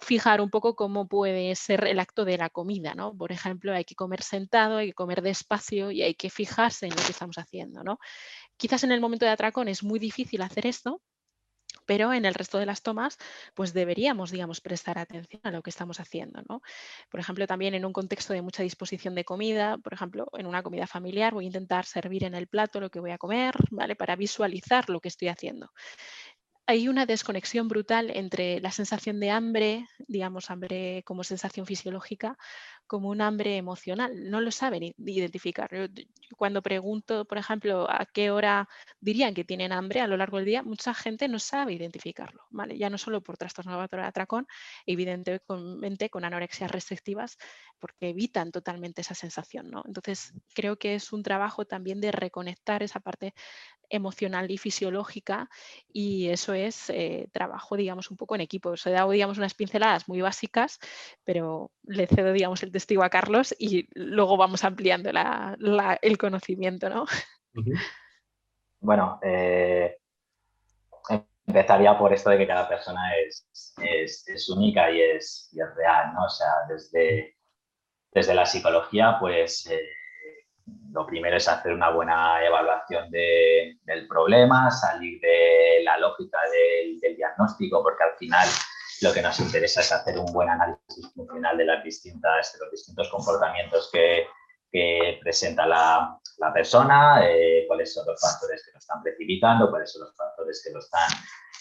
fijar 0.00 0.40
un 0.40 0.50
poco 0.50 0.74
cómo 0.74 1.06
puede 1.08 1.54
ser 1.54 1.86
el 1.86 2.00
acto 2.00 2.24
de 2.24 2.38
la 2.38 2.50
comida, 2.50 2.94
¿no? 2.94 3.14
Por 3.14 3.32
ejemplo, 3.32 3.74
hay 3.74 3.84
que 3.84 3.94
comer 3.94 4.22
sentado, 4.22 4.78
hay 4.78 4.88
que 4.88 4.94
comer 4.94 5.22
despacio 5.22 5.90
y 5.90 6.02
hay 6.02 6.14
que 6.14 6.30
fijarse 6.30 6.86
en 6.86 6.92
lo 6.92 7.02
que 7.02 7.12
estamos 7.12 7.36
haciendo, 7.38 7.84
¿no? 7.84 7.98
Quizás 8.56 8.84
en 8.84 8.92
el 8.92 9.00
momento 9.00 9.26
de 9.26 9.32
atracón 9.32 9.68
es 9.68 9.82
muy 9.82 9.98
difícil 9.98 10.42
hacer 10.42 10.66
esto, 10.66 11.00
pero 11.90 12.12
en 12.12 12.24
el 12.24 12.34
resto 12.34 12.58
de 12.58 12.66
las 12.66 12.82
tomas, 12.82 13.18
pues 13.52 13.72
deberíamos, 13.72 14.30
digamos, 14.30 14.60
prestar 14.60 14.96
atención 14.96 15.40
a 15.42 15.50
lo 15.50 15.60
que 15.60 15.70
estamos 15.70 15.98
haciendo, 15.98 16.40
¿no? 16.48 16.62
Por 17.10 17.18
ejemplo, 17.18 17.48
también 17.48 17.74
en 17.74 17.84
un 17.84 17.92
contexto 17.92 18.32
de 18.32 18.42
mucha 18.42 18.62
disposición 18.62 19.16
de 19.16 19.24
comida, 19.24 19.76
por 19.76 19.92
ejemplo, 19.92 20.28
en 20.34 20.46
una 20.46 20.62
comida 20.62 20.86
familiar, 20.86 21.34
voy 21.34 21.46
a 21.46 21.48
intentar 21.48 21.84
servir 21.86 22.22
en 22.22 22.36
el 22.36 22.46
plato 22.46 22.78
lo 22.78 22.90
que 22.90 23.00
voy 23.00 23.10
a 23.10 23.18
comer, 23.18 23.56
¿vale? 23.72 23.96
Para 23.96 24.14
visualizar 24.14 24.88
lo 24.88 25.00
que 25.00 25.08
estoy 25.08 25.26
haciendo 25.26 25.72
hay 26.66 26.86
una 26.86 27.04
desconexión 27.04 27.66
brutal 27.66 28.12
entre 28.14 28.60
la 28.60 28.70
sensación 28.70 29.18
de 29.18 29.30
hambre, 29.30 29.88
digamos, 30.06 30.50
hambre 30.50 31.02
como 31.04 31.24
sensación 31.24 31.66
fisiológica, 31.66 32.38
como 32.90 33.08
un 33.08 33.20
hambre 33.20 33.56
emocional. 33.56 34.28
No 34.28 34.40
lo 34.40 34.50
saben 34.50 34.92
identificar. 34.98 35.70
cuando 36.36 36.60
pregunto, 36.60 37.24
por 37.24 37.38
ejemplo, 37.38 37.88
a 37.88 38.04
qué 38.04 38.32
hora 38.32 38.68
dirían 39.00 39.32
que 39.32 39.44
tienen 39.44 39.70
hambre 39.70 40.00
a 40.00 40.08
lo 40.08 40.16
largo 40.16 40.38
del 40.38 40.46
día, 40.46 40.64
mucha 40.64 40.92
gente 40.92 41.28
no 41.28 41.38
sabe 41.38 41.74
identificarlo. 41.74 42.42
¿vale? 42.50 42.76
Ya 42.76 42.90
no 42.90 42.98
solo 42.98 43.20
por 43.20 43.36
trastorno 43.36 43.78
de 43.78 44.02
atracón, 44.02 44.48
evidentemente 44.86 46.10
con 46.10 46.24
anorexias 46.24 46.68
restrictivas, 46.72 47.38
porque 47.78 48.08
evitan 48.08 48.50
totalmente 48.50 49.02
esa 49.02 49.14
sensación. 49.14 49.70
¿no? 49.70 49.84
Entonces, 49.86 50.34
creo 50.52 50.76
que 50.76 50.96
es 50.96 51.12
un 51.12 51.22
trabajo 51.22 51.64
también 51.66 52.00
de 52.00 52.10
reconectar 52.10 52.82
esa 52.82 52.98
parte 52.98 53.34
emocional 53.90 54.50
y 54.50 54.58
fisiológica 54.58 55.50
y 55.92 56.28
eso 56.28 56.54
es 56.54 56.88
eh, 56.90 57.28
trabajo, 57.32 57.76
digamos, 57.76 58.10
un 58.10 58.16
poco 58.16 58.34
en 58.34 58.40
equipo. 58.40 58.70
Os 58.70 58.86
he 58.86 58.90
dado, 58.90 59.10
digamos, 59.10 59.36
unas 59.36 59.54
pinceladas 59.54 60.08
muy 60.08 60.20
básicas, 60.20 60.78
pero 61.24 61.70
le 61.82 62.06
cedo, 62.06 62.32
digamos, 62.32 62.62
el 62.62 62.72
testigo 62.72 63.02
a 63.02 63.10
Carlos 63.10 63.54
y 63.58 63.88
luego 63.92 64.36
vamos 64.36 64.64
ampliando 64.64 65.10
el 65.10 66.18
conocimiento, 66.18 66.88
¿no? 66.88 67.04
Bueno, 68.82 69.20
eh, 69.22 69.98
empezaría 71.46 71.98
por 71.98 72.12
esto 72.12 72.30
de 72.30 72.38
que 72.38 72.46
cada 72.46 72.68
persona 72.68 73.00
es, 73.26 73.46
es, 74.26 74.48
única 74.48 74.90
y 74.90 75.02
es, 75.02 75.50
y 75.52 75.60
es, 75.60 75.74
real, 75.74 76.14
¿no? 76.14 76.24
O 76.24 76.28
sea, 76.28 76.48
desde, 76.68 77.36
desde 78.12 78.34
la 78.34 78.46
psicología, 78.46 79.18
pues 79.20 79.66
eh, 79.66 79.80
lo 80.92 81.06
primero 81.06 81.36
es 81.36 81.48
hacer 81.48 81.72
una 81.72 81.90
buena 81.90 82.44
evaluación 82.44 83.10
del 83.10 84.06
problema, 84.08 84.70
salir 84.70 85.20
de 85.20 85.82
la 85.84 85.98
lógica 85.98 86.38
del, 86.50 87.16
diagnóstico, 87.16 87.82
porque 87.82 88.04
al 88.04 88.16
final 88.16 88.48
lo 89.02 89.12
que 89.12 89.22
nos 89.22 89.38
interesa 89.40 89.80
es 89.80 89.92
hacer 89.92 90.18
un 90.18 90.32
buen 90.32 90.48
análisis 90.48 91.12
funcional 91.14 91.56
de, 91.56 91.64
las 91.64 91.84
distintas, 91.84 92.52
de 92.52 92.58
los 92.60 92.70
distintos 92.70 93.08
comportamientos 93.08 93.90
que, 93.92 94.26
presenta 95.20 95.66
la, 95.66 96.16
la 96.38 96.52
persona, 96.52 97.28
eh, 97.28 97.64
cuáles 97.66 97.92
son 97.92 98.06
los 98.06 98.20
factores 98.20 98.64
que 98.64 98.70
lo 98.70 98.78
están 98.78 99.02
precipitando, 99.02 99.68
cuáles 99.68 99.92
son 99.92 100.02
los 100.02 100.16
factores 100.16 100.62
que 100.64 100.72
lo 100.72 100.78
están 100.78 101.10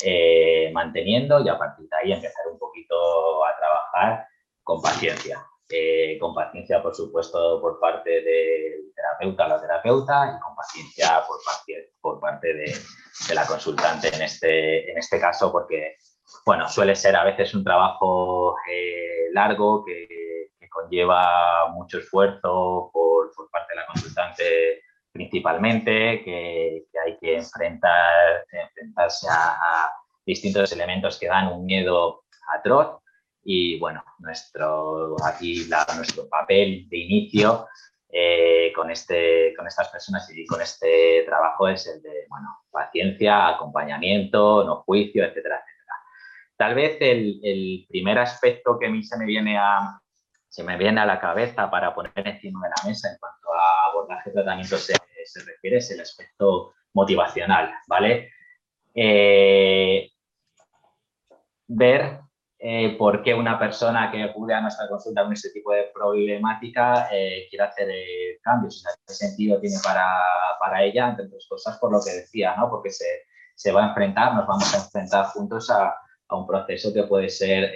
eh, 0.03 0.69
manteniendo 0.73 1.41
y 1.41 1.49
a 1.49 1.57
partir 1.57 1.89
de 1.89 1.97
ahí 1.97 2.13
empezar 2.13 2.47
un 2.51 2.59
poquito 2.59 3.45
a 3.45 3.55
trabajar 3.57 4.27
con 4.63 4.81
paciencia. 4.81 5.43
Eh, 5.71 6.17
con 6.19 6.33
paciencia, 6.33 6.81
por 6.81 6.95
supuesto, 6.95 7.61
por 7.61 7.79
parte 7.79 8.09
del 8.09 8.91
terapeuta 8.95 9.45
o 9.45 9.49
la 9.49 9.61
terapeuta 9.61 10.35
y 10.35 10.39
con 10.41 10.55
paciencia 10.55 11.21
por 11.27 11.37
parte, 11.45 11.91
por 12.01 12.19
parte 12.19 12.53
de, 12.55 13.35
la 13.35 13.45
consultante 13.45 14.07
en 14.07 14.23
este, 14.23 14.89
en 14.89 14.97
este 14.97 15.19
caso, 15.19 15.51
porque 15.51 15.97
bueno, 16.43 16.67
suele 16.67 16.95
ser 16.95 17.15
a 17.15 17.23
veces 17.23 17.53
un 17.53 17.63
trabajo 17.63 18.55
eh, 18.71 19.29
largo 19.31 19.85
que, 19.85 20.07
conlleva 20.71 21.69
mucho 21.71 21.97
esfuerzo 21.97 22.91
por, 22.93 23.31
parte 23.51 23.73
de 23.73 23.79
la 23.79 23.87
consultante 23.87 24.83
principalmente, 25.11 26.23
que, 26.23 26.85
hay 27.03 27.17
que 27.17 27.37
enfrentar, 27.37 28.45
enfrentarse 28.51 29.27
a 29.29 29.91
distintos 30.25 30.71
elementos 30.71 31.17
que 31.19 31.27
dan 31.27 31.47
un 31.47 31.65
miedo 31.65 32.23
atroz 32.55 33.01
y 33.43 33.79
bueno, 33.79 34.03
nuestro, 34.19 35.15
aquí 35.23 35.67
nuestro 35.95 36.27
papel 36.27 36.87
de 36.89 36.97
inicio 36.97 37.67
eh, 38.11 38.71
con, 38.75 38.89
este, 38.89 39.53
con 39.55 39.67
estas 39.67 39.89
personas 39.89 40.29
y 40.35 40.45
con 40.45 40.61
este 40.61 41.23
trabajo 41.25 41.67
es 41.67 41.87
el 41.87 42.01
de 42.01 42.25
bueno, 42.27 42.47
paciencia, 42.71 43.47
acompañamiento, 43.47 44.63
no 44.63 44.77
juicio, 44.83 45.23
etcétera, 45.23 45.57
etcétera. 45.57 45.95
Tal 46.57 46.75
vez 46.75 46.97
el, 47.01 47.39
el, 47.43 47.85
primer 47.87 48.19
aspecto 48.19 48.77
que 48.79 48.87
a 48.87 48.89
mí 48.89 49.03
se 49.03 49.17
me 49.17 49.25
viene 49.25 49.57
a, 49.57 50.01
se 50.47 50.63
me 50.63 50.77
viene 50.77 50.99
a 51.01 51.05
la 51.05 51.19
cabeza 51.19 51.69
para 51.69 51.93
poner 51.93 52.11
encima 52.27 52.67
de 52.67 52.73
la 52.75 52.89
mesa 52.89 53.09
en 53.11 53.17
cuanto 53.19 53.53
a 53.53 53.89
abordaje 53.91 54.29
de 54.31 54.33
tratamiento 54.33 54.77
se, 54.77 54.93
se 55.25 55.43
refiere 55.45 55.77
es 55.77 55.91
el 55.91 56.01
aspecto 56.01 56.73
motivacional, 56.93 57.73
¿vale? 57.87 58.31
Eh, 58.95 60.09
ver 61.67 62.19
eh, 62.61 62.97
por 62.97 63.23
qué 63.23 63.33
una 63.33 63.57
persona 63.57 64.11
que 64.11 64.21
acude 64.21 64.53
a 64.53 64.59
nuestra 64.59 64.89
consulta 64.89 65.23
con 65.23 65.31
este 65.31 65.49
tipo 65.51 65.71
de 65.71 65.89
problemática 65.93 67.07
eh, 67.09 67.47
quiere 67.49 67.63
hacer 67.63 67.89
eh, 67.89 68.37
cambios. 68.43 68.83
en 68.85 68.91
qué 69.07 69.13
sentido 69.13 69.61
tiene 69.61 69.77
para, 69.81 70.05
para, 70.59 70.83
ella, 70.83 71.07
entre 71.07 71.27
otras 71.27 71.47
cosas, 71.47 71.77
por 71.77 71.89
lo 71.89 72.01
que 72.03 72.11
decía, 72.11 72.57
¿no? 72.57 72.69
porque 72.69 72.89
se, 72.89 73.05
se 73.55 73.71
va 73.71 73.85
a 73.85 73.87
enfrentar, 73.89 74.35
nos 74.35 74.45
vamos 74.45 74.73
a 74.73 74.79
enfrentar 74.79 75.27
juntos 75.27 75.69
a, 75.69 75.95
a 76.27 76.35
un 76.35 76.45
proceso 76.45 76.93
que 76.93 77.03
puede 77.03 77.29
ser 77.29 77.71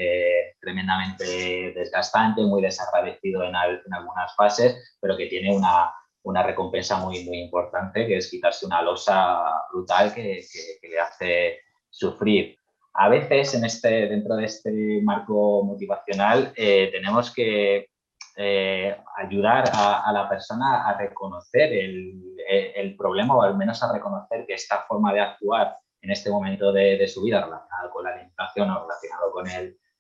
tremendamente 0.60 1.72
desgastante, 1.74 2.42
muy 2.42 2.62
desagradecido 2.62 3.42
en, 3.44 3.56
en, 3.56 3.94
algunas 3.94 4.36
fases, 4.36 4.98
pero 5.00 5.16
que 5.16 5.28
tiene 5.28 5.56
una, 5.56 5.94
una, 6.24 6.44
recompensa 6.44 6.98
muy, 6.98 7.24
muy 7.24 7.40
importante, 7.40 8.06
que 8.06 8.18
es 8.18 8.30
quitarse 8.30 8.66
una 8.66 8.82
losa 8.82 9.44
brutal 9.72 10.14
que, 10.14 10.42
que, 10.52 10.78
que 10.82 10.88
le 10.90 11.00
hace 11.00 11.60
sufrir 11.90 12.58
a 12.94 13.10
veces 13.10 13.54
en 13.56 13.66
este, 13.66 14.08
dentro 14.08 14.36
de 14.36 14.46
este 14.46 15.02
marco 15.04 15.64
motivacional 15.64 16.54
eh, 16.56 16.90
tenemos 16.92 17.34
que 17.34 17.90
eh, 18.36 18.98
ayudar 19.18 19.66
a, 19.74 20.12
la 20.12 20.28
persona 20.30 20.88
a 20.88 20.98
reconocer 20.98 21.72
el, 21.74 22.96
problema 22.98 23.36
o 23.36 23.42
al 23.42 23.58
menos 23.58 23.82
a 23.82 23.92
reconocer 23.92 24.46
que 24.46 24.54
esta 24.54 24.84
forma 24.88 25.14
de 25.14 25.22
actuar 25.22 25.78
en 26.02 26.12
este 26.12 26.30
momento 26.30 26.72
de, 26.72 27.08
su 27.08 27.24
vida 27.24 27.44
relacionado 27.44 27.90
con 27.92 28.04
la 28.04 28.12
alimentación 28.12 28.70
o 28.70 28.82
relacionado 28.82 29.32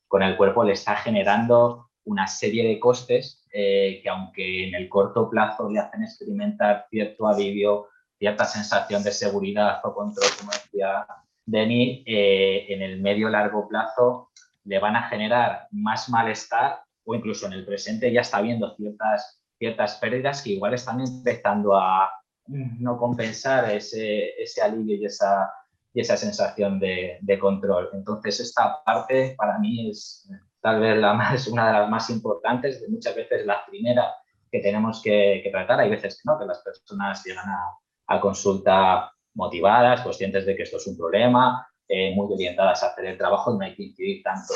con 0.07 0.23
el, 0.23 0.37
cuerpo 0.37 0.63
le 0.63 0.73
está 0.73 0.95
generando 0.95 1.89
una 2.05 2.27
serie 2.27 2.67
de 2.67 2.79
costes 2.79 3.45
eh, 3.51 3.99
que 4.03 4.09
aunque 4.09 4.67
en 4.67 4.75
el 4.75 4.89
corto 4.89 5.29
plazo 5.29 5.69
le 5.69 5.79
hacen 5.79 6.03
experimentar 6.03 6.85
cierto 6.89 7.27
alivio, 7.27 7.87
cierta 8.17 8.45
sensación 8.45 9.03
de 9.03 9.11
seguridad 9.11 9.79
o 9.83 9.93
control, 9.93 10.27
como 10.39 10.51
decía 10.51 11.05
Denis, 11.45 12.03
eh, 12.05 12.65
en 12.69 12.81
el 12.81 13.01
medio 13.01 13.29
largo 13.29 13.67
plazo 13.67 14.29
le 14.65 14.79
van 14.79 14.95
a 14.95 15.09
generar 15.09 15.67
más 15.71 16.09
malestar 16.09 16.79
o 17.05 17.15
incluso 17.15 17.47
en 17.47 17.53
el 17.53 17.65
presente 17.65 18.11
ya 18.11 18.21
está 18.21 18.41
viendo 18.41 18.75
ciertas, 18.75 19.41
ciertas 19.57 19.95
pérdidas 19.95 20.41
que 20.41 20.51
igual 20.51 20.73
están 20.73 21.01
empezando 21.01 21.75
a 21.75 22.09
no 22.47 22.97
compensar 22.97 23.71
ese, 23.71 24.41
ese 24.41 24.61
alivio 24.61 24.97
y 24.97 25.05
esa, 25.05 25.51
y 25.93 26.01
esa 26.01 26.17
sensación 26.17 26.79
de, 26.79 27.17
de, 27.21 27.39
control. 27.39 27.89
Entonces, 27.93 28.39
esta 28.39 28.83
parte 28.83 29.35
para 29.37 29.59
mí 29.59 29.89
es 29.89 30.29
tal 30.61 30.79
vez 30.79 30.97
la 30.97 31.13
más, 31.13 31.47
una 31.47 31.67
de 31.67 31.73
las 31.73 31.89
más 31.89 32.09
importantes, 32.09 32.81
de 32.81 32.87
muchas 32.89 33.15
veces 33.15 33.45
la 33.45 33.65
primera 33.65 34.13
que 34.51 34.59
tenemos 34.59 35.01
que, 35.01 35.41
que 35.43 35.49
tratar. 35.49 35.79
Hay 35.79 35.89
veces 35.89 36.15
que 36.15 36.21
no, 36.25 36.37
que 36.37 36.45
las 36.45 36.59
personas 36.59 37.23
llegan 37.25 37.47
a, 37.47 37.77
a 38.07 38.19
consulta 38.19 39.11
motivadas, 39.35 40.01
conscientes 40.01 40.45
de 40.45 40.55
que 40.55 40.63
esto 40.63 40.77
es 40.77 40.87
un 40.87 40.97
problema, 40.97 41.67
eh, 41.87 42.13
muy 42.15 42.31
orientadas 42.31 42.83
a 42.83 42.87
hacer 42.87 43.05
el 43.05 43.17
trabajo 43.17 43.51
no 43.51 43.63
hay 43.65 43.75
que 43.75 43.83
incidir 43.83 44.23
tanto, 44.23 44.53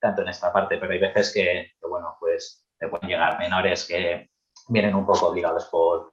tanto 0.00 0.22
en 0.22 0.28
esta 0.28 0.52
parte, 0.52 0.76
pero 0.78 0.92
hay 0.92 0.98
veces 0.98 1.32
que, 1.32 1.72
bueno, 1.88 2.16
pues 2.18 2.66
te 2.78 2.88
pueden 2.88 3.08
llegar 3.08 3.38
menores 3.38 3.86
que 3.86 4.30
vienen 4.68 4.94
un 4.94 5.06
poco 5.06 5.28
obligados 5.28 5.66
por, 5.66 6.12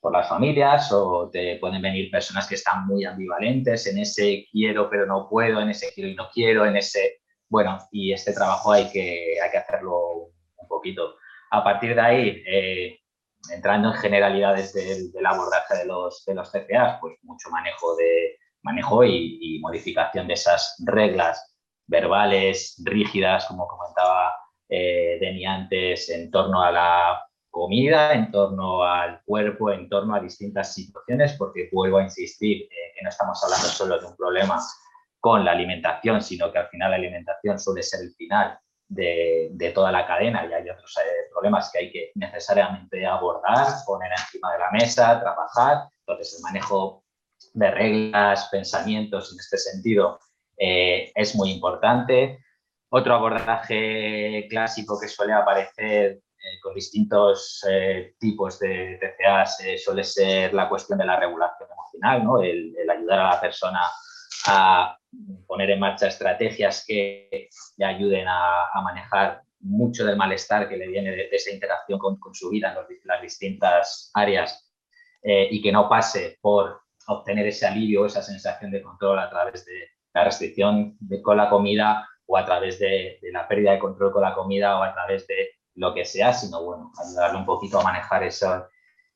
por 0.00 0.12
las 0.12 0.28
familias 0.28 0.92
o 0.92 1.30
te 1.30 1.56
pueden 1.58 1.80
venir 1.80 2.10
personas 2.10 2.48
que 2.48 2.56
están 2.56 2.86
muy 2.86 3.04
ambivalentes 3.04 3.86
en 3.86 3.98
ese 3.98 4.46
quiero 4.50 4.90
pero 4.90 5.06
no 5.06 5.28
puedo, 5.28 5.60
en 5.60 5.70
ese 5.70 5.92
quiero 5.94 6.10
y 6.10 6.14
no 6.14 6.28
quiero, 6.32 6.66
en 6.66 6.76
ese, 6.76 7.20
bueno, 7.48 7.78
y 7.90 8.12
este 8.12 8.32
trabajo 8.32 8.72
hay 8.72 8.90
que, 8.90 9.40
hay 9.42 9.50
que 9.50 9.58
hacerlo 9.58 10.30
un 10.56 10.68
poquito. 10.68 11.16
A 11.50 11.62
partir 11.62 11.94
de 11.94 12.00
ahí, 12.00 12.42
eh, 12.46 12.98
entrando 13.50 13.88
en 13.88 13.94
generalidades 13.94 14.72
del, 14.72 15.26
abordaje 15.26 15.78
de 15.78 15.86
los, 15.86 16.24
de 16.24 16.34
los 16.34 16.50
pues 16.50 17.18
mucho 17.22 17.50
manejo, 17.50 17.96
de, 17.96 18.36
manejo 18.62 19.04
y, 19.04 19.58
modificación 19.60 20.26
de 20.26 20.34
esas 20.34 20.76
reglas 20.84 21.54
verbales 21.86 22.80
rígidas, 22.84 23.46
como 23.46 23.66
comentaba 23.66 24.34
eh, 24.68 25.44
antes, 25.46 26.08
en 26.10 26.30
torno 26.30 26.62
a 26.62 26.70
la 26.70 27.24
comida, 27.50 28.14
en 28.14 28.30
torno 28.30 28.82
al 28.82 29.20
cuerpo, 29.24 29.70
en 29.70 29.88
torno 29.88 30.14
a 30.14 30.20
distintas 30.20 30.74
situaciones, 30.74 31.34
porque 31.36 31.68
vuelvo 31.70 31.98
a 31.98 32.04
insistir 32.04 32.62
eh, 32.62 32.68
que 32.94 33.02
no 33.02 33.10
estamos 33.10 33.42
hablando 33.44 33.66
solo 33.68 34.00
de 34.00 34.06
un 34.06 34.16
problema 34.16 34.58
con 35.20 35.44
la 35.44 35.52
alimentación, 35.52 36.22
sino 36.22 36.50
que 36.50 36.58
al 36.58 36.68
final 36.68 36.90
la 36.90 36.96
alimentación 36.96 37.58
suele 37.58 37.82
ser 37.82 38.00
el 38.00 38.14
final 38.14 38.58
de, 38.94 39.72
toda 39.74 39.90
la 39.90 40.06
cadena 40.06 40.46
y 40.46 40.52
hay 40.52 40.68
otros 40.68 40.94
eh, 40.98 41.28
problemas 41.30 41.70
que 41.72 41.78
hay 41.78 41.92
que 41.92 42.12
necesariamente 42.14 43.06
abordar, 43.06 43.66
poner 43.86 44.10
encima 44.12 44.52
de 44.52 44.58
la 44.58 44.70
mesa, 44.70 45.20
trabajar. 45.20 45.88
Entonces, 46.00 46.36
el 46.36 46.42
manejo 46.42 47.04
de 47.54 47.70
reglas, 47.70 48.48
pensamientos 48.50 49.32
en 49.32 49.38
este 49.38 49.58
sentido 49.58 50.18
eh, 50.58 51.10
es 51.14 51.34
muy 51.34 51.50
importante. 51.50 52.38
Otro 52.90 53.14
abordaje 53.14 54.46
clásico 54.50 55.00
que 55.00 55.08
suele 55.08 55.32
aparecer 55.32 56.20
eh, 56.38 56.60
con 56.62 56.74
distintos 56.74 57.64
tipos 58.18 58.58
de 58.58 58.98
TCAs 59.00 59.58
suele 59.82 60.04
ser 60.04 60.52
la 60.52 60.68
cuestión 60.68 60.98
de 60.98 61.06
la 61.06 61.18
regulación 61.18 61.68
emocional, 61.72 62.24
¿no? 62.24 62.42
el, 62.42 62.76
el 62.76 62.90
ayudar 62.90 63.20
a 63.20 63.34
la 63.34 63.40
persona 63.40 63.80
a 63.80 63.90
poner 65.46 65.70
en 65.70 65.80
marcha 65.80 66.08
estrategias 66.08 66.84
que 66.86 67.48
le 67.76 67.84
ayuden 67.84 68.26
a, 68.28 68.70
manejar 68.82 69.42
mucho 69.60 70.04
del 70.04 70.16
malestar 70.16 70.68
que 70.68 70.76
le 70.76 70.88
viene 70.88 71.10
de, 71.10 71.28
esa 71.30 71.50
interacción 71.50 71.98
con, 71.98 72.18
su 72.34 72.50
vida 72.50 72.70
en 72.70 72.98
las 73.04 73.22
distintas 73.22 74.10
áreas 74.14 74.72
eh, 75.22 75.48
y 75.50 75.62
que 75.62 75.70
no 75.70 75.88
pase 75.88 76.38
por 76.40 76.80
obtener 77.06 77.46
ese 77.46 77.66
alivio, 77.66 78.06
esa 78.06 78.22
sensación 78.22 78.70
de 78.70 78.82
control 78.82 79.18
a 79.18 79.30
través 79.30 79.64
de 79.64 79.88
la 80.14 80.24
restricción 80.24 80.96
de, 81.00 81.22
con 81.22 81.36
la 81.36 81.48
comida 81.48 82.08
o 82.26 82.36
a 82.36 82.44
través 82.44 82.78
de, 82.78 83.18
la 83.32 83.46
pérdida 83.46 83.72
de 83.72 83.78
control 83.78 84.12
con 84.12 84.22
la 84.22 84.34
comida 84.34 84.78
o 84.78 84.82
a 84.82 84.92
través 84.92 85.26
de 85.26 85.50
lo 85.74 85.94
que 85.94 86.04
sea, 86.04 86.32
sino 86.32 86.62
bueno, 86.64 86.92
ayudarle 87.02 87.38
un 87.38 87.46
poquito 87.46 87.80
a 87.80 87.84
manejar 87.84 88.22
eso, 88.24 88.66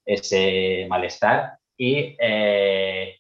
ese 0.04 0.86
malestar. 0.88 1.58
Y 1.76 2.16
eh, 2.18 3.15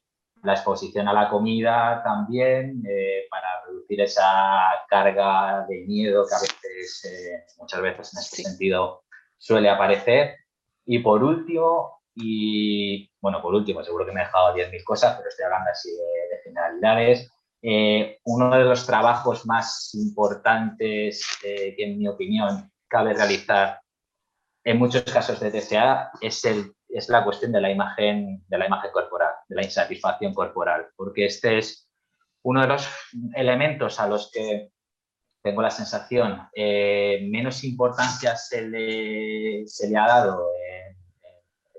la 0.46 0.54
exposición 0.54 1.08
a 1.08 1.12
la 1.12 1.28
comida 1.28 2.00
también, 2.04 2.82
eh, 2.88 3.26
para 3.28 3.64
reducir 3.66 4.00
esa 4.00 4.62
carga 4.88 5.66
de 5.68 5.84
miedo 5.86 6.24
que 6.26 6.34
a 6.34 6.40
veces, 6.40 7.04
eh, 7.04 7.44
muchas 7.58 7.82
veces 7.82 8.14
en 8.14 8.20
este 8.20 8.42
sentido 8.44 9.02
suele 9.36 9.68
aparecer. 9.68 10.36
Y 10.86 11.00
por 11.00 11.24
último, 11.24 12.00
y 12.14 13.10
bueno, 13.20 13.42
por 13.42 13.54
último, 13.54 13.82
seguro 13.82 14.06
que 14.06 14.12
me 14.12 14.22
he 14.22 14.24
dejado 14.24 14.54
10.000 14.54 14.84
cosas, 14.84 15.16
pero 15.16 15.28
estoy 15.28 15.46
hablando 15.46 15.70
así 15.70 15.90
de, 15.90 16.38
generalidades. 16.44 17.30
Eh, 17.60 18.20
uno 18.24 18.56
de 18.56 18.64
los 18.64 18.86
trabajos 18.86 19.44
más 19.46 19.92
importantes 19.94 21.26
que 21.42 21.74
en 21.78 21.98
mi 21.98 22.06
opinión 22.06 22.70
cabe 22.86 23.14
realizar 23.14 23.80
en 24.66 24.78
muchos 24.78 25.02
casos 25.04 25.40
de 25.40 25.50
TCA 25.50 26.10
es, 26.20 26.44
el, 26.44 26.75
es 26.96 27.08
la 27.08 27.24
cuestión 27.24 27.52
de 27.52 27.60
la, 27.60 27.70
imagen, 27.70 28.42
de 28.48 28.58
la 28.58 28.66
imagen 28.66 28.90
corporal, 28.90 29.32
de 29.48 29.56
la 29.56 29.64
insatisfacción 29.64 30.32
corporal, 30.32 30.88
porque 30.96 31.26
este 31.26 31.58
es 31.58 31.90
uno 32.42 32.62
de 32.62 32.68
los 32.68 32.88
elementos 33.34 34.00
a 34.00 34.08
los 34.08 34.30
que 34.32 34.70
tengo 35.42 35.62
la 35.62 35.70
sensación 35.70 36.48
eh, 36.54 37.28
menos 37.30 37.64
importancia 37.64 38.34
se 38.36 38.62
le, 38.62 39.66
se 39.66 39.88
le 39.88 39.96
ha 39.96 40.06
dado 40.06 40.46
en, 40.70 40.96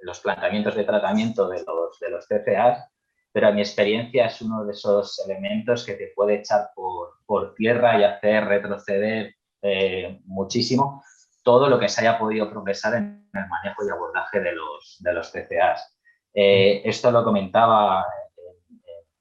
los 0.03 0.19
planteamientos 0.19 0.75
de 0.75 0.83
tratamiento 0.83 1.49
de 1.49 1.63
los, 1.65 1.99
de 1.99 2.09
los 2.09 2.27
TCA, 2.27 2.89
pero 3.33 3.47
a 3.47 3.51
mi 3.51 3.61
experiencia 3.61 4.27
es 4.27 4.41
uno 4.41 4.63
de 4.63 4.71
esos 4.71 5.19
elementos 5.27 5.85
que 5.85 5.95
te 5.95 6.13
puede 6.15 6.35
echar 6.35 6.69
por, 6.75 7.15
por 7.25 7.55
tierra 7.55 7.99
y 7.99 8.03
hacer 8.03 8.45
retroceder 8.45 9.35
eh, 9.63 10.19
muchísimo 10.25 11.03
todo 11.43 11.67
lo 11.69 11.79
que 11.79 11.89
se 11.89 12.01
haya 12.01 12.19
podido 12.19 12.49
progresar 12.49 12.95
en 12.95 13.26
el 13.37 13.47
manejo 13.47 13.85
y 13.85 13.89
abordaje 13.89 14.39
de 14.39 14.51
los, 14.53 14.97
de 14.99 15.13
los 15.13 15.31
TCAs. 15.31 15.97
Eh, 16.33 16.81
esto 16.85 17.11
lo 17.11 17.23
comentaba 17.23 18.05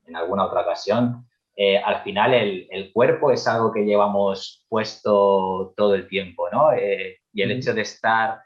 en, 0.06 0.16
alguna 0.16 0.46
otra 0.46 0.62
ocasión. 0.62 1.26
Eh, 1.54 1.78
al 1.78 2.02
final 2.02 2.34
el, 2.34 2.68
el, 2.70 2.92
cuerpo 2.92 3.30
es 3.30 3.46
algo 3.48 3.72
que 3.72 3.84
llevamos 3.84 4.66
puesto 4.68 5.72
todo 5.76 5.94
el 5.94 6.06
tiempo, 6.06 6.50
¿no? 6.50 6.72
Eh, 6.72 7.20
y 7.32 7.42
el 7.42 7.50
hecho 7.52 7.72
de 7.72 7.80
estar, 7.80 8.42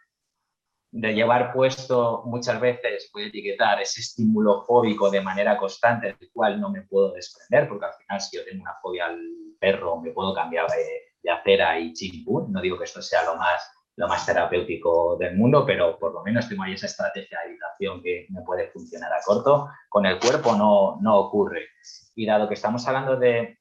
de 0.93 1.13
llevar 1.13 1.53
puesto 1.53 2.23
muchas 2.27 2.61
veces, 2.61 3.11
voy 3.13 3.25
a 3.25 3.27
etiquetar, 3.27 3.81
ese 3.81 4.01
estímulo 4.01 4.65
fóbico 4.65 5.11
de 5.11 5.21
manera 5.21 5.57
constante, 5.57 6.15
del 6.19 6.31
cual 6.33 6.61
no 6.61 6.71
me 6.71 6.83
puedo 6.83 7.13
desprender, 7.13 7.69
porque 7.69 7.87
al 7.87 7.95
final 7.95 8.21
si 8.21 8.37
yo 8.37 8.45
tengo 8.45 8.63
una 8.63 8.75
fobia 8.81 9.07
al 9.07 9.21
perro, 9.59 10.01
me 10.01 10.13
puedo 10.13 10.33
cambiar 10.33 10.69
de, 10.69 11.11
de 11.23 11.31
acera 11.31 11.79
y 11.79 11.93
chimpún. 11.93 12.53
No 12.53 12.61
digo 12.61 12.79
que 12.79 12.85
esto 12.85 13.03
sea 13.03 13.25
lo 13.25 13.37
más, 13.37 13.69
lo 13.97 14.09
más 14.09 14.25
terapéutico 14.25 15.17
del 15.17 15.37
mundo, 15.37 15.65
pero 15.67 15.99
por 15.99 16.15
lo 16.15 16.23
menos 16.23 16.49
tengo 16.49 16.63
ahí 16.63 16.73
esa 16.73 16.87
estrategia 16.87 17.41
de 17.41 17.51
evitación 17.51 18.03
que 18.03 18.27
me 18.31 18.43
puede 18.43 18.69
funcionar 18.71 19.13
a 19.13 19.21
corto. 19.25 19.69
Con 19.89 20.07
el 20.07 20.19
cuerpo 20.19 20.55
no, 20.57 20.99
no 21.01 21.19
ocurre. 21.19 21.69
Y 22.15 22.27
dado 22.27 22.49
que 22.49 22.55
estamos 22.55 22.87
hablando 22.87 23.17
de 23.17 23.59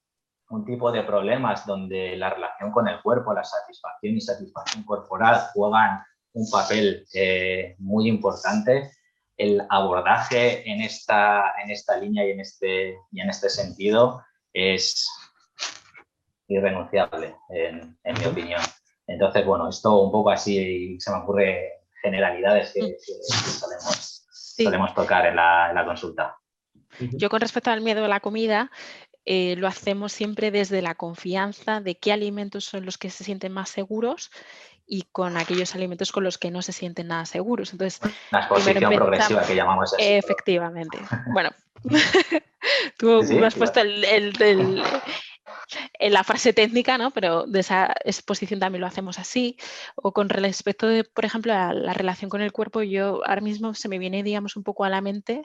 un 0.49 0.65
tipo 0.65 0.91
de 0.91 1.03
problemas 1.03 1.65
donde 1.65 2.15
la 2.15 2.31
relación 2.31 2.71
con 2.71 2.87
el 2.87 3.01
cuerpo, 3.01 3.33
la 3.33 3.43
satisfacción 3.43 4.15
y 4.15 4.21
satisfacción 4.21 4.83
corporal 4.83 5.49
juegan 5.53 6.01
un 6.33 6.49
papel 6.49 7.05
eh, 7.13 7.75
muy 7.79 8.07
importante, 8.07 8.91
el 9.37 9.61
abordaje 9.69 10.69
en 10.69 10.81
esta, 10.81 11.53
en 11.63 11.71
esta 11.71 11.97
línea 11.97 12.25
y 12.27 12.31
en 12.31 12.39
este, 12.41 12.97
y 13.11 13.21
en 13.21 13.29
este 13.29 13.49
sentido 13.49 14.23
es, 14.53 15.07
irrenunciable, 16.47 17.35
en, 17.49 17.97
mi 18.03 18.25
opinión. 18.25 18.61
Entonces, 19.09 19.45
bueno, 19.45 19.67
esto 19.67 20.01
un 20.01 20.11
poco 20.11 20.29
así 20.29 20.99
se 20.99 21.11
me 21.11 21.17
ocurre 21.17 21.79
generalidades 22.01 22.71
que, 22.73 22.95
solemos, 24.55 24.93
tocar 24.93 25.25
en 25.25 25.35
la, 25.35 25.83
consulta. 25.85 26.37
Yo 26.99 27.29
con 27.29 27.41
respecto 27.41 27.71
al 27.71 27.81
miedo 27.81 28.05
a 28.05 28.07
la 28.07 28.19
comida, 28.19 28.71
eh, 29.25 29.55
lo 29.57 29.67
hacemos 29.67 30.11
siempre 30.11 30.51
desde 30.51 30.81
la 30.81 30.95
confianza 30.95 31.81
de 31.81 31.95
qué 31.95 32.11
alimentos 32.11 32.65
son 32.65 32.85
los 32.85 32.97
que 32.97 33.09
se 33.09 33.23
sienten 33.23 33.51
más 33.51 33.69
seguros 33.69 34.31
y 34.85 35.03
con 35.11 35.37
aquellos 35.37 35.75
alimentos 35.75 36.11
con 36.11 36.23
los 36.23 36.37
que 36.37 36.51
no 36.51 36.61
se 36.61 36.71
sienten 36.71 37.07
nada 37.07 37.25
seguros. 37.25 37.71
Entonces, 37.71 38.01
la 38.31 38.39
exposición 38.39 38.93
progresiva 38.93 39.43
que 39.43 39.55
llamamos 39.55 39.93
así. 39.93 40.03
Efectivamente. 40.03 40.97
Bueno, 41.33 41.51
tú, 42.97 43.21
has 43.45 43.55
puesto 43.55 43.81
el, 43.81 44.83
en 45.93 46.13
la 46.13 46.23
frase 46.23 46.53
técnica, 46.53 46.97
¿no? 46.97 47.11
pero 47.11 47.45
de 47.45 47.59
esa 47.59 47.93
exposición 48.03 48.59
también 48.59 48.81
lo 48.81 48.87
hacemos 48.87 49.19
así. 49.19 49.57
O 49.95 50.11
con 50.13 50.29
respecto, 50.29 50.87
de, 50.87 51.03
por 51.03 51.25
ejemplo, 51.25 51.53
a 51.53 51.73
la 51.73 51.93
relación 51.93 52.29
con 52.29 52.41
el 52.41 52.51
cuerpo, 52.51 52.81
yo 52.81 53.21
ahora 53.25 53.41
mismo 53.41 53.73
se 53.73 53.89
me 53.89 53.99
viene, 53.99 54.23
digamos, 54.23 54.55
un 54.55 54.63
poco 54.63 54.83
a 54.83 54.89
la 54.89 55.01
mente 55.01 55.43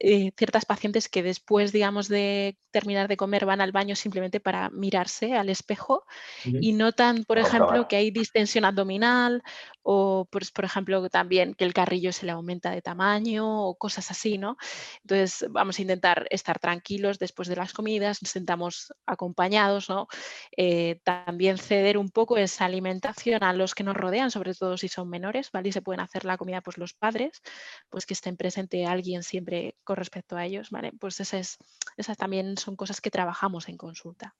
eh, 0.00 0.32
ciertas 0.36 0.64
pacientes 0.64 1.08
que 1.08 1.22
después, 1.22 1.72
digamos, 1.72 2.08
de 2.08 2.56
terminar 2.70 3.08
de 3.08 3.16
comer 3.16 3.46
van 3.46 3.60
al 3.60 3.72
baño 3.72 3.96
simplemente 3.96 4.40
para 4.40 4.70
mirarse 4.70 5.34
al 5.34 5.48
espejo 5.48 6.04
y 6.44 6.72
notan, 6.72 7.24
por 7.24 7.38
ejemplo, 7.38 7.88
que 7.88 7.96
hay 7.96 8.10
distensión 8.10 8.64
abdominal 8.64 9.42
o, 9.82 10.28
pues, 10.30 10.50
por 10.50 10.64
ejemplo, 10.64 11.08
también 11.08 11.54
que 11.54 11.64
el 11.64 11.74
carrillo 11.74 12.12
se 12.12 12.26
le 12.26 12.32
aumenta 12.32 12.70
de 12.70 12.82
tamaño 12.82 13.64
o 13.64 13.74
cosas 13.76 14.10
así, 14.10 14.38
¿no? 14.38 14.56
Entonces, 15.02 15.46
vamos 15.50 15.78
a 15.78 15.82
intentar 15.82 16.26
estar 16.30 16.58
tranquilos 16.58 17.18
después 17.18 17.48
de 17.48 17.56
las 17.56 17.72
comidas, 17.72 18.22
nos 18.22 18.30
sentamos 18.30 18.92
acompañados 19.06 19.57
¿no? 19.88 20.08
Eh, 20.56 21.00
también 21.04 21.58
ceder 21.58 21.98
un 21.98 22.10
poco 22.10 22.36
esa 22.36 22.64
alimentación 22.64 23.42
a 23.42 23.52
los 23.52 23.74
que 23.74 23.84
nos 23.84 23.96
rodean, 23.96 24.30
sobre 24.30 24.54
todo 24.54 24.76
si 24.76 24.88
son 24.88 25.08
menores, 25.08 25.50
¿vale? 25.52 25.70
Y 25.70 25.72
se 25.72 25.82
pueden 25.82 26.00
hacer 26.00 26.24
la 26.24 26.36
comida 26.36 26.60
pues 26.60 26.78
los 26.78 26.94
padres, 26.94 27.42
pues 27.90 28.06
que 28.06 28.14
estén 28.14 28.36
presente 28.36 28.86
alguien 28.86 29.22
siempre 29.22 29.76
con 29.84 29.96
respecto 29.96 30.36
a 30.36 30.44
ellos, 30.46 30.70
¿vale? 30.70 30.92
Pues 30.98 31.20
esas, 31.20 31.58
esas 31.96 32.16
también 32.16 32.56
son 32.56 32.76
cosas 32.76 33.00
que 33.00 33.10
trabajamos 33.10 33.68
en 33.68 33.76
consulta. 33.76 34.36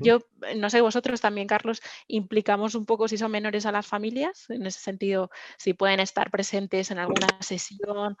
Yo, 0.00 0.18
eh, 0.46 0.54
no 0.54 0.70
sé, 0.70 0.80
vosotros 0.80 1.20
también, 1.20 1.46
Carlos, 1.46 1.80
implicamos 2.06 2.74
un 2.74 2.86
poco 2.86 3.08
si 3.08 3.18
son 3.18 3.30
menores 3.30 3.66
a 3.66 3.72
las 3.72 3.86
familias, 3.86 4.48
en 4.50 4.66
ese 4.66 4.80
sentido, 4.80 5.30
si 5.58 5.74
pueden 5.74 6.00
estar 6.00 6.30
presentes 6.30 6.90
en 6.90 6.98
alguna 6.98 7.40
sesión, 7.40 8.16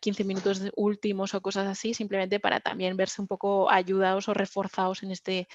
15 0.00 0.24
minutos 0.24 0.62
últimos 0.76 1.34
o 1.34 1.42
cosas 1.42 1.66
así, 1.66 1.94
simplemente 1.94 2.40
para 2.40 2.60
también 2.60 2.96
verse 2.96 3.20
un 3.20 3.26
poco 3.28 3.70
ayudados 3.70 4.28
o 4.28 4.34
reforzados 4.34 5.02
en 5.02 5.10
este, 5.10 5.48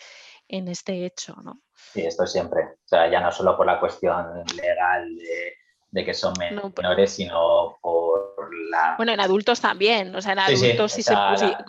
en 0.48 0.68
este 0.68 1.06
hecho, 1.06 1.36
¿no? 1.44 1.62
Sí, 1.94 2.06
esto 2.06 2.26
siempre. 2.28 2.64
O 2.64 2.88
sea, 2.88 3.10
ya 3.10 3.22
no 3.22 3.32
solo 3.32 3.56
por 3.56 3.66
la 3.66 3.80
cuestión 3.80 4.44
legal 4.56 5.16
de, 5.92 6.06
que 6.06 6.14
son 6.14 6.34
menores, 6.38 7.12
sino 7.12 7.78
por 7.82 8.10
la... 8.70 8.96
Bueno, 8.98 9.12
en 9.12 9.20
adultos 9.20 9.60
también, 9.60 10.16
o 10.16 10.22
sea, 10.22 10.34
en 10.34 10.40
adultos 10.40 11.00
y 11.00 11.04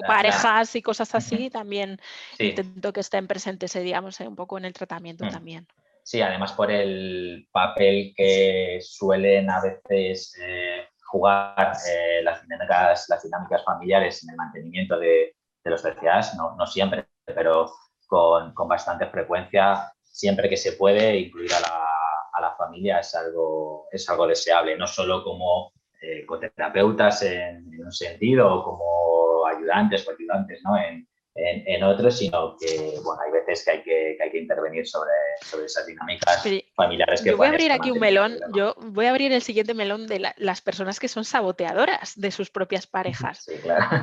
parejas 0.06 0.76
y 0.76 0.82
cosas 0.82 1.14
así, 1.14 1.50
también 1.50 2.00
intento 2.38 2.92
que 2.92 3.00
estén 3.00 3.26
presentes, 3.26 3.74
eh, 3.76 3.80
digamos, 3.80 4.20
eh, 4.20 4.28
un 4.28 4.36
poco 4.36 4.58
en 4.58 4.66
el 4.66 4.72
tratamiento 4.72 5.24
mm. 5.24 5.30
también. 5.30 5.66
Sí, 6.02 6.20
además 6.22 6.52
por 6.52 6.70
el 6.70 7.48
papel 7.52 8.12
que 8.16 8.80
suelen 8.82 9.48
a 9.50 9.60
veces 9.60 10.36
eh, 10.40 10.88
jugar 11.04 11.76
las, 12.22 12.42
dinámicas, 12.42 13.06
las 13.08 13.22
dinámicas 13.22 13.64
familiares 13.64 14.22
en 14.24 14.30
el 14.30 14.36
mantenimiento 14.36 14.98
de, 14.98 15.34
los 15.64 15.82
TCAs, 15.82 16.34
no, 16.36 16.56
no 16.56 16.66
siempre, 16.66 17.06
pero 17.26 17.70
con, 18.10 18.52
con, 18.54 18.66
bastante 18.66 19.06
frecuencia, 19.06 19.92
siempre 20.02 20.48
que 20.48 20.56
se 20.56 20.72
puede, 20.72 21.16
incluir 21.16 21.54
a 21.54 21.60
la, 21.60 21.86
a 22.32 22.40
la 22.40 22.56
familia 22.56 22.98
es 22.98 23.14
algo, 23.14 23.86
es 23.92 24.10
algo 24.10 24.26
deseable, 24.26 24.76
no 24.76 24.88
solo 24.88 25.22
como 25.22 25.72
eh, 26.02 26.26
coterapeutas 26.26 27.22
en, 27.22 27.72
en, 27.72 27.84
un 27.84 27.92
sentido 27.92 28.52
o 28.52 28.64
como 28.64 29.46
ayudantes 29.46 30.06
o 30.08 30.10
ayudantes 30.10 30.60
¿no? 30.64 30.76
en, 30.76 31.06
en, 31.36 31.82
otros, 31.84 32.18
sino 32.18 32.56
que 32.58 32.98
bueno, 33.04 33.22
hay 33.24 33.30
veces 33.30 33.64
que 33.64 33.70
hay 33.70 33.82
que, 33.84 34.14
que 34.18 34.22
hay 34.24 34.30
que 34.32 34.38
intervenir 34.38 34.88
sobre, 34.88 35.12
sobre 35.42 35.66
esas 35.66 35.86
dinámicas 35.86 36.42
familiares 36.80 37.22
que 37.22 37.30
Yo 37.30 37.36
voy 37.36 37.46
a 37.46 37.50
abrir 37.50 37.72
aquí 37.72 37.90
un 37.90 37.98
melón, 37.98 38.38
yo 38.54 38.74
voy 38.78 39.06
a 39.06 39.10
abrir 39.10 39.32
el 39.32 39.42
siguiente 39.42 39.74
melón 39.74 40.06
de 40.06 40.32
las 40.36 40.60
personas 40.60 40.98
que 40.98 41.08
son 41.08 41.24
saboteadoras 41.24 42.18
de 42.18 42.30
sus 42.30 42.50
propias 42.50 42.86
parejas. 42.86 43.46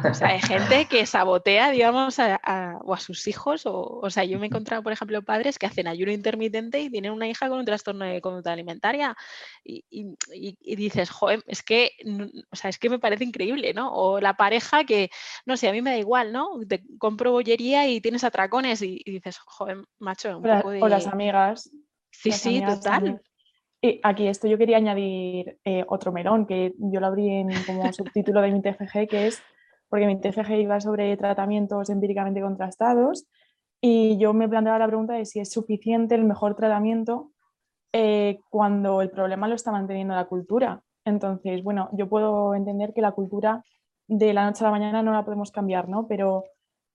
O 0.09 0.13
sea, 0.13 0.29
hay 0.29 0.41
gente 0.41 0.85
que 0.89 1.05
sabotea, 1.05 1.71
digamos, 1.71 2.19
a, 2.19 2.79
o 2.83 2.93
a 2.93 2.99
sus 2.99 3.27
hijos, 3.27 3.65
o, 3.65 3.99
o 4.01 4.09
sea, 4.09 4.23
yo 4.23 4.39
me 4.39 4.45
he 4.45 4.49
encontrado, 4.49 4.83
por 4.83 4.93
ejemplo, 4.93 5.21
padres 5.21 5.57
que 5.57 5.65
hacen 5.65 5.87
ayuno 5.87 6.11
intermitente 6.11 6.79
y 6.79 6.89
tienen 6.89 7.11
una 7.11 7.27
hija 7.27 7.49
con 7.49 7.59
un 7.59 7.65
trastorno 7.65 8.05
de 8.05 8.21
conducta 8.21 8.51
alimentaria 8.51 9.15
y, 9.63 9.83
y, 9.89 10.75
dices, 10.75 11.09
joder, 11.09 11.43
es 11.47 11.63
que, 11.63 11.91
o 12.51 12.55
sea, 12.55 12.69
es 12.69 12.77
que 12.77 12.89
me 12.89 12.99
parece 12.99 13.23
increíble, 13.23 13.73
¿no? 13.73 13.93
O 13.93 14.19
la 14.19 14.35
pareja 14.35 14.83
que, 14.83 15.09
no 15.45 15.57
sé, 15.57 15.67
a 15.67 15.71
mí 15.71 15.81
me 15.81 15.91
da 15.91 15.97
igual, 15.97 16.31
¿no? 16.31 16.49
Te 16.67 16.83
compro 16.97 17.31
bollería 17.31 17.87
y 17.87 18.01
tienes 18.01 18.23
atracones 18.23 18.81
y, 18.81 19.01
dices, 19.05 19.37
joder, 19.39 19.77
macho, 19.99 20.37
un 20.37 20.43
poco 20.43 20.71
de... 20.71 20.81
O 20.81 20.87
las 20.87 21.07
amigas. 21.07 21.69
Sí, 22.11 22.31
sí, 22.31 22.63
total. 22.65 23.21
Y 23.81 23.99
aquí 24.03 24.27
esto 24.27 24.47
yo 24.47 24.57
quería 24.57 24.77
añadir 24.77 25.59
eh, 25.63 25.85
otro 25.87 26.11
melón, 26.11 26.47
que 26.47 26.73
yo 26.77 26.99
lo 26.99 27.07
abrí 27.07 27.29
en, 27.29 27.49
como 27.65 27.81
subtítulo 27.93 28.41
de 28.41 28.51
mi 28.51 28.61
TFG, 28.61 29.07
que 29.07 29.27
es 29.27 29.41
porque 29.89 30.07
mi 30.07 30.19
TFG 30.19 30.51
iba 30.59 30.79
sobre 30.79 31.15
tratamientos 31.15 31.89
empíricamente 31.89 32.41
contrastados 32.41 33.25
y 33.79 34.17
yo 34.17 34.33
me 34.33 34.49
planteaba 34.49 34.79
la 34.79 34.87
pregunta 34.87 35.13
de 35.13 35.25
si 35.25 35.39
es 35.39 35.51
suficiente 35.51 36.15
el 36.15 36.23
mejor 36.23 36.55
tratamiento 36.55 37.31
eh, 37.93 38.39
cuando 38.49 39.01
el 39.01 39.09
problema 39.11 39.47
lo 39.47 39.55
está 39.55 39.71
manteniendo 39.71 40.15
la 40.15 40.25
cultura. 40.25 40.81
Entonces, 41.05 41.63
bueno, 41.63 41.89
yo 41.93 42.09
puedo 42.09 42.53
entender 42.53 42.93
que 42.93 43.01
la 43.01 43.11
cultura 43.11 43.63
de 44.07 44.33
la 44.33 44.45
noche 44.45 44.63
a 44.63 44.67
la 44.67 44.71
mañana 44.71 45.03
no 45.03 45.13
la 45.13 45.23
podemos 45.23 45.51
cambiar, 45.51 45.87
¿no? 45.87 46.07
Pero 46.07 46.43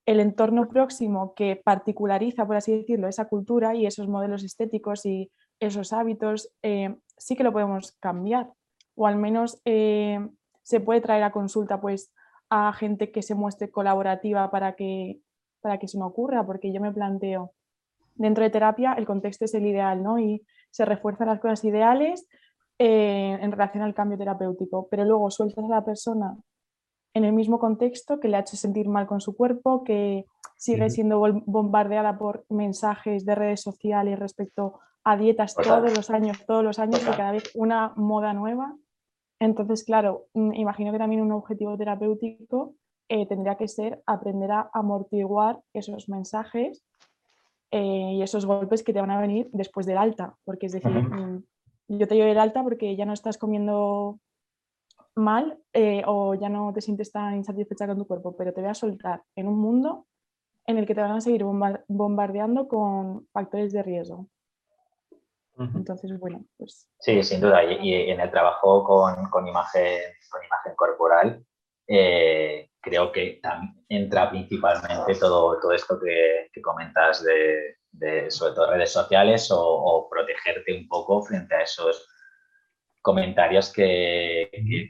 el 0.07 0.21
entorno 0.21 0.69
próximo 0.69 1.35
que 1.35 1.57
particulariza, 1.57 2.47
por 2.47 2.57
así 2.57 2.77
decirlo, 2.77 3.09
esa 3.09 3.29
cultura 3.29 3.75
y 3.75 3.87
esos 3.87 4.09
modelos 4.09 4.43
estéticos 4.43 5.07
y 5.07 5.31
esos 5.61 5.93
hábitos, 5.93 6.53
eh, 6.63 6.97
sí 7.17 7.37
que 7.37 7.45
lo 7.45 7.53
podemos 7.53 7.93
cambiar. 8.01 8.51
O 8.97 9.07
al 9.07 9.17
menos 9.17 9.61
eh, 9.65 10.19
se 10.63 10.81
puede 10.81 11.01
traer 11.01 11.23
a 11.23 11.33
consulta 11.33 11.81
pues, 11.81 12.13
a 12.51 12.73
gente 12.73 13.13
que 13.13 13.23
se 13.23 13.35
muestre 13.35 13.71
colaborativa 13.71 14.51
para 14.51 14.75
que, 14.75 15.21
para 15.61 15.79
que 15.79 15.87
eso 15.87 15.99
no 15.99 16.07
ocurra, 16.07 16.45
porque 16.45 16.73
yo 16.73 16.81
me 16.81 16.93
planteo, 16.93 17.53
dentro 18.15 18.45
de 18.45 18.51
terapia 18.51 18.93
el 18.95 19.07
contexto 19.07 19.45
es 19.45 19.55
el 19.55 19.67
ideal, 19.67 20.03
¿no? 20.03 20.19
Y 20.19 20.45
se 20.71 20.85
refuerzan 20.85 21.29
las 21.29 21.41
cosas 21.41 21.65
ideales 21.65 22.27
eh, 22.79 23.39
en 23.41 23.53
relación 23.53 23.85
al 23.85 23.95
cambio 23.95 24.19
terapéutico, 24.19 24.89
pero 24.91 25.05
luego 25.05 25.31
sueltas 25.31 25.65
a 25.65 25.69
la 25.69 25.85
persona 25.85 26.37
en 27.15 27.25
el 27.25 27.33
mismo 27.33 27.59
contexto 27.59 28.21
que 28.21 28.29
le 28.29 28.37
ha 28.37 28.41
hecho 28.41 28.57
sentir 28.57 28.89
mal 28.89 29.07
con 29.07 29.21
su 29.21 29.37
cuerpo, 29.37 29.85
que 29.85 30.25
sigue 30.57 30.89
siendo 30.91 31.21
bombardeada 31.47 32.19
por 32.19 32.45
mensajes 32.49 33.25
de 33.25 33.35
redes 33.35 33.61
sociales 33.61 34.19
respecto 34.19 34.81
a 35.05 35.17
dietas 35.17 35.55
todos 35.55 35.95
los 35.97 36.11
años, 36.11 36.45
todos 36.47 36.63
los 36.65 36.79
años, 36.79 37.03
y 37.03 37.17
cada 37.17 37.33
vez 37.33 37.51
una 37.55 37.93
moda 37.97 38.33
nueva. 38.33 38.77
Entonces, 39.41 39.85
claro, 39.85 40.27
mm, 40.35 40.55
imagino 40.55 40.93
que 40.93 40.99
también 40.99 41.21
un 41.21 41.33
objetivo 41.33 41.77
terapéutico 41.77 42.75
eh, 43.09 43.27
tendría 43.27 43.57
que 43.57 43.69
ser 43.69 44.03
aprender 44.07 44.53
a 44.53 44.71
amortiguar 44.73 45.61
esos 45.75 46.09
mensajes 46.09 46.85
eh, 47.73 48.13
y 48.15 48.23
esos 48.23 48.47
golpes 48.47 48.83
que 48.83 48.93
te 48.93 49.01
van 49.01 49.11
a 49.11 49.21
venir 49.21 49.51
después 49.53 49.85
del 49.85 49.99
alta, 49.99 50.37
porque 50.45 50.67
es 50.67 50.73
decir, 50.73 50.93
mm, 50.93 51.43
yo 51.89 52.07
te 52.07 52.15
llevo 52.15 52.31
el 52.31 52.39
alta 52.39 52.63
porque 52.63 52.95
ya 52.95 53.05
no 53.05 53.13
estás 53.13 53.37
comiendo 53.37 54.21
mal 55.15 55.59
eh, 55.73 56.03
o 56.07 56.35
ya 56.35 56.49
no 56.49 56.73
te 56.73 56.81
sientes 56.81 57.13
tan 57.13 57.37
insatisfecha 57.37 57.87
con 57.87 57.99
tu 57.99 58.07
cuerpo, 58.07 58.37
pero 58.37 58.53
te 58.53 58.61
voy 58.61 58.71
a 58.71 58.75
soltar 58.75 59.23
en 59.37 59.49
un 59.49 59.59
mundo 59.59 60.07
en 60.67 60.79
el 60.79 60.87
que 60.87 60.95
te 60.95 61.01
van 61.01 61.13
a 61.13 61.21
seguir 61.21 61.45
bombardeando 61.45 62.69
con 62.69 63.27
factores 63.33 63.73
de 63.73 63.83
riesgo. 63.83 64.29
Entonces, 65.59 66.19
bueno, 66.19 66.45
pues... 66.57 66.89
Sí, 66.99 67.23
sin 67.23 67.41
duda. 67.41 67.63
Y, 67.65 68.11
en 68.11 68.21
el 68.21 68.31
trabajo 68.31 68.83
con, 68.85 69.47
imagen, 69.47 70.01
con 70.31 70.45
imagen 70.45 70.75
corporal, 70.75 71.45
eh, 71.87 72.71
creo 72.81 73.13
que 73.13 73.41
entra 73.89 74.31
principalmente 74.31 75.15
todo, 75.17 75.59
todo 75.61 75.73
esto 75.73 75.99
que, 76.01 76.51
comentas 76.63 77.23
de, 77.23 78.31
sobre 78.31 78.55
todo 78.55 78.71
redes 78.71 78.93
sociales 78.93 79.49
o, 79.53 80.09
protegerte 80.11 80.77
un 80.77 80.89
poco 80.89 81.23
frente 81.23 81.55
a 81.55 81.63
esos 81.63 82.09
comentarios 83.03 83.73
que, 83.73 84.49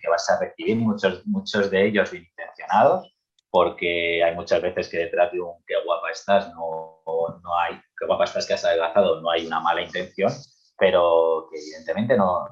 vas 0.08 0.30
a 0.30 0.38
recibir, 0.38 0.76
muchos, 0.76 1.26
muchos 1.26 1.70
de 1.70 1.86
ellos 1.86 2.10
bien 2.10 2.24
intencionados, 2.24 3.12
porque 3.50 4.22
hay 4.22 4.34
muchas 4.34 4.62
veces 4.62 4.88
que 4.88 4.98
detrás 4.98 5.32
de 5.32 5.40
un 5.40 5.62
qué 5.66 5.74
guapa 5.84 6.10
estás 6.10 6.52
no, 6.54 7.02
no 7.06 7.58
hay, 7.58 7.74
qué 7.98 8.06
guapa 8.06 8.24
estás 8.24 8.46
que 8.46 8.54
has 8.54 8.64
adelgazado, 8.64 9.20
no 9.20 9.30
hay 9.30 9.46
una 9.46 9.60
mala 9.60 9.82
intención, 9.82 10.30
pero 10.78 11.48
que 11.50 11.58
evidentemente 11.58 12.16
no, 12.16 12.44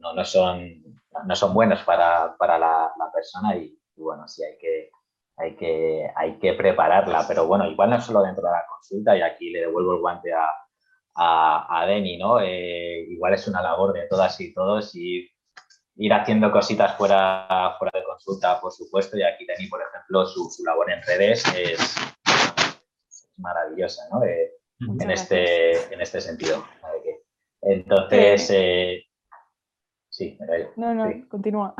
no, 0.00 0.14
no, 0.14 0.24
son, 0.24 0.82
no 1.24 1.36
son 1.36 1.54
buenos 1.54 1.82
para, 1.82 2.36
para 2.38 2.58
la, 2.58 2.92
persona 3.12 3.56
y, 3.56 3.76
bueno, 3.96 4.28
sí 4.28 4.44
hay 4.44 4.58
que, 4.58 4.90
hay, 5.36 5.56
que, 5.56 6.10
hay 6.14 6.38
que 6.38 6.52
prepararla, 6.52 7.24
pero 7.26 7.46
bueno, 7.46 7.66
igual 7.66 7.90
no 7.90 8.00
solo 8.00 8.22
dentro 8.22 8.44
de 8.46 8.52
la 8.52 8.64
consulta 8.68 9.16
y 9.16 9.22
aquí 9.22 9.50
le 9.50 9.60
devuelvo 9.60 9.94
el 9.94 10.00
guante 10.00 10.32
a, 10.32 10.48
a, 11.20 11.80
a 11.80 11.86
Deni, 11.86 12.16
¿no? 12.16 12.40
Eh, 12.40 13.06
igual 13.10 13.34
es 13.34 13.48
una 13.48 13.60
labor 13.60 13.92
de 13.92 14.06
todas 14.06 14.40
y 14.40 14.54
todos 14.54 14.94
y 14.94 15.28
ir 15.96 16.12
haciendo 16.12 16.52
cositas 16.52 16.96
fuera, 16.96 17.74
fuera 17.76 17.98
de 17.98 18.04
consulta, 18.04 18.60
por 18.60 18.72
supuesto, 18.72 19.18
y 19.18 19.24
aquí 19.24 19.44
Deni, 19.44 19.68
por 19.68 19.80
ejemplo, 19.82 20.24
su, 20.26 20.48
su 20.48 20.64
labor 20.64 20.92
en 20.92 21.02
redes 21.02 21.42
es, 21.56 21.96
maravillosa, 23.36 24.02
¿no? 24.12 24.22
en, 24.22 25.10
este, 25.10 25.92
en 25.92 26.00
este 26.00 26.20
sentido. 26.20 26.64
Entonces, 27.62 28.50
eh, 28.52 29.04
sí, 30.08 30.38
no, 30.76 30.94
no, 30.94 31.28
continúa. 31.28 31.74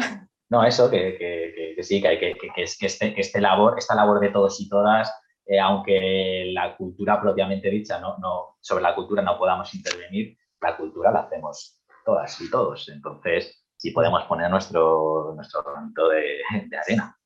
No, 0.51 0.65
eso, 0.65 0.91
que, 0.91 1.17
que, 1.19 1.75
que, 1.77 1.83
sí, 1.83 2.01
que, 2.01 2.09
hay 2.09 2.19
que, 2.19 2.35
que, 2.35 2.63
este, 2.63 3.15
que 3.15 3.21
este 3.21 3.41
labor, 3.41 3.75
esta 3.77 3.95
labor 3.95 4.19
de 4.19 4.31
todos 4.31 4.59
y 4.61 4.69
todas, 4.69 5.13
eh, 5.49 5.59
aunque 5.59 6.51
la 6.53 6.77
cultura 6.77 7.21
propiamente 7.21 7.71
dicha, 7.71 7.99
no, 7.99 8.59
sobre 8.61 8.83
la 8.83 8.95
cultura 8.95 9.23
no 9.23 9.39
podamos 9.39 9.75
intervenir, 9.75 10.37
la 10.61 10.77
cultura 10.77 11.11
la 11.11 11.21
hacemos 11.21 11.81
todas 12.05 12.39
y 12.43 12.51
todos. 12.51 12.89
Entonces, 12.91 13.65
sí 13.77 13.93
podemos 13.93 14.25
poner 14.25 14.51
nuestro, 14.51 15.33
nuestro 15.35 15.63
granito 15.65 16.09
de, 16.11 16.41
de 16.69 16.77
arena. 16.77 17.17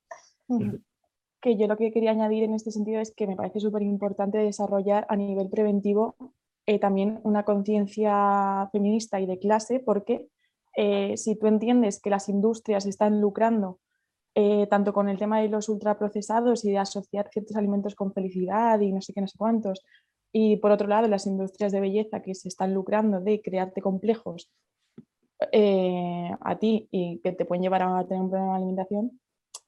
Que 1.41 1.57
yo 1.57 1.67
lo 1.67 1.77
que 1.77 1.91
quería 1.91 2.13
añadir 2.13 2.45
en 2.45 2.55
este 2.55 2.71
sentido 2.71 3.01
es 3.01 3.13
que 3.13 3.27
me 3.27 3.35
parece 3.35 3.59
súper 3.59 3.83
importante 3.83 4.39
desarrollar 4.39 5.05
a 5.09 5.17
nivel 5.17 5.51
preventivo 5.51 6.15
eh, 6.67 6.79
también 6.79 7.19
una 7.25 7.45
conciencia 7.45 8.69
feminista 8.71 9.21
y 9.21 9.27
de 9.27 9.41
clase, 9.41 9.81
porque 9.81 10.29
eh, 10.77 11.17
si 11.17 11.37
tú 11.37 11.49
entiendes 11.49 12.01
que 12.01 12.11
las 12.11 12.29
industrias 12.29 12.87
están 12.87 13.21
lucrando 13.21 13.81
eh, 14.35 14.67
tanto 14.69 14.93
con 14.93 15.09
el 15.09 15.19
tema 15.19 15.41
de 15.41 15.49
los 15.49 15.69
ultraprocesados 15.69 16.65
y 16.65 16.71
de 16.71 16.79
asociar 16.79 17.29
ciertos 17.31 17.57
alimentos 17.57 17.95
con 17.95 18.13
felicidad 18.13 18.81
y 18.81 18.93
no 18.93 19.01
sé 19.01 19.13
qué, 19.13 19.21
no 19.21 19.29
sé 19.29 19.37
cuántos, 19.39 19.85
y 20.33 20.57
por 20.57 20.71
otro 20.71 20.89
lado 20.89 21.09
las 21.09 21.27
industrias 21.27 21.73
de 21.73 21.81
belleza 21.81 22.23
que 22.23 22.35
se 22.35 22.49
están 22.49 22.73
lucrando 22.73 23.21
de 23.21 23.43
crearte 23.43 23.83
complejos 23.83 24.51
a 25.41 26.59
ti 26.61 26.89
y 26.93 27.19
que 27.19 27.33
te 27.33 27.45
pueden 27.45 27.63
llevar 27.63 27.83
a 27.83 28.07
tener 28.07 28.23
un 28.23 28.31
problema 28.31 28.53
de 28.53 28.59
alimentación, 28.59 29.21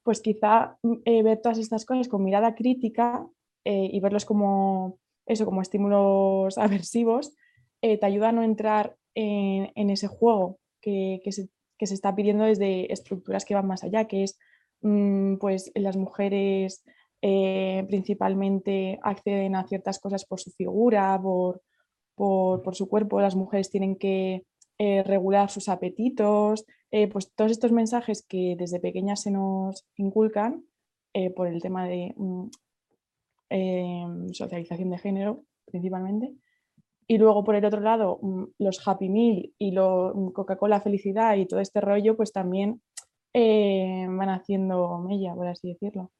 pues 0.04 0.20
quizá 0.20 0.78
ver 1.04 1.40
todas 1.42 1.58
estas 1.58 1.84
cosas 1.84 2.06
con 2.06 2.22
mirada 2.22 2.54
crítica 2.54 3.26
y 3.64 3.98
verlos 3.98 4.24
como 4.24 4.98
eso 5.26 5.44
como 5.44 5.62
estímulos 5.62 6.58
aversivos, 6.58 7.34
eh, 7.82 7.98
te 7.98 8.06
ayuda 8.06 8.30
a 8.30 8.32
no 8.32 8.42
entrar 8.42 8.96
en, 9.14 9.90
ese 9.90 10.08
juego 10.08 10.58
que, 10.80 11.20
se, 11.30 11.48
está 11.78 12.14
pidiendo 12.14 12.44
desde 12.44 12.92
estructuras 12.92 13.44
que 13.44 13.54
van 13.54 13.66
más 13.66 13.84
allá, 13.84 14.06
que 14.06 14.24
es 14.24 14.38
pues 15.40 15.72
las 15.74 15.96
mujeres 15.96 16.84
eh, 17.22 17.84
principalmente 17.88 18.98
acceden 19.02 19.56
a 19.56 19.66
ciertas 19.66 19.98
cosas 19.98 20.24
por 20.24 20.40
su 20.40 20.50
figura, 20.50 21.18
por, 21.22 21.62
por, 22.14 22.74
su 22.74 22.88
cuerpo, 22.88 23.20
las 23.20 23.36
mujeres 23.36 23.70
tienen 23.70 23.96
que 23.96 24.44
eh, 24.78 25.02
regular 25.02 25.50
sus 25.50 25.68
apetitos, 25.68 26.64
pues 27.10 27.32
todos 27.34 27.50
estos 27.50 27.72
mensajes 27.72 28.24
que 28.24 28.54
desde 28.56 28.78
pequeñas 28.78 29.22
se 29.22 29.32
nos 29.32 29.84
inculcan 29.96 30.64
por 31.34 31.48
el 31.48 31.60
tema 31.60 31.88
de 31.88 32.14
mm, 32.16 32.50
Em, 33.56 34.32
socialización 34.32 34.90
de 34.90 34.98
género 34.98 35.44
principalmente. 35.64 36.34
Y 37.06 37.18
luego 37.18 37.44
por 37.44 37.54
el 37.54 37.64
otro 37.64 37.80
lado, 37.80 38.18
mm, 38.20 38.44
los 38.58 38.86
Happy 38.86 39.08
Meal 39.08 39.52
y 39.58 39.70
mm, 39.70 40.32
Coca-Cola 40.32 40.80
Felicidad 40.80 41.36
y 41.36 41.46
todo 41.46 41.60
este 41.60 41.80
rollo, 41.80 42.16
pues 42.16 42.32
también 42.32 42.82
eh, 43.34 44.06
van 44.08 44.28
haciendo 44.30 44.98
mella, 45.00 45.34
por 45.34 45.48
así 45.48 45.68
decirlo. 45.68 46.12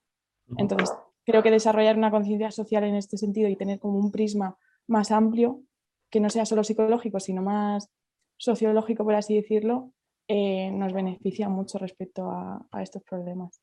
Entonces, 0.59 0.93
creo 1.25 1.43
que 1.43 1.51
desarrollar 1.51 1.97
una 1.97 2.11
conciencia 2.11 2.51
social 2.51 2.85
en 2.85 2.97
este 2.97 3.17
sentido 3.17 3.49
y 3.49 3.57
tener 3.57 3.79
como 3.79 3.99
un 3.99 4.11
prisma 4.11 4.59
más 4.89 5.11
amplio, 5.11 5.63
que 6.11 6.21
no 6.21 6.29
sea 6.29 6.45
solo 6.45 6.65
psicológico, 6.65 7.21
sino 7.21 7.41
más 7.41 7.89
sociológico, 8.37 9.05
por 9.05 9.15
así 9.15 9.37
decirlo, 9.37 9.93
eh, 10.29 10.71
nos 10.73 10.93
beneficia 10.93 11.49
mucho 11.49 11.79
respecto 11.79 12.31
a, 12.31 12.83
estos 12.83 13.03
problemas. 13.05 13.63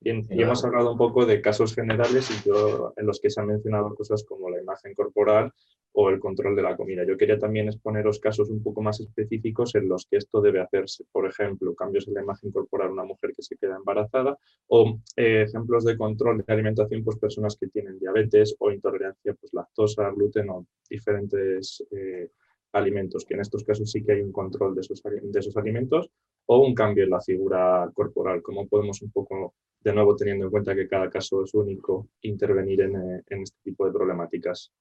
Y, 0.00 0.42
hemos 0.42 0.64
hablado 0.64 0.92
un 0.92 0.98
poco 0.98 1.26
de 1.26 1.40
casos 1.40 1.74
generales 1.74 2.30
y 2.30 2.48
yo, 2.48 2.94
en 2.96 3.06
los 3.06 3.20
que 3.20 3.30
se 3.30 3.40
han 3.40 3.48
mencionado 3.48 3.94
cosas 3.94 4.24
como 4.24 4.48
la 4.50 4.60
imagen 4.60 4.94
corporal 4.94 5.52
o 5.92 6.08
el 6.10 6.18
control 6.18 6.56
de 6.56 6.62
la 6.62 6.76
comida. 6.76 7.04
Yo 7.06 7.16
quería 7.16 7.38
también 7.38 7.68
exponeros 7.68 8.18
casos 8.18 8.48
un 8.50 8.62
poco 8.62 8.82
más 8.82 9.00
específicos 9.00 9.74
en 9.74 9.88
los 9.88 10.06
que 10.06 10.16
esto 10.16 10.40
debe 10.40 10.60
hacerse. 10.60 11.04
Por 11.12 11.26
ejemplo, 11.26 11.74
cambios 11.74 12.08
en 12.08 12.14
la 12.14 12.22
imagen 12.22 12.50
corporal 12.50 12.88
de 12.88 12.94
una 12.94 13.04
mujer 13.04 13.32
que 13.34 13.42
se 13.42 13.56
queda 13.56 13.76
embarazada 13.76 14.38
o 14.68 14.98
eh, 15.16 15.42
ejemplos 15.42 15.84
de 15.84 15.96
control 15.96 16.38
de 16.38 16.52
alimentación, 16.52 17.04
pues 17.04 17.18
personas 17.18 17.56
que 17.56 17.68
tienen 17.68 17.98
diabetes 17.98 18.56
o 18.58 18.70
intolerancia 18.70 19.34
pues, 19.34 19.52
lactosa, 19.52 20.10
gluten 20.10 20.50
o 20.50 20.66
diferentes 20.88 21.84
eh, 21.90 22.30
alimentos, 22.72 23.24
que 23.24 23.34
en 23.34 23.40
estos 23.40 23.64
casos 23.64 23.90
sí 23.90 24.02
que 24.02 24.12
hay 24.12 24.22
un 24.22 24.32
control 24.32 24.74
de 24.74 24.80
esos, 24.80 25.56
alimentos 25.56 26.10
o 26.46 26.58
un 26.66 26.74
cambio 26.74 27.04
en 27.04 27.10
la 27.10 27.20
figura 27.20 27.90
corporal. 27.94 28.42
¿Cómo 28.42 28.66
podemos 28.66 29.02
un 29.02 29.10
poco, 29.10 29.54
de 29.80 29.92
nuevo 29.92 30.16
teniendo 30.16 30.46
en 30.46 30.50
cuenta 30.50 30.74
que 30.74 30.88
cada 30.88 31.10
caso 31.10 31.44
es 31.44 31.54
único, 31.54 32.08
intervenir 32.22 32.82
en, 32.82 32.96
eh, 32.96 33.22
este 33.28 33.58
tipo 33.62 33.86
de 33.86 33.92
problemáticas? 33.92 34.72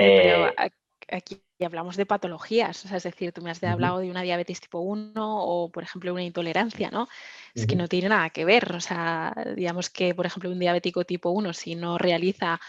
Pero 0.00 0.48
eh, 0.48 0.70
aquí 1.08 1.42
hablamos 1.64 1.96
de 1.96 2.06
patologías, 2.06 2.84
es 2.84 3.02
decir, 3.02 3.32
tú 3.32 3.42
me 3.42 3.50
has 3.50 3.62
hablado 3.62 3.98
de 3.98 4.10
una 4.10 4.22
diabetes 4.22 4.60
tipo 4.60 4.80
1 4.80 5.12
o, 5.16 5.70
por 5.70 5.82
ejemplo, 5.82 6.12
una 6.12 6.22
intolerancia, 6.22 6.90
¿no? 6.90 7.08
Es 7.54 7.66
que 7.66 7.76
no 7.76 7.88
tiene 7.88 8.08
nada 8.08 8.30
que 8.30 8.44
ver, 8.44 8.74
o 8.74 8.80
sea, 8.80 9.34
digamos 9.56 9.90
que, 9.90 10.14
por 10.14 10.26
ejemplo, 10.26 10.50
un 10.50 10.58
diabético 10.58 11.04
tipo 11.04 11.30
1, 11.30 11.52
si 11.52 11.74
no 11.74 11.98
realiza 11.98 12.60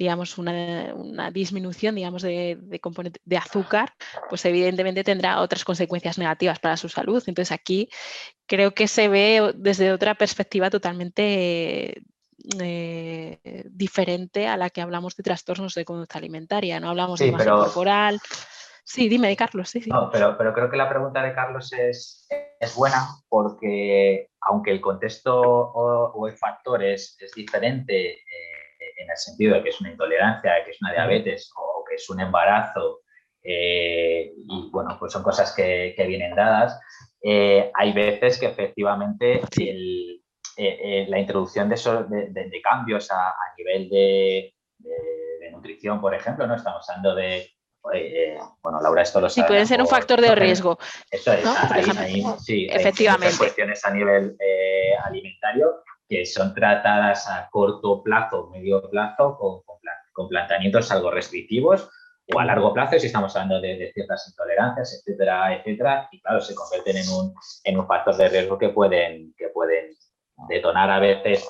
digamos, 0.00 0.38
una, 0.38 1.30
disminución, 1.30 1.94
digamos, 1.94 2.22
de, 2.22 2.58
de 2.58 3.36
azúcar, 3.36 3.92
pues 4.30 4.42
evidentemente 4.46 5.04
tendrá 5.04 5.42
otras 5.42 5.62
consecuencias 5.62 6.16
negativas 6.16 6.58
para 6.58 6.78
su 6.78 6.88
salud. 6.88 7.22
Entonces 7.26 7.52
aquí 7.52 7.90
creo 8.46 8.72
que 8.72 8.88
se 8.88 9.08
ve 9.08 9.52
desde 9.56 9.92
otra 9.92 10.14
perspectiva 10.14 10.70
totalmente 10.70 12.00
eh, 12.60 13.64
diferente 13.70 14.46
a 14.46 14.56
la 14.56 14.70
que 14.70 14.80
hablamos 14.80 15.16
de 15.16 15.22
trastornos 15.22 15.74
de 15.74 15.84
conducta 15.84 16.18
alimentaria. 16.18 16.80
No 16.80 16.90
hablamos 16.90 17.18
de 17.18 17.28
imagen 17.28 17.50
corporal. 17.50 18.20
Sí, 18.84 19.08
dime, 19.08 19.34
Carlos. 19.36 19.70
Sí, 19.70 19.80
sí. 19.80 19.90
No, 19.90 20.10
pero, 20.10 20.36
pero, 20.36 20.52
creo 20.52 20.70
que 20.70 20.76
la 20.76 20.88
pregunta 20.88 21.22
de 21.22 21.34
Carlos 21.34 21.72
es, 21.72 22.26
es 22.58 22.74
buena 22.74 23.06
porque 23.28 24.30
aunque 24.40 24.72
el 24.72 24.80
contexto 24.80 25.40
o, 25.40 26.26
el 26.26 26.36
factor 26.36 26.82
es, 26.82 27.16
es 27.20 27.32
diferente 27.32 28.12
eh, 28.12 28.92
en 28.98 29.10
el 29.10 29.16
sentido 29.16 29.54
de 29.54 29.62
que 29.62 29.68
es 29.68 29.80
una 29.80 29.90
intolerancia, 29.90 30.64
que 30.64 30.72
es 30.72 30.82
una 30.82 30.92
diabetes 30.92 31.52
o 31.56 31.84
que 31.88 31.96
es 31.96 32.10
un 32.10 32.20
embarazo, 32.20 33.00
eh, 33.42 34.32
y 34.36 34.70
bueno, 34.70 34.96
pues 34.98 35.12
son 35.12 35.22
cosas 35.22 35.54
que, 35.54 35.94
que 35.96 36.06
vienen 36.06 36.34
dadas, 36.34 36.78
hay 37.22 37.92
veces 37.92 38.38
que 38.40 38.46
efectivamente 38.46 39.42
el, 39.58 40.09
eh, 40.62 40.78
eh, 40.82 41.06
la 41.08 41.18
introducción 41.18 41.70
de, 41.70 41.76
de, 42.28 42.60
cambios 42.60 43.10
a, 43.10 43.32
nivel 43.56 43.88
de, 43.88 44.54
nutrición, 45.50 46.02
por 46.02 46.14
ejemplo, 46.14 46.46
¿no? 46.46 46.54
Estamos 46.54 46.86
hablando 46.90 47.14
de, 47.14 47.50
eh, 47.94 48.38
bueno, 48.62 48.78
Laura, 48.82 49.00
esto 49.00 49.22
lo 49.22 49.30
sabe. 49.30 49.46
Sí, 49.46 49.48
puede 49.48 49.64
ser 49.64 49.80
un 49.80 49.88
factor 49.88 50.20
de 50.20 50.34
riesgo. 50.34 50.78
Eso 51.10 51.32
es, 51.32 51.44
sí, 52.44 52.68
efectivamente. 52.70 53.32
Hay 53.32 53.38
cuestiones 53.38 53.82
a 53.86 53.90
nivel 53.90 54.36
alimentario 55.02 55.82
que 56.06 56.26
son 56.26 56.54
tratadas 56.54 57.26
a 57.26 57.48
corto 57.50 58.02
plazo, 58.02 58.50
medio 58.50 58.82
plazo, 58.90 59.38
con, 59.38 59.62
con, 60.12 60.28
planteamientos 60.28 60.90
algo 60.90 61.10
restrictivos 61.10 61.88
o 62.34 62.38
a 62.38 62.44
largo 62.44 62.74
plazo 62.74 62.98
si 62.98 63.06
estamos 63.06 63.34
hablando 63.34 63.62
de, 63.62 63.90
ciertas 63.94 64.28
intolerancias, 64.28 64.92
etcétera, 64.92 65.56
etcétera, 65.56 66.08
y 66.12 66.20
claro, 66.20 66.42
se 66.42 66.54
convierten 66.54 66.98
en 66.98 67.08
un, 67.08 67.34
en 67.64 67.78
un 67.78 67.86
factor 67.86 68.14
de 68.18 68.28
riesgo 68.28 68.58
que 68.58 68.68
pueden, 68.68 69.34
que 69.38 69.48
pueden 69.48 69.96
detonar 70.48 70.90
a 70.90 70.98
veces, 70.98 71.48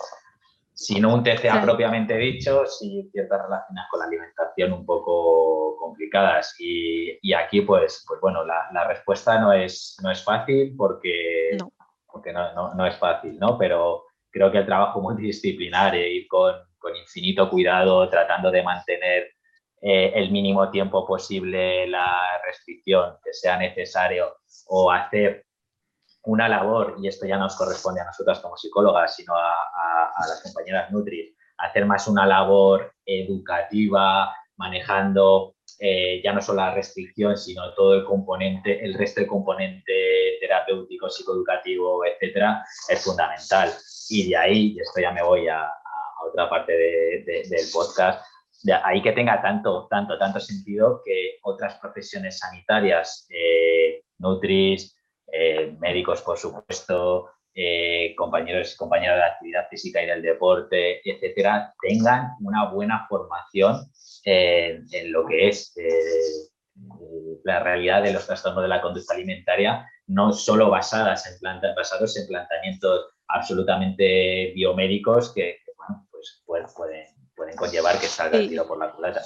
si 0.72 1.00
no 1.00 1.14
un 1.14 1.22
TCA 1.22 1.62
propiamente 1.62 2.16
dicho, 2.16 2.64
sí 2.66 3.08
ciertas 3.12 3.42
relaciones 3.42 3.84
con 3.90 4.00
la 4.00 4.06
alimentación 4.06 4.72
un 4.72 4.86
poco 4.86 5.76
complicadas. 5.78 6.54
Y, 6.58 7.32
aquí, 7.34 7.62
pues, 7.62 8.04
pues 8.06 8.20
bueno, 8.20 8.44
la, 8.44 8.88
respuesta 8.88 9.38
no 9.38 9.52
es, 9.52 9.96
no 10.02 10.10
es 10.10 10.22
fácil 10.22 10.74
porque, 10.76 11.56
no. 11.58 11.72
porque 12.06 12.32
no, 12.32 12.74
no, 12.74 12.86
es 12.86 12.96
fácil, 12.96 13.38
¿no? 13.38 13.58
Pero 13.58 14.04
creo 14.30 14.50
que 14.50 14.58
el 14.58 14.66
trabajo 14.66 15.00
multidisciplinar 15.00 15.94
e 15.94 16.12
ir 16.12 16.28
con, 16.28 16.54
con 16.78 16.96
infinito 16.96 17.48
cuidado, 17.50 18.08
tratando 18.08 18.50
de 18.50 18.62
mantener 18.62 19.30
eh, 19.82 20.12
el 20.14 20.30
mínimo 20.30 20.70
tiempo 20.70 21.06
posible 21.06 21.86
la 21.86 22.40
restricción 22.44 23.16
que 23.24 23.32
sea 23.32 23.56
necesario 23.56 24.36
o 24.66 24.90
hacer 24.90 25.46
una 26.24 26.48
labor, 26.48 26.96
y 27.00 27.08
esto 27.08 27.26
ya 27.26 27.38
nos 27.38 27.56
corresponde 27.56 28.00
a 28.00 28.04
nosotras 28.04 28.40
como 28.40 28.56
psicólogas, 28.56 29.16
sino 29.16 29.34
a, 29.34 30.10
las 30.28 30.42
compañeras 30.42 30.90
Nutris, 30.90 31.34
hacer 31.58 31.86
más 31.86 32.06
una 32.08 32.26
labor 32.26 32.92
educativa, 33.04 34.34
manejando 34.56 35.54
eh, 35.78 36.20
ya 36.22 36.32
no 36.34 36.42
solo 36.42 36.60
la 36.60 36.74
restricción, 36.74 37.36
sino 37.38 37.72
todo 37.74 37.94
el 37.94 38.04
componente, 38.04 38.84
el 38.84 38.94
resto 38.94 39.20
del 39.20 39.28
componente 39.28 40.36
terapéutico, 40.40 41.08
psicoeducativo, 41.08 42.04
etcétera, 42.04 42.62
es 42.88 43.02
fundamental. 43.02 43.72
Y 44.10 44.28
de 44.28 44.36
ahí, 44.36 44.74
y 44.76 44.80
esto 44.80 45.00
ya 45.00 45.12
me 45.12 45.22
voy 45.22 45.48
a, 45.48 45.70
otra 46.28 46.50
parte 46.50 46.72
del 46.74 47.66
podcast, 47.72 48.22
de 48.62 48.74
ahí 48.74 49.00
que 49.00 49.12
tenga 49.12 49.40
tanto, 49.40 49.86
tanto, 49.88 50.18
tanto 50.18 50.38
sentido 50.38 51.00
que 51.02 51.38
otras 51.42 51.78
profesiones 51.78 52.38
sanitarias, 52.38 53.26
eh, 53.30 54.02
Nutris, 54.18 54.94
eh, 55.32 55.76
médicos, 55.78 56.22
por 56.22 56.38
supuesto, 56.38 57.30
eh, 57.54 58.14
compañeros 58.16 58.72
y 58.72 58.76
compañeras 58.76 59.16
de 59.16 59.24
actividad 59.24 59.68
física 59.68 60.02
y 60.02 60.06
del 60.06 60.22
deporte, 60.22 61.00
etcétera, 61.04 61.74
tengan 61.82 62.30
una 62.40 62.70
buena 62.70 63.06
formación 63.08 63.90
en, 64.24 65.12
lo 65.12 65.26
que 65.26 65.48
es 65.48 65.76
eh, 65.76 66.48
la 67.44 67.60
realidad 67.60 68.02
de 68.02 68.12
los 68.12 68.26
trastornos 68.26 68.62
de 68.62 68.68
la 68.68 68.80
conducta 68.80 69.14
alimentaria, 69.14 69.86
no 70.06 70.32
solo 70.32 70.70
basadas 70.70 71.26
en 71.30 71.38
planta, 71.38 71.74
basados 71.76 72.16
en 72.16 72.26
planteamientos 72.28 73.08
absolutamente 73.28 74.52
biomédicos 74.54 75.32
que, 75.34 75.58
pues, 76.10 76.42
pueden, 76.46 76.66
pueden 76.76 77.19
conllevar 77.56 77.98
que 78.00 78.06
salga 78.06 78.38
el 78.38 78.48
tiro 78.48 78.66
por 78.66 78.78
la 78.78 78.92
culata. 78.92 79.22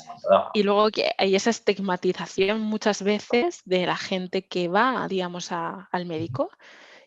Y 0.55 0.62
luego 0.62 0.91
que 0.91 1.11
hay 1.19 1.35
esa 1.35 1.51
estigmatización 1.51 2.61
muchas 2.61 3.03
veces 3.03 3.62
de 3.65 3.87
la 3.87 3.97
gente 3.97 4.47
que 4.47 4.69
va, 4.69 5.07
digamos, 5.09 5.51
al 5.53 6.07
médico 6.07 6.51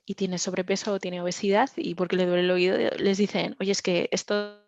y 0.05 0.15
tiene 0.15 0.37
sobrepeso 0.37 0.93
o 0.93 0.99
tiene 0.99 1.21
obesidad 1.21 1.69
y 1.75 1.95
porque 1.95 2.15
le 2.15 2.25
duele 2.25 2.43
el 2.43 2.51
oído 2.51 2.77
les 2.97 3.17
dicen, 3.17 3.55
oye, 3.59 3.71
es 3.71 3.81
que 3.81 4.09
esto 4.11 4.63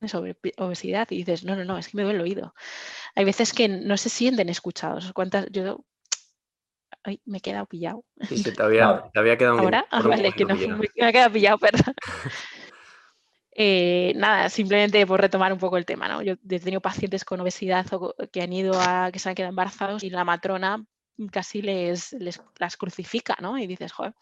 es 0.00 0.10
sobre 0.10 0.36
obesidad 0.58 1.08
y 1.10 1.18
dices, 1.18 1.44
no, 1.44 1.56
no, 1.56 1.64
no, 1.64 1.76
es 1.78 1.88
que 1.88 1.96
me 1.96 2.04
duele 2.04 2.18
el 2.18 2.24
oído. 2.24 2.54
Hay 3.14 3.24
veces 3.24 3.52
que 3.52 3.68
no 3.68 3.96
se 3.96 4.08
sienten 4.08 4.48
escuchados. 4.48 5.12
¿Cuántas? 5.12 5.46
Yo 5.50 5.84
Ay, 7.04 7.20
me 7.24 7.38
he 7.38 7.40
quedado 7.40 7.66
pillado. 7.66 8.04
Sí, 8.28 8.42
te 8.42 8.62
había, 8.62 9.10
te 9.12 9.18
había 9.18 9.38
quedado 9.38 9.58
¿Ahora? 9.60 9.86
Ah, 9.90 10.02
vale, 10.02 10.32
que 10.32 10.44
no, 10.44 10.54
me, 10.54 10.66
me, 10.66 10.86
he 10.94 11.12
quedado 11.12 11.32
pillado, 11.32 11.58
perdón. 11.58 11.94
Eh, 13.60 14.12
nada, 14.14 14.48
simplemente 14.50 15.04
por 15.04 15.20
retomar 15.20 15.52
un 15.52 15.58
poco 15.58 15.76
el 15.78 15.84
tema, 15.84 16.06
¿no? 16.06 16.22
Yo 16.22 16.34
he 16.48 16.60
tenido 16.60 16.80
pacientes 16.80 17.24
con 17.24 17.40
obesidad 17.40 17.84
que 18.30 18.40
han 18.40 18.52
ido 18.52 18.80
a, 18.80 19.10
que 19.12 19.18
se 19.18 19.28
han 19.28 19.34
quedado 19.34 19.50
embarazados 19.50 20.04
y 20.04 20.10
la 20.10 20.24
matrona 20.24 20.86
casi 21.32 21.60
les, 21.60 22.14
las 22.56 22.76
crucifica, 22.76 23.36
¿no? 23.40 23.58
Y 23.58 23.66
dices, 23.66 23.90
joder, 23.90 24.14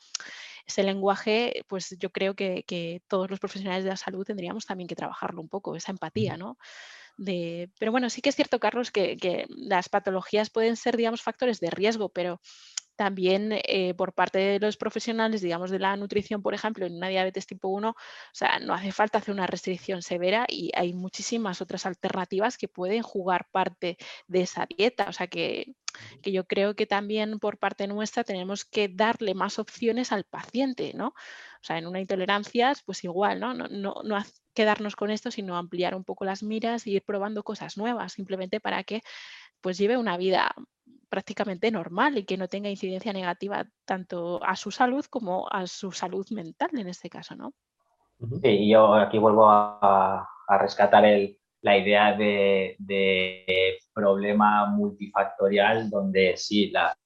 ese 0.66 0.82
lenguaje, 0.84 1.64
pues 1.68 1.96
yo 1.98 2.10
creo 2.10 2.34
que, 2.34 3.02
todos 3.08 3.28
los 3.30 3.38
profesionales 3.38 3.84
de 3.84 3.90
la 3.90 3.98
salud 3.98 4.24
tendríamos 4.24 4.64
también 4.64 4.88
que 4.88 4.96
trabajarlo 4.96 5.42
un 5.42 5.50
poco, 5.50 5.76
esa 5.76 5.92
empatía, 5.92 6.38
¿no? 6.38 6.56
De, 7.18 7.70
pero 7.78 7.92
bueno, 7.92 8.08
sí 8.08 8.22
que 8.22 8.30
es 8.30 8.36
cierto, 8.36 8.58
Carlos, 8.58 8.90
que, 8.90 9.18
que 9.18 9.44
las 9.50 9.90
patologías 9.90 10.48
pueden 10.48 10.76
ser, 10.78 10.96
digamos, 10.96 11.20
factores 11.20 11.60
de 11.60 11.68
riesgo, 11.68 12.08
pero 12.08 12.40
también 12.96 13.52
eh, 13.52 13.94
por 13.94 14.12
parte 14.12 14.38
de 14.38 14.60
los 14.60 14.76
profesionales, 14.76 15.42
digamos, 15.42 15.70
de 15.70 15.78
la 15.78 15.96
nutrición, 15.96 16.42
por 16.42 16.54
ejemplo, 16.54 16.86
en 16.86 16.96
una 16.96 17.08
diabetes 17.08 17.46
tipo 17.46 17.68
1, 17.68 17.90
o 17.90 17.94
sea, 18.32 18.58
no 18.58 18.74
hace 18.74 18.92
falta 18.92 19.18
hacer 19.18 19.34
una 19.34 19.46
restricción 19.46 20.02
severa 20.02 20.46
y 20.48 20.70
hay 20.74 20.92
muchísimas 20.94 21.60
otras 21.60 21.86
alternativas 21.86 22.58
que 22.58 22.68
pueden 22.68 23.02
jugar 23.02 23.46
parte 23.52 23.98
de 24.26 24.40
esa 24.40 24.66
dieta. 24.66 25.06
O 25.08 25.12
sea, 25.12 25.26
que, 25.28 25.74
yo 26.22 26.46
creo 26.46 26.74
que 26.74 26.86
también 26.86 27.38
por 27.38 27.58
parte 27.58 27.86
nuestra 27.86 28.24
tenemos 28.24 28.64
que 28.64 28.88
darle 28.88 29.34
más 29.34 29.58
opciones 29.58 30.12
al 30.12 30.24
paciente, 30.24 30.92
¿no? 30.94 31.08
O 31.08 31.64
sea, 31.66 31.78
en 31.78 31.86
una 31.86 32.00
intolerancia, 32.00 32.74
pues 32.84 33.04
igual, 33.04 33.40
¿no? 33.40 33.54
No, 33.54 33.68
no, 33.68 34.02
no 34.04 34.16
quedarnos 34.54 34.96
con 34.96 35.10
esto, 35.10 35.30
sino 35.30 35.56
ampliar 35.56 35.94
un 35.94 36.04
poco 36.04 36.24
las 36.24 36.42
miras 36.42 36.86
y 36.86 36.92
ir 36.96 37.02
probando 37.02 37.44
cosas 37.44 37.76
nuevas, 37.76 38.14
simplemente 38.14 38.58
para 38.58 38.84
que 38.84 39.02
pues 39.60 39.78
lleve 39.78 39.96
una 39.96 40.16
vida 40.16 40.54
prácticamente 41.08 41.70
normal 41.70 42.18
y 42.18 42.24
que 42.24 42.36
no 42.36 42.48
tenga 42.48 42.68
incidencia 42.68 43.12
negativa 43.12 43.64
tanto 43.84 44.42
a 44.44 44.56
su 44.56 44.70
salud 44.70 45.04
como 45.08 45.48
a 45.50 45.66
su 45.66 45.92
salud 45.92 46.26
mental 46.30 46.70
en 46.74 46.88
este 46.88 47.08
caso, 47.08 47.34
¿no? 47.34 47.52
Sí, 48.42 48.68
yo 48.68 48.94
aquí 48.94 49.18
vuelvo 49.18 49.48
a, 49.48 50.28
rescatar 50.60 51.04
la 51.62 51.76
idea 51.76 52.16
de, 52.16 52.76
problema 53.92 54.66
multifactorial 54.66 55.90
donde 55.90 56.36
sí, 56.36 56.70
la, 56.70 56.96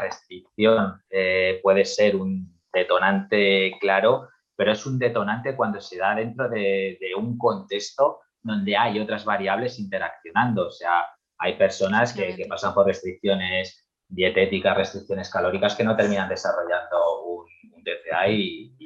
restricción 0.00 1.00
eh, 1.08 1.60
puede 1.62 1.84
ser 1.84 2.16
un 2.16 2.60
detonante 2.72 3.76
claro, 3.80 4.28
pero 4.54 4.72
es 4.72 4.84
un 4.86 4.98
detonante 4.98 5.56
cuando 5.56 5.80
se 5.80 5.98
da 5.98 6.14
dentro 6.14 6.48
de, 6.48 6.98
de 7.00 7.14
un 7.16 7.38
contexto 7.38 8.20
donde 8.42 8.76
hay 8.76 9.00
otras 9.00 9.24
variables 9.24 9.78
interaccionando, 9.78 10.68
o 10.68 10.70
sea, 10.70 11.06
hay 11.40 11.56
personas 11.56 12.12
que, 12.12 12.46
pasan 12.48 12.74
por 12.74 12.86
restricciones 12.86 13.86
dietéticas, 14.06 14.76
restricciones 14.76 15.30
calóricas 15.30 15.74
que 15.74 15.84
no 15.84 15.96
terminan 15.96 16.28
desarrollando 16.28 17.24
un, 17.24 17.46
TCA 17.82 18.28
y, 18.28 18.76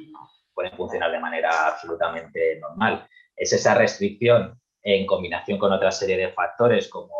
pueden 0.53 0.71
funcionar 0.77 1.11
de 1.11 1.19
manera 1.19 1.67
absolutamente 1.67 2.57
normal. 2.61 3.05
Es 3.35 3.51
esa 3.51 3.75
restricción 3.75 4.57
en 4.81 5.05
combinación 5.05 5.59
con 5.59 5.73
otra 5.73 5.91
serie 5.91 6.15
de 6.15 6.29
factores 6.29 6.87
como 6.87 7.13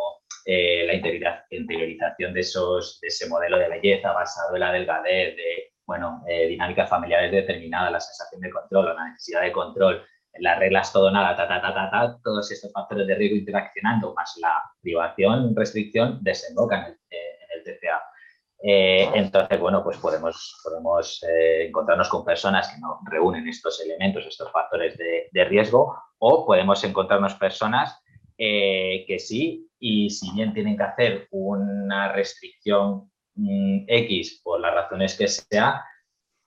eh, 0.46 0.86
la 0.86 0.94
interiorización 0.94 2.34
de, 2.34 2.40
esos, 2.40 3.02
de 3.02 3.10
ese 3.10 3.28
modelo 3.28 3.58
de 3.58 3.68
belleza 3.68 4.14
basado 4.14 4.56
en 4.56 4.62
la 4.62 4.72
delgadez, 4.72 5.36
de 5.36 5.74
bueno, 5.86 6.24
eh, 6.30 6.48
dinámicas 6.48 6.90
familiares 6.90 7.30
determinadas, 7.30 7.92
la 7.92 8.00
sensación 8.00 8.40
de 8.40 8.52
control 8.52 8.96
la 8.96 9.10
necesidad 9.10 9.42
de 9.42 9.52
control, 9.52 10.06
las 10.40 10.60
reglas 10.60 10.92
todo 10.92 11.12
nada, 11.12 11.36
ta, 11.36 11.48
ta, 11.48 11.62
ta, 11.62 11.74
ta, 11.74 11.90
ta, 11.90 12.20
todos 12.24 12.52
estos 12.52 12.72
factores 12.72 13.08
de 13.08 13.16
riesgo 13.16 13.38
interaccionando, 13.38 14.14
más 14.14 14.38
la 14.42 14.62
privación, 14.82 15.56
restricción, 15.56 16.20
desembocan 16.22 16.86
en 16.86 16.98
el, 17.10 17.64
TCA. 17.64 18.02
Eh, 18.62 19.10
entonces, 19.14 19.60
bueno, 19.60 19.84
pues 19.84 19.98
podemos, 19.98 20.60
podemos 20.64 21.24
eh, 21.24 21.68
encontrarnos 21.68 22.10
con 22.10 22.26
personas 22.26 22.68
que 22.68 22.80
no 22.80 23.00
reúnen 23.10 23.48
estos 23.48 23.82
elementos, 23.82 24.26
estos 24.26 24.52
factores 24.52 24.98
de, 24.98 25.46
riesgo, 25.46 25.96
O 26.20 26.46
podemos 26.46 26.84
encontrarnos 26.84 27.36
personas 27.36 28.02
eh, 28.38 29.06
que 29.08 29.20
sí, 29.20 29.70
y 29.80 30.10
si 30.10 30.32
bien 30.34 30.54
tienen 30.54 30.78
que 30.78 30.84
hacer 30.84 31.28
una 31.32 32.12
restricción 32.12 33.12
mm, 33.36 33.86
X 33.88 34.42
por 34.44 34.60
las 34.60 34.74
razones 34.74 35.18
que 35.18 35.28
sea, 35.28 35.84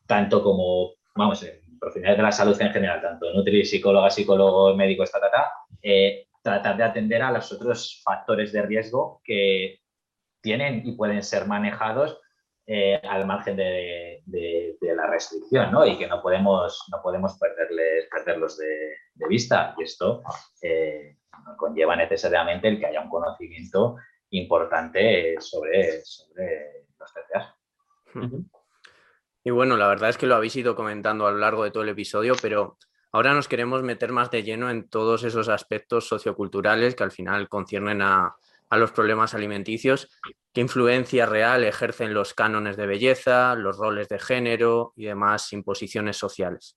tanto 0.06 0.42
como, 0.42 0.94
vamos, 1.14 1.44
profesionales 1.78 2.18
de 2.18 2.22
la 2.22 2.32
salud 2.32 2.60
en 2.60 2.70
general, 2.70 3.00
tanto 3.00 3.32
nutri, 3.32 3.64
psicóloga, 3.64 4.10
psicólogo, 4.10 4.74
médico, 4.74 5.04
ta, 5.04 5.20
ta, 5.20 5.52
eh, 5.82 6.26
tratar 6.42 6.76
de 6.76 6.84
atender 6.84 7.22
a 7.22 7.32
los 7.32 7.52
otros 7.52 8.00
factores 8.04 8.52
de 8.52 8.62
riesgo 8.62 9.20
que 9.24 9.80
tienen 10.40 10.82
y 10.86 10.92
pueden 10.92 11.22
ser 11.22 11.46
manejados 11.46 12.20
eh, 12.66 13.00
al 13.02 13.26
margen 13.26 13.56
de, 13.56 14.22
la 14.80 15.06
restricción, 15.06 15.70
¿no? 15.70 15.86
Y 15.86 15.96
que 15.96 16.06
no 16.06 16.20
podemos, 16.20 16.84
no 16.90 17.00
podemos 17.02 17.38
perderles, 17.38 18.08
perderlos 18.10 18.58
de, 18.58 19.28
vista. 19.28 19.74
Y 19.78 19.84
esto 19.84 20.22
eh, 20.62 21.16
conlleva 21.56 21.94
necesariamente 21.96 22.68
el 22.68 22.78
que 22.78 22.86
haya 22.86 23.00
un 23.00 23.10
conocimiento 23.10 23.96
importante 24.30 25.36
sobre, 25.40 26.02
sobre 26.04 26.86
los 26.98 27.12
TCA. 27.12 27.54
Y 29.48 29.50
bueno, 29.50 29.78
la 29.78 29.88
verdad 29.88 30.10
es 30.10 30.18
que 30.18 30.26
lo 30.26 30.34
habéis 30.34 30.56
ido 30.56 30.76
comentando 30.76 31.26
a 31.26 31.30
lo 31.30 31.38
largo 31.38 31.64
de 31.64 31.70
todo 31.70 31.82
el 31.82 31.88
episodio, 31.88 32.34
pero 32.42 32.76
ahora 33.12 33.32
nos 33.32 33.48
queremos 33.48 33.82
meter 33.82 34.12
más 34.12 34.30
de 34.30 34.42
lleno 34.42 34.68
en 34.68 34.90
todos 34.90 35.24
esos 35.24 35.48
aspectos 35.48 36.06
socioculturales 36.06 36.94
que 36.94 37.04
al 37.04 37.12
final 37.12 37.48
conciernen 37.48 38.02
a, 38.02 38.36
a 38.68 38.76
los 38.76 38.92
problemas 38.92 39.32
alimenticios, 39.32 40.10
qué 40.52 40.60
influencia 40.60 41.24
real 41.24 41.64
ejercen 41.64 42.12
los 42.12 42.34
cánones 42.34 42.76
de 42.76 42.86
belleza, 42.86 43.54
los 43.54 43.78
roles 43.78 44.10
de 44.10 44.18
género 44.18 44.92
y 44.96 45.06
demás 45.06 45.50
imposiciones 45.54 46.18
sociales. 46.18 46.76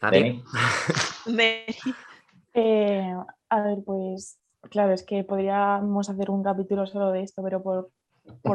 Eh, 2.54 3.14
a 3.50 3.60
ver, 3.60 3.78
pues 3.84 4.40
claro, 4.70 4.92
es 4.92 5.04
que 5.04 5.22
podríamos 5.22 6.10
hacer 6.10 6.28
un 6.28 6.42
capítulo 6.42 6.86
solo 6.86 7.12
de 7.12 7.22
esto, 7.22 7.40
pero 7.44 7.62
por, 7.62 7.90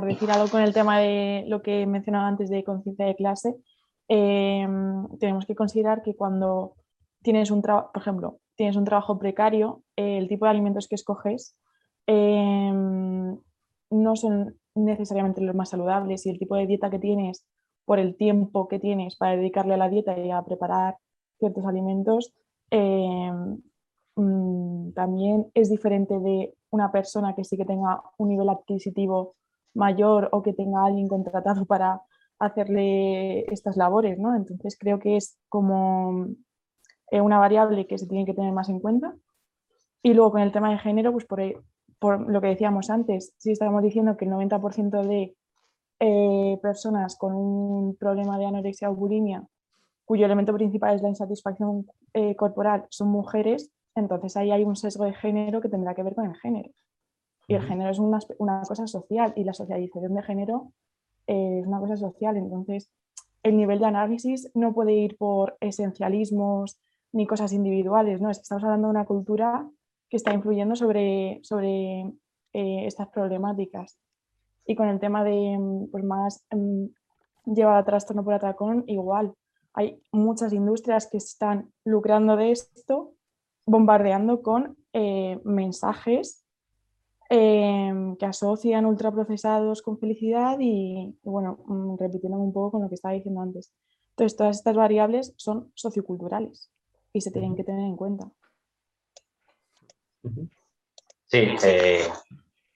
decir 0.06 0.32
algo 0.32 0.50
con 0.50 0.62
el 0.62 0.74
tema 0.74 1.00
de 1.00 1.46
lo 1.48 1.62
que 1.62 1.86
mencionaba 1.86 2.28
antes 2.28 2.50
de 2.50 2.64
conciencia 2.64 3.06
de 3.06 3.16
clase, 3.16 3.56
eh, 4.08 4.68
tenemos 5.20 5.46
que 5.46 5.56
considerar 5.56 6.02
que 6.02 6.16
cuando 6.16 6.76
tienes 7.22 7.52
un 7.52 7.62
trabajo, 7.62 7.92
por 7.94 8.02
ejemplo, 8.02 8.40
tienes 8.56 8.76
un 8.76 8.86
trabajo 8.86 9.18
precario, 9.18 9.84
eh, 9.96 10.18
el 10.18 10.28
tipo 10.28 10.46
de 10.46 10.52
alimentos 10.52 10.88
que 10.88 10.96
escoges 10.96 11.56
em, 12.06 13.38
no 13.90 14.16
son 14.16 14.58
necesariamente 14.76 15.42
los 15.42 15.56
más 15.56 15.70
saludables 15.70 16.26
y 16.26 16.30
el 16.30 16.40
tipo 16.40 16.56
de 16.56 16.68
dieta 16.68 16.90
que 16.90 17.00
tienes 17.00 17.46
por 17.86 18.00
el 18.00 18.16
tiempo 18.16 18.68
que 18.68 18.80
tienes 18.80 19.16
para 19.16 19.36
dedicarle 19.36 19.76
a 19.76 19.78
la 19.78 19.90
dieta 19.90 20.18
y 20.18 20.32
a 20.32 20.42
preparar 20.44 20.98
ciertos 21.40 21.66
alimentos 21.66 22.34
mm, 24.16 24.92
también 24.94 25.48
es 25.54 25.70
diferente 25.70 26.20
de 26.20 26.56
una 26.72 26.92
persona 26.92 27.36
que 27.36 27.44
sí 27.44 27.58
que 27.58 27.66
tenga 27.66 28.02
un 28.18 28.30
nivel 28.30 28.50
adquisitivo 28.50 29.36
mayor 29.74 30.30
o 30.32 30.42
que 30.42 30.54
tenga 30.54 30.86
alguien 30.86 31.08
contratado 31.08 31.66
para 31.68 32.02
hacerle 32.40 33.46
estas 33.52 33.78
labores, 33.78 34.20
¿no? 34.20 34.36
Entonces 34.36 34.78
creo 34.78 35.00
que 35.00 35.18
es 35.18 35.38
como 35.50 36.28
una 37.12 37.38
variable 37.38 37.86
que 37.86 37.98
se 37.98 38.08
tiene 38.08 38.26
que 38.26 38.34
tener 38.34 38.52
más 38.52 38.70
en 38.70 38.80
cuenta. 38.80 39.16
Y 40.02 40.14
luego 40.14 40.32
con 40.32 40.42
el 40.42 40.52
tema 40.52 40.72
de 40.72 40.80
género, 40.80 41.12
pues 41.12 41.26
por, 41.26 41.40
por 42.00 42.30
lo 42.30 42.42
que 42.42 42.48
decíamos 42.48 42.90
antes, 42.90 43.34
si 43.38 43.52
estamos 43.52 43.82
diciendo 43.84 44.18
que 44.18 44.26
el 44.26 44.32
90% 44.32 45.04
de 45.08 45.36
eh, 46.00 46.60
personas 46.62 47.16
con 47.16 47.34
un 47.34 47.96
problema 47.96 48.38
de 48.38 48.46
anorexia 48.46 48.90
o 48.90 48.96
bulimia, 48.96 49.48
cuyo 50.04 50.26
elemento 50.26 50.54
principal 50.54 50.96
es 50.96 51.02
la 51.02 51.10
insatisfacción 51.10 51.86
eh, 52.14 52.36
corporal, 52.36 52.86
son 52.90 53.08
mujeres, 53.08 53.72
entonces 53.96 54.36
ahí 54.36 54.52
hay 54.52 54.64
un 54.66 54.76
sesgo 54.76 55.06
de 55.06 55.14
género 55.14 55.62
que 55.62 55.70
tendrá 55.70 55.96
que 55.96 56.04
ver 56.04 56.16
con 56.16 56.26
el 56.26 56.36
género. 56.36 56.72
Y 57.54 57.56
el 57.56 57.62
género 57.62 57.92
es 57.92 58.00
una, 58.00 58.18
una 58.40 58.64
cosa 58.64 58.88
social 58.88 59.32
y 59.36 59.44
la 59.44 59.54
socialización 59.54 60.16
de 60.16 60.24
género 60.24 60.72
es 61.28 61.68
una 61.68 61.80
cosa 61.80 61.98
social. 61.98 62.36
Entonces, 62.36 62.90
el 63.44 63.56
nivel 63.56 63.78
de 63.78 63.86
análisis 63.86 64.50
no 64.56 64.74
puede 64.74 64.94
ir 64.94 65.18
por 65.20 65.56
esencialismos 65.60 66.80
ni 67.12 67.28
cosas 67.28 67.54
individuales, 67.54 68.20
¿no? 68.20 68.32
estamos 68.32 68.64
hablando 68.64 68.88
de 68.88 68.92
una 68.94 69.06
cultura 69.06 69.70
que 70.10 70.18
está 70.18 70.34
influyendo 70.34 70.76
sobre, 70.76 71.42
sobre 71.44 72.12
eh, 72.54 72.88
estas 72.88 73.10
problemáticas. 73.10 74.00
Y 74.66 74.74
con 74.74 74.88
el 74.88 75.00
tema 75.00 75.24
de 75.24 75.56
mm, 75.60 75.92
pues 75.92 76.04
más 76.04 76.44
llevado 77.46 77.78
a 77.78 77.86
trastorno 77.86 78.24
por 78.24 78.34
atracón, 78.34 78.84
igual. 78.88 79.36
Hay 79.76 80.02
muchas 80.12 80.54
industrias 80.54 81.06
que 81.06 81.18
están 81.18 81.72
lucrando 81.86 82.36
de 82.36 82.50
esto, 82.50 83.14
bombardeando 83.68 84.42
con 84.42 84.76
eh, 84.92 85.40
mensajes 85.44 86.43
em, 87.30 88.16
que 88.18 88.26
asocian 88.26 88.86
ultraprocesados 88.86 89.82
con 89.82 90.00
felicidad 90.00 90.58
y, 90.60 91.16
y 91.24 91.30
bueno, 91.30 91.60
mm, 91.66 91.98
repitiendo 91.98 92.38
un 92.38 92.54
poco 92.54 92.72
con 92.72 92.84
lo 92.84 92.90
que 92.90 92.96
estaba 92.96 93.14
diciendo 93.14 93.42
antes. 93.42 93.74
Entonces, 94.12 94.38
todas 94.38 94.58
estas 94.58 94.76
variables 94.76 95.34
son 95.38 95.72
socioculturales 95.74 96.72
y 97.14 97.22
se 97.22 97.32
tienen 97.32 97.56
que 97.56 97.64
tener 97.64 97.86
en 97.86 97.96
cuenta. 97.96 98.32
Sí, 101.26 101.56
eh, 101.66 102.04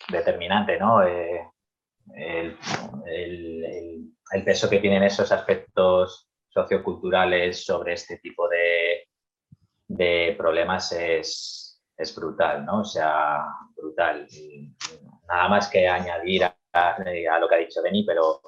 determinante, 0.09 0.79
¿no? 0.79 1.03
Eh, 1.03 1.47
el, 2.15 2.57
peso 4.43 4.69
que 4.69 4.79
tienen 4.79 5.03
esos 5.03 5.31
aspectos 5.31 6.29
socioculturales 6.47 7.65
sobre 7.65 7.93
este 7.93 8.17
tipo 8.17 8.47
de, 8.47 9.07
de 9.87 10.35
problemas 10.37 10.91
es, 10.91 11.66
es, 11.97 12.15
brutal, 12.15 12.65
¿no? 12.65 12.81
O 12.81 12.85
sea, 12.85 13.45
brutal. 13.75 14.27
nada 15.27 15.49
más 15.49 15.67
que 15.69 15.87
añadir 15.87 16.43
a, 16.43 17.39
lo 17.39 17.47
que 17.47 17.55
ha 17.55 17.59
dicho 17.59 17.81
Beni, 17.81 18.03
pero 18.03 18.41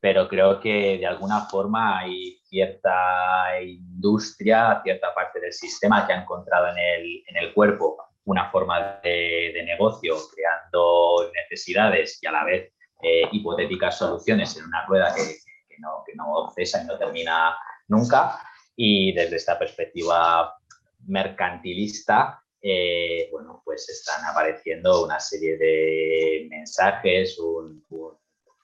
pero 0.00 0.28
creo 0.28 0.60
que 0.60 0.98
de 0.98 1.06
alguna 1.06 1.46
forma 1.46 1.98
hay 1.98 2.38
cierta 2.44 3.60
industria, 3.60 4.80
cierta 4.84 5.12
parte 5.12 5.40
del 5.40 5.52
sistema 5.52 6.06
que 6.06 6.12
ha 6.12 6.22
encontrado 6.22 6.68
en 6.68 6.78
el, 6.78 7.24
en 7.26 7.36
el 7.36 7.52
cuerpo 7.52 7.96
una 8.24 8.50
forma 8.50 9.00
de, 9.02 9.52
de, 9.54 9.62
negocio, 9.64 10.14
creando 10.32 11.30
necesidades 11.34 12.22
y 12.22 12.26
a 12.26 12.32
la 12.32 12.44
vez 12.44 12.72
eh, 13.02 13.22
hipotéticas 13.32 13.98
soluciones 13.98 14.56
en 14.56 14.66
una 14.66 14.84
rueda 14.86 15.14
que, 15.14 15.22
no, 15.78 16.02
que 16.06 16.14
no 16.14 16.50
cesa 16.54 16.82
y 16.82 16.86
no 16.86 16.98
termina 16.98 17.56
nunca. 17.88 18.38
Y 18.76 19.12
desde 19.14 19.36
esta 19.36 19.58
perspectiva 19.58 20.54
mercantilista, 21.06 22.42
eh, 22.62 23.28
bueno, 23.30 23.62
pues 23.64 23.88
están 23.88 24.24
apareciendo 24.24 25.04
una 25.04 25.20
serie 25.20 25.56
de 25.56 26.46
mensajes, 26.50 27.38
un, 27.38 27.84
un 27.90 28.18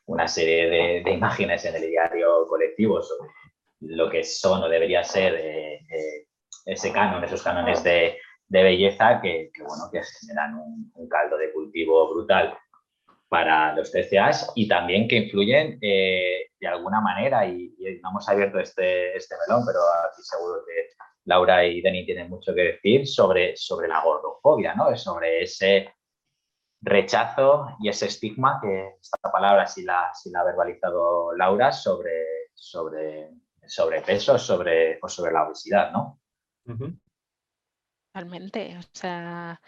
una 0.07 0.29
serie 0.29 1.03
de, 1.03 1.13
imágenes 1.13 1.65
en 1.65 1.77
el 1.77 1.89
diario 1.89 2.47
colectivo 2.49 3.01
sobre 3.03 3.31
lo 3.81 4.11
que 4.11 4.23
son 4.23 4.63
o 4.63 4.69
debería 4.69 5.03
ser 5.03 5.35
eh, 5.37 6.27
ese 6.67 6.93
canon, 6.93 7.25
esos 7.25 7.43
cánones 7.43 7.83
de, 7.83 8.19
belleza 8.49 9.21
que, 9.21 9.51
bueno, 9.59 9.91
que 9.91 10.01
generan 10.21 10.55
un, 10.55 11.09
caldo 11.09 11.37
de 11.37 11.53
cultivo 11.53 12.13
brutal 12.15 12.57
para 13.29 13.75
los 13.75 13.91
TCAs 13.91 14.53
y 14.55 14.69
también 14.69 15.09
que 15.09 15.17
influyen 15.17 15.79
eh, 15.83 16.51
de 16.61 16.67
alguna 16.67 17.01
manera, 17.01 17.47
y, 17.47 17.75
no 18.03 18.11
hemos 18.11 18.29
abierto 18.29 18.59
este, 18.59 19.17
este 19.17 19.35
melón, 19.47 19.65
pero 19.67 19.81
aquí 20.09 20.23
seguro 20.23 20.65
que 20.67 20.89
Laura 21.25 21.65
y 21.65 21.81
Dani 21.81 22.05
tienen 22.05 22.29
mucho 22.29 22.55
que 22.55 22.63
decir 22.63 23.07
sobre, 23.07 23.57
sobre 23.57 23.89
la 23.89 24.03
gordofobia, 24.03 24.75
¿no? 24.75 24.95
sobre 24.97 25.43
ese 25.43 25.95
rechazo 26.81 27.69
y 27.81 27.89
ese 27.89 28.07
estigma, 28.07 28.61
que 28.63 28.97
esta 29.01 29.33
palabra 29.33 29.67
sí 29.67 29.83
la, 29.83 30.13
la 30.27 30.41
ha 30.41 30.45
verbalizado 30.45 31.35
Laura, 31.35 31.73
sobre, 31.73 32.51
sobre, 32.53 33.31
sobre 33.67 34.03
peso 34.03 34.39
sobre, 34.39 34.99
o 35.01 35.09
sobre 35.09 35.33
la 35.33 35.47
obesidad, 35.47 35.93
¿no? 35.93 36.21
Totalmente, 38.13 38.77
o 38.79 38.83
sea, 38.93 39.61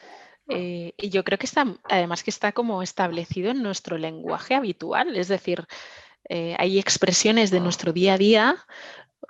eh, 0.49 0.93
y 0.97 1.09
yo 1.09 1.25
creo 1.25 1.39
que 1.39 1.47
está, 1.47 1.67
además 1.85 2.23
que 2.23 2.31
está 2.31 2.53
como 2.53 2.83
establecido 2.83 3.51
en 3.51 3.63
nuestro 3.63 3.97
lenguaje 3.99 4.55
habitual, 4.55 5.17
es 5.17 5.29
decir, 5.29 5.67
eh, 6.29 6.55
hay 6.59 6.79
expresiones 6.79 7.51
de 7.51 7.61
nuestro 7.61 7.93
día 7.93 8.15
a 8.15 8.19
día 8.19 8.57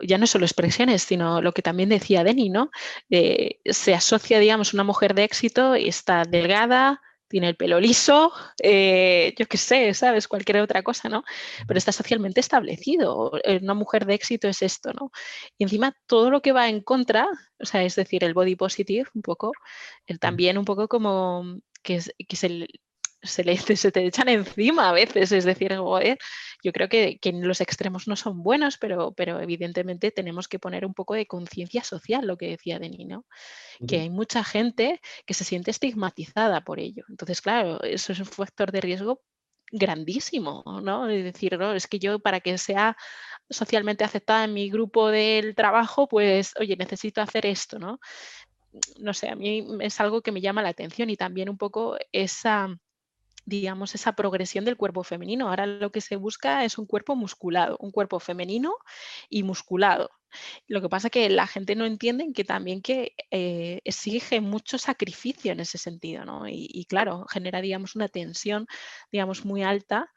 ya 0.01 0.19
no 0.19 0.27
solo 0.27 0.45
expresiones, 0.45 1.03
sino 1.03 1.41
lo 1.41 1.53
que 1.53 1.63
también 1.63 1.89
decía 1.89 2.25
Denny, 2.25 2.51
¿no? 2.51 2.71
Eh, 3.11 3.61
se 3.65 3.95
asocia, 3.95 4.39
digamos, 4.39 4.75
una 4.75 4.85
mujer 4.85 5.15
de 5.15 5.25
éxito 5.25 5.77
y 5.77 5.89
está 5.89 6.25
delgada, 6.25 7.01
tiene 7.29 7.49
el 7.49 7.57
pelo 7.57 7.81
liso, 7.81 8.33
eh, 8.63 9.35
yo 9.37 9.47
qué 9.47 9.59
sé, 9.59 9.95
¿sabes? 9.95 10.29
Cualquier 10.29 10.59
otra 10.61 10.83
cosa, 10.83 11.09
¿no? 11.09 11.25
Pero 11.67 11.79
está 11.79 11.93
socialmente 11.93 12.41
establecido. 12.41 13.33
Una 13.63 13.75
mujer 13.75 14.07
de 14.07 14.15
éxito 14.15 14.49
es 14.49 14.63
esto, 14.63 14.93
¿no? 14.93 15.11
Y 15.59 15.65
encima 15.65 15.93
todo 16.07 16.31
lo 16.31 16.41
que 16.41 16.53
va 16.53 16.69
en 16.69 16.81
contra, 16.81 17.29
o 17.59 17.65
sea, 17.67 17.83
es 17.83 17.97
decir, 17.97 18.23
el 18.25 18.35
body 18.35 18.57
positive, 18.57 19.09
un 19.15 19.23
poco, 19.23 19.53
el 20.07 20.21
también 20.21 20.59
un 20.59 20.65
poco 20.65 20.89
como 20.89 21.45
que 21.83 21.97
es, 21.97 22.45
el, 22.45 22.69
se, 23.27 23.45
le, 23.45 23.57
se 23.77 23.93
te 23.93 24.07
echan 24.07 24.29
encima 24.29 24.89
a 24.89 24.93
veces. 24.93 25.33
Es 25.33 25.45
decir, 25.45 25.73
yo 25.73 26.73
creo 26.73 26.89
que, 26.89 27.19
que, 27.19 27.33
los 27.33 27.61
extremos 27.61 28.09
no 28.09 28.17
son 28.17 28.43
buenos, 28.43 28.79
pero, 28.79 29.13
pero 29.13 29.41
evidentemente 29.41 30.11
tenemos 30.11 30.49
que 30.49 30.59
poner 30.59 30.87
un 30.87 30.95
poco 30.95 31.15
de 31.15 31.27
conciencia 31.27 31.85
social, 31.85 32.27
lo 32.27 32.37
que 32.37 32.49
decía 32.49 32.79
Denis, 32.79 33.07
¿no? 33.07 33.27
Que 33.87 34.01
hay 34.01 34.11
mucha 34.11 34.43
gente 34.43 35.01
que 35.27 35.35
se 35.35 35.45
siente 35.45 35.71
estigmatizada 35.71 36.63
por 36.63 36.81
ello. 36.81 37.05
Entonces, 37.09 37.41
claro, 37.43 37.83
eso 37.83 38.13
es 38.13 38.21
un 38.21 38.27
factor 38.27 38.73
de 38.73 38.81
riesgo 38.81 39.23
grandísimo, 39.71 40.63
¿no? 40.83 41.09
Es 41.09 41.25
decir, 41.25 41.59
¿no? 41.59 41.75
es 41.75 41.87
que 41.87 41.99
yo 41.99 42.19
para 42.21 42.41
que 42.41 42.57
sea 42.59 42.97
socialmente 43.51 44.05
aceptada 44.05 44.45
en 44.45 44.55
mi 44.55 44.71
grupo 44.71 45.09
del 45.09 45.55
trabajo, 45.55 46.09
pues, 46.09 46.55
oye, 46.59 46.77
necesito 46.77 47.21
hacer 47.21 47.47
esto, 47.47 47.79
¿no? 47.79 48.01
No 48.99 49.15
sé, 49.15 49.29
a 49.29 49.37
mí 49.37 49.67
es 49.81 50.01
algo 50.01 50.23
que 50.23 50.33
me 50.33 50.41
llama 50.41 50.63
la 50.63 50.69
atención 50.71 51.11
y 51.11 51.17
también 51.17 51.49
un 51.49 51.57
poco 51.57 51.97
esa, 52.13 52.69
digamos, 53.47 53.95
esa 53.95 54.15
progresión 54.15 54.65
del 54.65 54.77
cuerpo 54.77 55.05
femenino. 55.05 55.49
Ahora 55.49 55.67
lo 55.67 55.91
que 55.91 56.01
se 56.01 56.17
busca 56.17 56.65
es 56.65 56.79
un 56.79 56.87
cuerpo 56.87 57.17
musculado, 57.17 57.77
un 57.81 57.93
cuerpo 57.93 58.21
femenino 58.21 58.75
y 59.31 59.45
musculado. 59.45 60.11
Lo 60.67 60.83
que 60.83 60.89
pasa 60.89 61.07
es 61.07 61.13
que 61.13 61.31
la 61.31 61.47
gente 61.47 61.77
no 61.77 61.87
entiende 61.87 62.33
que 62.35 62.45
también 62.45 62.83
que 62.83 63.15
eh, 63.31 63.81
exige 63.85 64.41
mucho 64.41 64.77
sacrificio 64.77 65.53
en 65.53 65.61
ese 65.61 65.79
sentido, 65.79 66.25
¿no? 66.25 66.49
Y, 66.49 66.69
y, 66.71 66.85
claro, 66.85 67.25
genera, 67.31 67.61
digamos, 67.63 67.97
una 67.97 68.09
tensión, 68.09 68.67
digamos, 69.11 69.45
muy 69.45 69.63
alta 69.63 70.13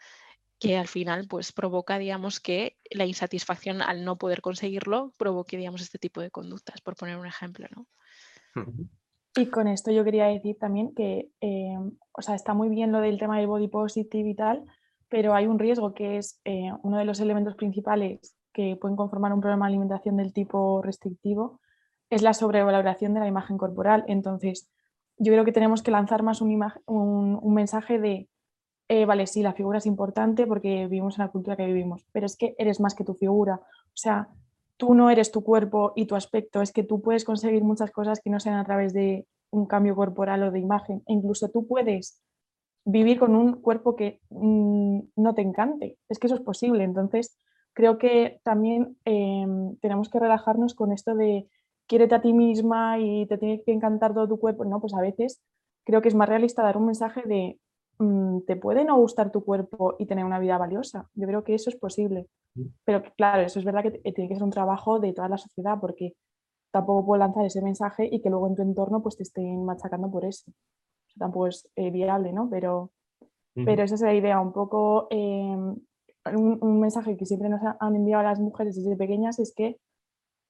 que 0.60 0.76
al 0.78 0.90
final 0.90 1.26
pues 1.28 1.54
provoca, 1.54 1.98
digamos, 1.98 2.42
que 2.42 2.78
la 2.92 3.06
insatisfacción 3.06 3.82
al 3.82 4.04
no 4.04 4.18
poder 4.18 4.42
conseguirlo 4.42 5.14
provoque, 5.18 5.56
digamos, 5.56 5.82
este 5.82 6.00
tipo 6.00 6.20
de 6.20 6.32
conductas, 6.32 6.82
por 6.82 6.96
poner 6.98 7.16
un 7.16 7.28
ejemplo, 7.28 7.68
¿no? 7.74 7.88
Y 9.40 9.46
con 9.46 9.68
esto 9.68 9.90
yo 9.92 10.04
quería 10.04 10.26
decir 10.26 10.58
también 10.60 10.94
que, 10.94 11.32
eh, 11.40 11.78
o 12.12 12.22
sea, 12.22 12.36
está 12.36 12.54
muy 12.54 12.68
bien 12.68 12.92
lo 12.92 13.00
del 13.00 13.18
tema 13.18 13.38
del 13.38 13.48
body 13.48 13.70
positive 13.70 14.30
y 14.30 14.36
tal, 14.36 14.66
pero 15.08 15.34
hay 15.34 15.48
un 15.48 15.60
riesgo 15.60 15.94
que 15.94 16.18
es 16.18 16.42
eh, 16.44 16.72
uno 16.84 16.98
de 16.98 17.06
los 17.06 17.20
elementos 17.20 17.56
principales 17.56 18.36
que 18.52 18.76
pueden 18.76 18.98
conformar 18.98 19.32
un 19.32 19.40
problema 19.40 19.66
de 19.66 19.70
alimentación 19.70 20.18
del 20.18 20.34
tipo 20.34 20.82
restrictivo, 20.82 21.62
es 22.10 22.22
la 22.22 22.34
sobrevaloración 22.34 23.14
de 23.14 23.22
la 23.22 23.28
imagen 23.28 23.58
corporal. 23.58 24.04
Entonces, 24.08 24.70
yo 25.18 25.32
creo 25.32 25.46
que 25.46 25.52
tenemos 25.52 25.84
que 25.84 25.92
lanzar 25.92 26.22
más 26.22 26.42
un, 26.42 26.62
un 26.86 27.54
mensaje 27.54 28.00
de 28.00 28.28
eh, 28.92 29.06
vale, 29.06 29.28
sí, 29.28 29.44
la 29.44 29.54
figura 29.54 29.78
es 29.78 29.86
importante 29.86 30.48
porque 30.48 30.88
vivimos 30.88 31.18
en 31.18 31.26
la 31.26 31.32
cultura 31.32 31.56
que 31.56 31.68
vivimos, 31.68 32.08
pero 32.12 32.26
es 32.26 32.36
que 32.36 32.56
eres 32.58 32.80
más 32.80 32.96
que 32.96 33.04
tu 33.04 33.14
figura. 33.14 33.62
O 33.62 33.98
sea, 33.98 34.28
tú 34.80 34.94
no 34.96 35.10
eres 35.10 35.32
tu 35.32 35.44
cuerpo 35.44 35.92
y 35.96 36.06
tu 36.06 36.16
aspecto, 36.16 36.62
es 36.62 36.72
que 36.72 36.84
tú 36.84 37.02
puedes 37.02 37.26
conseguir 37.26 37.64
muchas 37.64 37.92
cosas 37.92 38.22
que 38.24 38.30
no 38.30 38.40
sean 38.40 38.56
a 38.56 38.64
través 38.64 38.94
de 38.94 39.28
un 39.52 39.66
cambio 39.66 39.94
corporal 39.94 40.42
o 40.44 40.52
de 40.52 40.60
imagen. 40.60 41.04
E 41.06 41.14
incluso 41.14 41.50
tú 41.50 41.68
puedes 41.68 42.22
vivir 42.86 43.20
con 43.20 43.36
un 43.36 43.62
cuerpo 43.62 43.98
que 43.98 44.22
mm, 44.30 45.00
no 45.18 45.36
te 45.36 45.42
encante. 45.42 45.98
Es 46.08 46.18
que 46.18 46.28
eso 46.28 46.36
es 46.36 46.42
posible. 46.42 46.86
Entonces, 46.86 47.38
creo 47.74 47.98
que 47.98 48.40
también 48.44 48.98
em, 49.04 49.76
tenemos 49.82 50.10
que 50.10 50.20
relajarnos 50.20 50.74
con 50.76 50.94
esto 50.94 51.14
de 51.14 51.50
quiérete 51.86 52.16
a 52.16 52.22
ti 52.22 52.32
misma 52.32 53.00
y 53.00 53.26
te 53.28 53.38
tiene 53.38 53.62
que 53.64 53.74
encantar 53.74 54.14
todo 54.14 54.30
tu 54.30 54.40
cuerpo. 54.40 54.64
No, 54.64 54.80
pues 54.80 54.94
a 54.94 55.02
veces 55.02 55.42
creo 55.84 56.02
que 56.02 56.08
es 56.08 56.16
más 56.16 56.30
realista 56.30 56.64
dar 56.64 56.78
un 56.78 56.86
mensaje 56.86 57.24
de 57.24 57.60
Mm, 58.00 58.46
te 58.48 58.56
puede 58.56 58.86
no 58.86 58.98
gustar 58.98 59.30
tu 59.32 59.44
cuerpo 59.44 59.96
y 60.00 60.06
tener 60.06 60.26
una 60.26 60.40
vida 60.40 60.58
valiosa. 60.58 61.10
Yo 61.16 61.28
creo 61.28 61.44
que 61.44 61.54
eso 61.54 61.70
es 61.70 61.76
posible. 61.76 62.28
Pero 62.84 63.04
claro, 63.16 63.44
eso 63.44 63.60
es 63.60 63.66
verdad 63.66 63.84
que 63.84 63.92
tiene 64.12 64.28
que 64.28 64.36
ser 64.36 64.44
un 64.44 64.50
trabajo 64.50 65.00
de 65.00 65.14
toda 65.14 65.30
la 65.30 65.38
sociedad 65.38 65.78
porque 65.80 66.14
tampoco 66.72 67.06
puedo 67.06 67.20
lanzar 67.20 67.46
ese 67.46 67.62
mensaje 67.62 68.08
y 68.12 68.22
que 68.22 68.30
luego 68.30 68.48
en 68.48 68.56
tu 68.56 68.62
entorno 68.62 69.02
pues 69.02 69.18
te 69.18 69.24
estén 69.24 69.66
machacando 69.66 70.10
por 70.12 70.26
eso. 70.26 70.52
tampoco 71.18 71.48
es 71.48 71.70
eh, 71.76 71.92
viable, 71.92 72.32
¿no? 72.34 72.50
Pero, 72.50 72.92
pero 73.54 73.84
esa 73.84 73.96
es 73.96 74.02
la 74.02 74.14
idea, 74.14 74.40
un 74.40 74.54
poco 74.54 75.08
em, 75.10 75.76
un, 76.36 76.80
mensaje 76.80 77.18
que 77.18 77.26
siempre 77.26 77.50
nos 77.50 77.62
han 77.80 77.96
enviado 77.96 78.24
las 78.24 78.40
mujeres 78.40 78.76
desde 78.76 78.96
pequeñas 78.96 79.40
es 79.40 79.54
que 79.54 79.80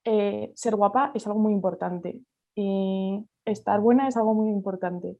eh, 0.06 0.52
ser 0.56 0.76
guapa 0.76 1.12
es 1.14 1.26
algo 1.28 1.40
muy 1.40 1.54
importante 1.54 2.22
y 2.56 3.26
estar 3.46 3.80
buena 3.80 4.08
es 4.08 4.18
algo 4.18 4.34
muy 4.34 4.50
importante. 4.50 5.18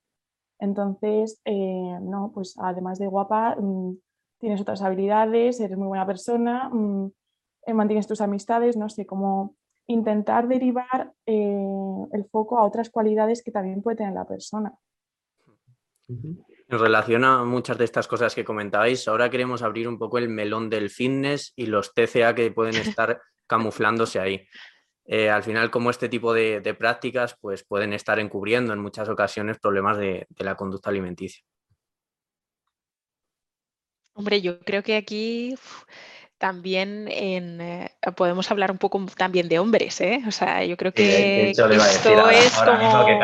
Entonces, 0.60 1.42
eh, 1.46 1.98
no, 2.02 2.32
pues 2.34 2.56
además 2.58 3.00
de 3.00 3.08
guapa, 3.08 3.56
mm, 3.56 3.98
tienes 4.40 4.62
otras 4.62 4.82
habilidades, 4.82 5.60
eres 5.60 5.78
muy 5.78 5.88
buena 5.88 6.06
persona, 6.06 6.70
mm, 6.70 7.12
eh, 7.66 7.74
mantienes 7.74 8.08
tus 8.08 8.22
amistades, 8.22 8.78
no 8.78 8.90
sé, 8.90 9.06
como 9.06 9.56
intentar 9.88 10.48
derivar 10.48 11.14
eh, 11.26 12.08
el 12.12 12.26
foco 12.26 12.58
a 12.58 12.66
otras 12.66 12.90
cualidades 12.90 13.44
que 13.44 13.52
también 13.52 13.82
puede 13.82 13.98
tener 13.98 14.14
la 14.14 14.26
persona. 14.26 14.74
En 16.08 16.80
relación 16.80 17.24
a 17.24 17.44
muchas 17.44 17.78
de 17.78 17.86
estas 17.86 18.08
cosas 18.08 18.34
que 18.34 18.44
comentabais, 18.44 19.08
ahora 19.08 19.30
queremos 19.30 19.62
abrir 19.62 19.88
un 19.88 20.00
poco 20.00 20.18
el 20.18 20.30
melón 20.30 20.70
del 20.70 20.90
fitness 20.90 21.54
y 21.56 21.68
los 21.68 21.94
TCA 21.94 22.34
que 22.34 22.52
pueden 22.52 22.76
estar 23.00 23.22
camuflándose 23.48 24.20
ahí. 24.20 24.48
Eh, 25.06 25.30
al 25.30 25.42
final, 25.42 25.72
como 25.72 25.90
este 25.90 26.08
tipo 26.08 26.34
de, 26.34 26.62
prácticas 26.78 27.36
pues, 27.42 27.64
pueden 27.64 27.94
estar 27.94 28.20
encubriendo 28.20 28.74
en 28.74 28.80
muchas 28.80 29.10
ocasiones 29.10 29.58
problemas 29.58 29.98
de, 29.98 30.28
la 30.38 30.56
conducta 30.56 30.92
alimenticia. 30.92 31.44
Hombre, 34.20 34.42
yo 34.42 34.60
creo 34.60 34.84
que 34.84 34.98
aquí 34.98 35.56
también 36.38 37.08
eh, 37.10 37.90
podemos 38.18 38.52
hablar 38.52 38.70
un 38.70 38.78
poco 38.78 39.06
también 39.16 39.48
de 39.48 39.60
hombres, 39.60 40.02
¿eh? 40.02 40.22
O 40.28 40.32
sea, 40.32 40.62
yo 40.66 40.76
creo 40.76 40.92
que 40.92 41.52
esto 41.52 41.70
es 41.70 41.98
como... 42.54 43.06
que 43.06 43.16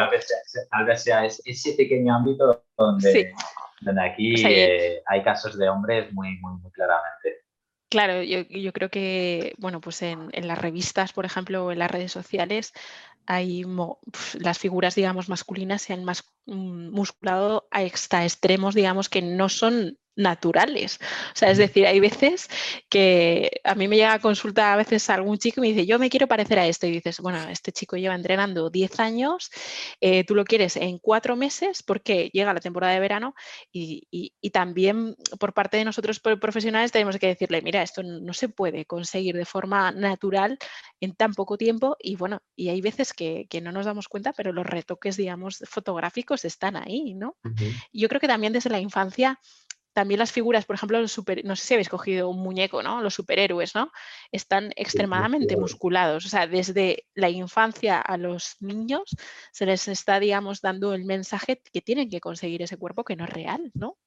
tal 0.71 0.85
vez, 0.85 1.03
sea, 1.03 1.25
ese 1.25 1.73
pequeño 1.73 2.15
ámbito 2.15 2.63
donde, 2.77 3.33
donde 3.81 4.01
aquí 4.05 4.41
hay 4.45 5.21
casos 5.21 5.57
de 5.57 5.67
hombres 5.67 6.13
muy, 6.13 6.37
muy, 6.37 6.61
muy 6.61 6.71
claramente. 6.71 7.41
Claro, 7.89 8.23
yo, 8.23 8.71
creo 8.71 8.89
que, 8.89 9.53
bueno, 9.57 9.81
pues 9.81 10.01
en, 10.01 10.29
las 10.47 10.57
revistas, 10.57 11.11
por 11.11 11.25
ejemplo, 11.25 11.65
o 11.65 11.71
en 11.73 11.79
las 11.79 11.91
redes 11.91 12.13
sociales, 12.13 12.71
hay 13.25 13.65
las 14.39 14.59
figuras, 14.59 14.95
digamos, 14.95 15.27
masculinas 15.27 15.81
se 15.81 15.91
han 15.91 16.05
más 16.05 16.23
mm, 16.45 16.91
musculado 16.91 17.67
a 17.69 17.83
extremos, 17.83 18.75
digamos, 18.75 19.09
que 19.09 19.21
no 19.21 19.49
son 19.49 19.97
naturales. 20.15 20.99
O 21.33 21.35
sea, 21.35 21.51
es 21.51 21.57
decir, 21.57 21.85
hay 21.85 21.99
veces 21.99 22.47
que 22.89 23.61
a 23.63 23.75
mí 23.75 23.87
me 23.87 23.97
llega 23.97 24.13
a 24.13 24.19
consultar 24.19 24.73
a 24.73 24.77
veces 24.77 25.09
algún 25.09 25.37
chico 25.37 25.59
y 25.59 25.61
me 25.61 25.67
dice, 25.73 25.85
yo 25.85 25.99
me 25.99 26.09
quiero 26.09 26.27
parecer 26.27 26.59
a 26.59 26.67
este. 26.67 26.87
Y 26.87 26.91
dices, 26.91 27.19
bueno, 27.19 27.39
este 27.49 27.71
chico 27.71 27.97
lleva 27.97 28.15
entrenando 28.15 28.69
10 28.69 28.99
años, 28.99 29.51
eh, 30.01 30.23
tú 30.23 30.35
lo 30.35 30.45
quieres 30.45 30.75
en 30.77 30.99
cuatro 30.99 31.35
meses 31.35 31.83
porque 31.83 32.29
llega 32.33 32.53
la 32.53 32.59
temporada 32.59 32.93
de 32.93 32.99
verano 32.99 33.35
y, 33.71 34.07
también 34.51 35.17
por 35.37 35.53
parte 35.53 35.75
de 35.75 35.83
nosotros 35.83 36.21
profesionales 36.21 36.93
tenemos 36.93 37.17
que 37.17 37.27
decirle, 37.27 37.61
mira, 37.61 37.81
esto 37.81 38.03
no 38.03 38.31
se 38.31 38.47
puede 38.47 38.85
conseguir 38.85 39.35
de 39.35 39.43
forma 39.43 39.91
natural 39.91 40.57
en 41.01 41.13
tan 41.13 41.33
poco 41.33 41.57
tiempo 41.57 41.97
y 41.99 42.15
bueno, 42.15 42.41
y 42.55 42.69
hay 42.69 42.79
veces 42.79 43.11
que, 43.13 43.47
no 43.61 43.71
nos 43.71 43.85
damos 43.85 44.07
cuenta, 44.07 44.31
pero 44.33 44.53
los 44.53 44.65
retoques, 44.65 45.17
digamos, 45.17 45.63
fotográficos 45.67 46.45
están 46.45 46.75
ahí, 46.75 47.13
¿no? 47.15 47.35
Yo 47.91 48.07
creo 48.07 48.21
que 48.21 48.27
también 48.27 48.53
desde 48.53 48.69
la 48.69 48.79
infancia 48.79 49.39
también 49.95 50.19
las 50.19 50.33
figuras, 50.33 50.65
por 50.65 50.75
ejemplo, 50.75 50.99
los 50.99 51.13
super, 51.13 51.45
no 51.45 51.55
sé 51.55 51.65
si 51.65 51.73
habéis 51.73 51.87
cogido 51.87 52.27
un 52.29 52.43
muñeco, 52.43 52.83
¿no? 52.83 53.01
Los 53.01 53.13
superhéroes, 53.13 53.75
¿no? 53.75 53.93
Están 54.29 54.73
extremadamente 54.75 55.55
musculados. 55.55 56.25
O 56.25 56.29
sea, 56.29 56.47
desde 56.47 57.05
la 57.13 57.29
infancia 57.29 58.01
a 58.01 58.17
los 58.17 58.57
niños 58.59 59.15
se 59.53 59.65
les 59.65 59.87
está, 59.87 60.19
digamos, 60.19 60.59
dando 60.59 60.93
el 60.93 61.05
mensaje 61.05 61.61
que 61.71 61.81
tienen 61.81 62.09
que 62.09 62.19
conseguir 62.19 62.61
ese 62.61 62.75
cuerpo 62.75 63.05
que 63.05 63.15
no 63.15 63.23
es 63.23 63.29
real, 63.29 63.71
¿no? 63.73 63.97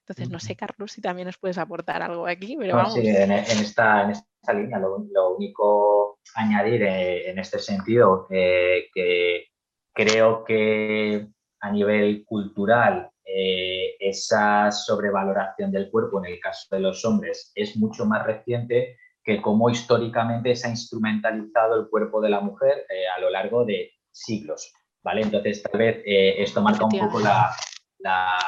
Entonces, 0.00 0.28
no 0.28 0.38
sé, 0.38 0.54
Carlos, 0.54 0.92
si 0.92 1.00
también 1.00 1.24
nos 1.24 1.38
puedes 1.38 1.56
aportar 1.56 2.02
algo 2.02 2.26
aquí, 2.26 2.54
pero 2.58 2.76
vamos. 2.76 2.92
Sí, 2.92 3.08
en, 3.08 3.32
esta, 3.32 4.12
línea, 4.52 4.78
lo, 4.78 5.34
único 5.34 6.18
añadir 6.34 6.82
eh, 6.82 7.30
en 7.30 7.38
este 7.38 7.58
sentido, 7.58 8.26
eh, 8.28 8.90
que 8.92 9.46
creo 9.94 10.44
que 10.44 11.26
a 11.60 11.70
nivel 11.70 12.22
cultural 12.26 13.11
eh, 13.24 13.96
esa 14.00 14.70
sobrevaloración 14.70 15.70
del 15.70 15.90
cuerpo 15.90 16.18
en 16.18 16.32
el 16.32 16.40
caso 16.40 16.66
de 16.74 16.82
los 16.82 17.04
hombres 17.04 17.52
es 17.54 17.76
mucho 17.76 18.04
más 18.04 18.26
reciente 18.26 18.98
que 19.22 19.40
cómo 19.40 19.70
históricamente 19.70 20.56
se 20.56 20.66
ha 20.66 20.70
instrumentalizado 20.70 21.80
el 21.80 21.88
cuerpo 21.88 22.20
de 22.20 22.30
la 22.30 22.40
mujer 22.40 22.84
eh, 22.90 23.06
a 23.16 23.20
lo 23.20 23.30
largo 23.30 23.64
de 23.64 23.92
siglos. 24.10 24.72
¿vale? 25.02 25.22
Entonces, 25.22 25.62
tal 25.62 25.78
vez 25.78 26.02
eh, 26.04 26.42
esto 26.42 26.60
marca 26.60 26.84
un 26.84 26.98
poco 26.98 27.20
la, 27.20 27.54
la, 28.00 28.38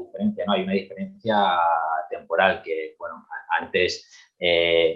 diferencia. 0.00 0.44
¿no? 0.46 0.54
Hay 0.54 0.62
una 0.62 0.72
diferencia 0.72 1.36
temporal 2.08 2.62
que, 2.62 2.96
bueno, 2.98 3.26
antes, 3.60 4.10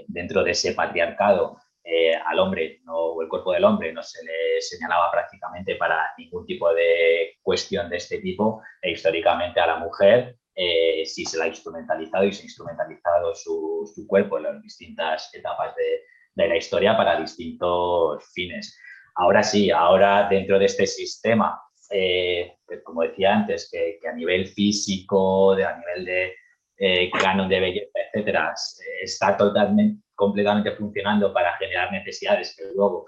dentro 0.08 0.42
de 0.42 0.50
ese 0.50 0.72
patriarcado, 0.72 1.58
eh, 1.90 2.14
al 2.14 2.38
hombre 2.38 2.80
no, 2.84 2.96
o 2.96 3.22
el 3.22 3.28
cuerpo 3.28 3.52
del 3.52 3.64
hombre 3.64 3.92
no 3.92 4.02
se 4.02 4.22
le 4.24 4.60
señalaba 4.60 5.10
prácticamente 5.10 5.76
para 5.76 6.10
ningún 6.18 6.44
tipo 6.44 6.72
de 6.74 7.36
cuestión 7.42 7.88
de 7.88 7.96
este 7.96 8.18
tipo 8.18 8.62
e 8.82 8.90
históricamente 8.90 9.60
a 9.60 9.66
la 9.66 9.76
mujer 9.78 10.36
eh, 10.54 11.06
sí 11.06 11.24
se 11.24 11.38
la 11.38 11.44
ha 11.44 11.48
instrumentalizado 11.48 12.24
y 12.24 12.32
se 12.32 12.42
ha 12.42 12.44
instrumentalizado 12.44 13.34
su, 13.34 13.90
su 13.94 14.06
cuerpo 14.06 14.38
en 14.38 14.44
las 14.44 14.62
distintas 14.62 15.32
etapas 15.34 15.74
de, 15.76 16.02
de, 16.34 16.48
la 16.48 16.56
historia 16.56 16.96
para 16.96 17.20
distintos 17.20 18.24
fines. 18.34 18.76
Ahora 19.14 19.42
sí, 19.42 19.70
ahora 19.70 20.28
dentro 20.28 20.58
de 20.58 20.66
este 20.66 20.86
sistema 20.86 21.58
eh, 21.90 22.58
como 22.84 23.02
decía 23.02 23.34
antes, 23.34 23.70
que, 23.70 23.98
a 24.08 24.12
nivel 24.12 24.46
físico, 24.48 25.54
de, 25.56 25.64
a 25.64 25.76
nivel 25.76 26.04
de 26.04 26.34
eh, 26.76 27.10
canon 27.10 27.48
de 27.48 27.60
belleza, 27.60 27.98
etcétera, 28.12 28.54
está 29.02 29.36
totalmente, 29.36 30.02
completamente 30.18 30.72
funcionando 30.72 31.32
para 31.32 31.56
generar 31.58 31.92
necesidades 31.92 32.56
que 32.56 32.64
luego 32.74 33.06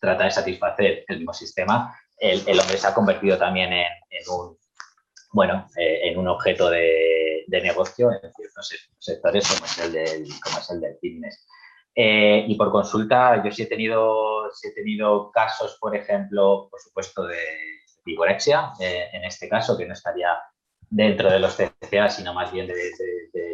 trata 0.00 0.24
de 0.24 0.30
satisfacer 0.30 1.04
el 1.08 1.18
mismo 1.18 1.32
sistema, 1.34 1.92
el, 2.18 2.60
hombre 2.60 2.78
se 2.78 2.86
ha 2.86 2.94
convertido 2.94 3.36
también 3.36 3.72
en, 3.72 3.88
un, 4.30 4.56
bueno, 5.32 5.66
en 5.76 6.16
un 6.16 6.28
objeto 6.28 6.70
de, 6.70 7.44
negocio 7.48 8.12
en 8.12 8.32
ciertos 8.32 8.72
sectores 8.98 9.48
como 9.48 9.66
es 9.66 9.78
el 9.78 9.92
del, 9.92 10.28
como 10.40 10.58
es 10.58 10.70
el 10.70 10.80
del 10.80 10.96
fitness. 11.00 11.44
Eh, 11.96 12.44
y 12.48 12.54
por 12.56 12.72
consulta, 12.72 13.42
yo 13.44 13.50
sí 13.52 13.62
he, 13.62 13.66
tenido, 13.66 14.46
he 14.46 14.70
tenido 14.74 15.30
casos, 15.30 15.76
por 15.80 15.94
ejemplo, 15.94 16.68
por 16.70 16.80
supuesto, 16.80 17.26
de 17.26 17.38
vigorexia, 18.04 18.72
eh, 18.80 19.08
en 19.12 19.24
este 19.24 19.48
caso, 19.48 19.76
que 19.76 19.86
no 19.86 19.92
estaría 19.92 20.36
dentro 20.94 21.28
de 21.28 21.40
los 21.40 21.56
TCA, 21.56 22.08
sino 22.08 22.32
más 22.32 22.52
bien 22.52 22.68
de, 22.68 22.74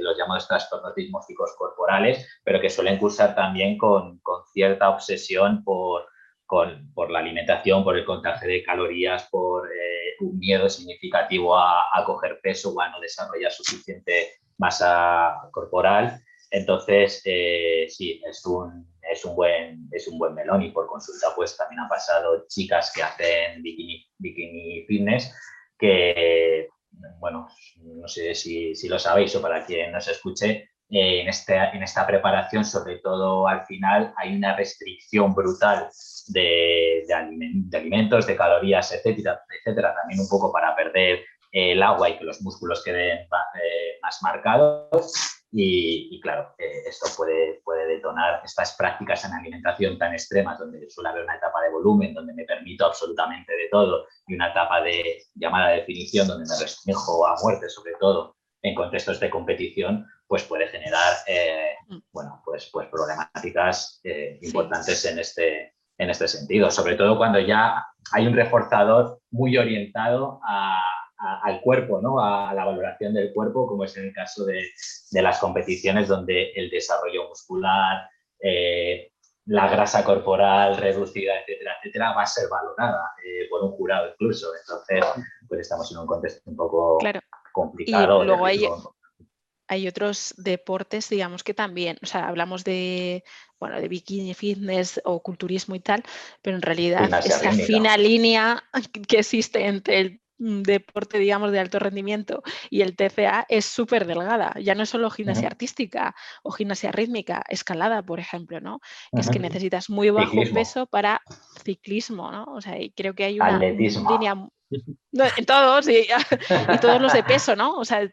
los 0.00 0.16
llamados 0.16 0.46
trastornos 0.46 0.94
dismórficos 0.94 1.54
corporales, 1.56 2.26
pero 2.44 2.60
que 2.60 2.68
suelen 2.68 2.98
cursar 2.98 3.34
también 3.34 3.78
con, 3.78 4.18
con 4.18 4.42
cierta 4.52 4.90
obsesión 4.90 5.64
por, 5.64 6.06
por, 6.46 7.10
la 7.10 7.18
alimentación, 7.20 7.82
por 7.82 7.96
el 7.96 8.04
contagio 8.04 8.48
de 8.48 8.62
calorías, 8.62 9.26
por 9.30 9.68
eh, 9.68 10.16
un 10.20 10.38
miedo 10.38 10.68
significativo 10.68 11.56
a, 11.56 11.84
a, 11.94 12.04
coger 12.04 12.40
peso 12.42 12.74
o 12.74 12.80
a 12.80 12.90
no 12.90 13.00
desarrollar 13.00 13.52
suficiente 13.52 14.32
masa 14.58 15.36
corporal. 15.50 16.20
Entonces, 16.50 17.22
eh, 17.24 17.86
sí, 17.88 18.20
es 18.26 18.44
un, 18.44 18.86
es, 19.10 19.24
un 19.24 19.34
buen, 19.34 19.88
es 19.92 20.08
un 20.08 20.18
buen 20.18 20.34
melón 20.34 20.62
y 20.62 20.72
por 20.72 20.86
consulta 20.86 21.28
pues 21.34 21.56
también 21.56 21.80
ha 21.80 21.88
pasado 21.88 22.44
chicas 22.48 22.92
que 22.94 23.02
hacen 23.02 23.62
bikini, 23.62 24.06
bikini 24.18 24.84
fitness 24.86 25.34
que, 25.78 26.68
bueno, 27.18 27.48
no 27.82 28.08
sé 28.08 28.34
si, 28.34 28.74
si 28.74 28.88
lo 28.88 28.98
sabéis 28.98 29.34
o 29.36 29.42
para 29.42 29.64
quien 29.64 29.92
nos 29.92 30.08
escuche, 30.08 30.70
eh, 30.92 31.20
en, 31.20 31.28
este, 31.28 31.54
en 31.56 31.82
esta 31.82 32.06
preparación, 32.06 32.64
sobre 32.64 32.98
todo 32.98 33.46
al 33.46 33.64
final, 33.66 34.12
hay 34.16 34.34
una 34.34 34.56
restricción 34.56 35.34
brutal 35.34 35.88
de, 36.28 37.04
de, 37.06 37.14
alimentos, 37.78 38.26
de 38.26 38.36
calorías, 38.36 38.92
etcétera, 38.92 39.40
etcétera, 39.60 39.94
también 39.94 40.20
un 40.20 40.28
poco 40.28 40.52
para 40.52 40.74
perder 40.74 41.20
el 41.52 41.82
agua 41.82 42.10
y 42.10 42.18
que 42.18 42.24
los 42.24 42.42
músculos 42.42 42.82
queden 42.84 43.18
eh, 43.18 43.98
más 44.02 44.18
marcados 44.22 45.39
y, 45.52 46.20
claro, 46.20 46.54
eh, 46.58 46.82
esto 46.86 47.08
puede, 47.16 47.60
puede 47.64 47.86
detonar 47.86 48.40
estas 48.44 48.76
prácticas 48.76 49.24
en 49.24 49.32
alimentación 49.32 49.98
tan 49.98 50.12
extremas, 50.12 50.58
donde 50.58 50.88
suele 50.88 51.10
haber 51.10 51.24
una 51.24 51.36
etapa 51.36 51.60
de 51.62 51.70
volumen, 51.70 52.14
donde 52.14 52.34
me 52.34 52.44
permito 52.44 52.86
absolutamente 52.86 53.52
de 53.52 53.68
todo, 53.70 54.06
y 54.28 54.34
una 54.34 54.50
etapa 54.50 54.80
de 54.82 55.24
llamada 55.34 55.70
definición, 55.70 56.28
donde 56.28 56.48
me 56.48 56.60
restringo 56.60 57.26
a 57.26 57.34
muerte, 57.42 57.68
sobre 57.68 57.94
todo 57.98 58.36
en 58.62 58.74
contextos 58.74 59.18
de 59.18 59.30
competición, 59.30 60.06
pues 60.28 60.44
puede 60.44 60.68
generar 60.68 61.14
eh, 61.26 61.74
mm. 61.88 61.98
bueno, 62.12 62.40
pues, 62.44 62.70
pues 62.72 62.88
problemáticas 62.88 64.00
eh, 64.04 64.38
importantes 64.42 65.04
en, 65.06 65.18
este, 65.18 65.74
en 65.98 66.10
este 66.10 66.28
sentido, 66.28 66.70
sobre 66.70 66.94
todo 66.94 67.16
cuando 67.16 67.40
ya 67.40 67.84
hay 68.12 68.26
un 68.26 68.34
reforzador 68.34 69.20
muy 69.30 69.56
orientado 69.56 70.40
a 70.46 70.80
al 71.20 71.60
cuerpo, 71.60 72.00
¿no? 72.00 72.18
a, 72.18 72.52
la 72.54 72.64
valoración 72.64 73.12
del 73.12 73.32
cuerpo, 73.32 73.66
como 73.66 73.84
es 73.84 73.96
en 73.96 74.06
el 74.06 74.12
caso 74.12 74.44
de, 74.44 74.64
las 75.12 75.38
competiciones 75.38 76.08
donde 76.08 76.52
el 76.52 76.70
desarrollo 76.70 77.28
muscular, 77.28 78.08
eh, 78.42 79.12
la 79.46 79.68
grasa 79.68 80.04
corporal 80.04 80.76
reducida, 80.76 81.40
etcétera, 81.40 81.76
etcétera, 81.78 82.14
va 82.14 82.22
a 82.22 82.26
ser 82.26 82.48
valorada 82.48 83.12
eh, 83.24 83.48
por 83.50 83.62
un 83.64 83.72
jurado 83.72 84.10
incluso. 84.10 84.48
Entonces, 84.60 85.04
pues 85.48 85.60
estamos 85.62 85.90
en 85.92 85.98
un 85.98 86.06
contexto 86.06 86.48
un 86.48 86.56
poco 86.56 86.98
complicado. 87.52 88.22
Y 88.22 88.26
luego 88.26 88.46
hay, 88.46 88.64
hay, 89.66 89.88
otros 89.88 90.34
deportes, 90.38 91.08
digamos 91.08 91.42
que 91.42 91.52
también, 91.52 91.98
o 92.02 92.06
sea, 92.06 92.28
hablamos 92.28 92.64
de, 92.64 93.24
bueno, 93.58 93.80
de 93.80 93.88
bikini 93.88 94.34
fitness 94.34 95.00
o 95.04 95.20
culturismo 95.22 95.74
y 95.74 95.80
tal, 95.80 96.02
pero 96.40 96.56
en 96.56 96.62
realidad 96.62 97.10
esa 97.24 97.52
fina 97.52 97.96
línea 97.96 98.62
que 99.06 99.18
existe 99.18 99.66
entre 99.66 100.00
el 100.00 100.20
deporte, 100.40 101.18
digamos, 101.18 101.52
de 101.52 101.60
alto 101.60 101.78
rendimiento 101.78 102.42
y 102.70 102.80
el 102.80 102.96
TCA 102.96 103.44
es 103.48 103.66
súper 103.66 104.06
delgada. 104.06 104.54
Ya 104.60 104.74
no 104.74 104.82
es 104.82 104.88
solo 104.88 105.10
gimnasia 105.10 105.46
artística 105.46 106.14
o 106.42 106.50
gimnasia 106.50 106.90
rítmica, 106.90 107.44
escalada, 107.48 108.02
por 108.02 108.20
ejemplo, 108.20 108.60
¿no? 108.60 108.80
Es 109.12 109.28
que 109.28 109.38
necesitas 109.38 109.90
muy 109.90 110.10
bajo 110.10 110.40
peso 110.54 110.86
para 110.86 111.20
ciclismo, 111.62 112.32
¿no? 112.32 112.44
O 112.44 112.60
sea, 112.60 112.80
y 112.80 112.90
creo 112.90 113.14
que 113.14 113.24
hay 113.24 113.36
una 113.38 113.58
línea... 113.58 114.48
en 115.36 115.46
todos 115.46 115.88
y, 115.88 116.06
todos 116.80 117.02
los 117.02 117.12
de 117.12 117.22
peso, 117.22 117.56
¿no? 117.56 117.76
O 117.76 117.84
sea, 117.84 118.08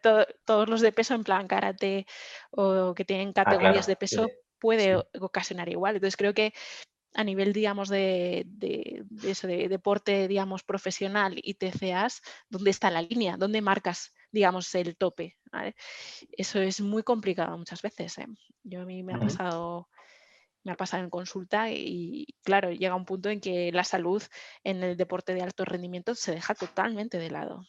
todos 0.45 0.67
los 0.67 0.81
de 0.81 0.91
peso 0.91 1.13
en 1.13 1.23
plan 1.23 1.47
karate 1.47 2.05
o 2.51 2.93
que 2.93 3.05
tienen 3.05 3.29
ah, 3.29 3.43
categorías 3.43 3.87
de 3.87 3.95
peso 3.95 4.27
puede 4.59 4.97
ocasionar 5.19 5.69
igual. 5.69 5.95
Entonces 5.95 6.17
creo 6.17 6.33
que 6.33 6.53
a 7.17 7.23
nivel, 7.23 7.51
digamos, 7.51 7.89
de, 7.89 8.43
de, 8.45 9.03
de, 9.09 9.67
deporte, 9.67 10.27
digamos, 10.27 10.61
profesional 10.61 11.33
y 11.35 11.55
TCAs, 11.55 12.21
¿dónde 12.47 12.69
está 12.69 12.91
la 12.91 13.01
línea? 13.01 13.37
¿Dónde 13.37 13.59
marcas, 13.59 14.13
digamos, 14.31 14.73
el 14.75 14.95
tope? 14.95 15.35
Eso 16.31 16.59
es 16.59 16.79
muy 16.79 17.01
complicado 17.01 17.57
muchas 17.57 17.81
veces. 17.81 18.19
¿eh? 18.19 18.27
Yo 18.63 18.81
a 18.81 18.85
mí 18.85 19.01
me 19.01 19.15
ha 19.15 19.19
pasado 19.19 19.89
me 20.63 20.73
ha 20.73 20.75
pasado 20.75 21.03
en 21.03 21.09
consulta 21.09 21.71
y 21.71 22.27
claro, 22.43 22.71
llega 22.71 22.93
un 22.93 23.05
punto 23.05 23.29
en 23.29 23.39
que 23.39 23.71
la 23.71 23.85
salud 23.85 24.21
en 24.63 24.83
el 24.83 24.97
deporte 24.97 25.33
de 25.33 25.41
alto 25.41 25.63
rendimiento 25.65 26.13
se 26.13 26.33
deja 26.33 26.53
totalmente 26.53 27.17
de 27.17 27.31
lado. 27.31 27.65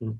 Mm. 0.00 0.12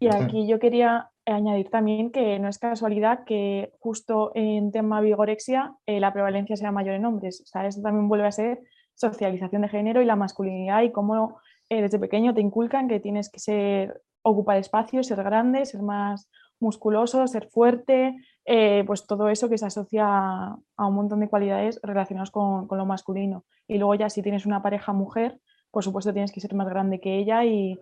Y 0.00 0.08
aquí 0.08 0.46
yo 0.46 0.58
quería 0.58 1.10
añadir 1.26 1.70
también 1.70 2.10
que 2.10 2.38
no 2.38 2.48
es 2.48 2.58
casualidad 2.58 3.24
que 3.24 3.72
justo 3.80 4.32
en 4.34 4.72
tema 4.72 5.00
vigorexia 5.00 5.74
eh, 5.86 6.00
la 6.00 6.12
prevalencia 6.12 6.56
sea 6.56 6.72
mayor 6.72 6.94
en 6.94 7.06
hombres. 7.06 7.40
O 7.42 7.46
sea, 7.46 7.66
eso 7.66 7.80
también 7.82 8.08
vuelve 8.08 8.26
a 8.26 8.32
ser 8.32 8.60
socialización 8.94 9.62
de 9.62 9.68
género 9.68 10.02
y 10.02 10.04
la 10.04 10.16
masculinidad 10.16 10.82
y 10.82 10.92
cómo 10.92 11.38
eh, 11.68 11.82
desde 11.82 11.98
pequeño 11.98 12.34
te 12.34 12.40
inculcan 12.40 12.88
que 12.88 13.00
tienes 13.00 13.30
que 13.30 13.40
ser, 13.40 14.02
ocupar 14.22 14.58
espacio, 14.58 15.02
ser 15.02 15.22
grande, 15.22 15.66
ser 15.66 15.82
más 15.82 16.28
musculoso, 16.60 17.26
ser 17.26 17.48
fuerte, 17.50 18.16
eh, 18.44 18.84
pues 18.86 19.06
todo 19.06 19.28
eso 19.28 19.48
que 19.48 19.58
se 19.58 19.66
asocia 19.66 20.06
a 20.06 20.86
un 20.86 20.94
montón 20.94 21.20
de 21.20 21.28
cualidades 21.28 21.80
relacionadas 21.82 22.30
con, 22.30 22.66
con, 22.68 22.78
lo 22.78 22.86
masculino. 22.86 23.44
Y 23.66 23.78
luego 23.78 23.94
ya 23.96 24.08
si 24.08 24.22
tienes 24.22 24.46
una 24.46 24.62
pareja 24.62 24.92
mujer, 24.92 25.40
por 25.70 25.82
supuesto 25.82 26.12
tienes 26.12 26.32
que 26.32 26.40
ser 26.40 26.54
más 26.54 26.68
grande 26.68 27.00
que 27.00 27.18
ella 27.18 27.44
y, 27.44 27.78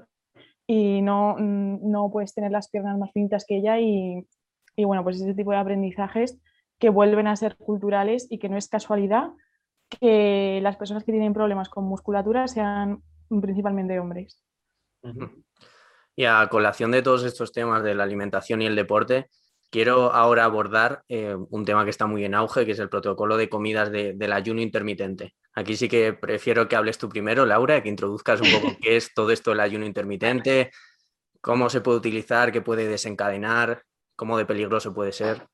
y 0.75 1.03
no, 1.03 1.37
no 1.39 2.11
puedes 2.11 2.33
tener 2.33 2.51
las 2.51 2.71
piernas 2.71 2.97
más 2.97 3.13
finitas 3.13 3.45
que 3.47 3.59
ella 3.59 3.79
y, 3.79 4.27
y, 4.75 4.85
bueno, 4.87 5.05
pues 5.05 5.21
ese 5.21 5.35
tipo 5.35 5.51
de 5.51 5.59
aprendizajes 5.59 6.39
que 6.79 6.89
vuelven 6.89 7.27
a 7.27 7.37
ser 7.37 7.57
culturales 7.57 8.27
y 8.31 8.39
que 8.39 8.49
no 8.49 8.57
es 8.57 8.69
casualidad 8.69 9.33
que 9.91 10.61
las 10.63 10.79
personas 10.79 11.05
que 11.05 11.13
tienen 11.13 11.35
problemas 11.35 11.69
con 11.69 11.85
musculatura 11.85 12.49
sean 12.49 13.03
principalmente 13.29 14.01
hombres. 14.01 14.43
Y 16.17 16.25
a 16.25 16.49
colación 16.51 16.91
de 16.91 17.03
todos 17.03 17.25
estos 17.25 17.53
temas 17.53 17.83
de 17.83 17.95
la 17.95 18.05
alimentación 18.05 18.63
y 18.63 18.67
el 18.67 18.75
deporte, 18.75 19.29
quiero 19.69 20.11
ahora 20.15 20.45
abordar 20.45 21.03
eh, 21.07 21.37
un 21.51 21.67
tema 21.67 21.85
que 21.85 21.91
está 21.91 22.07
muy 22.07 22.25
en 22.25 22.35
auge, 22.35 22.65
que 22.65 22.73
es 22.73 22.79
el 22.79 22.89
protocolo 22.89 23.37
de 23.37 23.51
comidas 23.51 23.93
del 23.93 24.33
ayuno 24.33 24.63
intermitente. 24.63 25.35
Aquí 25.55 25.77
sí 25.77 25.89
que 25.89 26.13
prefiero 26.15 26.69
que 26.69 26.77
hables 26.77 26.99
tú 26.99 27.09
primero, 27.09 27.45
Laura, 27.45 27.83
que 27.83 27.89
introduzcas 27.89 28.41
un 28.41 28.51
poco 28.51 28.77
qué 28.81 28.97
es 28.97 29.13
todo 29.15 29.31
esto 29.31 29.51
del 29.51 29.61
ayuno 29.61 29.85
intermitente, 29.85 30.71
cómo 31.41 31.69
se 31.69 31.81
puede 31.81 31.99
utilizar, 31.99 32.53
qué 32.53 32.63
puede 32.63 32.89
desencadenar, 32.89 33.85
cómo 34.17 34.39
de 34.39 34.47
peligroso 34.47 34.95
puede 34.95 35.13
ser. 35.13 35.47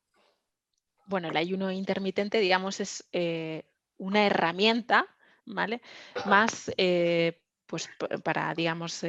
Bueno, 1.07 1.29
el 1.29 1.37
ayuno 1.37 1.71
intermitente, 1.73 2.39
digamos, 2.39 2.81
es 2.81 3.09
eh, 3.13 3.65
una 3.97 4.27
herramienta, 4.27 5.07
¿vale? 5.47 5.81
Más 6.27 6.71
eh, 6.77 7.41
pues 7.69 7.89
para, 8.25 8.53
digamos, 8.55 9.05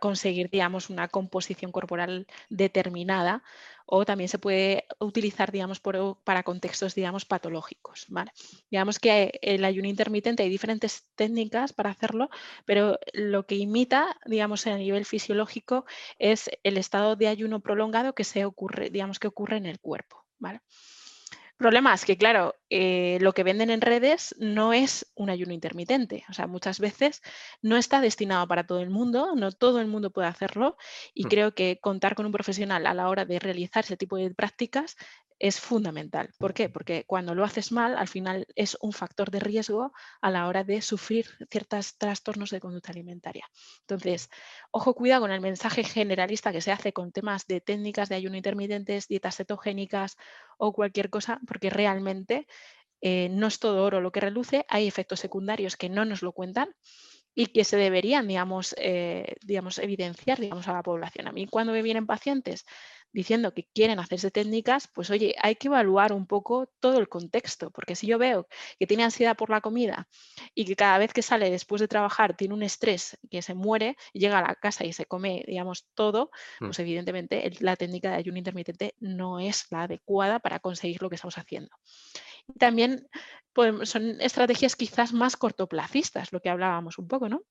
conseguir, 0.00 0.48
digamos, 0.48 0.90
una 0.90 1.08
composición 1.08 1.72
corporal 1.72 2.26
determinada 2.48 3.42
o 3.84 4.04
también 4.04 4.28
se 4.28 4.38
puede 4.38 4.86
utilizar, 5.00 5.52
digamos, 5.52 5.80
para 6.24 6.42
contextos, 6.42 6.94
digamos, 6.94 7.24
patológicos. 7.24 8.06
¿vale? 8.08 8.32
Digamos 8.70 8.98
que 8.98 9.38
el 9.42 9.64
ayuno 9.64 9.88
intermitente 9.88 10.44
hay 10.44 10.48
diferentes 10.48 11.06
técnicas 11.16 11.72
para 11.72 11.90
hacerlo, 11.90 12.30
pero 12.64 12.98
lo 13.12 13.44
que 13.46 13.56
imita, 13.56 14.16
digamos, 14.24 14.66
a 14.66 14.76
nivel 14.76 15.04
fisiológico 15.04 15.84
es 16.18 16.48
el 16.62 16.78
estado 16.78 17.16
de 17.16 17.28
ayuno 17.28 17.60
prolongado 17.60 18.14
que 18.14 18.24
se 18.24 18.44
ocurre, 18.44 18.90
digamos, 18.90 19.18
que 19.18 19.28
ocurre 19.28 19.56
en 19.56 19.66
el 19.66 19.80
cuerpo. 19.80 20.24
¿vale? 20.38 20.60
Problema 21.56 21.94
es 21.94 22.04
que, 22.04 22.18
claro, 22.18 22.54
eh, 22.68 23.16
lo 23.22 23.32
que 23.32 23.42
venden 23.42 23.70
en 23.70 23.80
redes 23.80 24.34
no 24.38 24.74
es 24.74 25.10
un 25.14 25.30
ayuno 25.30 25.54
intermitente. 25.54 26.24
O 26.28 26.34
sea, 26.34 26.46
muchas 26.46 26.80
veces 26.80 27.22
no 27.62 27.78
está 27.78 28.02
destinado 28.02 28.46
para 28.46 28.66
todo 28.66 28.80
el 28.80 28.90
mundo, 28.90 29.34
no 29.34 29.50
todo 29.52 29.80
el 29.80 29.86
mundo 29.86 30.10
puede 30.10 30.28
hacerlo 30.28 30.76
y 31.14 31.24
mm. 31.24 31.28
creo 31.28 31.54
que 31.54 31.78
contar 31.80 32.14
con 32.14 32.26
un 32.26 32.32
profesional 32.32 32.86
a 32.86 32.92
la 32.92 33.08
hora 33.08 33.24
de 33.24 33.38
realizar 33.38 33.84
ese 33.84 33.96
tipo 33.96 34.16
de 34.16 34.34
prácticas 34.34 34.96
es 35.38 35.60
fundamental. 35.60 36.30
¿Por 36.38 36.54
qué? 36.54 36.68
Porque 36.68 37.04
cuando 37.06 37.34
lo 37.34 37.44
haces 37.44 37.72
mal, 37.72 37.96
al 37.96 38.08
final 38.08 38.46
es 38.54 38.76
un 38.80 38.92
factor 38.92 39.30
de 39.30 39.40
riesgo 39.40 39.92
a 40.20 40.30
la 40.30 40.48
hora 40.48 40.64
de 40.64 40.80
sufrir 40.80 41.26
ciertos 41.50 41.98
trastornos 41.98 42.50
de 42.50 42.60
conducta 42.60 42.92
alimentaria. 42.92 43.46
Entonces, 43.80 44.30
ojo, 44.70 44.94
cuidado 44.94 45.22
con 45.22 45.32
el 45.32 45.40
mensaje 45.40 45.84
generalista 45.84 46.52
que 46.52 46.60
se 46.60 46.72
hace 46.72 46.92
con 46.92 47.12
temas 47.12 47.46
de 47.46 47.60
técnicas 47.60 48.08
de 48.08 48.14
ayuno 48.14 48.36
intermitentes, 48.36 49.08
dietas 49.08 49.36
cetogénicas 49.36 50.16
o 50.58 50.72
cualquier 50.72 51.10
cosa, 51.10 51.40
porque 51.46 51.70
realmente 51.70 52.46
eh, 53.00 53.28
no 53.30 53.46
es 53.46 53.58
todo 53.58 53.84
oro 53.84 54.00
lo 54.00 54.12
que 54.12 54.20
reluce, 54.20 54.64
hay 54.68 54.86
efectos 54.86 55.20
secundarios 55.20 55.76
que 55.76 55.88
no 55.88 56.04
nos 56.04 56.22
lo 56.22 56.32
cuentan 56.32 56.74
y 57.34 57.48
que 57.48 57.64
se 57.64 57.76
deberían, 57.76 58.26
digamos, 58.26 58.74
eh, 58.78 59.34
digamos, 59.44 59.78
evidenciar 59.78 60.40
digamos, 60.40 60.66
a 60.68 60.72
la 60.72 60.82
población. 60.82 61.28
A 61.28 61.32
mí 61.32 61.46
cuando 61.46 61.74
me 61.74 61.82
vienen 61.82 62.06
pacientes 62.06 62.64
diciendo 63.16 63.54
que 63.54 63.64
quieren 63.72 63.98
hacerse 63.98 64.30
técnicas, 64.30 64.88
pues 64.88 65.08
oye, 65.08 65.34
hay 65.40 65.56
que 65.56 65.68
evaluar 65.68 66.12
un 66.12 66.26
poco 66.26 66.68
todo 66.80 66.98
el 66.98 67.08
contexto, 67.08 67.70
porque 67.70 67.94
si 67.94 68.06
yo 68.06 68.18
veo 68.18 68.46
que 68.78 68.86
tiene 68.86 69.04
ansiedad 69.04 69.34
por 69.34 69.48
la 69.48 69.62
comida 69.62 70.06
y 70.54 70.66
que 70.66 70.76
cada 70.76 70.98
vez 70.98 71.14
que 71.14 71.22
sale 71.22 71.50
después 71.50 71.80
de 71.80 71.88
trabajar 71.88 72.36
tiene 72.36 72.52
un 72.52 72.62
estrés 72.62 73.16
que 73.30 73.40
se 73.40 73.54
muere, 73.54 73.96
llega 74.12 74.38
a 74.38 74.46
la 74.46 74.54
casa 74.54 74.84
y 74.84 74.92
se 74.92 75.06
come, 75.06 75.42
digamos, 75.46 75.86
todo, 75.94 76.30
mm. 76.60 76.66
pues 76.66 76.78
evidentemente 76.78 77.50
la 77.60 77.74
técnica 77.76 78.10
de 78.10 78.16
ayuno 78.16 78.36
intermitente 78.36 78.94
no 79.00 79.40
es 79.40 79.64
la 79.70 79.84
adecuada 79.84 80.38
para 80.38 80.58
conseguir 80.58 81.00
lo 81.00 81.08
que 81.08 81.14
estamos 81.14 81.38
haciendo. 81.38 81.70
También 82.58 83.08
son 83.84 84.20
estrategias 84.20 84.76
quizás 84.76 85.14
más 85.14 85.38
cortoplacistas, 85.38 86.34
lo 86.34 86.40
que 86.40 86.50
hablábamos 86.50 86.98
un 86.98 87.08
poco, 87.08 87.30
¿no? 87.30 87.44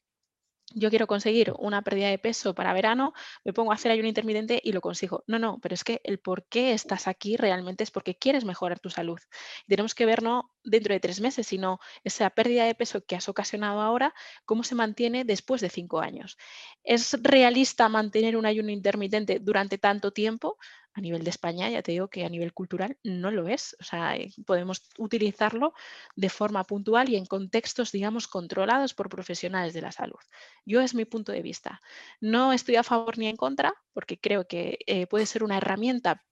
Yo 0.76 0.90
quiero 0.90 1.08
conseguir 1.08 1.54
una 1.58 1.82
pérdida 1.82 2.10
de 2.10 2.20
peso 2.20 2.54
para 2.54 2.74
verano, 2.74 3.14
me 3.44 3.54
pongo 3.54 3.72
a 3.72 3.76
hacer 3.76 3.92
ayuno 3.92 4.08
intermitente 4.10 4.62
y 4.64 4.74
lo 4.74 4.82
consigo. 4.82 5.24
No, 5.28 5.40
no, 5.40 5.60
pero 5.62 5.74
es 5.74 5.84
que 5.84 6.02
el 6.04 6.20
por 6.20 6.46
qué 6.48 6.74
estás 6.74 7.08
aquí 7.08 7.38
realmente 7.38 7.84
es 7.84 7.92
porque 7.92 8.18
quieres 8.18 8.46
mejorar 8.46 8.80
tu 8.80 8.90
salud. 8.90 9.20
tenemos 9.68 9.96
que 9.96 10.06
ver 10.06 10.22
no 10.24 10.52
dentro 10.64 10.94
de 10.94 11.00
tres 11.00 11.22
meses, 11.22 11.48
sino 11.48 11.80
esa 12.04 12.30
pérdida 12.30 12.66
de 12.66 12.76
peso 12.76 13.06
que 13.06 13.16
has 13.16 13.30
ocasionado 13.30 13.82
ahora, 13.82 14.14
cómo 14.46 14.64
se 14.64 14.76
mantiene 14.76 15.24
después 15.26 15.62
de 15.62 15.70
cinco 15.70 16.00
años. 16.02 16.38
¿Es 16.84 17.18
realista 17.22 17.90
mantener 17.90 18.38
un 18.38 18.46
ayuno 18.46 18.72
intermitente 18.72 19.40
durante 19.40 19.78
tanto 19.78 20.12
tiempo? 20.12 20.58
A 20.96 21.02
nivel 21.02 21.24
de 21.24 21.30
España, 21.30 21.70
ya 21.70 21.82
te 21.84 21.92
digo 21.92 22.08
que 22.08 22.26
a 22.26 22.30
nivel 22.30 22.54
cultural 22.54 22.98
no 23.04 23.30
lo 23.30 23.48
es. 23.50 23.76
O 23.82 23.84
sea, 23.84 24.16
eh, 24.16 24.32
podemos 24.46 24.82
utilizarlo 24.98 25.74
de 26.16 26.30
forma 26.30 26.64
puntual 26.64 27.10
y 27.10 27.18
en 27.18 27.26
contextos, 27.26 27.92
digamos, 27.92 28.28
controlados 28.28 28.94
por 28.94 29.10
profesionales 29.10 29.74
de 29.74 29.82
la 29.82 29.92
salud. 29.92 30.20
Yo 30.66 30.82
es 30.82 30.96
mi 30.96 31.04
punto 31.04 31.34
de 31.34 31.42
vista. 31.42 31.82
No 32.22 32.54
estoy 32.54 32.78
a 32.78 32.84
favor 32.84 33.18
ni 33.18 33.28
en 33.28 33.36
contra, 33.36 33.74
porque 33.94 34.18
creo 34.20 34.48
que 34.48 34.80
eh, 34.88 35.06
puede 35.08 35.26
ser 35.26 35.44
una 35.44 35.58
herramienta 35.58 36.24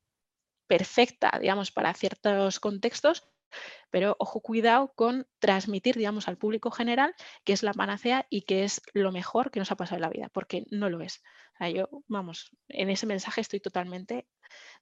perfecta, 0.68 1.38
digamos, 1.42 1.72
para 1.72 1.94
ciertos 1.94 2.60
contextos, 2.62 3.24
pero 3.90 4.16
ojo, 4.20 4.42
cuidado 4.42 4.94
con 4.96 5.28
transmitir, 5.40 5.96
digamos, 5.96 6.28
al 6.28 6.38
público 6.38 6.72
general 6.72 7.14
que 7.44 7.54
es 7.54 7.64
la 7.64 7.74
panacea 7.74 8.26
y 8.30 8.44
que 8.44 8.64
es 8.64 8.82
lo 8.94 9.12
mejor 9.12 9.52
que 9.52 9.60
nos 9.60 9.72
ha 9.72 9.76
pasado 9.76 9.98
en 9.98 10.02
la 10.02 10.10
vida, 10.10 10.30
porque 10.34 10.66
no 10.72 10.90
lo 10.90 11.02
es. 11.02 11.24
yo, 11.74 11.90
vamos, 12.08 12.52
en 12.68 12.90
ese 12.90 13.06
mensaje 13.06 13.42
estoy 13.42 13.60
totalmente 13.60 14.28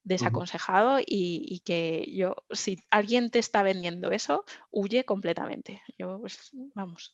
desaconsejado 0.03 0.99
y, 1.05 1.61
que 1.65 2.05
yo, 2.13 2.35
si 2.49 2.77
alguien 2.89 3.31
te 3.31 3.39
está 3.39 3.63
vendiendo 3.63 4.11
eso, 4.11 4.45
huye 4.71 5.05
completamente. 5.05 5.81
Yo, 5.97 6.19
pues, 6.19 6.51
vamos. 6.73 7.13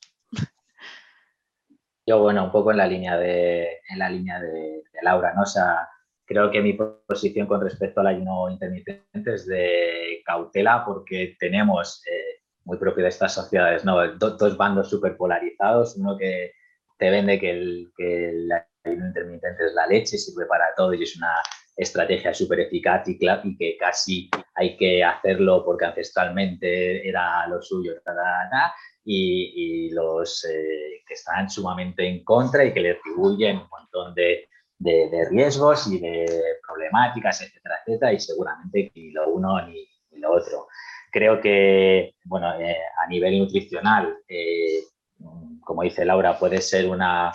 Yo, 2.07 2.21
bueno, 2.21 2.45
un 2.45 2.51
poco 2.51 2.71
en 2.71 2.77
la 2.77 2.87
línea 2.87 3.17
de, 3.17 3.81
en 3.89 3.99
la 3.99 4.09
línea 4.09 4.39
de, 4.39 4.81
Laura, 5.01 5.33
¿no? 5.33 5.41
O 5.41 5.45
sea, 5.45 5.89
creo 6.27 6.51
que 6.51 6.61
mi 6.61 6.73
posición 6.73 7.47
con 7.47 7.61
respecto 7.61 8.01
al 8.01 8.07
ayuno 8.07 8.49
intermitente 8.49 9.33
es 9.33 9.47
de 9.47 10.21
cautela 10.25 10.83
porque 10.85 11.35
tenemos, 11.39 12.03
eh, 12.05 12.41
muy 12.65 12.77
propio 12.77 13.03
de 13.03 13.09
estas 13.09 13.33
sociedades, 13.33 13.85
¿no? 13.85 13.95
dos 14.17 14.57
bandos 14.57 14.89
súper 14.89 15.15
polarizados, 15.15 15.95
uno 15.95 16.17
que 16.17 16.51
te 16.97 17.09
vende 17.09 17.39
que 17.39 17.51
el, 17.51 17.91
que 17.95 18.29
el 18.29 18.51
ayuno 18.83 19.07
intermitente 19.07 19.65
es 19.65 19.73
la 19.73 19.87
leche, 19.87 20.17
sirve 20.17 20.45
para 20.45 20.65
todo 20.75 20.93
y 20.93 21.03
es 21.03 21.15
una 21.15 21.33
estrategia 21.77 22.33
súper 22.33 22.61
eficaz 22.61 23.07
y, 23.07 23.17
y, 23.43 23.57
que 23.57 23.77
casi 23.77 24.29
hay 24.55 24.75
que 24.75 25.03
hacerlo 25.03 25.63
porque 25.63 25.85
ancestralmente 25.85 27.07
era 27.07 27.47
lo 27.47 27.61
suyo, 27.61 27.93
y, 29.05 29.89
los 29.91 30.43
eh, 30.43 31.03
que 31.07 31.13
están 31.13 31.49
sumamente 31.49 32.05
en 32.05 32.25
contra 32.25 32.65
y 32.65 32.73
que 32.73 32.81
le 32.81 32.91
atribuyen 32.91 33.57
un 33.57 33.69
montón 33.69 34.13
de, 34.13 34.49
de, 34.79 35.27
riesgos 35.29 35.87
y 35.87 35.99
de 35.99 36.25
problemáticas, 36.65 37.41
etcétera, 37.41 37.75
etcétera, 37.85 38.13
y 38.13 38.19
seguramente 38.19 38.91
ni 38.95 39.11
lo 39.11 39.29
uno 39.29 39.65
ni, 39.67 39.87
lo 40.19 40.33
otro. 40.33 40.67
Creo 41.11 41.39
que, 41.39 42.15
bueno, 42.25 42.59
eh, 42.59 42.77
a 43.03 43.07
nivel 43.07 43.39
nutricional, 43.39 44.17
eh, 44.27 44.81
como 45.63 45.83
dice 45.83 46.05
Laura, 46.05 46.37
puede 46.37 46.61
ser 46.61 46.87
una, 46.89 47.31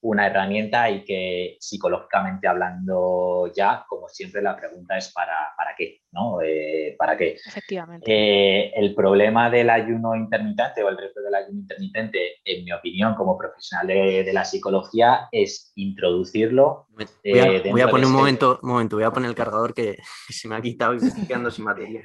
una 0.00 0.26
herramienta 0.26 0.90
y 0.90 1.04
que 1.04 1.56
psicológicamente 1.58 2.46
hablando 2.46 3.50
ya, 3.54 3.84
como 3.88 4.08
siempre, 4.08 4.40
la 4.40 4.56
pregunta 4.56 4.96
es 4.96 5.12
para, 5.12 5.34
para 5.56 5.74
qué, 5.76 6.02
¿no? 6.12 6.40
Eh, 6.40 6.94
¿Para 6.96 7.16
qué? 7.16 7.36
Efectivamente. 7.44 8.06
Eh, 8.08 8.72
el 8.76 8.94
problema 8.94 9.50
del 9.50 9.70
ayuno 9.70 10.14
intermitente 10.14 10.82
o 10.84 10.88
el 10.88 10.96
reto 10.96 11.20
del 11.20 11.34
ayuno 11.34 11.60
intermitente, 11.60 12.36
en 12.44 12.64
mi 12.64 12.72
opinión, 12.72 13.14
como 13.16 13.36
profesional 13.36 13.88
de, 13.88 14.32
la 14.32 14.44
psicología, 14.44 15.28
es 15.32 15.72
introducirlo. 15.74 16.86
Voy 16.90 17.38
a, 17.38 17.46
eh, 17.48 17.70
voy 17.70 17.80
a 17.80 17.88
poner 17.88 18.06
un 18.06 18.12
este 18.12 18.18
momento, 18.18 18.60
un 18.62 18.68
momento, 18.68 18.96
voy 18.96 19.04
a 19.04 19.10
poner 19.10 19.30
el 19.30 19.36
cargador 19.36 19.74
que 19.74 19.98
se 20.28 20.48
me 20.48 20.54
ha 20.54 20.60
quitado 20.60 20.94
y 20.94 21.00
me 21.00 21.08
estoy 21.08 21.26
quedando 21.26 21.50
sin 21.50 21.64
batería. 21.64 22.02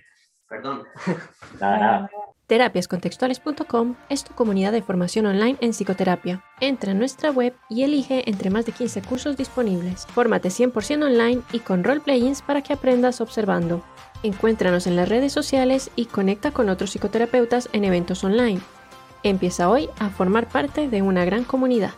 Perdón. 0.54 0.84
Nada, 1.60 1.78
nada. 1.80 2.10
Terapiascontextuales.com 2.46 3.96
es 4.10 4.24
tu 4.24 4.36
comunidad 4.36 4.72
de 4.72 4.84
formación 4.84 5.26
online 5.26 5.58
en 5.62 5.72
psicoterapia. 5.72 6.44
Entra 6.60 6.92
en 6.92 7.00
nuestra 7.00 7.32
web 7.32 7.56
y 7.70 7.82
elige 7.82 8.30
entre 8.30 8.52
más 8.52 8.68
de 8.68 8.74
15 8.74 9.02
cursos 9.02 9.36
disponibles. 9.36 10.06
Fórmate 10.06 10.50
100% 10.50 11.06
online 11.06 11.42
y 11.54 11.62
con 11.62 11.84
roleplayings 11.84 12.44
para 12.44 12.62
que 12.62 12.74
aprendas 12.74 13.20
observando. 13.20 13.84
Encuéntranos 14.22 14.86
en 14.86 14.96
las 14.96 15.10
redes 15.10 15.34
sociales 15.34 15.90
y 15.96 16.06
conecta 16.06 16.52
con 16.52 16.70
otros 16.70 16.92
psicoterapeutas 16.92 17.68
en 17.74 17.86
eventos 17.86 18.24
online. 18.24 18.62
Empieza 19.24 19.72
hoy 19.72 19.90
a 19.98 20.12
formar 20.12 20.48
parte 20.50 20.88
de 20.88 21.02
una 21.02 21.26
gran 21.26 21.46
comunidad. 21.46 21.94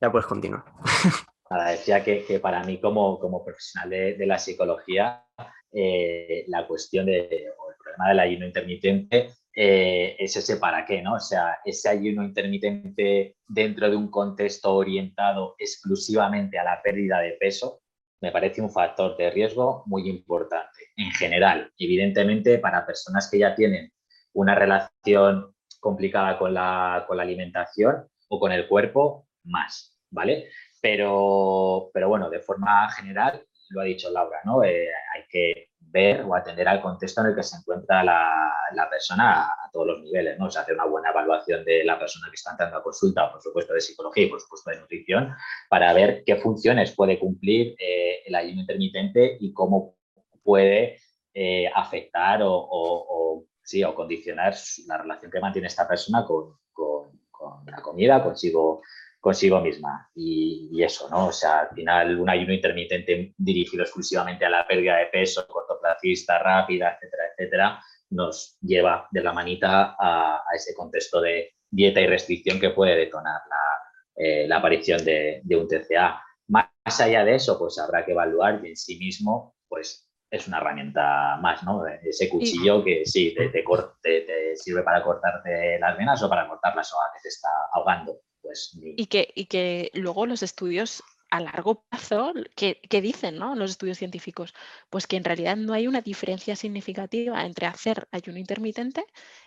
ya 0.00 0.10
puedes 0.10 0.26
continuar. 0.26 0.64
decía 1.70 2.02
que, 2.02 2.40
para 2.42 2.64
mí 2.64 2.80
como, 2.80 3.20
como 3.20 3.44
profesional 3.44 3.90
de 3.90 4.26
la 4.26 4.38
psicología 4.38 5.24
eh, 5.72 6.44
la 6.48 6.66
cuestión 6.66 7.06
de, 7.06 7.20
el 7.20 7.52
problema 7.82 8.08
del 8.08 8.20
ayuno 8.20 8.46
intermitente 8.46 9.30
eh, 9.54 10.16
es 10.18 10.36
ese 10.36 10.56
para 10.56 10.86
qué, 10.86 11.02
¿no? 11.02 11.14
O 11.14 11.20
sea, 11.20 11.58
ese 11.64 11.88
ayuno 11.88 12.22
intermitente 12.22 13.36
dentro 13.48 13.90
de 13.90 13.96
un 13.96 14.10
contexto 14.10 14.74
orientado 14.74 15.56
exclusivamente 15.58 16.58
a 16.58 16.64
la 16.64 16.80
pérdida 16.82 17.18
de 17.20 17.32
peso, 17.32 17.82
me 18.20 18.32
parece 18.32 18.60
un 18.60 18.70
factor 18.70 19.16
de 19.16 19.30
riesgo 19.30 19.82
muy 19.86 20.08
importante. 20.08 20.78
En 20.96 21.10
general, 21.12 21.72
evidentemente, 21.78 22.58
para 22.58 22.86
personas 22.86 23.28
que 23.30 23.38
ya 23.38 23.54
tienen 23.54 23.92
una 24.32 24.54
relación 24.54 25.54
complicada 25.80 26.38
con 26.38 26.54
la, 26.54 27.04
con 27.06 27.16
la 27.16 27.22
alimentación 27.22 28.08
o 28.28 28.40
con 28.40 28.52
el 28.52 28.68
cuerpo, 28.68 29.26
más, 29.44 29.98
¿vale? 30.10 30.50
Pero, 30.80 31.90
pero 31.92 32.08
bueno, 32.08 32.30
de 32.30 32.40
forma 32.40 32.90
general, 32.92 33.44
lo 33.70 33.80
ha 33.80 33.84
dicho 33.84 34.10
Laura, 34.10 34.38
¿no? 34.44 34.62
Eh, 34.62 34.88
hay 35.14 35.22
que 35.28 35.70
ver 35.80 36.22
o 36.22 36.34
atender 36.34 36.68
al 36.68 36.82
contexto 36.82 37.20
en 37.20 37.28
el 37.28 37.34
que 37.34 37.42
se 37.42 37.56
encuentra 37.56 38.04
la, 38.04 38.88
persona 38.90 39.44
a, 39.44 39.70
todos 39.72 39.86
los 39.86 40.02
niveles, 40.02 40.38
¿no? 40.38 40.46
O 40.46 40.50
sea, 40.50 40.62
hacer 40.62 40.74
una 40.74 40.84
buena 40.84 41.10
evaluación 41.10 41.64
de 41.64 41.84
la 41.84 41.98
persona 41.98 42.28
que 42.28 42.34
está 42.34 42.52
entrando 42.52 42.76
a 42.76 42.82
consulta, 42.82 43.30
por 43.30 43.40
supuesto 43.40 43.72
de 43.72 43.80
psicología 43.80 44.24
y 44.24 44.28
por 44.28 44.40
supuesto 44.40 44.70
de 44.70 44.80
nutrición, 44.80 45.34
para 45.68 45.92
ver 45.92 46.22
qué 46.24 46.36
funciones 46.36 46.94
puede 46.94 47.18
cumplir 47.18 47.74
eh, 47.78 48.22
el 48.26 48.34
ayuno 48.34 48.60
intermitente 48.60 49.36
y 49.40 49.52
cómo 49.52 49.96
puede 50.42 50.98
eh, 51.34 51.70
afectar 51.74 52.40
o, 52.42 53.44
sí, 53.62 53.84
o 53.84 53.94
condicionar 53.94 54.54
la 54.86 54.98
relación 54.98 55.30
que 55.30 55.40
mantiene 55.40 55.68
esta 55.68 55.86
persona 55.86 56.24
con, 56.24 56.58
con 56.72 57.64
la 57.66 57.80
comida, 57.82 58.22
consigo 58.22 58.82
consigo 59.20 59.60
misma. 59.60 60.10
Y, 60.14 60.82
eso, 60.82 61.08
¿no? 61.10 61.26
O 61.26 61.32
sea, 61.32 61.60
al 61.60 61.70
final 61.74 62.20
un 62.20 62.30
ayuno 62.30 62.52
intermitente 62.52 63.34
dirigido 63.36 63.82
exclusivamente 63.82 64.44
a 64.44 64.50
la 64.50 64.66
pérdida 64.66 64.96
de 64.96 65.06
peso, 65.06 65.46
cortoplacista, 65.46 66.38
rápida, 66.38 66.94
etcétera, 66.94 67.22
etcétera, 67.36 67.82
nos 68.10 68.56
lleva 68.60 69.08
de 69.10 69.22
la 69.22 69.32
manita 69.32 69.96
a, 69.98 70.42
ese 70.54 70.74
contexto 70.74 71.20
de 71.20 71.54
dieta 71.70 72.00
y 72.00 72.06
restricción 72.06 72.60
que 72.60 72.70
puede 72.70 72.96
detonar 72.96 73.40
la, 73.48 74.24
eh, 74.24 74.48
aparición 74.52 75.04
de, 75.04 75.42
un 75.50 75.68
TCA. 75.68 76.22
Más 76.48 77.00
allá 77.00 77.24
de 77.24 77.34
eso, 77.34 77.58
pues 77.58 77.78
habrá 77.78 78.04
que 78.04 78.12
evaluar 78.12 78.60
y 78.64 78.68
en 78.68 78.76
sí 78.76 78.96
mismo, 78.98 79.56
pues 79.68 80.08
es 80.30 80.46
una 80.46 80.58
herramienta 80.58 81.38
más, 81.40 81.62
¿no? 81.64 81.84
Ese 81.86 82.28
cuchillo 82.28 82.84
que 82.84 83.04
sí, 83.04 83.34
te, 83.34 83.48
te, 83.50 84.56
sirve 84.56 84.82
para 84.82 85.02
cortarte 85.02 85.78
las 85.78 85.96
venas 85.96 86.22
o 86.22 86.28
para 86.28 86.48
cortar 86.48 86.76
la 86.76 86.84
soga 86.84 87.04
que 87.14 87.20
te 87.22 87.28
está 87.28 87.48
ahogando. 87.72 88.20
Pues, 88.42 88.78
y, 88.80 89.06
que, 89.06 89.32
y 89.34 89.46
que 89.46 89.90
luego 89.94 90.26
los 90.26 90.42
estudios 90.42 91.02
a 91.30 91.40
largo 91.40 91.82
plazo, 91.82 92.32
¿qué, 92.54 92.80
dicen 93.02 93.38
los 93.38 93.70
estudios 93.70 93.98
científicos? 93.98 94.54
Pues 94.90 95.06
que 95.06 95.16
en 95.16 95.24
realidad 95.24 95.56
no 95.56 95.72
hay 95.72 95.86
una 95.86 96.00
diferencia 96.00 96.56
significativa 96.56 97.44
entre 97.44 97.66
hacer 97.66 98.08
ayuno 98.12 98.38
intermitente 98.38 99.04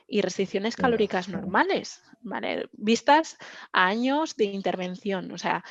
y 0.07 0.21
restricciones 0.21 0.75
calóricas 0.75 1.27
normales, 1.27 2.01
¿vale? 2.21 2.69
Vistas 2.73 3.37
a 3.71 3.87
años 3.87 4.35
de 4.35 4.45
intervención. 4.45 5.31
O 5.31 5.37
sea, 5.37 5.63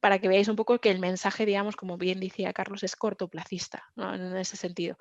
para 0.00 0.18
que 0.18 0.28
veáis 0.28 0.48
un 0.48 0.56
poco 0.56 0.78
que 0.78 0.90
el 0.90 0.98
mensaje, 0.98 1.46
digamos, 1.46 1.76
como 1.76 1.96
bien 1.96 2.20
decía 2.20 2.52
Carlos, 2.52 2.82
es 2.82 2.94
cortoplacista, 2.94 3.84
en 3.96 4.36
ese 4.36 4.56
sentido. 4.56 4.98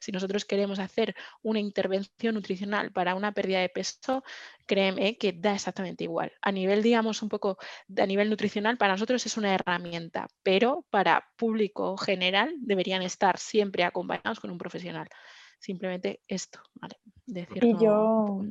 Si 0.00 0.12
nosotros 0.12 0.44
queremos 0.44 0.78
hacer 0.78 1.14
una 1.42 1.60
intervención 1.60 2.34
nutricional 2.34 2.92
para 2.92 3.14
una 3.14 3.32
pérdida 3.32 3.60
de 3.60 3.68
peso, 3.68 4.22
créeme 4.66 5.16
que 5.16 5.32
da 5.32 5.54
exactamente 5.54 6.04
igual. 6.04 6.32
A 6.42 6.52
nivel, 6.52 6.82
digamos, 6.82 7.22
un 7.22 7.28
poco 7.28 7.58
a 7.96 8.06
nivel 8.06 8.30
nutricional, 8.30 8.76
para 8.76 8.94
nosotros 8.94 9.24
es 9.26 9.36
una 9.36 9.54
herramienta, 9.54 10.28
pero 10.42 10.84
para 10.90 11.24
público 11.36 11.96
general 11.96 12.54
deberían 12.58 13.02
estar 13.02 13.38
siempre 13.38 13.84
acompañados 13.84 14.40
con 14.40 14.50
un 14.50 14.58
profesional. 14.58 15.08
Simplemente 15.58 16.20
esto, 16.28 16.60
¿vale? 16.74 16.96
y, 17.26 17.82
yo, 17.82 18.42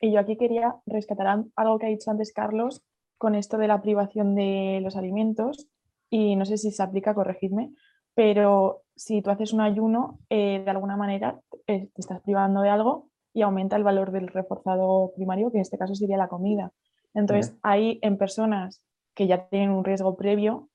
y 0.00 0.12
yo 0.12 0.20
aquí 0.20 0.36
quería 0.36 0.76
rescatar 0.86 1.44
algo 1.54 1.78
que 1.78 1.86
ha 1.86 1.90
dicho 1.90 2.10
antes 2.10 2.32
Carlos 2.32 2.82
con 3.18 3.34
esto 3.34 3.58
de 3.58 3.68
la 3.68 3.82
privación 3.82 4.34
de 4.34 4.80
los 4.82 4.96
alimentos 4.96 5.68
y 6.08 6.36
no 6.36 6.44
sé 6.44 6.58
si 6.58 6.70
se 6.70 6.82
aplica, 6.82 7.14
corregidme, 7.14 7.72
pero 8.16 8.82
si 8.96 9.20
tú 9.20 9.30
haces 9.30 9.52
un 9.52 9.60
ayuno, 9.60 10.18
eh, 10.30 10.62
de 10.64 10.70
alguna 10.70 10.96
manera 10.96 11.38
eh, 11.66 11.90
te 11.94 12.00
estás 12.00 12.22
privando 12.22 12.62
de 12.62 12.70
algo 12.70 13.10
y 13.34 13.42
aumenta 13.42 13.76
el 13.76 13.84
valor 13.84 14.10
del 14.10 14.28
reforzado 14.28 15.12
primario, 15.14 15.50
que 15.50 15.58
en 15.58 15.62
este 15.62 15.76
caso 15.76 15.94
sería 15.94 16.16
la 16.16 16.28
comida. 16.28 16.72
Entonces, 17.12 17.54
ahí 17.62 17.98
en 18.00 18.16
personas 18.16 18.82
que 19.14 19.26
ya 19.26 19.48
tienen 19.48 19.70
un 19.70 19.84
riesgo 19.84 20.16
previo, 20.16 20.70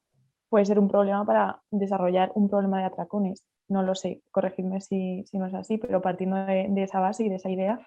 puede 0.49 0.65
ser 0.65 0.77
un 0.77 0.87
problema 0.87 1.25
para 1.25 1.63
desarrollar 1.71 2.31
un 2.35 2.47
problema 2.47 2.79
de 2.79 2.85
atracones. 2.85 3.43
No 3.67 3.81
lo 3.81 3.95
sé, 3.95 4.21
corregidme 4.29 4.79
si, 4.79 5.25
no 5.33 5.47
es 5.47 5.53
así, 5.55 5.79
pero 5.79 6.01
partiendo 6.01 6.45
de, 6.45 6.71
esa 6.77 6.99
base 6.99 7.23
y 7.25 7.29
de 7.29 7.35
esa 7.35 7.49
idea, 7.49 7.79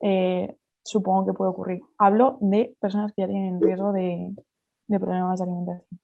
eh, 0.00 0.56
supongo 0.82 1.26
que 1.26 1.32
puede 1.34 1.50
ocurrir. 1.50 1.82
Hablo 1.98 2.38
de 2.40 2.74
personas 2.80 3.12
que 3.12 3.22
ya 3.22 3.28
tienen 3.28 3.60
riesgo 3.60 3.92
de, 3.92 4.34
de 4.86 5.00
problemas 5.00 5.38
de 5.40 5.44
alimentación. 5.44 6.00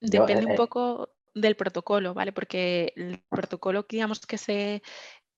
Depende 0.00 0.46
un 0.46 0.56
poco 0.56 1.08
del 1.34 1.56
protocolo, 1.56 2.14
¿vale? 2.14 2.32
Porque 2.32 2.92
el 2.96 3.22
protocolo, 3.28 3.86
digamos, 3.88 4.20
que 4.20 4.38
se 4.38 4.82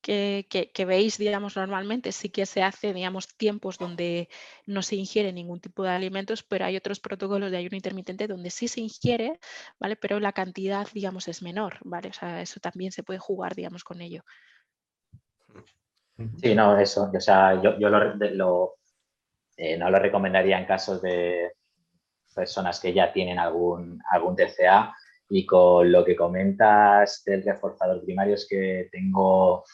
que, 0.07 0.71
que, 0.73 0.85
veis, 0.85 1.19
digamos, 1.19 1.57
normalmente 1.57 2.13
sí 2.13 2.29
que 2.29 2.47
se 2.47 2.63
hace, 2.63 2.95
digamos, 2.95 3.27
tiempos 3.37 3.77
donde 3.77 4.29
no 4.65 4.83
se 4.83 4.95
ingiere 4.95 5.33
ningún 5.33 5.61
tipo 5.61 5.83
de 5.83 5.91
alimentos, 5.91 6.45
pero 6.45 6.65
hay 6.65 6.77
otros 6.77 7.01
protocolos 7.01 7.51
de 7.51 7.57
ayuno 7.57 7.75
intermitente 7.75 8.29
donde 8.29 8.51
sí 8.51 8.69
se 8.69 8.81
ingiere, 8.81 9.41
¿vale? 9.81 9.97
Pero 9.97 10.21
la 10.21 10.33
cantidad, 10.33 10.87
digamos, 10.95 11.27
es 11.27 11.43
menor, 11.43 11.79
¿vale? 11.83 12.11
O 12.11 12.13
sea, 12.13 12.41
eso 12.41 12.61
también 12.61 12.93
se 12.93 13.03
puede 13.03 13.19
jugar, 13.19 13.57
digamos, 13.57 13.83
con 13.83 14.01
ello. 14.01 14.23
Sí, 16.41 16.55
no, 16.55 16.79
eso, 16.79 17.11
o 17.13 17.21
sea, 17.21 17.61
yo, 17.61 17.77
yo 17.79 17.89
lo, 17.89 18.77
eh, 19.57 19.77
no 19.77 19.91
lo 19.91 19.99
recomendaría 19.99 20.59
en 20.59 20.67
casos 20.67 21.03
de 21.03 21.53
personas 22.33 22.79
que 22.79 22.93
ya 22.93 23.13
tienen 23.13 23.41
algún, 23.41 24.01
algún 24.11 24.37
TCA, 24.37 24.95
y 25.29 25.45
con 25.45 25.91
lo 25.91 26.05
que 26.05 26.17
comentas 26.17 27.23
del 27.25 27.43
reforzador 27.43 28.03
primario 28.05 28.35
es 28.35 28.47
que 28.49 28.89
tengo 28.93 29.65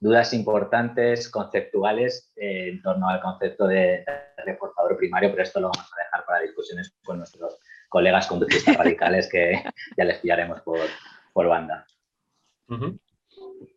dudas 0.00 0.32
importantes, 0.32 1.28
conceptuales, 1.28 2.32
eh, 2.36 2.70
en 2.70 2.82
torno 2.82 3.08
al 3.08 3.20
concepto 3.20 3.66
de, 3.66 4.04
reforzador 4.44 4.96
primario, 4.96 5.30
pero 5.30 5.42
esto 5.42 5.60
lo 5.60 5.68
vamos 5.68 5.92
a 5.92 6.02
dejar 6.02 6.24
para 6.24 6.40
discusiones 6.40 6.96
con 7.04 7.18
nuestros 7.18 7.58
colegas 7.90 8.26
conductistas 8.26 8.76
radicales 8.76 9.28
que 9.30 9.62
ya 9.96 10.04
les 10.04 10.18
pillaremos 10.18 10.62
por, 10.62 10.78
por 11.32 11.46
banda. 11.46 11.86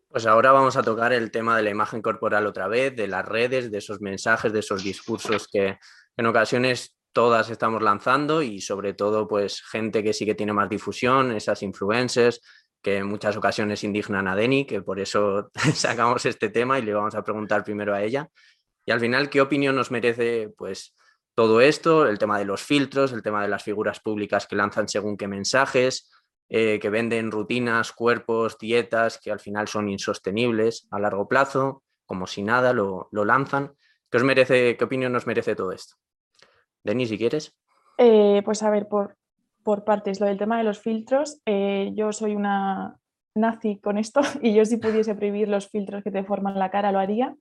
Pues 0.07 0.25
ahora 0.25 0.51
vamos 0.51 0.77
a 0.77 0.83
tocar 0.83 1.11
el 1.11 1.31
tema 1.31 1.57
de 1.57 1.63
la 1.63 1.71
imagen 1.71 2.01
corporal 2.01 2.45
otra 2.45 2.67
vez, 2.67 2.95
de 2.95 3.07
las 3.07 3.25
redes, 3.25 3.71
de 3.71 3.79
esos 3.79 3.99
mensajes, 3.99 4.53
de 4.53 4.59
esos 4.59 4.83
discursos 4.83 5.49
que 5.51 5.79
en 6.15 6.25
ocasiones 6.25 6.95
todas 7.13 7.49
estamos 7.49 7.81
lanzando 7.81 8.41
y 8.41 8.59
sobre 8.59 8.93
todo 8.93 9.27
pues 9.27 9.61
gente 9.61 10.03
que 10.03 10.13
sí 10.13 10.25
que 10.25 10.35
tiene 10.35 10.51
más 10.53 10.69
difusión, 10.69 11.31
esas 11.31 11.63
influencers 11.63 12.41
que 12.83 12.97
en 12.97 13.07
muchas 13.07 13.37
ocasiones 13.37 13.83
indignan 13.83 14.27
a 14.27 14.35
Deni, 14.35 14.65
que 14.65 14.81
por 14.81 14.99
eso 14.99 15.49
sacamos 15.73 16.25
este 16.25 16.49
tema 16.49 16.77
y 16.77 16.81
le 16.81 16.93
vamos 16.93 17.15
a 17.15 17.23
preguntar 17.23 17.63
primero 17.63 17.95
a 17.95 18.03
ella. 18.03 18.29
Y 18.85 18.91
al 18.91 18.99
final, 18.99 19.29
¿qué 19.29 19.39
opinión 19.39 19.75
nos 19.75 19.89
merece 19.89 20.49
pues 20.57 20.93
todo 21.33 21.61
esto? 21.61 22.05
El 22.05 22.19
tema 22.19 22.37
de 22.37 22.45
los 22.45 22.61
filtros, 22.61 23.13
el 23.13 23.23
tema 23.23 23.41
de 23.41 23.47
las 23.47 23.63
figuras 23.63 24.01
públicas 24.01 24.45
que 24.45 24.57
lanzan 24.57 24.89
según 24.89 25.15
qué 25.15 25.29
mensajes, 25.29 26.11
eh, 26.49 26.77
que 26.81 26.89
venden 26.89 27.31
rutinas, 27.31 27.93
cuerpos, 27.93 28.57
dietas 28.59 29.17
que 29.17 29.31
al 29.31 29.39
final 29.39 29.69
son 29.69 29.87
insostenibles 29.87 30.87
a 30.91 30.99
largo 30.99 31.27
plazo, 31.29 31.83
como 32.05 32.27
si 32.27 32.43
nada, 32.43 32.73
lo, 32.73 33.07
lo 33.11 33.23
lanzan. 33.23 33.73
¿Qué, 34.11 34.17
os 34.17 34.23
merece, 34.23 34.75
¿Qué 34.75 34.83
opinión 34.83 35.13
nos 35.13 35.25
merece 35.25 35.55
todo 35.55 35.71
esto? 35.71 35.95
Denis, 36.83 37.09
si 37.09 37.17
quieres. 37.17 37.55
Eh, 37.97 38.41
pues 38.43 38.63
a 38.63 38.69
ver, 38.69 38.87
por, 38.87 39.17
por, 39.63 39.83
partes, 39.83 40.19
lo 40.19 40.25
del 40.25 40.37
tema 40.37 40.57
de 40.57 40.63
los 40.63 40.79
filtros, 40.79 41.41
eh, 41.45 41.91
yo 41.95 42.11
soy 42.11 42.35
una 42.35 42.97
nazi 43.35 43.79
con 43.79 43.97
esto 43.97 44.21
y 44.41 44.53
yo 44.53 44.65
si 44.65 44.77
pudiese 44.77 45.15
prohibir 45.15 45.47
los 45.47 45.69
filtros 45.69 46.03
que 46.03 46.11
te 46.11 46.23
forman 46.23 46.59
la 46.59 46.69
cara 46.69 46.91
lo 46.91 46.99
haría 46.99 47.35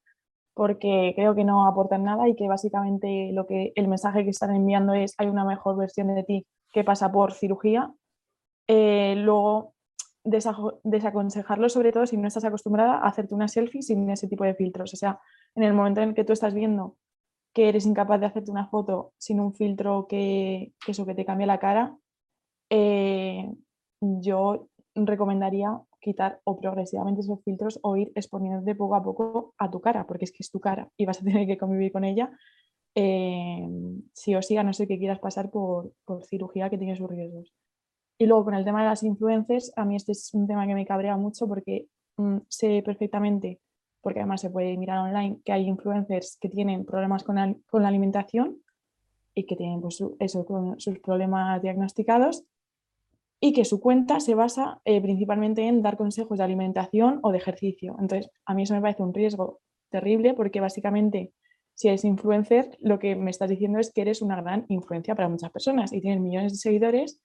porque 0.55 1.13
creo 1.17 1.35
que 1.35 1.45
no 1.45 1.67
aportan 1.67 2.05
nada 2.05 2.29
y 2.29 2.37
que 2.37 2.47
básicamente 2.47 3.31
lo 3.33 3.47
que 3.47 3.73
el 3.75 3.89
mensaje 3.89 4.25
que 4.25 4.31
están 4.31 4.55
enviando 4.55 4.95
es 4.95 5.15
hay 5.19 5.29
una 5.29 5.45
mejor 5.45 5.77
versión 5.77 6.15
de 6.15 6.25
ti 6.25 6.47
que 6.73 6.85
pasa 6.85 7.11
por 7.11 7.33
cirugía. 7.33 7.91
Eh, 8.69 9.15
luego 9.17 9.75
desaconsejarlo 10.25 11.69
sobre 11.69 11.91
todo 11.91 12.07
si 12.07 12.17
no 12.17 12.29
estás 12.29 12.45
acostumbrada 12.45 12.99
a 12.99 13.09
hacerte 13.09 13.35
una 13.35 13.49
selfie 13.49 13.83
sin 13.83 14.09
ese 14.11 14.29
tipo 14.29 14.45
de 14.45 14.55
filtros. 14.55 14.93
O 14.93 14.97
sea, 14.97 15.21
en 15.55 15.63
el 15.63 15.73
momento 15.73 16.01
en 16.01 16.15
que 16.15 16.25
tú 16.25 16.33
estás 16.33 16.55
viendo 16.55 16.97
que 17.53 17.69
eres 17.69 17.87
incapaz 17.87 18.21
de 18.21 18.27
hacerte 18.27 18.51
una 18.51 18.69
foto 18.69 19.13
sin 19.19 19.41
un 19.41 19.55
filtro 19.55 20.07
que, 20.09 20.73
eso 20.87 21.07
que 21.07 21.15
te 21.15 21.25
cambie 21.25 21.47
la 21.47 21.59
cara, 21.59 21.97
eh, 22.71 23.51
yo 24.01 24.69
recomendaría 24.95 25.81
quitar 26.01 26.41
o 26.45 26.59
progresivamente 26.59 27.21
esos 27.21 27.43
filtros 27.45 27.79
o 27.83 27.97
ir 27.97 28.11
exponiéndote 28.15 28.75
poco 28.75 28.95
a 28.97 29.03
poco 29.03 29.55
a 29.59 29.71
tu 29.71 29.81
cara, 29.81 30.07
porque 30.07 30.25
es 30.25 30.33
que 30.33 30.39
es 30.41 30.51
tu 30.51 30.61
cara 30.61 30.89
y 30.97 31.07
vas 31.07 31.21
a 31.21 31.25
tener 31.25 31.47
que 31.47 31.59
convivir 31.59 31.93
con 31.93 32.05
ella 32.05 32.31
eh, 32.95 33.67
sí 34.13 34.35
o 34.35 34.43
sí, 34.43 34.57
a 34.57 34.63
no 34.63 34.73
ser 34.73 34.89
que 34.89 34.99
quieras 34.99 35.19
pasar 35.19 35.51
por, 35.51 35.93
cirugía 36.29 36.69
que 36.71 36.79
tiene 36.79 36.97
sus 36.97 37.09
riesgos. 37.09 37.53
Y 38.19 38.27
luego 38.27 38.45
con 38.45 38.55
el 38.55 38.65
tema 38.65 38.83
de 38.83 38.89
las 38.89 39.03
influencias, 39.03 39.73
a 39.77 39.85
mí 39.85 39.97
este 39.97 40.13
es 40.13 40.33
un 40.35 40.47
tema 40.47 40.67
que 40.67 40.75
me 40.75 40.87
cabrea 40.87 41.17
mucho 41.17 41.49
porque 41.49 41.87
mm, 42.17 42.39
sé 42.49 42.83
perfectamente 42.85 43.61
porque 44.03 44.21
además 44.21 44.41
se 44.41 44.51
puede 44.51 44.77
mirar 44.77 44.99
online 44.99 45.39
que 45.45 45.53
hay 45.53 45.67
influencers 45.67 46.37
que 46.41 46.49
tienen 46.49 46.85
problemas 46.85 47.25
con 47.25 47.37
la, 47.37 47.89
alimentación 47.89 48.59
y 49.35 49.47
que 49.47 49.57
tienen 49.57 49.81
pues, 49.81 50.05
eso, 50.19 50.45
con 50.45 50.79
sus 50.79 50.99
problemas 50.99 51.63
diagnosticados 51.63 52.45
y 53.41 53.53
que 53.53 53.65
su 53.65 53.81
cuenta 53.81 54.21
se 54.21 54.35
basa 54.35 54.81
eh, 54.85 55.01
principalmente 55.01 55.67
en 55.67 55.83
dar 55.83 55.97
consejos 55.97 56.39
de 56.39 56.45
alimentación 56.45 57.21
o 57.23 57.33
de 57.33 57.39
ejercicio. 57.39 57.97
Entonces, 57.99 58.31
a 58.45 58.55
mí 58.55 58.65
eso 58.65 58.75
me 58.75 58.81
parece 58.81 59.03
un 59.03 59.15
riesgo 59.15 59.61
terrible 59.89 60.35
porque 60.35 60.61
básicamente 60.61 61.33
si 61.75 61.89
eres 61.89 62.05
influencer, 62.05 62.77
lo 62.81 62.99
que 62.99 63.17
me 63.17 63.31
estás 63.31 63.49
diciendo 63.49 63.79
es 63.79 63.93
que 63.93 64.03
eres 64.03 64.23
una 64.23 64.41
gran 64.41 64.67
influencia 64.69 65.15
para 65.15 65.29
muchas 65.29 65.51
personas 65.51 65.93
y 65.93 66.01
tienes 66.01 66.21
millones 66.21 66.53
de 66.53 66.59
seguidores, 66.59 67.21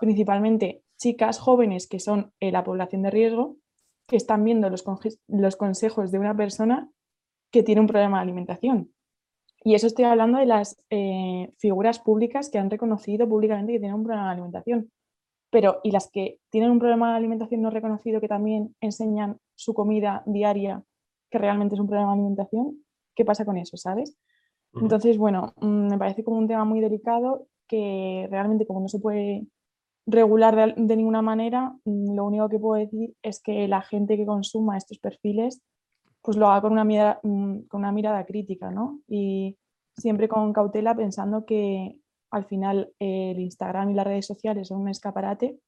principalmente 0.00 0.82
chicas 0.98 1.38
jóvenes 1.38 1.86
que 1.86 2.00
son 2.00 2.32
eh, 2.40 2.52
la 2.52 2.64
población 2.64 3.02
de 3.02 3.10
riesgo 3.10 3.56
que 4.08 4.16
están 4.16 4.42
viendo 4.42 4.68
los, 4.70 4.84
los 5.28 5.56
consejos 5.56 6.10
de 6.10 6.18
una 6.18 6.36
persona 6.36 6.90
que 7.52 7.62
tiene 7.62 7.82
un 7.82 7.86
problema 7.86 8.18
de 8.18 8.22
alimentación. 8.22 8.92
Y 9.62 9.74
eso 9.74 9.86
estoy 9.86 10.06
hablando 10.06 10.38
de 10.38 10.46
las 10.46 10.80
eh, 10.90 11.52
figuras 11.58 11.98
públicas 11.98 12.48
que 12.48 12.58
han 12.58 12.70
reconocido 12.70 13.28
públicamente 13.28 13.72
que 13.72 13.78
tienen 13.78 13.96
un 13.96 14.04
problema 14.04 14.26
de 14.26 14.32
alimentación. 14.32 14.90
Pero, 15.50 15.80
¿y 15.82 15.90
las 15.90 16.10
que 16.10 16.38
tienen 16.50 16.70
un 16.70 16.78
problema 16.78 17.10
de 17.10 17.16
alimentación 17.18 17.60
no 17.60 17.70
reconocido 17.70 18.20
que 18.20 18.28
también 18.28 18.74
enseñan 18.80 19.38
su 19.54 19.74
comida 19.74 20.22
diaria, 20.26 20.82
que 21.30 21.38
realmente 21.38 21.74
es 21.74 21.80
un 21.80 21.86
problema 21.86 22.12
de 22.12 22.20
alimentación? 22.20 22.84
¿Qué 23.14 23.24
pasa 23.24 23.44
con 23.44 23.58
eso, 23.58 23.76
sabes? 23.76 24.16
Entonces, 24.74 25.18
bueno, 25.18 25.54
mm, 25.60 25.90
me 25.90 25.98
parece 25.98 26.24
como 26.24 26.38
un 26.38 26.48
tema 26.48 26.64
muy 26.64 26.80
delicado 26.80 27.46
que 27.66 28.26
realmente 28.30 28.66
como 28.66 28.80
no 28.80 28.88
se 28.88 29.00
puede 29.00 29.46
regular 30.08 30.74
de, 30.74 30.96
ninguna 30.96 31.22
manera, 31.22 31.74
mm, 31.84 32.14
lo 32.14 32.24
único 32.24 32.48
que 32.48 32.58
puedo 32.58 32.80
decir 32.80 33.14
es 33.22 33.40
que 33.40 33.68
la 33.68 33.82
gente 33.82 34.16
que 34.16 34.26
consuma 34.26 34.76
estos 34.78 34.98
perfiles 34.98 35.60
pues 36.22 36.36
lo 36.36 36.48
haga 36.48 36.62
con 36.62 36.72
una 36.72 36.84
mirada, 36.84 37.20
mm, 37.22 37.60
con 37.68 37.80
una 37.80 37.92
mirada 37.92 38.24
crítica, 38.24 38.70
¿no? 38.70 39.00
Y 39.06 39.56
siempre 39.96 40.28
con 40.28 40.52
cautela 40.52 40.96
pensando 40.96 41.44
que 41.44 42.00
al 42.30 42.44
final 42.46 42.92
el 42.98 43.38
Instagram 43.38 43.90
y 43.90 43.94
las 43.94 44.06
redes 44.06 44.26
sociales 44.26 44.68
son 44.68 44.80
un 44.80 44.88
escaparate, 44.88 45.58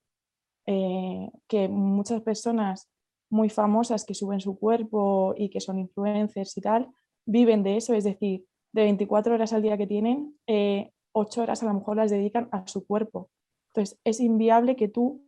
eh, 0.67 1.31
que 1.49 1.69
muchas 1.69 2.23
personas 2.23 2.91
muy 3.31 3.49
famosas 3.49 4.05
que 4.05 4.15
suben 4.15 4.41
su 4.41 4.59
cuerpo 4.59 5.35
y 5.37 5.51
que 5.51 5.61
son 5.61 5.79
influencers 5.79 6.57
y 6.57 6.61
tal, 6.61 6.89
viven 7.27 7.63
de 7.63 7.77
eso, 7.77 7.95
es 7.95 8.05
decir, 8.05 8.45
de 8.73 8.83
24 8.83 9.35
horas 9.35 9.53
al 9.53 9.63
día 9.63 9.79
que 9.79 9.87
tienen, 9.87 10.35
eh, 10.47 10.93
8 11.13 11.43
horas 11.43 11.63
a 11.63 11.67
lo 11.67 11.75
mejor 11.75 11.97
las 11.97 12.11
dedican 12.11 12.49
a 12.53 12.67
su 12.67 12.87
cuerpo 12.87 13.31
Entonces, 13.73 13.99
es 14.05 14.21
inviable 14.21 14.77
que 14.77 14.89
tú 14.89 15.25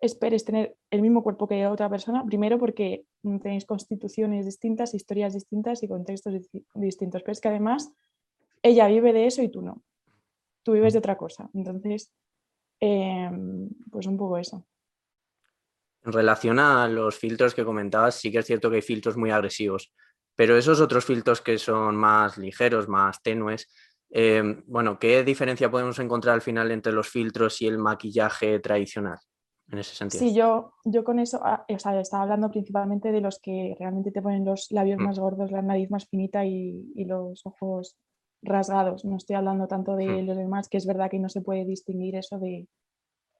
esperes 0.00 0.44
tener 0.44 0.76
el 0.90 1.02
mismo 1.02 1.22
cuerpo 1.22 1.48
que 1.48 1.66
otra 1.66 1.88
persona, 1.88 2.24
primero 2.24 2.58
porque 2.58 3.06
tenéis 3.22 3.64
constituciones 3.64 4.44
distintas, 4.44 4.94
historias 4.94 5.32
distintas 5.32 5.82
y 5.82 5.88
contextos 5.88 6.34
distintos, 6.74 7.22
pero 7.22 7.32
es 7.32 7.40
que 7.40 7.48
además 7.48 7.92
ella 8.62 8.86
vive 8.88 9.12
de 9.12 9.26
eso 9.26 9.42
y 9.42 9.48
tú 9.48 9.62
no. 9.62 9.82
Tú 10.62 10.72
vives 10.72 10.92
de 10.92 10.98
otra 10.98 11.16
cosa. 11.16 11.48
Entonces, 11.54 12.12
em, 12.80 13.70
pues 13.90 14.06
un 14.06 14.16
poco 14.16 14.36
eso. 14.36 14.66
En 16.04 16.12
relación 16.12 16.58
a 16.58 16.86
los 16.88 17.16
filtros 17.16 17.54
que 17.54 17.64
comentabas, 17.64 18.16
sí 18.16 18.30
que 18.30 18.38
es 18.38 18.46
cierto 18.46 18.68
que 18.70 18.76
hay 18.76 18.82
filtros 18.82 19.16
muy 19.16 19.30
agresivos, 19.30 19.92
pero 20.36 20.56
esos 20.56 20.80
otros 20.80 21.04
filtros 21.04 21.40
que 21.40 21.58
son 21.58 21.96
más 21.96 22.36
ligeros, 22.36 22.88
más 22.88 23.22
tenues, 23.22 23.68
em, 24.10 24.62
bueno, 24.66 24.98
¿qué 24.98 25.24
diferencia 25.24 25.70
podemos 25.70 25.98
encontrar 25.98 26.34
al 26.34 26.42
final 26.42 26.70
entre 26.70 26.92
los 26.92 27.08
filtros 27.08 27.60
y 27.62 27.66
el 27.66 27.78
maquillaje 27.78 28.58
tradicional? 28.60 29.18
En 29.68 29.78
ese 29.78 29.96
sentido. 29.96 30.20
Sí, 30.20 30.32
yo, 30.32 30.74
yo 30.84 31.02
con 31.02 31.18
eso, 31.18 31.40
ah, 31.42 31.64
o 31.68 31.78
sea, 31.78 31.98
estaba 32.00 32.22
hablando 32.22 32.50
principalmente 32.50 33.10
de 33.10 33.20
los 33.20 33.40
que 33.40 33.74
realmente 33.80 34.12
te 34.12 34.22
ponen 34.22 34.44
los 34.44 34.70
labios 34.70 34.98
mm. 35.00 35.02
más 35.02 35.18
gordos, 35.18 35.50
la 35.50 35.60
nariz 35.60 35.90
más 35.90 36.06
finita 36.06 36.44
y, 36.44 37.04
los 37.04 37.44
ojos 37.44 37.96
rasgados. 38.42 39.04
No 39.04 39.16
estoy 39.16 39.34
hablando 39.34 39.66
tanto 39.66 39.96
de 39.96 40.06
mm. 40.06 40.26
los 40.26 40.36
demás, 40.36 40.68
que 40.68 40.76
es 40.76 40.86
verdad 40.86 41.10
que 41.10 41.18
no 41.18 41.28
se 41.28 41.40
puede 41.40 41.64
distinguir 41.64 42.14
eso 42.14 42.38
de, 42.38 42.68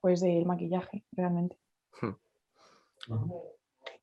pues, 0.01 0.21
del 0.21 0.47
maquillaje, 0.47 1.05
realmente. 1.13 1.57
Hmm. 2.01 2.15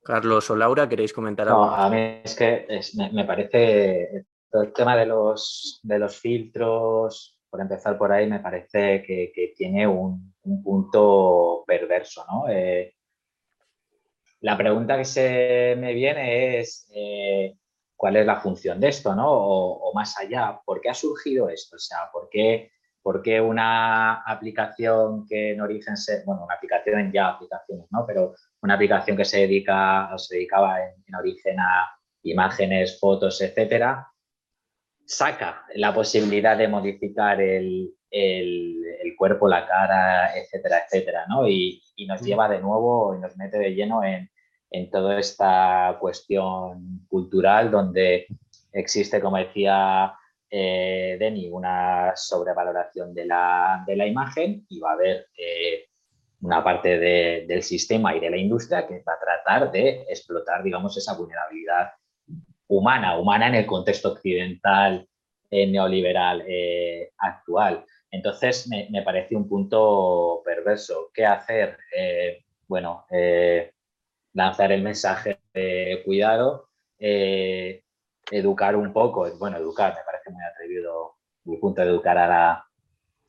Carlos 0.03 0.49
o 0.49 0.56
Laura, 0.56 0.88
¿queréis 0.88 1.14
comentar 1.14 1.48
algo? 1.48 1.64
a 1.64 1.90
mí 1.90 2.22
es 2.23 2.35
que 2.35 2.68
me, 3.14 3.26
parece 3.26 4.26
el 4.61 4.73
tema 4.73 4.95
de 4.95 5.05
los, 5.05 5.80
de 5.84 5.99
los 5.99 6.17
filtros, 6.17 7.39
por 7.49 7.61
empezar 7.61 7.97
por 7.97 8.11
ahí, 8.11 8.27
me 8.27 8.39
parece 8.39 9.03
que, 9.03 9.53
tiene 9.55 9.88
un, 9.88 10.34
punto 10.63 11.63
perverso, 11.65 12.25
¿no? 12.30 12.49
Eh, 12.49 12.95
la 14.41 14.57
pregunta 14.57 14.97
que 14.97 15.05
se 15.05 15.75
me 15.77 15.93
viene 15.93 16.59
es 16.59 16.85
eh, 16.93 17.55
cuál 17.95 18.17
es 18.17 18.25
la 18.25 18.41
función 18.41 18.80
de 18.80 18.89
esto, 18.89 19.15
¿no? 19.15 19.25
O, 19.30 19.93
más 19.93 20.17
allá, 20.17 20.59
¿por 20.65 20.81
qué 20.81 20.89
ha 20.89 20.93
surgido 20.93 21.47
esto? 21.49 21.77
O 21.77 21.80
sea, 21.80 22.09
¿por 22.11 22.27
qué 22.30 22.73
¿Por 23.03 23.21
qué 23.21 23.41
una 23.41 24.21
aplicación 24.23 25.25
que 25.27 25.51
en 25.51 25.59
origen, 25.59 25.97
se, 25.97 26.23
bueno, 26.23 26.45
una 26.45 26.55
aplicación 26.55 27.11
ya 27.11 27.27
aplicaciones, 27.27 27.85
¿no? 27.91 28.05
Pero 28.07 28.34
una 28.61 28.75
aplicación 28.75 29.17
que 29.17 29.25
se 29.25 29.39
dedica 29.41 30.09
o 30.15 30.17
se 30.17 30.35
dedicaba 30.35 30.77
en, 30.81 31.13
origen 31.13 31.59
a 31.59 31.89
imágenes, 32.23 32.97
fotos, 32.97 33.41
etcétera, 33.41 34.07
saca 35.05 35.65
la 35.75 35.93
posibilidad 35.93 36.57
de 36.57 36.67
modificar 36.67 37.41
el, 37.41 37.93
cuerpo, 39.17 39.47
la 39.47 39.65
cara, 39.65 40.38
etcétera, 40.38 40.84
etcétera, 40.85 41.25
¿no? 41.27 41.47
Y, 41.47 41.81
nos 42.07 42.21
lleva 42.21 42.49
de 42.49 42.59
nuevo 42.59 43.15
y 43.15 43.19
nos 43.19 43.38
mete 43.38 43.57
de 43.57 43.73
lleno 43.73 44.03
en, 44.03 44.30
en 44.71 44.89
toda 44.91 45.19
esta 45.19 45.95
cuestión 46.01 47.05
cultural 47.07 47.71
donde 47.71 48.27
existe, 48.73 49.21
como 49.21 49.38
decía 49.38 50.13
eh, 50.49 51.17
Denny 51.19 51.49
una 51.49 52.11
sobrevaloración 52.15 53.13
de 53.13 53.25
la, 53.25 53.85
imagen 53.88 54.65
y 54.69 54.80
va 54.80 54.91
a 54.91 54.93
haber 54.93 55.27
eh, 55.35 55.85
una 56.41 56.63
parte 56.63 56.99
del 56.99 57.63
sistema 57.63 58.15
y 58.15 58.19
de 58.19 58.30
la 58.30 58.38
industria 58.38 58.85
que 58.85 59.01
va 59.07 59.13
a 59.13 59.19
tratar 59.19 59.71
de 59.71 60.03
explotar, 60.09 60.61
digamos, 60.61 60.95
esa 60.97 61.15
vulnerabilidad 61.15 61.93
humana, 62.68 63.18
humana 63.18 63.48
en 63.48 63.56
el 63.56 63.65
contexto 63.65 64.14
occidental 64.14 65.07
eh, 65.49 65.68
neoliberal 65.68 66.44
actual. 67.18 67.85
Entonces, 68.11 68.68
me, 68.68 69.02
parece 69.02 69.35
un 69.35 69.48
punto 69.48 70.41
perverso. 70.45 71.10
¿Qué 71.14 71.26
hacer? 71.26 71.77
bueno, 72.68 73.06
lanzar 74.34 74.72
el 74.72 74.81
mensaje 74.81 75.40
de 75.53 76.02
cuidado, 76.06 76.69
educar 78.31 78.76
un 78.76 78.94
poco, 78.94 79.30
bueno, 79.38 79.57
educar, 79.57 79.95
me 79.95 80.03
parece 80.03 80.31
muy 80.31 80.44
atrevido 80.44 81.15
mi 81.45 81.57
punto 81.57 81.81
de 81.81 81.90
educar 81.90 82.18
a 82.18 82.27
la, 82.27 82.68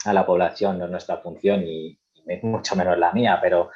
a 0.04 0.12
la 0.12 0.26
población, 0.26 0.78
no 0.78 0.84
es 0.84 0.90
nuestra 0.90 1.18
función 1.18 1.62
y, 1.66 1.98
mucho 2.42 2.74
menos 2.74 2.96
la 2.98 3.12
mía, 3.12 3.38
pero, 3.42 3.70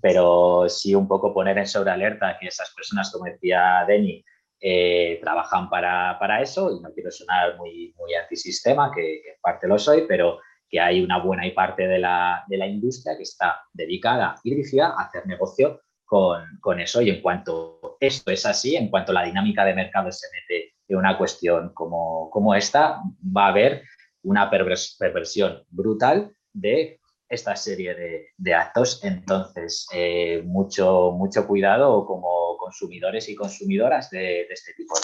pero 0.00 0.68
sí 0.68 0.92
un 0.92 1.06
poco 1.06 1.32
poner 1.32 1.56
en 1.58 1.68
sobrealerta 1.68 2.36
que 2.36 2.48
esas 2.48 2.74
personas, 2.74 3.12
como 3.12 3.26
decía 3.26 3.84
Denny, 3.86 4.24
eh, 4.64 5.18
trabajan 5.20 5.68
para, 5.68 6.16
para, 6.18 6.40
eso 6.40 6.70
y 6.70 6.80
no 6.80 6.92
quiero 6.94 7.10
sonar 7.10 7.56
muy, 7.56 7.92
muy 7.98 8.14
antisistema, 8.14 8.92
que, 8.94 9.20
que, 9.22 9.30
en 9.30 9.40
parte 9.42 9.66
lo 9.66 9.76
soy, 9.76 10.04
pero 10.06 10.38
que 10.68 10.80
hay 10.80 11.02
una 11.02 11.18
buena 11.18 11.46
y 11.46 11.50
parte 11.50 11.86
de 11.86 11.98
la, 11.98 12.44
de 12.46 12.56
la 12.56 12.66
industria 12.66 13.16
que 13.16 13.24
está 13.24 13.60
dedicada 13.72 14.36
y 14.44 14.50
dirigida 14.50 14.94
a 14.96 15.02
hacer 15.02 15.26
negocio 15.26 15.80
con, 16.04 16.58
con, 16.60 16.78
eso 16.80 17.02
y 17.02 17.10
en 17.10 17.20
cuanto 17.20 17.96
esto 17.98 18.30
es 18.30 18.46
así, 18.46 18.76
en 18.76 18.88
cuanto 18.88 19.12
la 19.12 19.24
dinámica 19.24 19.64
de 19.64 19.74
mercado 19.74 20.12
se 20.12 20.28
mete 20.32 20.72
una 20.96 21.18
cuestión 21.18 21.72
como, 21.74 22.30
como 22.30 22.54
esta 22.54 23.00
va 23.36 23.46
a 23.46 23.48
haber 23.48 23.82
una 24.22 24.50
perversión 24.50 25.64
brutal 25.70 26.30
de 26.52 27.00
esta 27.28 27.56
serie 27.56 28.30
de, 28.36 28.54
actos. 28.54 29.02
Entonces, 29.02 29.86
eh, 29.92 30.42
mucho, 30.44 31.12
mucho 31.12 31.46
cuidado 31.46 32.04
como 32.06 32.41
consumidores 32.72 33.28
y 33.28 33.34
consumidoras 33.34 34.10
de, 34.10 34.42
este 34.42 34.72
tipo 34.72 34.94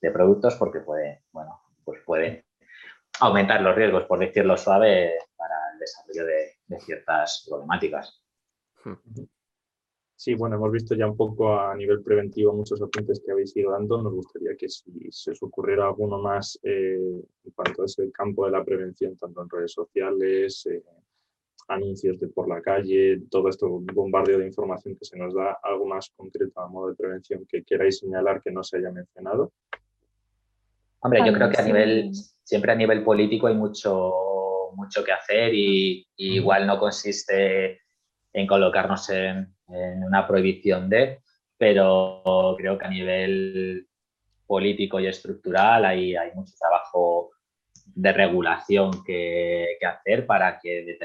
de, 0.00 0.10
productos 0.12 0.54
porque 0.56 0.80
puede, 0.80 1.22
bueno, 1.32 1.60
pues 1.84 2.00
puede 2.04 2.44
aumentar 3.20 3.62
los 3.62 3.74
riesgos, 3.74 4.04
por 4.04 4.18
decirlo 4.18 4.56
suave, 4.56 5.14
para 5.36 5.54
el 5.72 5.78
desarrollo 5.78 6.26
de, 6.26 6.80
ciertas 6.80 7.46
problemáticas. 7.48 8.22
Hmm. 8.84 8.94
Sí, 10.14 10.34
bueno, 10.34 10.56
hemos 10.56 10.72
visto 10.72 10.94
ya 10.94 11.06
un 11.06 11.16
poco 11.16 11.58
a 11.58 11.74
nivel 11.74 12.02
preventivo 12.02 12.52
muchos 12.52 12.82
apuntes 12.82 13.22
que 13.24 13.32
habéis 13.32 13.56
ido 13.56 13.70
dando. 13.70 14.02
Nos 14.02 14.12
gustaría 14.12 14.56
que 14.56 14.68
si 14.68 15.10
se 15.10 15.30
os 15.30 15.42
ocurriera 15.42 15.86
alguno 15.86 16.18
más 16.18 16.58
eh, 16.62 16.98
en 17.44 17.52
cuanto 17.54 17.82
a 17.82 17.86
ese 17.86 18.10
campo 18.12 18.44
de 18.44 18.50
la 18.50 18.64
prevención, 18.64 19.16
tanto 19.16 19.42
en 19.42 19.48
redes 19.48 19.72
sociales, 19.72 20.66
eh, 20.66 20.82
anuncios 21.68 22.18
de 22.18 22.28
por 22.28 22.48
la 22.48 22.60
calle, 22.60 23.20
todo 23.30 23.48
esto 23.48 23.68
bombardeo 23.68 24.38
de 24.38 24.46
información 24.46 24.96
que 24.96 25.04
se 25.04 25.18
nos 25.18 25.34
da, 25.34 25.58
algo 25.62 25.86
más 25.86 26.10
concreto 26.16 26.60
a 26.60 26.68
modo 26.68 26.88
de 26.88 26.96
prevención 26.96 27.46
que 27.46 27.62
queráis 27.62 27.98
señalar 27.98 28.42
que 28.42 28.50
no 28.50 28.62
se 28.64 28.78
haya 28.78 28.90
mencionado. 28.90 29.52
Hombre, 31.00 31.20
yo 31.24 31.32
creo 31.32 31.50
que 31.50 31.60
a 31.60 31.64
nivel, 31.64 32.10
siempre 32.42 32.72
a 32.72 32.74
nivel 32.74 33.04
político 33.04 33.46
hay 33.46 33.54
mucho, 33.54 34.72
mucho 34.74 35.04
que 35.04 35.12
hacer 35.12 35.54
y 35.54 36.06
igual 36.16 36.66
no 36.66 36.78
consiste 36.78 37.80
en 38.32 38.46
colocarnos 38.46 39.08
en, 39.10 39.54
una 40.02 40.26
prohibición 40.26 40.88
de, 40.88 41.20
pero 41.58 42.22
creo 42.56 42.78
que 42.78 42.86
a 42.86 42.90
nivel 42.90 43.86
político 44.46 44.98
y 44.98 45.06
estructural 45.06 45.84
hay, 45.84 46.16
hay 46.16 46.32
mucho 46.34 46.54
trabajo 46.58 47.32
de 47.84 48.12
regulación 48.12 49.04
que, 49.04 49.76
hacer 49.86 50.26
para, 50.26 50.58
que 50.58 50.98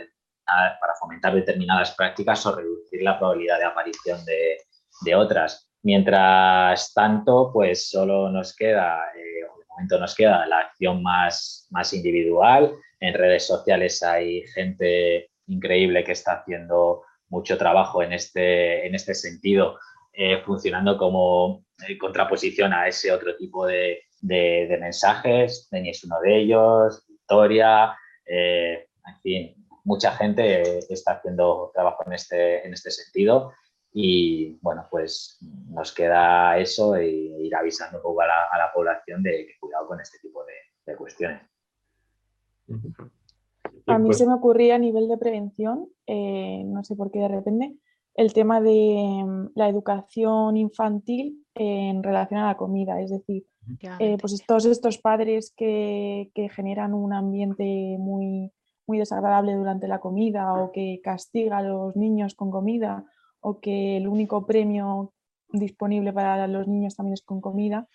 para 0.45 0.95
fomentar 0.99 1.33
determinadas 1.33 1.91
prácticas 1.95 2.45
o 2.45 2.55
reducir 2.55 3.01
la 3.01 3.17
probabilidad 3.17 3.59
de 3.59 3.65
aparición 3.65 4.23
de, 4.25 4.57
de 5.01 5.15
otras. 5.15 5.69
Mientras 5.83 6.93
tanto, 6.93 7.51
pues 7.51 7.89
solo 7.89 8.29
nos 8.29 8.55
queda, 8.55 8.99
eh, 9.15 9.41
de 9.41 9.67
momento 9.67 9.99
nos 9.99 10.15
queda 10.15 10.45
la 10.45 10.59
acción 10.59 11.03
más, 11.03 11.67
más 11.71 11.93
individual. 11.93 12.73
En 12.99 13.13
redes 13.13 13.45
sociales 13.45 14.01
hay 14.03 14.43
gente 14.47 15.29
increíble 15.47 16.03
que 16.03 16.13
está 16.13 16.33
haciendo 16.33 17.03
mucho 17.29 17.57
trabajo 17.57 18.03
en 18.03 18.13
este, 18.13 18.85
en 18.87 18.95
este 18.95 19.13
sentido, 19.13 19.77
eh, 20.13 20.41
funcionando 20.45 20.97
como 20.97 21.65
eh, 21.87 21.97
contraposición 21.97 22.71
a 22.71 22.87
ese 22.87 23.11
otro 23.11 23.35
tipo 23.35 23.65
de, 23.65 24.03
de, 24.21 24.77
mensajes. 24.79 25.67
Deni 25.71 25.89
es 25.89 26.03
uno 26.03 26.19
de 26.21 26.37
ellos, 26.37 27.03
Victoria, 27.07 27.97
eh, 28.25 28.87
en 29.05 29.19
fin, 29.21 29.62
mucha 29.83 30.11
gente 30.11 30.79
está 30.91 31.13
haciendo 31.13 31.71
trabajo 31.73 32.03
en 32.05 32.13
este, 32.13 32.65
en 32.65 32.73
este 32.73 32.91
sentido. 32.91 33.53
Y 33.91 34.57
bueno, 34.61 34.87
pues 34.89 35.37
nos 35.69 35.93
queda 35.93 36.57
eso 36.57 36.95
e 36.95 37.07
ir 37.07 37.55
avisando 37.55 37.97
un 37.97 38.03
poco 38.03 38.21
a 38.21 38.27
la, 38.27 38.45
a 38.51 38.57
la 38.57 38.73
población 38.73 39.21
de 39.21 39.45
que 39.45 39.59
cuidado 39.59 39.87
con 39.87 39.99
este 39.99 40.17
tipo 40.19 40.43
de, 40.45 40.53
de 40.85 40.97
cuestiones. 40.97 41.41
A 43.85 43.99
mí 43.99 44.13
se 44.13 44.25
me 44.25 44.33
ocurría 44.33 44.75
a 44.75 44.79
nivel 44.79 45.07
de 45.07 45.17
prevención, 45.17 45.89
eh, 46.07 46.63
no 46.65 46.83
sé 46.83 46.95
por 46.95 47.11
qué 47.11 47.19
de 47.19 47.27
repente, 47.27 47.75
el 48.15 48.33
tema 48.33 48.61
de 48.61 49.23
mm, 49.25 49.51
la 49.55 49.69
educación 49.69 50.57
infantil 50.57 51.45
en 51.55 52.03
relación 52.03 52.39
a 52.39 52.47
la 52.47 52.57
comida. 52.57 53.01
Es 53.01 53.11
decir, 53.11 53.45
eh, 53.99 54.17
pues 54.19 54.43
todos 54.45 54.65
estos 54.65 54.97
padres 54.97 55.53
que, 55.55 56.31
generan 56.55 56.93
un 56.93 57.13
ambiente 57.13 57.97
muy, 57.99 58.51
muy 58.87 58.99
desagradable 58.99 59.53
durante 59.53 59.87
la 59.87 59.99
comida 59.99 60.53
o 60.53 60.71
que 60.71 60.99
castiga 61.03 61.57
a 61.57 61.63
los 61.63 61.95
niños 61.95 62.35
con 62.35 62.51
comida 62.51 63.05
o 63.39 63.59
que 63.59 63.97
el 63.97 64.07
único 64.07 64.45
premio 64.45 65.13
disponible 65.49 66.13
para 66.13 66.47
los 66.47 66.67
niños 66.67 66.95
también 66.95 67.13
es 67.13 67.21
con 67.21 67.41
comida, 67.41 67.87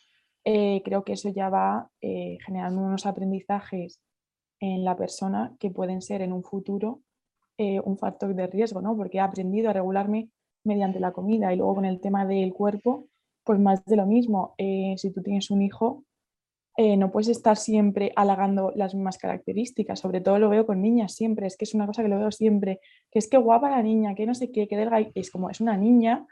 eh, 0.45 0.83
creo 0.85 1.05
que 1.05 1.15
eso 1.15 1.29
ya 1.31 1.49
va 1.49 1.91
generando 2.01 2.81
unos 2.81 3.07
aprendizajes 3.07 4.01
en 4.61 4.85
la 4.85 4.97
persona 4.97 5.55
que 5.59 5.71
pueden 5.71 6.01
ser 6.03 6.23
en 6.23 6.33
un 6.33 6.45
futuro 6.45 7.03
eh, 7.61 7.81
un 7.85 7.99
factor 7.99 8.37
de 8.37 8.47
riesgo, 8.47 8.81
¿no? 8.81 8.97
Porque 8.97 9.19
he 9.19 9.21
aprendido 9.21 9.69
a 9.69 9.73
regularme 9.73 10.31
mediante 10.63 11.01
la 11.01 11.11
comida 11.11 11.53
y 11.53 11.57
luego 11.57 11.75
con 11.75 11.85
el 11.85 12.01
tema 12.01 12.25
del 12.25 12.53
cuerpo, 12.53 13.09
pues 13.43 13.59
más 13.59 13.85
de 13.85 13.97
lo 13.97 14.07
mismo. 14.07 14.55
Eh, 14.59 14.95
si 14.97 15.11
tú 15.11 15.23
tienes 15.23 15.51
un 15.51 15.63
hijo, 15.63 16.05
eh, 16.81 16.97
no 16.97 17.11
puedes 17.11 17.27
estar 17.27 17.57
siempre 17.57 18.13
halagando 18.15 18.73
las 18.77 18.95
mismas 18.95 19.19
características, 19.19 19.99
sobre 19.99 20.21
todo 20.21 20.39
lo 20.39 20.49
veo 20.49 20.65
con 20.65 20.81
niñas 20.81 21.13
siempre, 21.13 21.49
es 21.49 21.57
que 21.57 21.65
es 21.65 21.75
una 21.75 21.89
cosa 21.89 22.05
que 22.05 22.09
lo 22.09 22.21
veo 22.21 22.31
siempre, 22.31 22.79
que 23.11 23.19
es 23.19 23.29
que 23.29 23.37
guapa 23.37 23.69
la 23.69 23.83
niña, 23.83 24.15
que 24.15 24.27
no 24.27 24.35
sé 24.37 24.53
qué, 24.53 24.69
que 24.69 24.77
delga, 24.77 25.01
es 25.13 25.33
como 25.33 25.51
es 25.51 25.61
una 25.61 25.77
niña, 25.77 26.25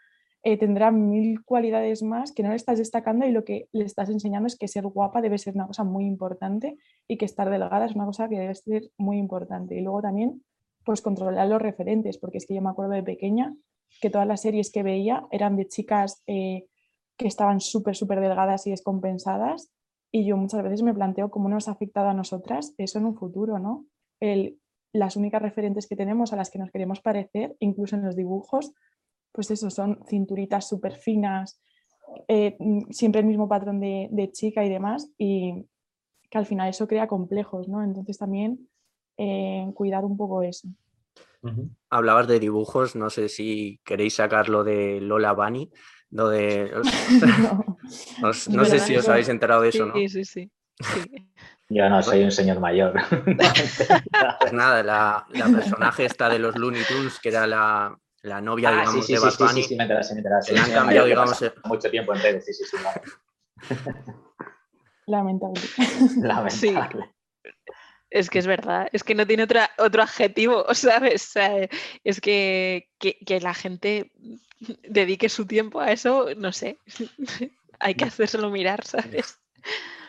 eh, 0.44 0.56
tendrá 0.56 0.92
mil 0.92 1.42
cualidades 1.44 2.04
más 2.04 2.30
que 2.30 2.44
no 2.44 2.50
le 2.50 2.54
estás 2.54 2.78
destacando 2.78 3.26
y 3.26 3.32
lo 3.32 3.42
que 3.42 3.68
le 3.72 3.84
estás 3.86 4.08
enseñando 4.08 4.46
es 4.46 4.56
que 4.56 4.68
ser 4.68 4.86
guapa 4.86 5.20
debe 5.20 5.36
ser 5.36 5.56
una 5.56 5.66
cosa 5.66 5.82
muy 5.82 6.06
importante 6.06 6.78
y 7.08 7.16
que 7.16 7.24
estar 7.24 7.50
delgada 7.50 7.86
es 7.86 7.96
una 7.96 8.06
cosa 8.06 8.28
que 8.28 8.38
debe 8.38 8.54
ser 8.54 8.92
muy 8.98 9.18
importante. 9.18 9.74
Y 9.74 9.80
luego 9.80 10.00
también, 10.00 10.44
pues 10.84 11.02
controlar 11.02 11.48
los 11.48 11.60
referentes, 11.60 12.18
porque 12.18 12.38
es 12.38 12.46
que 12.46 12.54
yo 12.54 12.62
me 12.62 12.70
acuerdo 12.70 12.92
de 12.92 13.02
pequeña 13.02 13.52
que 14.00 14.10
todas 14.10 14.28
las 14.28 14.42
series 14.42 14.70
que 14.70 14.84
veía 14.84 15.26
eran 15.32 15.56
de 15.56 15.66
chicas 15.66 16.22
eh, 16.28 16.66
que 17.16 17.26
estaban 17.26 17.58
súper, 17.58 17.96
súper 17.96 18.20
delgadas 18.20 18.64
y 18.68 18.70
descompensadas 18.70 19.72
y 20.16 20.24
yo 20.24 20.38
muchas 20.38 20.62
veces 20.62 20.82
me 20.82 20.94
planteo 20.94 21.30
cómo 21.30 21.50
nos 21.50 21.68
ha 21.68 21.72
afectado 21.72 22.08
a 22.08 22.14
nosotras 22.14 22.74
eso 22.78 22.98
en 22.98 23.04
un 23.04 23.18
futuro, 23.18 23.58
¿no? 23.58 23.84
El, 24.18 24.58
las 24.94 25.14
únicas 25.14 25.42
referentes 25.42 25.86
que 25.86 25.94
tenemos 25.94 26.32
a 26.32 26.36
las 26.36 26.50
que 26.50 26.58
nos 26.58 26.70
queremos 26.70 27.02
parecer, 27.02 27.54
incluso 27.60 27.96
en 27.96 28.02
los 28.06 28.16
dibujos, 28.16 28.72
pues 29.30 29.50
eso, 29.50 29.68
son 29.68 30.00
cinturitas 30.08 30.66
súper 30.66 30.94
finas, 30.94 31.60
eh, 32.28 32.56
siempre 32.88 33.20
el 33.20 33.26
mismo 33.26 33.46
patrón 33.46 33.78
de, 33.78 34.30
chica 34.32 34.64
y 34.64 34.70
demás, 34.70 35.10
y 35.18 35.66
que 36.30 36.38
al 36.38 36.46
final 36.46 36.70
eso 36.70 36.88
crea 36.88 37.06
complejos, 37.08 37.68
¿no? 37.68 37.84
Entonces 37.84 38.16
también 38.16 38.70
eh, 39.18 39.70
cuidar 39.74 40.06
un 40.06 40.16
poco 40.16 40.42
eso. 40.42 40.66
Hablabas 41.90 42.26
de 42.26 42.40
dibujos, 42.40 42.96
no 42.96 43.10
sé 43.10 43.28
si 43.28 43.80
queréis 43.84 44.14
sacarlo 44.14 44.64
de 44.64 44.98
Lola 45.02 45.34
Bunny, 45.34 45.70
no, 46.10 46.28
de, 46.30 46.70
no, 47.42 47.75
sé 48.64 48.78
si 48.80 48.96
os 48.96 49.08
habéis 49.08 49.28
enterado 49.28 49.62
de 49.62 49.68
eso, 49.68 49.86
¿no? 49.86 49.94
Sí, 49.94 50.08
sí, 50.08 50.24
sí. 50.24 50.50
Yo 51.68 51.88
no 51.88 52.02
soy 52.02 52.22
un 52.22 52.32
señor 52.32 52.60
mayor. 52.60 52.94
Pues 54.40 54.52
nada, 54.52 54.82
la, 54.82 55.26
personaje 55.52 56.04
esta 56.04 56.28
de 56.28 56.38
los 56.38 56.56
Looney 56.56 56.82
Tunes, 56.84 57.18
que 57.18 57.30
era 57.30 57.46
la, 57.46 57.98
la 58.22 58.40
novia, 58.40 58.68
ah, 58.68 58.72
digamos, 58.72 59.06
de 59.06 59.18
Bad 59.18 59.34
Bunny. 59.38 59.62
Sí, 59.62 59.68
sí, 59.68 59.76
me 59.76 60.02
sí, 60.02 60.14
me 60.14 60.22
Le 60.22 60.60
han 60.60 60.72
cambiado, 60.72 61.06
digamos... 61.06 61.44
Mucho 61.64 61.90
tiempo 61.90 62.14
en 62.14 62.22
redes, 62.22 62.44
sí, 62.44 62.52
sí, 62.52 62.64
sí. 62.64 62.76
Lamentable. 65.06 65.60
Lamentable. 66.22 67.16
Es 68.10 68.30
que 68.30 68.38
es 68.38 68.46
verdad, 68.46 68.88
es 68.92 69.02
que 69.02 69.14
no 69.14 69.26
tiene 69.26 69.42
otra, 69.42 69.70
otro 69.78 70.02
adjetivo, 70.02 70.64
¿sabes? 70.74 71.32
es 72.04 72.20
que, 72.20 72.88
que, 72.98 73.40
la 73.40 73.54
gente 73.54 74.12
dedique 74.88 75.28
su 75.28 75.46
tiempo 75.46 75.80
a 75.80 75.92
eso, 75.92 76.28
no 76.36 76.52
sé, 76.52 76.78
hay 77.80 77.94
que 77.94 78.04
hacérselo 78.04 78.50
mirar, 78.50 78.84
¿sabes? 78.84 79.40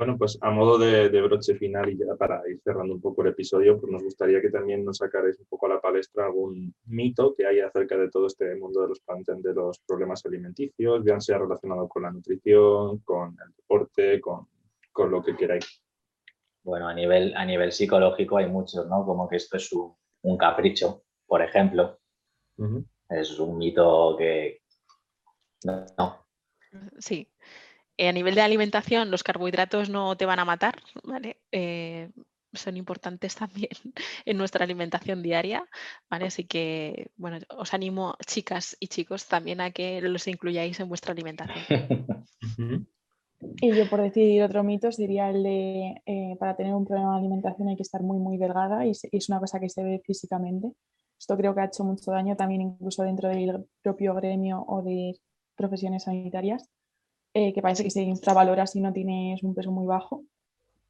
Bueno, 0.00 0.16
pues 0.16 0.38
a 0.40 0.50
modo 0.50 0.78
de, 0.78 1.10
broche 1.20 1.56
final 1.56 1.90
y 1.90 1.98
ya 1.98 2.16
para 2.18 2.40
ir 2.48 2.58
cerrando 2.64 2.94
un 2.94 3.02
poco 3.02 3.20
el 3.20 3.32
episodio, 3.32 3.78
pues 3.78 3.92
nos 3.92 4.02
gustaría 4.02 4.40
que 4.40 4.48
también 4.48 4.82
nos 4.82 4.96
sacarais 4.96 5.38
un 5.38 5.44
poco 5.44 5.66
a 5.66 5.74
la 5.74 5.80
palestra 5.82 6.24
algún 6.24 6.74
mito 6.86 7.34
que 7.34 7.44
haya 7.44 7.66
acerca 7.66 7.98
de 7.98 8.08
todo 8.08 8.26
este 8.26 8.56
mundo 8.56 8.80
de 8.80 8.88
los, 8.88 9.02
de 9.42 9.52
los 9.52 9.78
problemas 9.80 10.24
alimenticios, 10.24 11.04
bien 11.04 11.20
sea 11.20 11.36
relacionado 11.36 11.86
con 11.86 12.04
la 12.04 12.10
nutrición, 12.12 13.00
con 13.00 13.36
el 13.44 13.54
deporte, 13.54 14.22
con, 14.22 14.48
con 14.90 15.10
lo 15.10 15.22
que 15.22 15.36
queráis. 15.36 15.82
Bueno, 16.62 16.88
a 16.88 16.94
nivel, 16.94 17.34
a 17.36 17.44
nivel 17.44 17.70
psicológico 17.70 18.38
hay 18.38 18.46
muchos, 18.46 18.86
¿no? 18.88 19.04
Como 19.04 19.28
que 19.28 19.36
esto 19.36 19.58
es 19.58 19.70
un, 19.72 20.38
capricho, 20.38 21.02
por 21.26 21.42
ejemplo. 21.42 21.98
Es 23.08 23.38
un 23.38 23.58
mito 23.58 24.16
que... 24.16 24.62
No. 25.64 26.24
Sí. 26.98 27.28
Eh, 27.96 28.08
a 28.08 28.12
nivel 28.12 28.34
de 28.34 28.40
alimentación, 28.40 29.10
los 29.10 29.22
carbohidratos 29.22 29.90
no 29.90 30.16
te 30.16 30.26
van 30.26 30.38
a 30.38 30.44
matar, 30.44 30.82
¿vale? 31.04 31.38
Eh, 31.52 32.10
son 32.52 32.76
importantes 32.76 33.34
también 33.36 33.70
en 34.24 34.36
nuestra 34.36 34.64
alimentación 34.64 35.22
diaria, 35.22 35.68
¿vale? 36.08 36.26
Así 36.26 36.44
que, 36.44 37.10
bueno, 37.16 37.38
os 37.50 37.74
animo, 37.74 38.16
chicas 38.26 38.76
y 38.80 38.88
chicos, 38.88 39.26
también 39.26 39.60
a 39.60 39.70
que 39.70 40.00
los 40.00 40.26
incluyáis 40.28 40.80
en 40.80 40.88
vuestra 40.88 41.12
alimentación. 41.12 41.64
Y 43.62 43.74
yo 43.74 43.88
por 43.88 44.02
decir 44.02 44.42
otro 44.42 44.62
mito 44.62 44.90
diría 44.96 45.30
el 45.30 45.42
de 45.42 46.02
eh, 46.04 46.36
para 46.38 46.56
tener 46.56 46.74
un 46.74 46.84
problema 46.84 47.12
de 47.12 47.20
alimentación 47.20 47.68
hay 47.68 47.76
que 47.76 47.82
estar 47.82 48.02
muy 48.02 48.18
muy 48.18 48.36
delgada 48.36 48.84
y, 48.86 48.90
es 48.90 49.28
una 49.28 49.40
cosa 49.40 49.58
que 49.58 49.68
se 49.68 49.82
ve 49.82 50.02
físicamente. 50.04 50.72
Esto 51.18 51.36
creo 51.36 51.54
que 51.54 51.60
ha 51.62 51.64
hecho 51.64 51.84
mucho 51.84 52.10
daño 52.10 52.36
también 52.36 52.60
incluso 52.60 53.02
dentro 53.02 53.28
del 53.28 53.64
propio 53.82 54.14
gremio 54.14 54.62
o 54.66 54.82
de 54.82 55.14
profesiones 55.60 56.04
sanitarias, 56.04 56.68
eh, 57.34 57.52
que 57.52 57.62
parece 57.62 57.84
que 57.84 57.90
se 57.90 58.02
infravalora 58.02 58.66
si 58.66 58.80
no 58.80 58.92
tienes 58.92 59.42
un 59.42 59.54
peso 59.54 59.70
muy 59.70 59.86
bajo. 59.86 60.24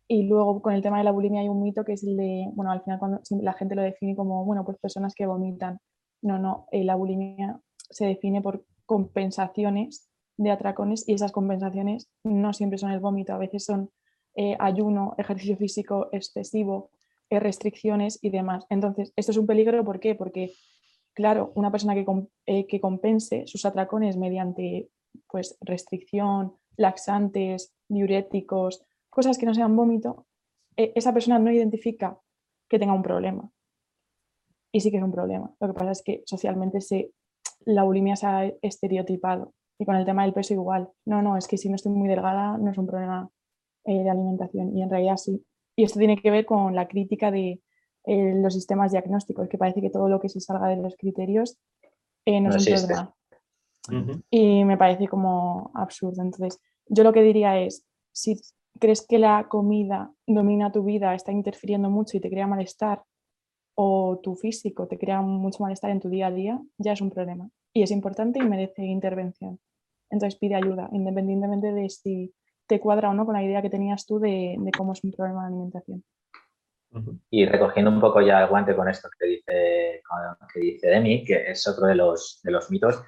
Y 0.06 0.24
luego 0.24 0.62
con 0.62 0.72
el 0.74 0.82
tema 0.82 0.98
de 0.98 1.04
la 1.04 1.12
bulimia 1.12 1.40
hay 1.40 1.48
un 1.48 1.62
mito 1.62 1.84
que 1.84 1.92
es 1.92 2.04
el 2.04 2.16
de, 2.16 2.48
bueno, 2.54 2.70
al 2.70 2.82
final 2.82 2.98
cuando 2.98 3.20
la 3.42 3.52
gente 3.52 3.74
lo 3.74 3.82
define 3.82 4.16
como, 4.16 4.44
bueno, 4.44 4.64
pues 4.64 4.78
personas 4.78 5.14
que 5.14 5.26
vomitan. 5.26 5.78
No, 6.22 6.38
no, 6.38 6.66
eh, 6.72 6.84
la 6.84 6.96
bulimia 6.96 7.60
se 7.76 8.06
define 8.06 8.40
por 8.42 8.64
compensaciones 8.86 10.08
de 10.36 10.50
atracones 10.50 11.08
y 11.08 11.14
esas 11.14 11.32
compensaciones 11.32 12.08
no 12.24 12.52
siempre 12.52 12.78
son 12.78 12.90
el 12.92 13.00
vómito, 13.00 13.34
a 13.34 13.38
veces 13.38 13.64
son 13.64 13.90
eh, 14.34 14.56
ayuno, 14.58 15.14
ejercicio 15.18 15.56
físico 15.56 16.08
excesivo, 16.12 16.90
eh, 17.28 17.40
restricciones 17.40 18.18
y 18.22 18.30
demás. 18.30 18.66
Entonces, 18.70 19.12
esto 19.16 19.32
es 19.32 19.38
un 19.38 19.46
peligro, 19.46 19.84
¿por 19.84 20.00
qué? 20.00 20.14
Porque, 20.14 20.52
claro, 21.14 21.52
una 21.54 21.70
persona 21.70 21.94
que, 21.94 22.04
eh, 22.46 22.66
que 22.66 22.80
compense 22.80 23.46
sus 23.46 23.64
atracones 23.64 24.16
mediante 24.16 24.88
pues, 25.28 25.56
restricción, 25.60 26.54
laxantes, 26.76 27.74
diuréticos, 27.88 28.84
cosas 29.08 29.38
que 29.38 29.46
no 29.46 29.54
sean 29.54 29.76
vómito, 29.76 30.26
esa 30.76 31.12
persona 31.12 31.38
no 31.38 31.50
identifica 31.52 32.18
que 32.68 32.78
tenga 32.78 32.94
un 32.94 33.02
problema. 33.02 33.50
Y 34.72 34.80
sí 34.80 34.90
que 34.90 34.98
es 34.98 35.02
un 35.02 35.12
problema. 35.12 35.52
Lo 35.60 35.68
que 35.68 35.74
pasa 35.74 35.90
es 35.90 36.02
que 36.02 36.22
socialmente 36.24 36.80
se, 36.80 37.12
la 37.64 37.82
bulimia 37.82 38.16
se 38.16 38.26
ha 38.26 38.46
estereotipado 38.62 39.52
y 39.78 39.84
con 39.84 39.96
el 39.96 40.04
tema 40.04 40.22
del 40.22 40.32
peso 40.32 40.54
igual. 40.54 40.88
No, 41.04 41.22
no, 41.22 41.36
es 41.36 41.48
que 41.48 41.58
si 41.58 41.68
no 41.68 41.74
estoy 41.74 41.92
muy 41.92 42.08
delgada 42.08 42.56
no 42.56 42.70
es 42.70 42.78
un 42.78 42.86
problema 42.86 43.28
eh, 43.84 44.02
de 44.02 44.10
alimentación. 44.10 44.76
Y 44.76 44.82
en 44.82 44.90
realidad 44.90 45.16
sí. 45.16 45.44
Y 45.76 45.84
esto 45.84 45.98
tiene 45.98 46.16
que 46.16 46.30
ver 46.30 46.46
con 46.46 46.74
la 46.74 46.86
crítica 46.86 47.30
de 47.30 47.60
eh, 48.04 48.34
los 48.34 48.54
sistemas 48.54 48.92
diagnósticos, 48.92 49.48
que 49.48 49.58
parece 49.58 49.80
que 49.80 49.90
todo 49.90 50.08
lo 50.08 50.20
que 50.20 50.28
se 50.28 50.40
salga 50.40 50.68
de 50.68 50.76
los 50.76 50.96
criterios 50.96 51.58
eh, 52.24 52.40
no, 52.40 52.50
es 52.50 52.66
un 52.66 52.74
problema. 52.74 53.14
Y 54.30 54.64
me 54.64 54.76
parece 54.76 55.08
como 55.08 55.70
absurdo. 55.74 56.22
Entonces, 56.22 56.60
yo 56.86 57.02
lo 57.04 57.12
que 57.12 57.22
diría 57.22 57.58
es, 57.58 57.84
si 58.12 58.40
crees 58.78 59.06
que 59.06 59.18
la 59.18 59.48
comida 59.48 60.12
domina 60.26 60.72
tu 60.72 60.84
vida, 60.84 61.14
está 61.14 61.32
interfiriendo 61.32 61.90
mucho 61.90 62.16
y 62.16 62.20
te 62.20 62.30
crea 62.30 62.46
malestar, 62.46 63.02
o 63.74 64.20
tu 64.22 64.34
físico 64.34 64.86
te 64.86 64.98
crea 64.98 65.22
mucho 65.22 65.62
malestar 65.62 65.90
en 65.90 66.00
tu 66.00 66.08
día 66.08 66.26
a 66.26 66.30
día, 66.30 66.60
ya 66.78 66.92
es 66.92 67.00
un 67.00 67.10
problema. 67.10 67.48
Y 67.72 67.82
es 67.82 67.90
importante 67.90 68.38
y 68.38 68.42
merece 68.42 68.84
intervención. 68.84 69.58
Entonces 70.10 70.38
pide 70.38 70.56
ayuda, 70.56 70.88
independientemente 70.92 71.72
de 71.72 71.88
si 71.88 72.34
te 72.66 72.80
cuadra 72.80 73.10
o 73.10 73.14
no 73.14 73.24
con 73.24 73.34
la 73.34 73.42
idea 73.42 73.62
que 73.62 73.70
tenías 73.70 74.06
tú 74.06 74.18
de, 74.18 74.58
cómo 74.76 74.92
es 74.92 75.02
un 75.04 75.12
problema 75.12 75.42
de 75.42 75.48
alimentación. 75.48 76.04
Y 77.30 77.46
recogiendo 77.46 77.90
un 77.90 78.00
poco 78.00 78.20
ya 78.20 78.40
el 78.40 78.48
guante 78.48 78.74
con 78.74 78.88
esto 78.88 79.08
que 79.18 79.26
dice, 79.26 80.02
que 80.52 80.60
dice 80.60 80.88
Demi, 80.88 81.24
que 81.24 81.50
es 81.50 81.66
otro 81.68 81.86
de 81.86 81.94
los, 81.94 82.40
de 82.42 82.50
los 82.50 82.68
mitos, 82.70 83.00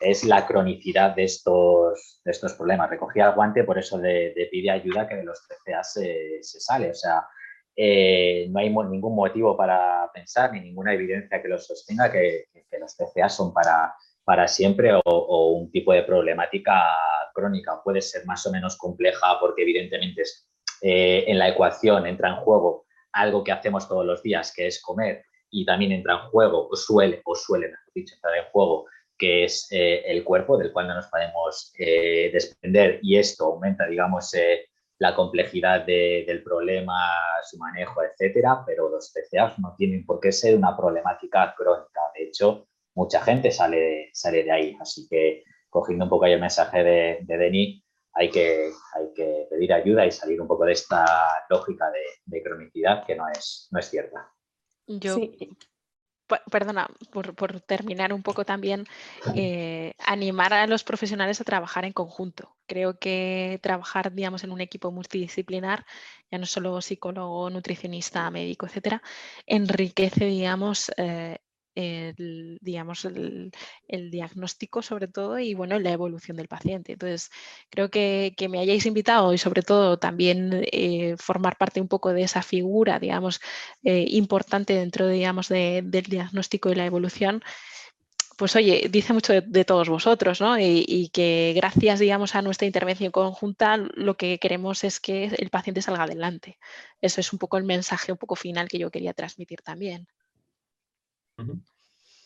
es 0.00 0.24
la 0.24 0.44
cronicidad 0.44 1.14
de 1.14 1.24
estos, 1.24 2.20
de 2.24 2.32
estos 2.32 2.54
problemas. 2.54 2.90
Recogía 2.90 3.28
el 3.28 3.34
guante 3.34 3.62
por 3.62 3.78
eso 3.78 3.98
de, 3.98 4.32
de 4.34 4.48
pide 4.50 4.70
ayuda 4.70 5.06
que 5.06 5.16
de 5.16 5.24
los 5.24 5.46
TCA 5.46 5.84
se, 5.84 6.40
sale. 6.42 6.90
O 6.90 6.94
sea, 6.94 7.28
eh, 7.76 8.48
no 8.50 8.58
hay 8.58 8.70
ningún 8.70 9.14
motivo 9.14 9.56
para 9.56 10.10
pensar 10.12 10.52
ni 10.52 10.60
ninguna 10.60 10.94
evidencia 10.94 11.40
que 11.40 11.48
los 11.48 11.64
sostenga 11.64 12.10
que, 12.10 12.46
los 12.80 12.96
TCA 12.96 13.28
son 13.28 13.54
para, 13.54 13.94
para 14.24 14.48
siempre 14.48 14.90
o, 15.04 15.52
un 15.52 15.70
tipo 15.70 15.92
de 15.92 16.02
problemática 16.02 16.74
crónica. 17.32 17.80
Puede 17.84 18.02
ser 18.02 18.26
más 18.26 18.44
o 18.48 18.50
menos 18.50 18.76
compleja 18.76 19.38
porque 19.38 19.62
evidentemente 19.62 20.22
eh, 20.82 21.24
en 21.28 21.38
la 21.38 21.48
ecuación 21.50 22.04
entra 22.04 22.30
en 22.30 22.36
juego 22.36 22.87
algo 23.12 23.44
que 23.44 23.52
hacemos 23.52 23.88
todos 23.88 24.04
los 24.04 24.22
días, 24.22 24.52
que 24.54 24.66
es 24.66 24.80
comer, 24.82 25.24
y 25.50 25.64
también 25.64 25.92
entra 25.92 26.14
en 26.14 26.30
juego, 26.30 26.68
o 26.68 26.76
suele, 26.76 27.22
o 27.24 27.34
suele, 27.34 27.68
mejor 27.68 27.92
dicho, 27.94 28.14
entrar 28.14 28.36
en 28.36 28.50
juego, 28.52 28.86
que 29.16 29.44
es 29.44 29.66
eh, 29.70 30.02
el 30.06 30.22
cuerpo, 30.24 30.56
del 30.56 30.72
cual 30.72 30.88
no 30.88 30.94
nos 30.94 31.06
podemos 31.06 31.72
eh, 31.78 32.30
desprender, 32.32 33.00
y 33.02 33.16
esto 33.16 33.46
aumenta, 33.46 33.86
digamos, 33.86 34.32
la 34.98 35.14
complejidad 35.14 35.86
del 35.86 36.42
problema, 36.42 36.94
su 37.44 37.56
manejo, 37.56 38.02
etcétera, 38.02 38.64
pero 38.66 38.88
los 38.88 39.12
TCAs 39.12 39.58
no 39.58 39.74
tienen 39.76 40.04
por 40.04 40.20
qué 40.20 40.32
ser 40.32 40.56
una 40.56 40.76
problemática 40.76 41.54
crónica. 41.56 42.00
De 42.14 42.24
hecho, 42.24 42.66
mucha 42.94 43.20
gente 43.20 43.52
sale, 43.52 44.10
sale 44.12 44.42
de 44.42 44.50
ahí. 44.50 44.76
Así 44.80 45.06
que 45.08 45.44
cogiendo 45.70 46.04
un 46.04 46.10
poco 46.10 46.24
ahí 46.24 46.32
el 46.32 46.40
mensaje 46.40 46.82
de, 46.82 47.18
de 47.22 47.38
Denis, 47.38 47.82
hay 48.18 48.30
que, 48.30 48.72
hay 48.94 49.12
que 49.14 49.46
pedir 49.48 49.72
ayuda 49.72 50.04
y 50.04 50.10
salir 50.10 50.40
un 50.40 50.48
poco 50.48 50.64
de 50.64 50.72
esta 50.72 51.04
lógica 51.48 51.86
de, 52.26 52.42
cronicidad 52.42 53.06
que 53.06 53.14
no 53.14 53.28
es, 53.28 53.68
no 53.70 53.78
es 53.78 53.88
cierta. 53.88 54.32
Yo, 54.88 55.20
perdona, 56.50 56.88
por, 57.12 57.60
terminar 57.60 58.12
un 58.12 58.24
poco 58.24 58.44
también, 58.44 58.86
eh, 59.36 59.92
animar 60.04 60.52
a 60.52 60.66
los 60.66 60.82
profesionales 60.82 61.40
a 61.40 61.44
trabajar 61.44 61.84
en 61.84 61.92
conjunto. 61.92 62.56
Creo 62.66 62.98
que 62.98 63.60
trabajar, 63.62 64.12
digamos, 64.12 64.42
en 64.42 64.50
un 64.50 64.60
equipo 64.60 64.90
multidisciplinar, 64.90 65.86
ya 66.28 66.38
no 66.38 66.46
solo 66.46 66.80
psicólogo, 66.80 67.50
nutricionista, 67.50 68.28
médico, 68.30 68.66
etcétera, 68.66 69.00
enriquece, 69.46 70.24
digamos, 70.24 70.90
eh, 70.96 71.38
el, 71.78 72.58
digamos, 72.60 73.04
el, 73.04 73.52
diagnóstico 74.10 74.82
sobre 74.82 75.08
todo 75.08 75.38
y 75.38 75.54
bueno, 75.54 75.78
la 75.78 75.92
evolución 75.92 76.36
del 76.36 76.48
paciente. 76.48 76.92
Entonces, 76.92 77.30
creo 77.70 77.90
que, 77.90 78.34
que 78.36 78.48
me 78.48 78.58
hayáis 78.58 78.86
invitado 78.86 79.32
y 79.32 79.38
sobre 79.38 79.62
todo 79.62 79.98
también 79.98 80.64
eh, 80.72 81.16
formar 81.18 81.56
parte 81.56 81.80
un 81.80 81.88
poco 81.88 82.12
de 82.12 82.22
esa 82.22 82.42
figura, 82.42 82.98
digamos, 82.98 83.40
eh, 83.84 84.04
importante 84.08 84.74
dentro, 84.74 85.08
digamos, 85.08 85.48
del 85.48 85.90
diagnóstico 85.90 86.70
y 86.70 86.74
la 86.74 86.86
evolución, 86.86 87.42
pues 88.36 88.54
oye, 88.56 88.88
dice 88.90 89.12
mucho 89.12 89.32
de, 89.40 89.64
todos 89.64 89.88
vosotros, 89.88 90.40
¿no? 90.40 90.58
Y, 90.58 90.84
y, 90.86 91.08
que 91.10 91.52
gracias, 91.56 91.98
digamos, 91.98 92.34
a 92.36 92.42
nuestra 92.42 92.66
intervención 92.66 93.10
conjunta, 93.12 93.76
lo 93.76 94.16
que 94.16 94.38
queremos 94.38 94.84
es 94.84 95.00
que 95.00 95.24
el 95.26 95.50
paciente 95.50 95.82
salga 95.82 96.04
adelante. 96.04 96.58
Eso 97.00 97.20
es 97.20 97.32
un 97.32 97.38
poco 97.40 97.56
el 97.58 97.64
mensaje 97.64 98.12
un 98.12 98.18
poco 98.18 98.36
final 98.36 98.68
que 98.68 98.78
yo 98.78 98.90
quería 98.90 99.12
transmitir 99.14 99.62
también. 99.62 100.06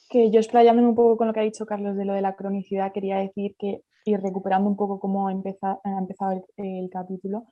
Que 0.09 0.31
yo 0.31 0.41
explayándome 0.41 0.89
un 0.89 0.95
poco 0.95 1.17
con 1.17 1.27
lo 1.27 1.33
que 1.33 1.41
ha 1.41 1.45
dicho 1.45 1.67
Carlos 1.67 1.97
de 1.97 2.05
lo 2.05 2.13
de 2.13 2.23
la 2.23 2.37
cronicidad, 2.37 2.93
quería 2.93 3.19
decir 3.19 3.55
que, 3.59 3.83
ir 4.05 4.21
recuperando 4.21 4.69
un 4.69 4.77
poco 4.77 4.99
cómo 4.99 5.29
ha 5.29 5.33
empezado, 5.33 5.81
el, 6.57 6.91
capítulo, 6.91 7.47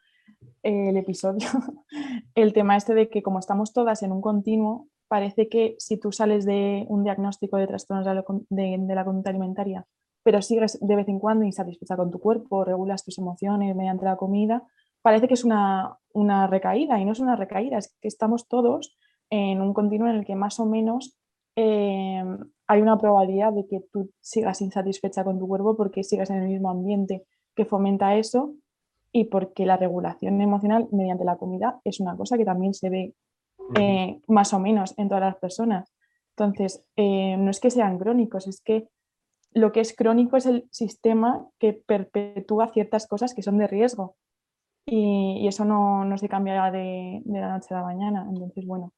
el 0.63 0.97
episodio, 0.97 1.49
el 2.35 2.53
tema 2.53 2.77
este 2.77 2.95
de 2.95 3.09
que 3.09 3.23
como 3.23 3.39
estamos 3.39 3.73
todas 3.73 4.03
en 4.03 4.13
un 4.13 4.21
continuo, 4.21 4.89
parece 5.09 5.49
que 5.49 5.77
si 5.79 5.99
tú 5.99 6.13
sales 6.13 6.45
de 6.45 6.87
un 6.89 7.05
diagnóstico 7.05 7.57
de 7.57 7.67
trastornos 7.67 8.07
de, 8.07 8.95
la 8.95 9.05
conducta 9.05 9.31
alimentaria, 9.31 9.87
pero 10.23 10.43
sigues 10.43 10.79
de 10.81 10.97
vez 10.97 11.09
en 11.09 11.19
cuando 11.19 11.45
insatisfecha 11.45 11.97
con 11.97 12.11
tu 12.11 12.19
cuerpo, 12.21 12.65
regulas 12.65 13.05
tus 13.05 13.19
emociones 13.19 13.75
mediante 13.75 14.05
la 14.05 14.17
comida, 14.17 14.63
parece 15.03 15.29
que 15.29 15.35
es 15.35 15.45
una, 15.45 15.99
una 16.13 16.47
recaída 16.47 16.99
y 17.01 17.05
no 17.05 17.13
es 17.13 17.21
una 17.21 17.37
recaída, 17.37 17.79
es 17.79 17.97
que 18.01 18.09
estamos 18.09 18.49
todos 18.49 18.97
en 19.31 19.61
un 19.61 19.73
continuo 19.73 20.09
en 20.09 20.17
el 20.17 20.25
que 20.25 20.35
más 20.35 20.61
o 20.61 20.67
menos 20.67 21.17
eh, 21.57 22.23
hay 22.67 22.83
una 22.83 22.99
probabilidad 22.99 23.53
de 23.53 23.67
que 23.67 23.81
tú 23.93 24.11
sigas 24.21 24.61
insatisfecha 24.61 25.25
con 25.25 25.39
tu 25.39 25.49
cuerpo 25.49 25.77
porque 25.77 26.05
sigas 26.05 26.31
en 26.31 26.43
el 26.43 26.49
mismo 26.49 26.71
ambiente 26.71 27.25
que 27.55 27.65
fomenta 27.65 28.15
eso 28.17 28.55
y 29.13 29.25
porque 29.25 29.67
la 29.67 29.77
regulación 29.77 30.41
emocional 30.41 30.87
mediante 30.93 31.25
la 31.25 31.37
comida 31.37 31.81
es 31.85 32.01
una 32.01 32.17
cosa 32.17 32.39
que 32.39 32.45
también 32.45 32.75
se 32.75 32.91
ve 32.91 33.15
eh, 33.77 34.21
más 34.29 34.55
o 34.55 34.61
menos 34.61 34.95
en 34.99 35.09
todas 35.09 35.23
las 35.25 35.37
personas. 35.37 35.93
Entonces, 36.37 36.85
eh, 36.97 37.37
no 37.37 37.51
es 37.51 37.61
que 37.61 37.71
sean 37.71 37.99
crónicos, 37.99 38.47
es 38.47 38.61
que 38.61 38.89
lo 39.53 39.73
que 39.73 39.81
es 39.81 39.95
crónico 39.95 40.37
es 40.37 40.47
el 40.47 40.69
sistema 40.71 41.49
que 41.59 41.73
perpetúa 41.73 42.73
ciertas 42.73 43.07
cosas 43.09 43.35
que 43.35 43.43
son 43.43 43.59
de 43.59 43.67
riesgo 43.67 44.17
y, 44.87 45.47
eso 45.47 45.65
no, 45.65 46.05
no 46.05 46.17
se 46.19 46.29
cambia 46.29 46.71
de, 46.71 47.21
de, 47.25 47.41
la 47.41 47.53
noche 47.53 47.75
a 47.75 47.79
la 47.79 47.85
mañana. 47.85 48.27
Entonces, 48.29 48.65
bueno, 48.65 48.93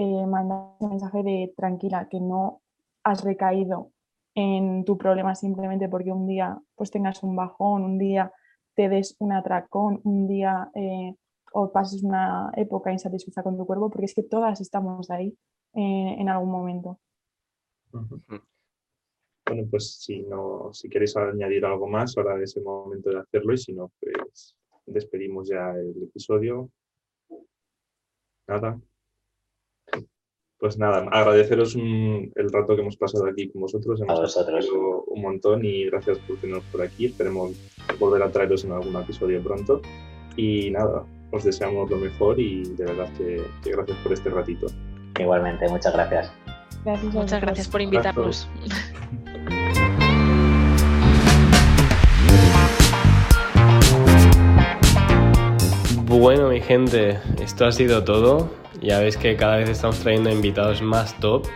eh, 0.00 0.26
mandar 0.26 0.76
un 0.78 0.90
mensaje 0.90 1.24
de 1.24 1.52
tranquila, 1.56 2.06
que 2.08 2.20
no 2.20 2.62
has 3.02 3.24
recaído 3.24 3.90
en 4.36 4.84
tu 4.84 4.96
problema 4.96 5.34
simplemente 5.34 5.88
porque 5.88 6.12
un 6.12 6.24
día 6.24 6.56
pues 6.76 6.92
tengas 6.92 7.24
un 7.24 7.34
bajón, 7.34 7.82
un 7.82 7.98
día 7.98 8.32
te 8.76 8.88
des 8.88 9.16
un 9.18 9.32
atracón, 9.32 10.00
un 10.04 10.28
día 10.28 10.70
eh, 10.76 11.16
o 11.52 11.72
pases 11.72 12.04
una 12.04 12.52
época 12.54 12.92
insatisfecha 12.92 13.42
con 13.42 13.56
tu 13.56 13.66
cuerpo, 13.66 13.90
porque 13.90 14.04
es 14.04 14.14
que 14.14 14.22
todas 14.22 14.60
estamos 14.60 15.10
ahí 15.10 15.36
eh, 15.74 16.14
en 16.16 16.28
algún 16.28 16.52
momento. 16.52 17.00
Bueno, 17.90 19.66
pues 19.68 19.96
si 19.98 20.22
no, 20.22 20.72
si 20.72 20.88
queréis 20.88 21.16
añadir 21.16 21.64
algo 21.64 21.88
más, 21.88 22.16
ahora 22.16 22.40
es 22.40 22.56
el 22.56 22.62
momento 22.62 23.10
de 23.10 23.18
hacerlo 23.18 23.52
y 23.52 23.58
si 23.58 23.72
no, 23.72 23.90
pues 23.98 24.54
despedimos 24.86 25.48
ya 25.48 25.72
el 25.72 26.04
episodio. 26.04 26.70
Nada. 28.46 28.80
Pues 30.58 30.76
nada, 30.76 31.06
agradeceros 31.12 31.76
el 31.76 32.52
rato 32.52 32.74
que 32.74 32.82
hemos 32.82 32.96
pasado 32.96 33.26
aquí 33.26 33.48
con 33.48 33.62
vosotros. 33.62 34.00
Hemos 34.00 34.18
pasado 34.18 35.04
un 35.06 35.22
montón 35.22 35.64
y 35.64 35.84
gracias 35.84 36.18
por 36.18 36.36
tenernos 36.38 36.64
por 36.72 36.82
aquí. 36.82 37.06
Esperemos 37.06 37.52
volver 38.00 38.24
a 38.24 38.32
traeros 38.32 38.64
en 38.64 38.72
algún 38.72 38.96
episodio 38.96 39.40
pronto. 39.40 39.80
Y 40.36 40.70
nada, 40.72 41.04
os 41.30 41.44
deseamos 41.44 41.88
lo 41.88 41.96
mejor 41.98 42.40
y 42.40 42.64
de 42.74 42.84
verdad 42.86 43.08
que, 43.16 43.40
gracias 43.70 43.98
por 43.98 44.12
este 44.12 44.30
ratito. 44.30 44.66
Igualmente, 45.20 45.68
muchas 45.68 45.92
gracias. 45.92 46.32
muchas 47.12 47.40
gracias 47.40 47.68
por 47.68 47.80
invitarnos. 47.80 48.48
Bueno, 56.06 56.48
mi 56.48 56.60
gente, 56.60 57.20
esto 57.40 57.66
ha 57.66 57.70
sido 57.70 58.02
todo. 58.02 58.50
Ya 58.80 59.00
veis 59.00 59.16
que 59.16 59.36
cada 59.36 59.56
vez 59.56 59.68
estamos 59.68 59.98
trayendo 59.98 60.30
invitados 60.30 60.80
más 60.82 61.18
top 61.20 61.46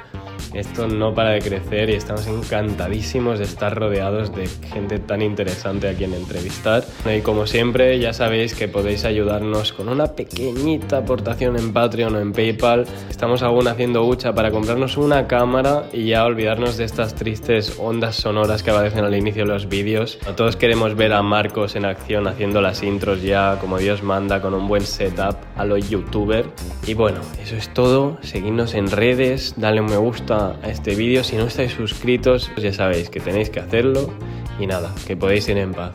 esto 0.55 0.89
no 0.89 1.15
para 1.15 1.31
de 1.31 1.41
crecer 1.41 1.91
y 1.91 1.95
estamos 1.95 2.27
encantadísimos 2.27 3.39
de 3.39 3.45
estar 3.45 3.75
rodeados 3.79 4.35
de 4.35 4.47
gente 4.47 4.99
tan 4.99 5.23
interesante 5.23 5.89
a 5.89 5.95
quien 5.95 6.15
entrevistar. 6.15 6.85
Y 7.07 7.21
como 7.21 7.47
siempre, 7.47 7.99
ya 7.99 8.13
sabéis 8.13 8.55
que 8.55 8.69
podéis 8.69 9.05
ayudarnos 9.05 9.73
con 9.73 9.89
una 9.89 10.09
pequeñita 10.09 10.99
aportación 10.99 11.57
en 11.57 11.73
Patreon 11.73 12.17
o 12.17 12.21
en 12.21 12.33
PayPal. 12.33 12.87
Estamos 13.09 13.43
aún 13.43 13.69
haciendo 13.69 14.05
hucha 14.05 14.35
para 14.35 14.51
comprarnos 14.51 14.97
una 14.97 15.27
cámara 15.27 15.85
y 15.93 16.07
ya 16.07 16.25
olvidarnos 16.25 16.77
de 16.77 16.85
estas 16.85 17.15
tristes 17.15 17.79
ondas 17.79 18.17
sonoras 18.17 18.63
que 18.63 18.71
aparecen 18.71 19.05
al 19.05 19.15
inicio 19.15 19.45
de 19.45 19.53
los 19.53 19.69
vídeos. 19.69 20.19
Todos 20.37 20.57
queremos 20.57 20.97
ver 20.97 21.13
a 21.13 21.23
Marcos 21.23 21.77
en 21.77 21.85
acción 21.85 22.27
haciendo 22.27 22.61
las 22.61 22.83
intros 22.83 23.23
ya 23.23 23.59
como 23.61 23.79
Dios 23.79 24.03
manda 24.03 24.41
con 24.43 24.55
un 24.55 24.67
buen 24.67 24.83
setup 24.83 25.37
a 25.57 25.65
los 25.65 25.89
youtuber. 25.89 26.47
Y 26.87 26.95
bueno, 26.95 27.21
eso 27.43 27.57
es 27.57 27.73
todo. 27.73 28.19
Seguidnos 28.23 28.75
en 28.75 28.91
redes, 28.91 29.55
dale 29.57 29.81
un 29.81 29.93
me 29.93 29.99
gusta 29.99 30.42
a 30.51 30.69
este 30.69 30.95
vídeo. 30.95 31.23
Si 31.25 31.37
no 31.37 31.45
estáis 31.45 31.73
suscritos, 31.73 32.51
pues 32.55 32.65
ya 32.65 32.73
sabéis 32.73 33.09
que 33.11 33.21
tenéis 33.21 33.51
que 33.51 33.61
hacerlo. 33.61 34.11
Y 34.59 34.67
nada, 34.67 34.95
que 35.07 35.17
podéis 35.17 35.49
ir 35.49 35.59
en 35.59 35.73
paz. 35.73 35.93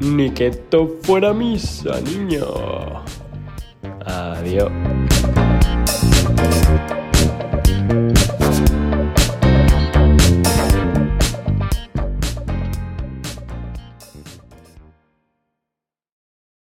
Ni 0.00 0.30
que 0.30 0.48
esto 0.48 0.96
fuera 1.02 1.32
misa, 1.32 2.00
niño. 2.00 2.44
Adiós. 4.06 4.70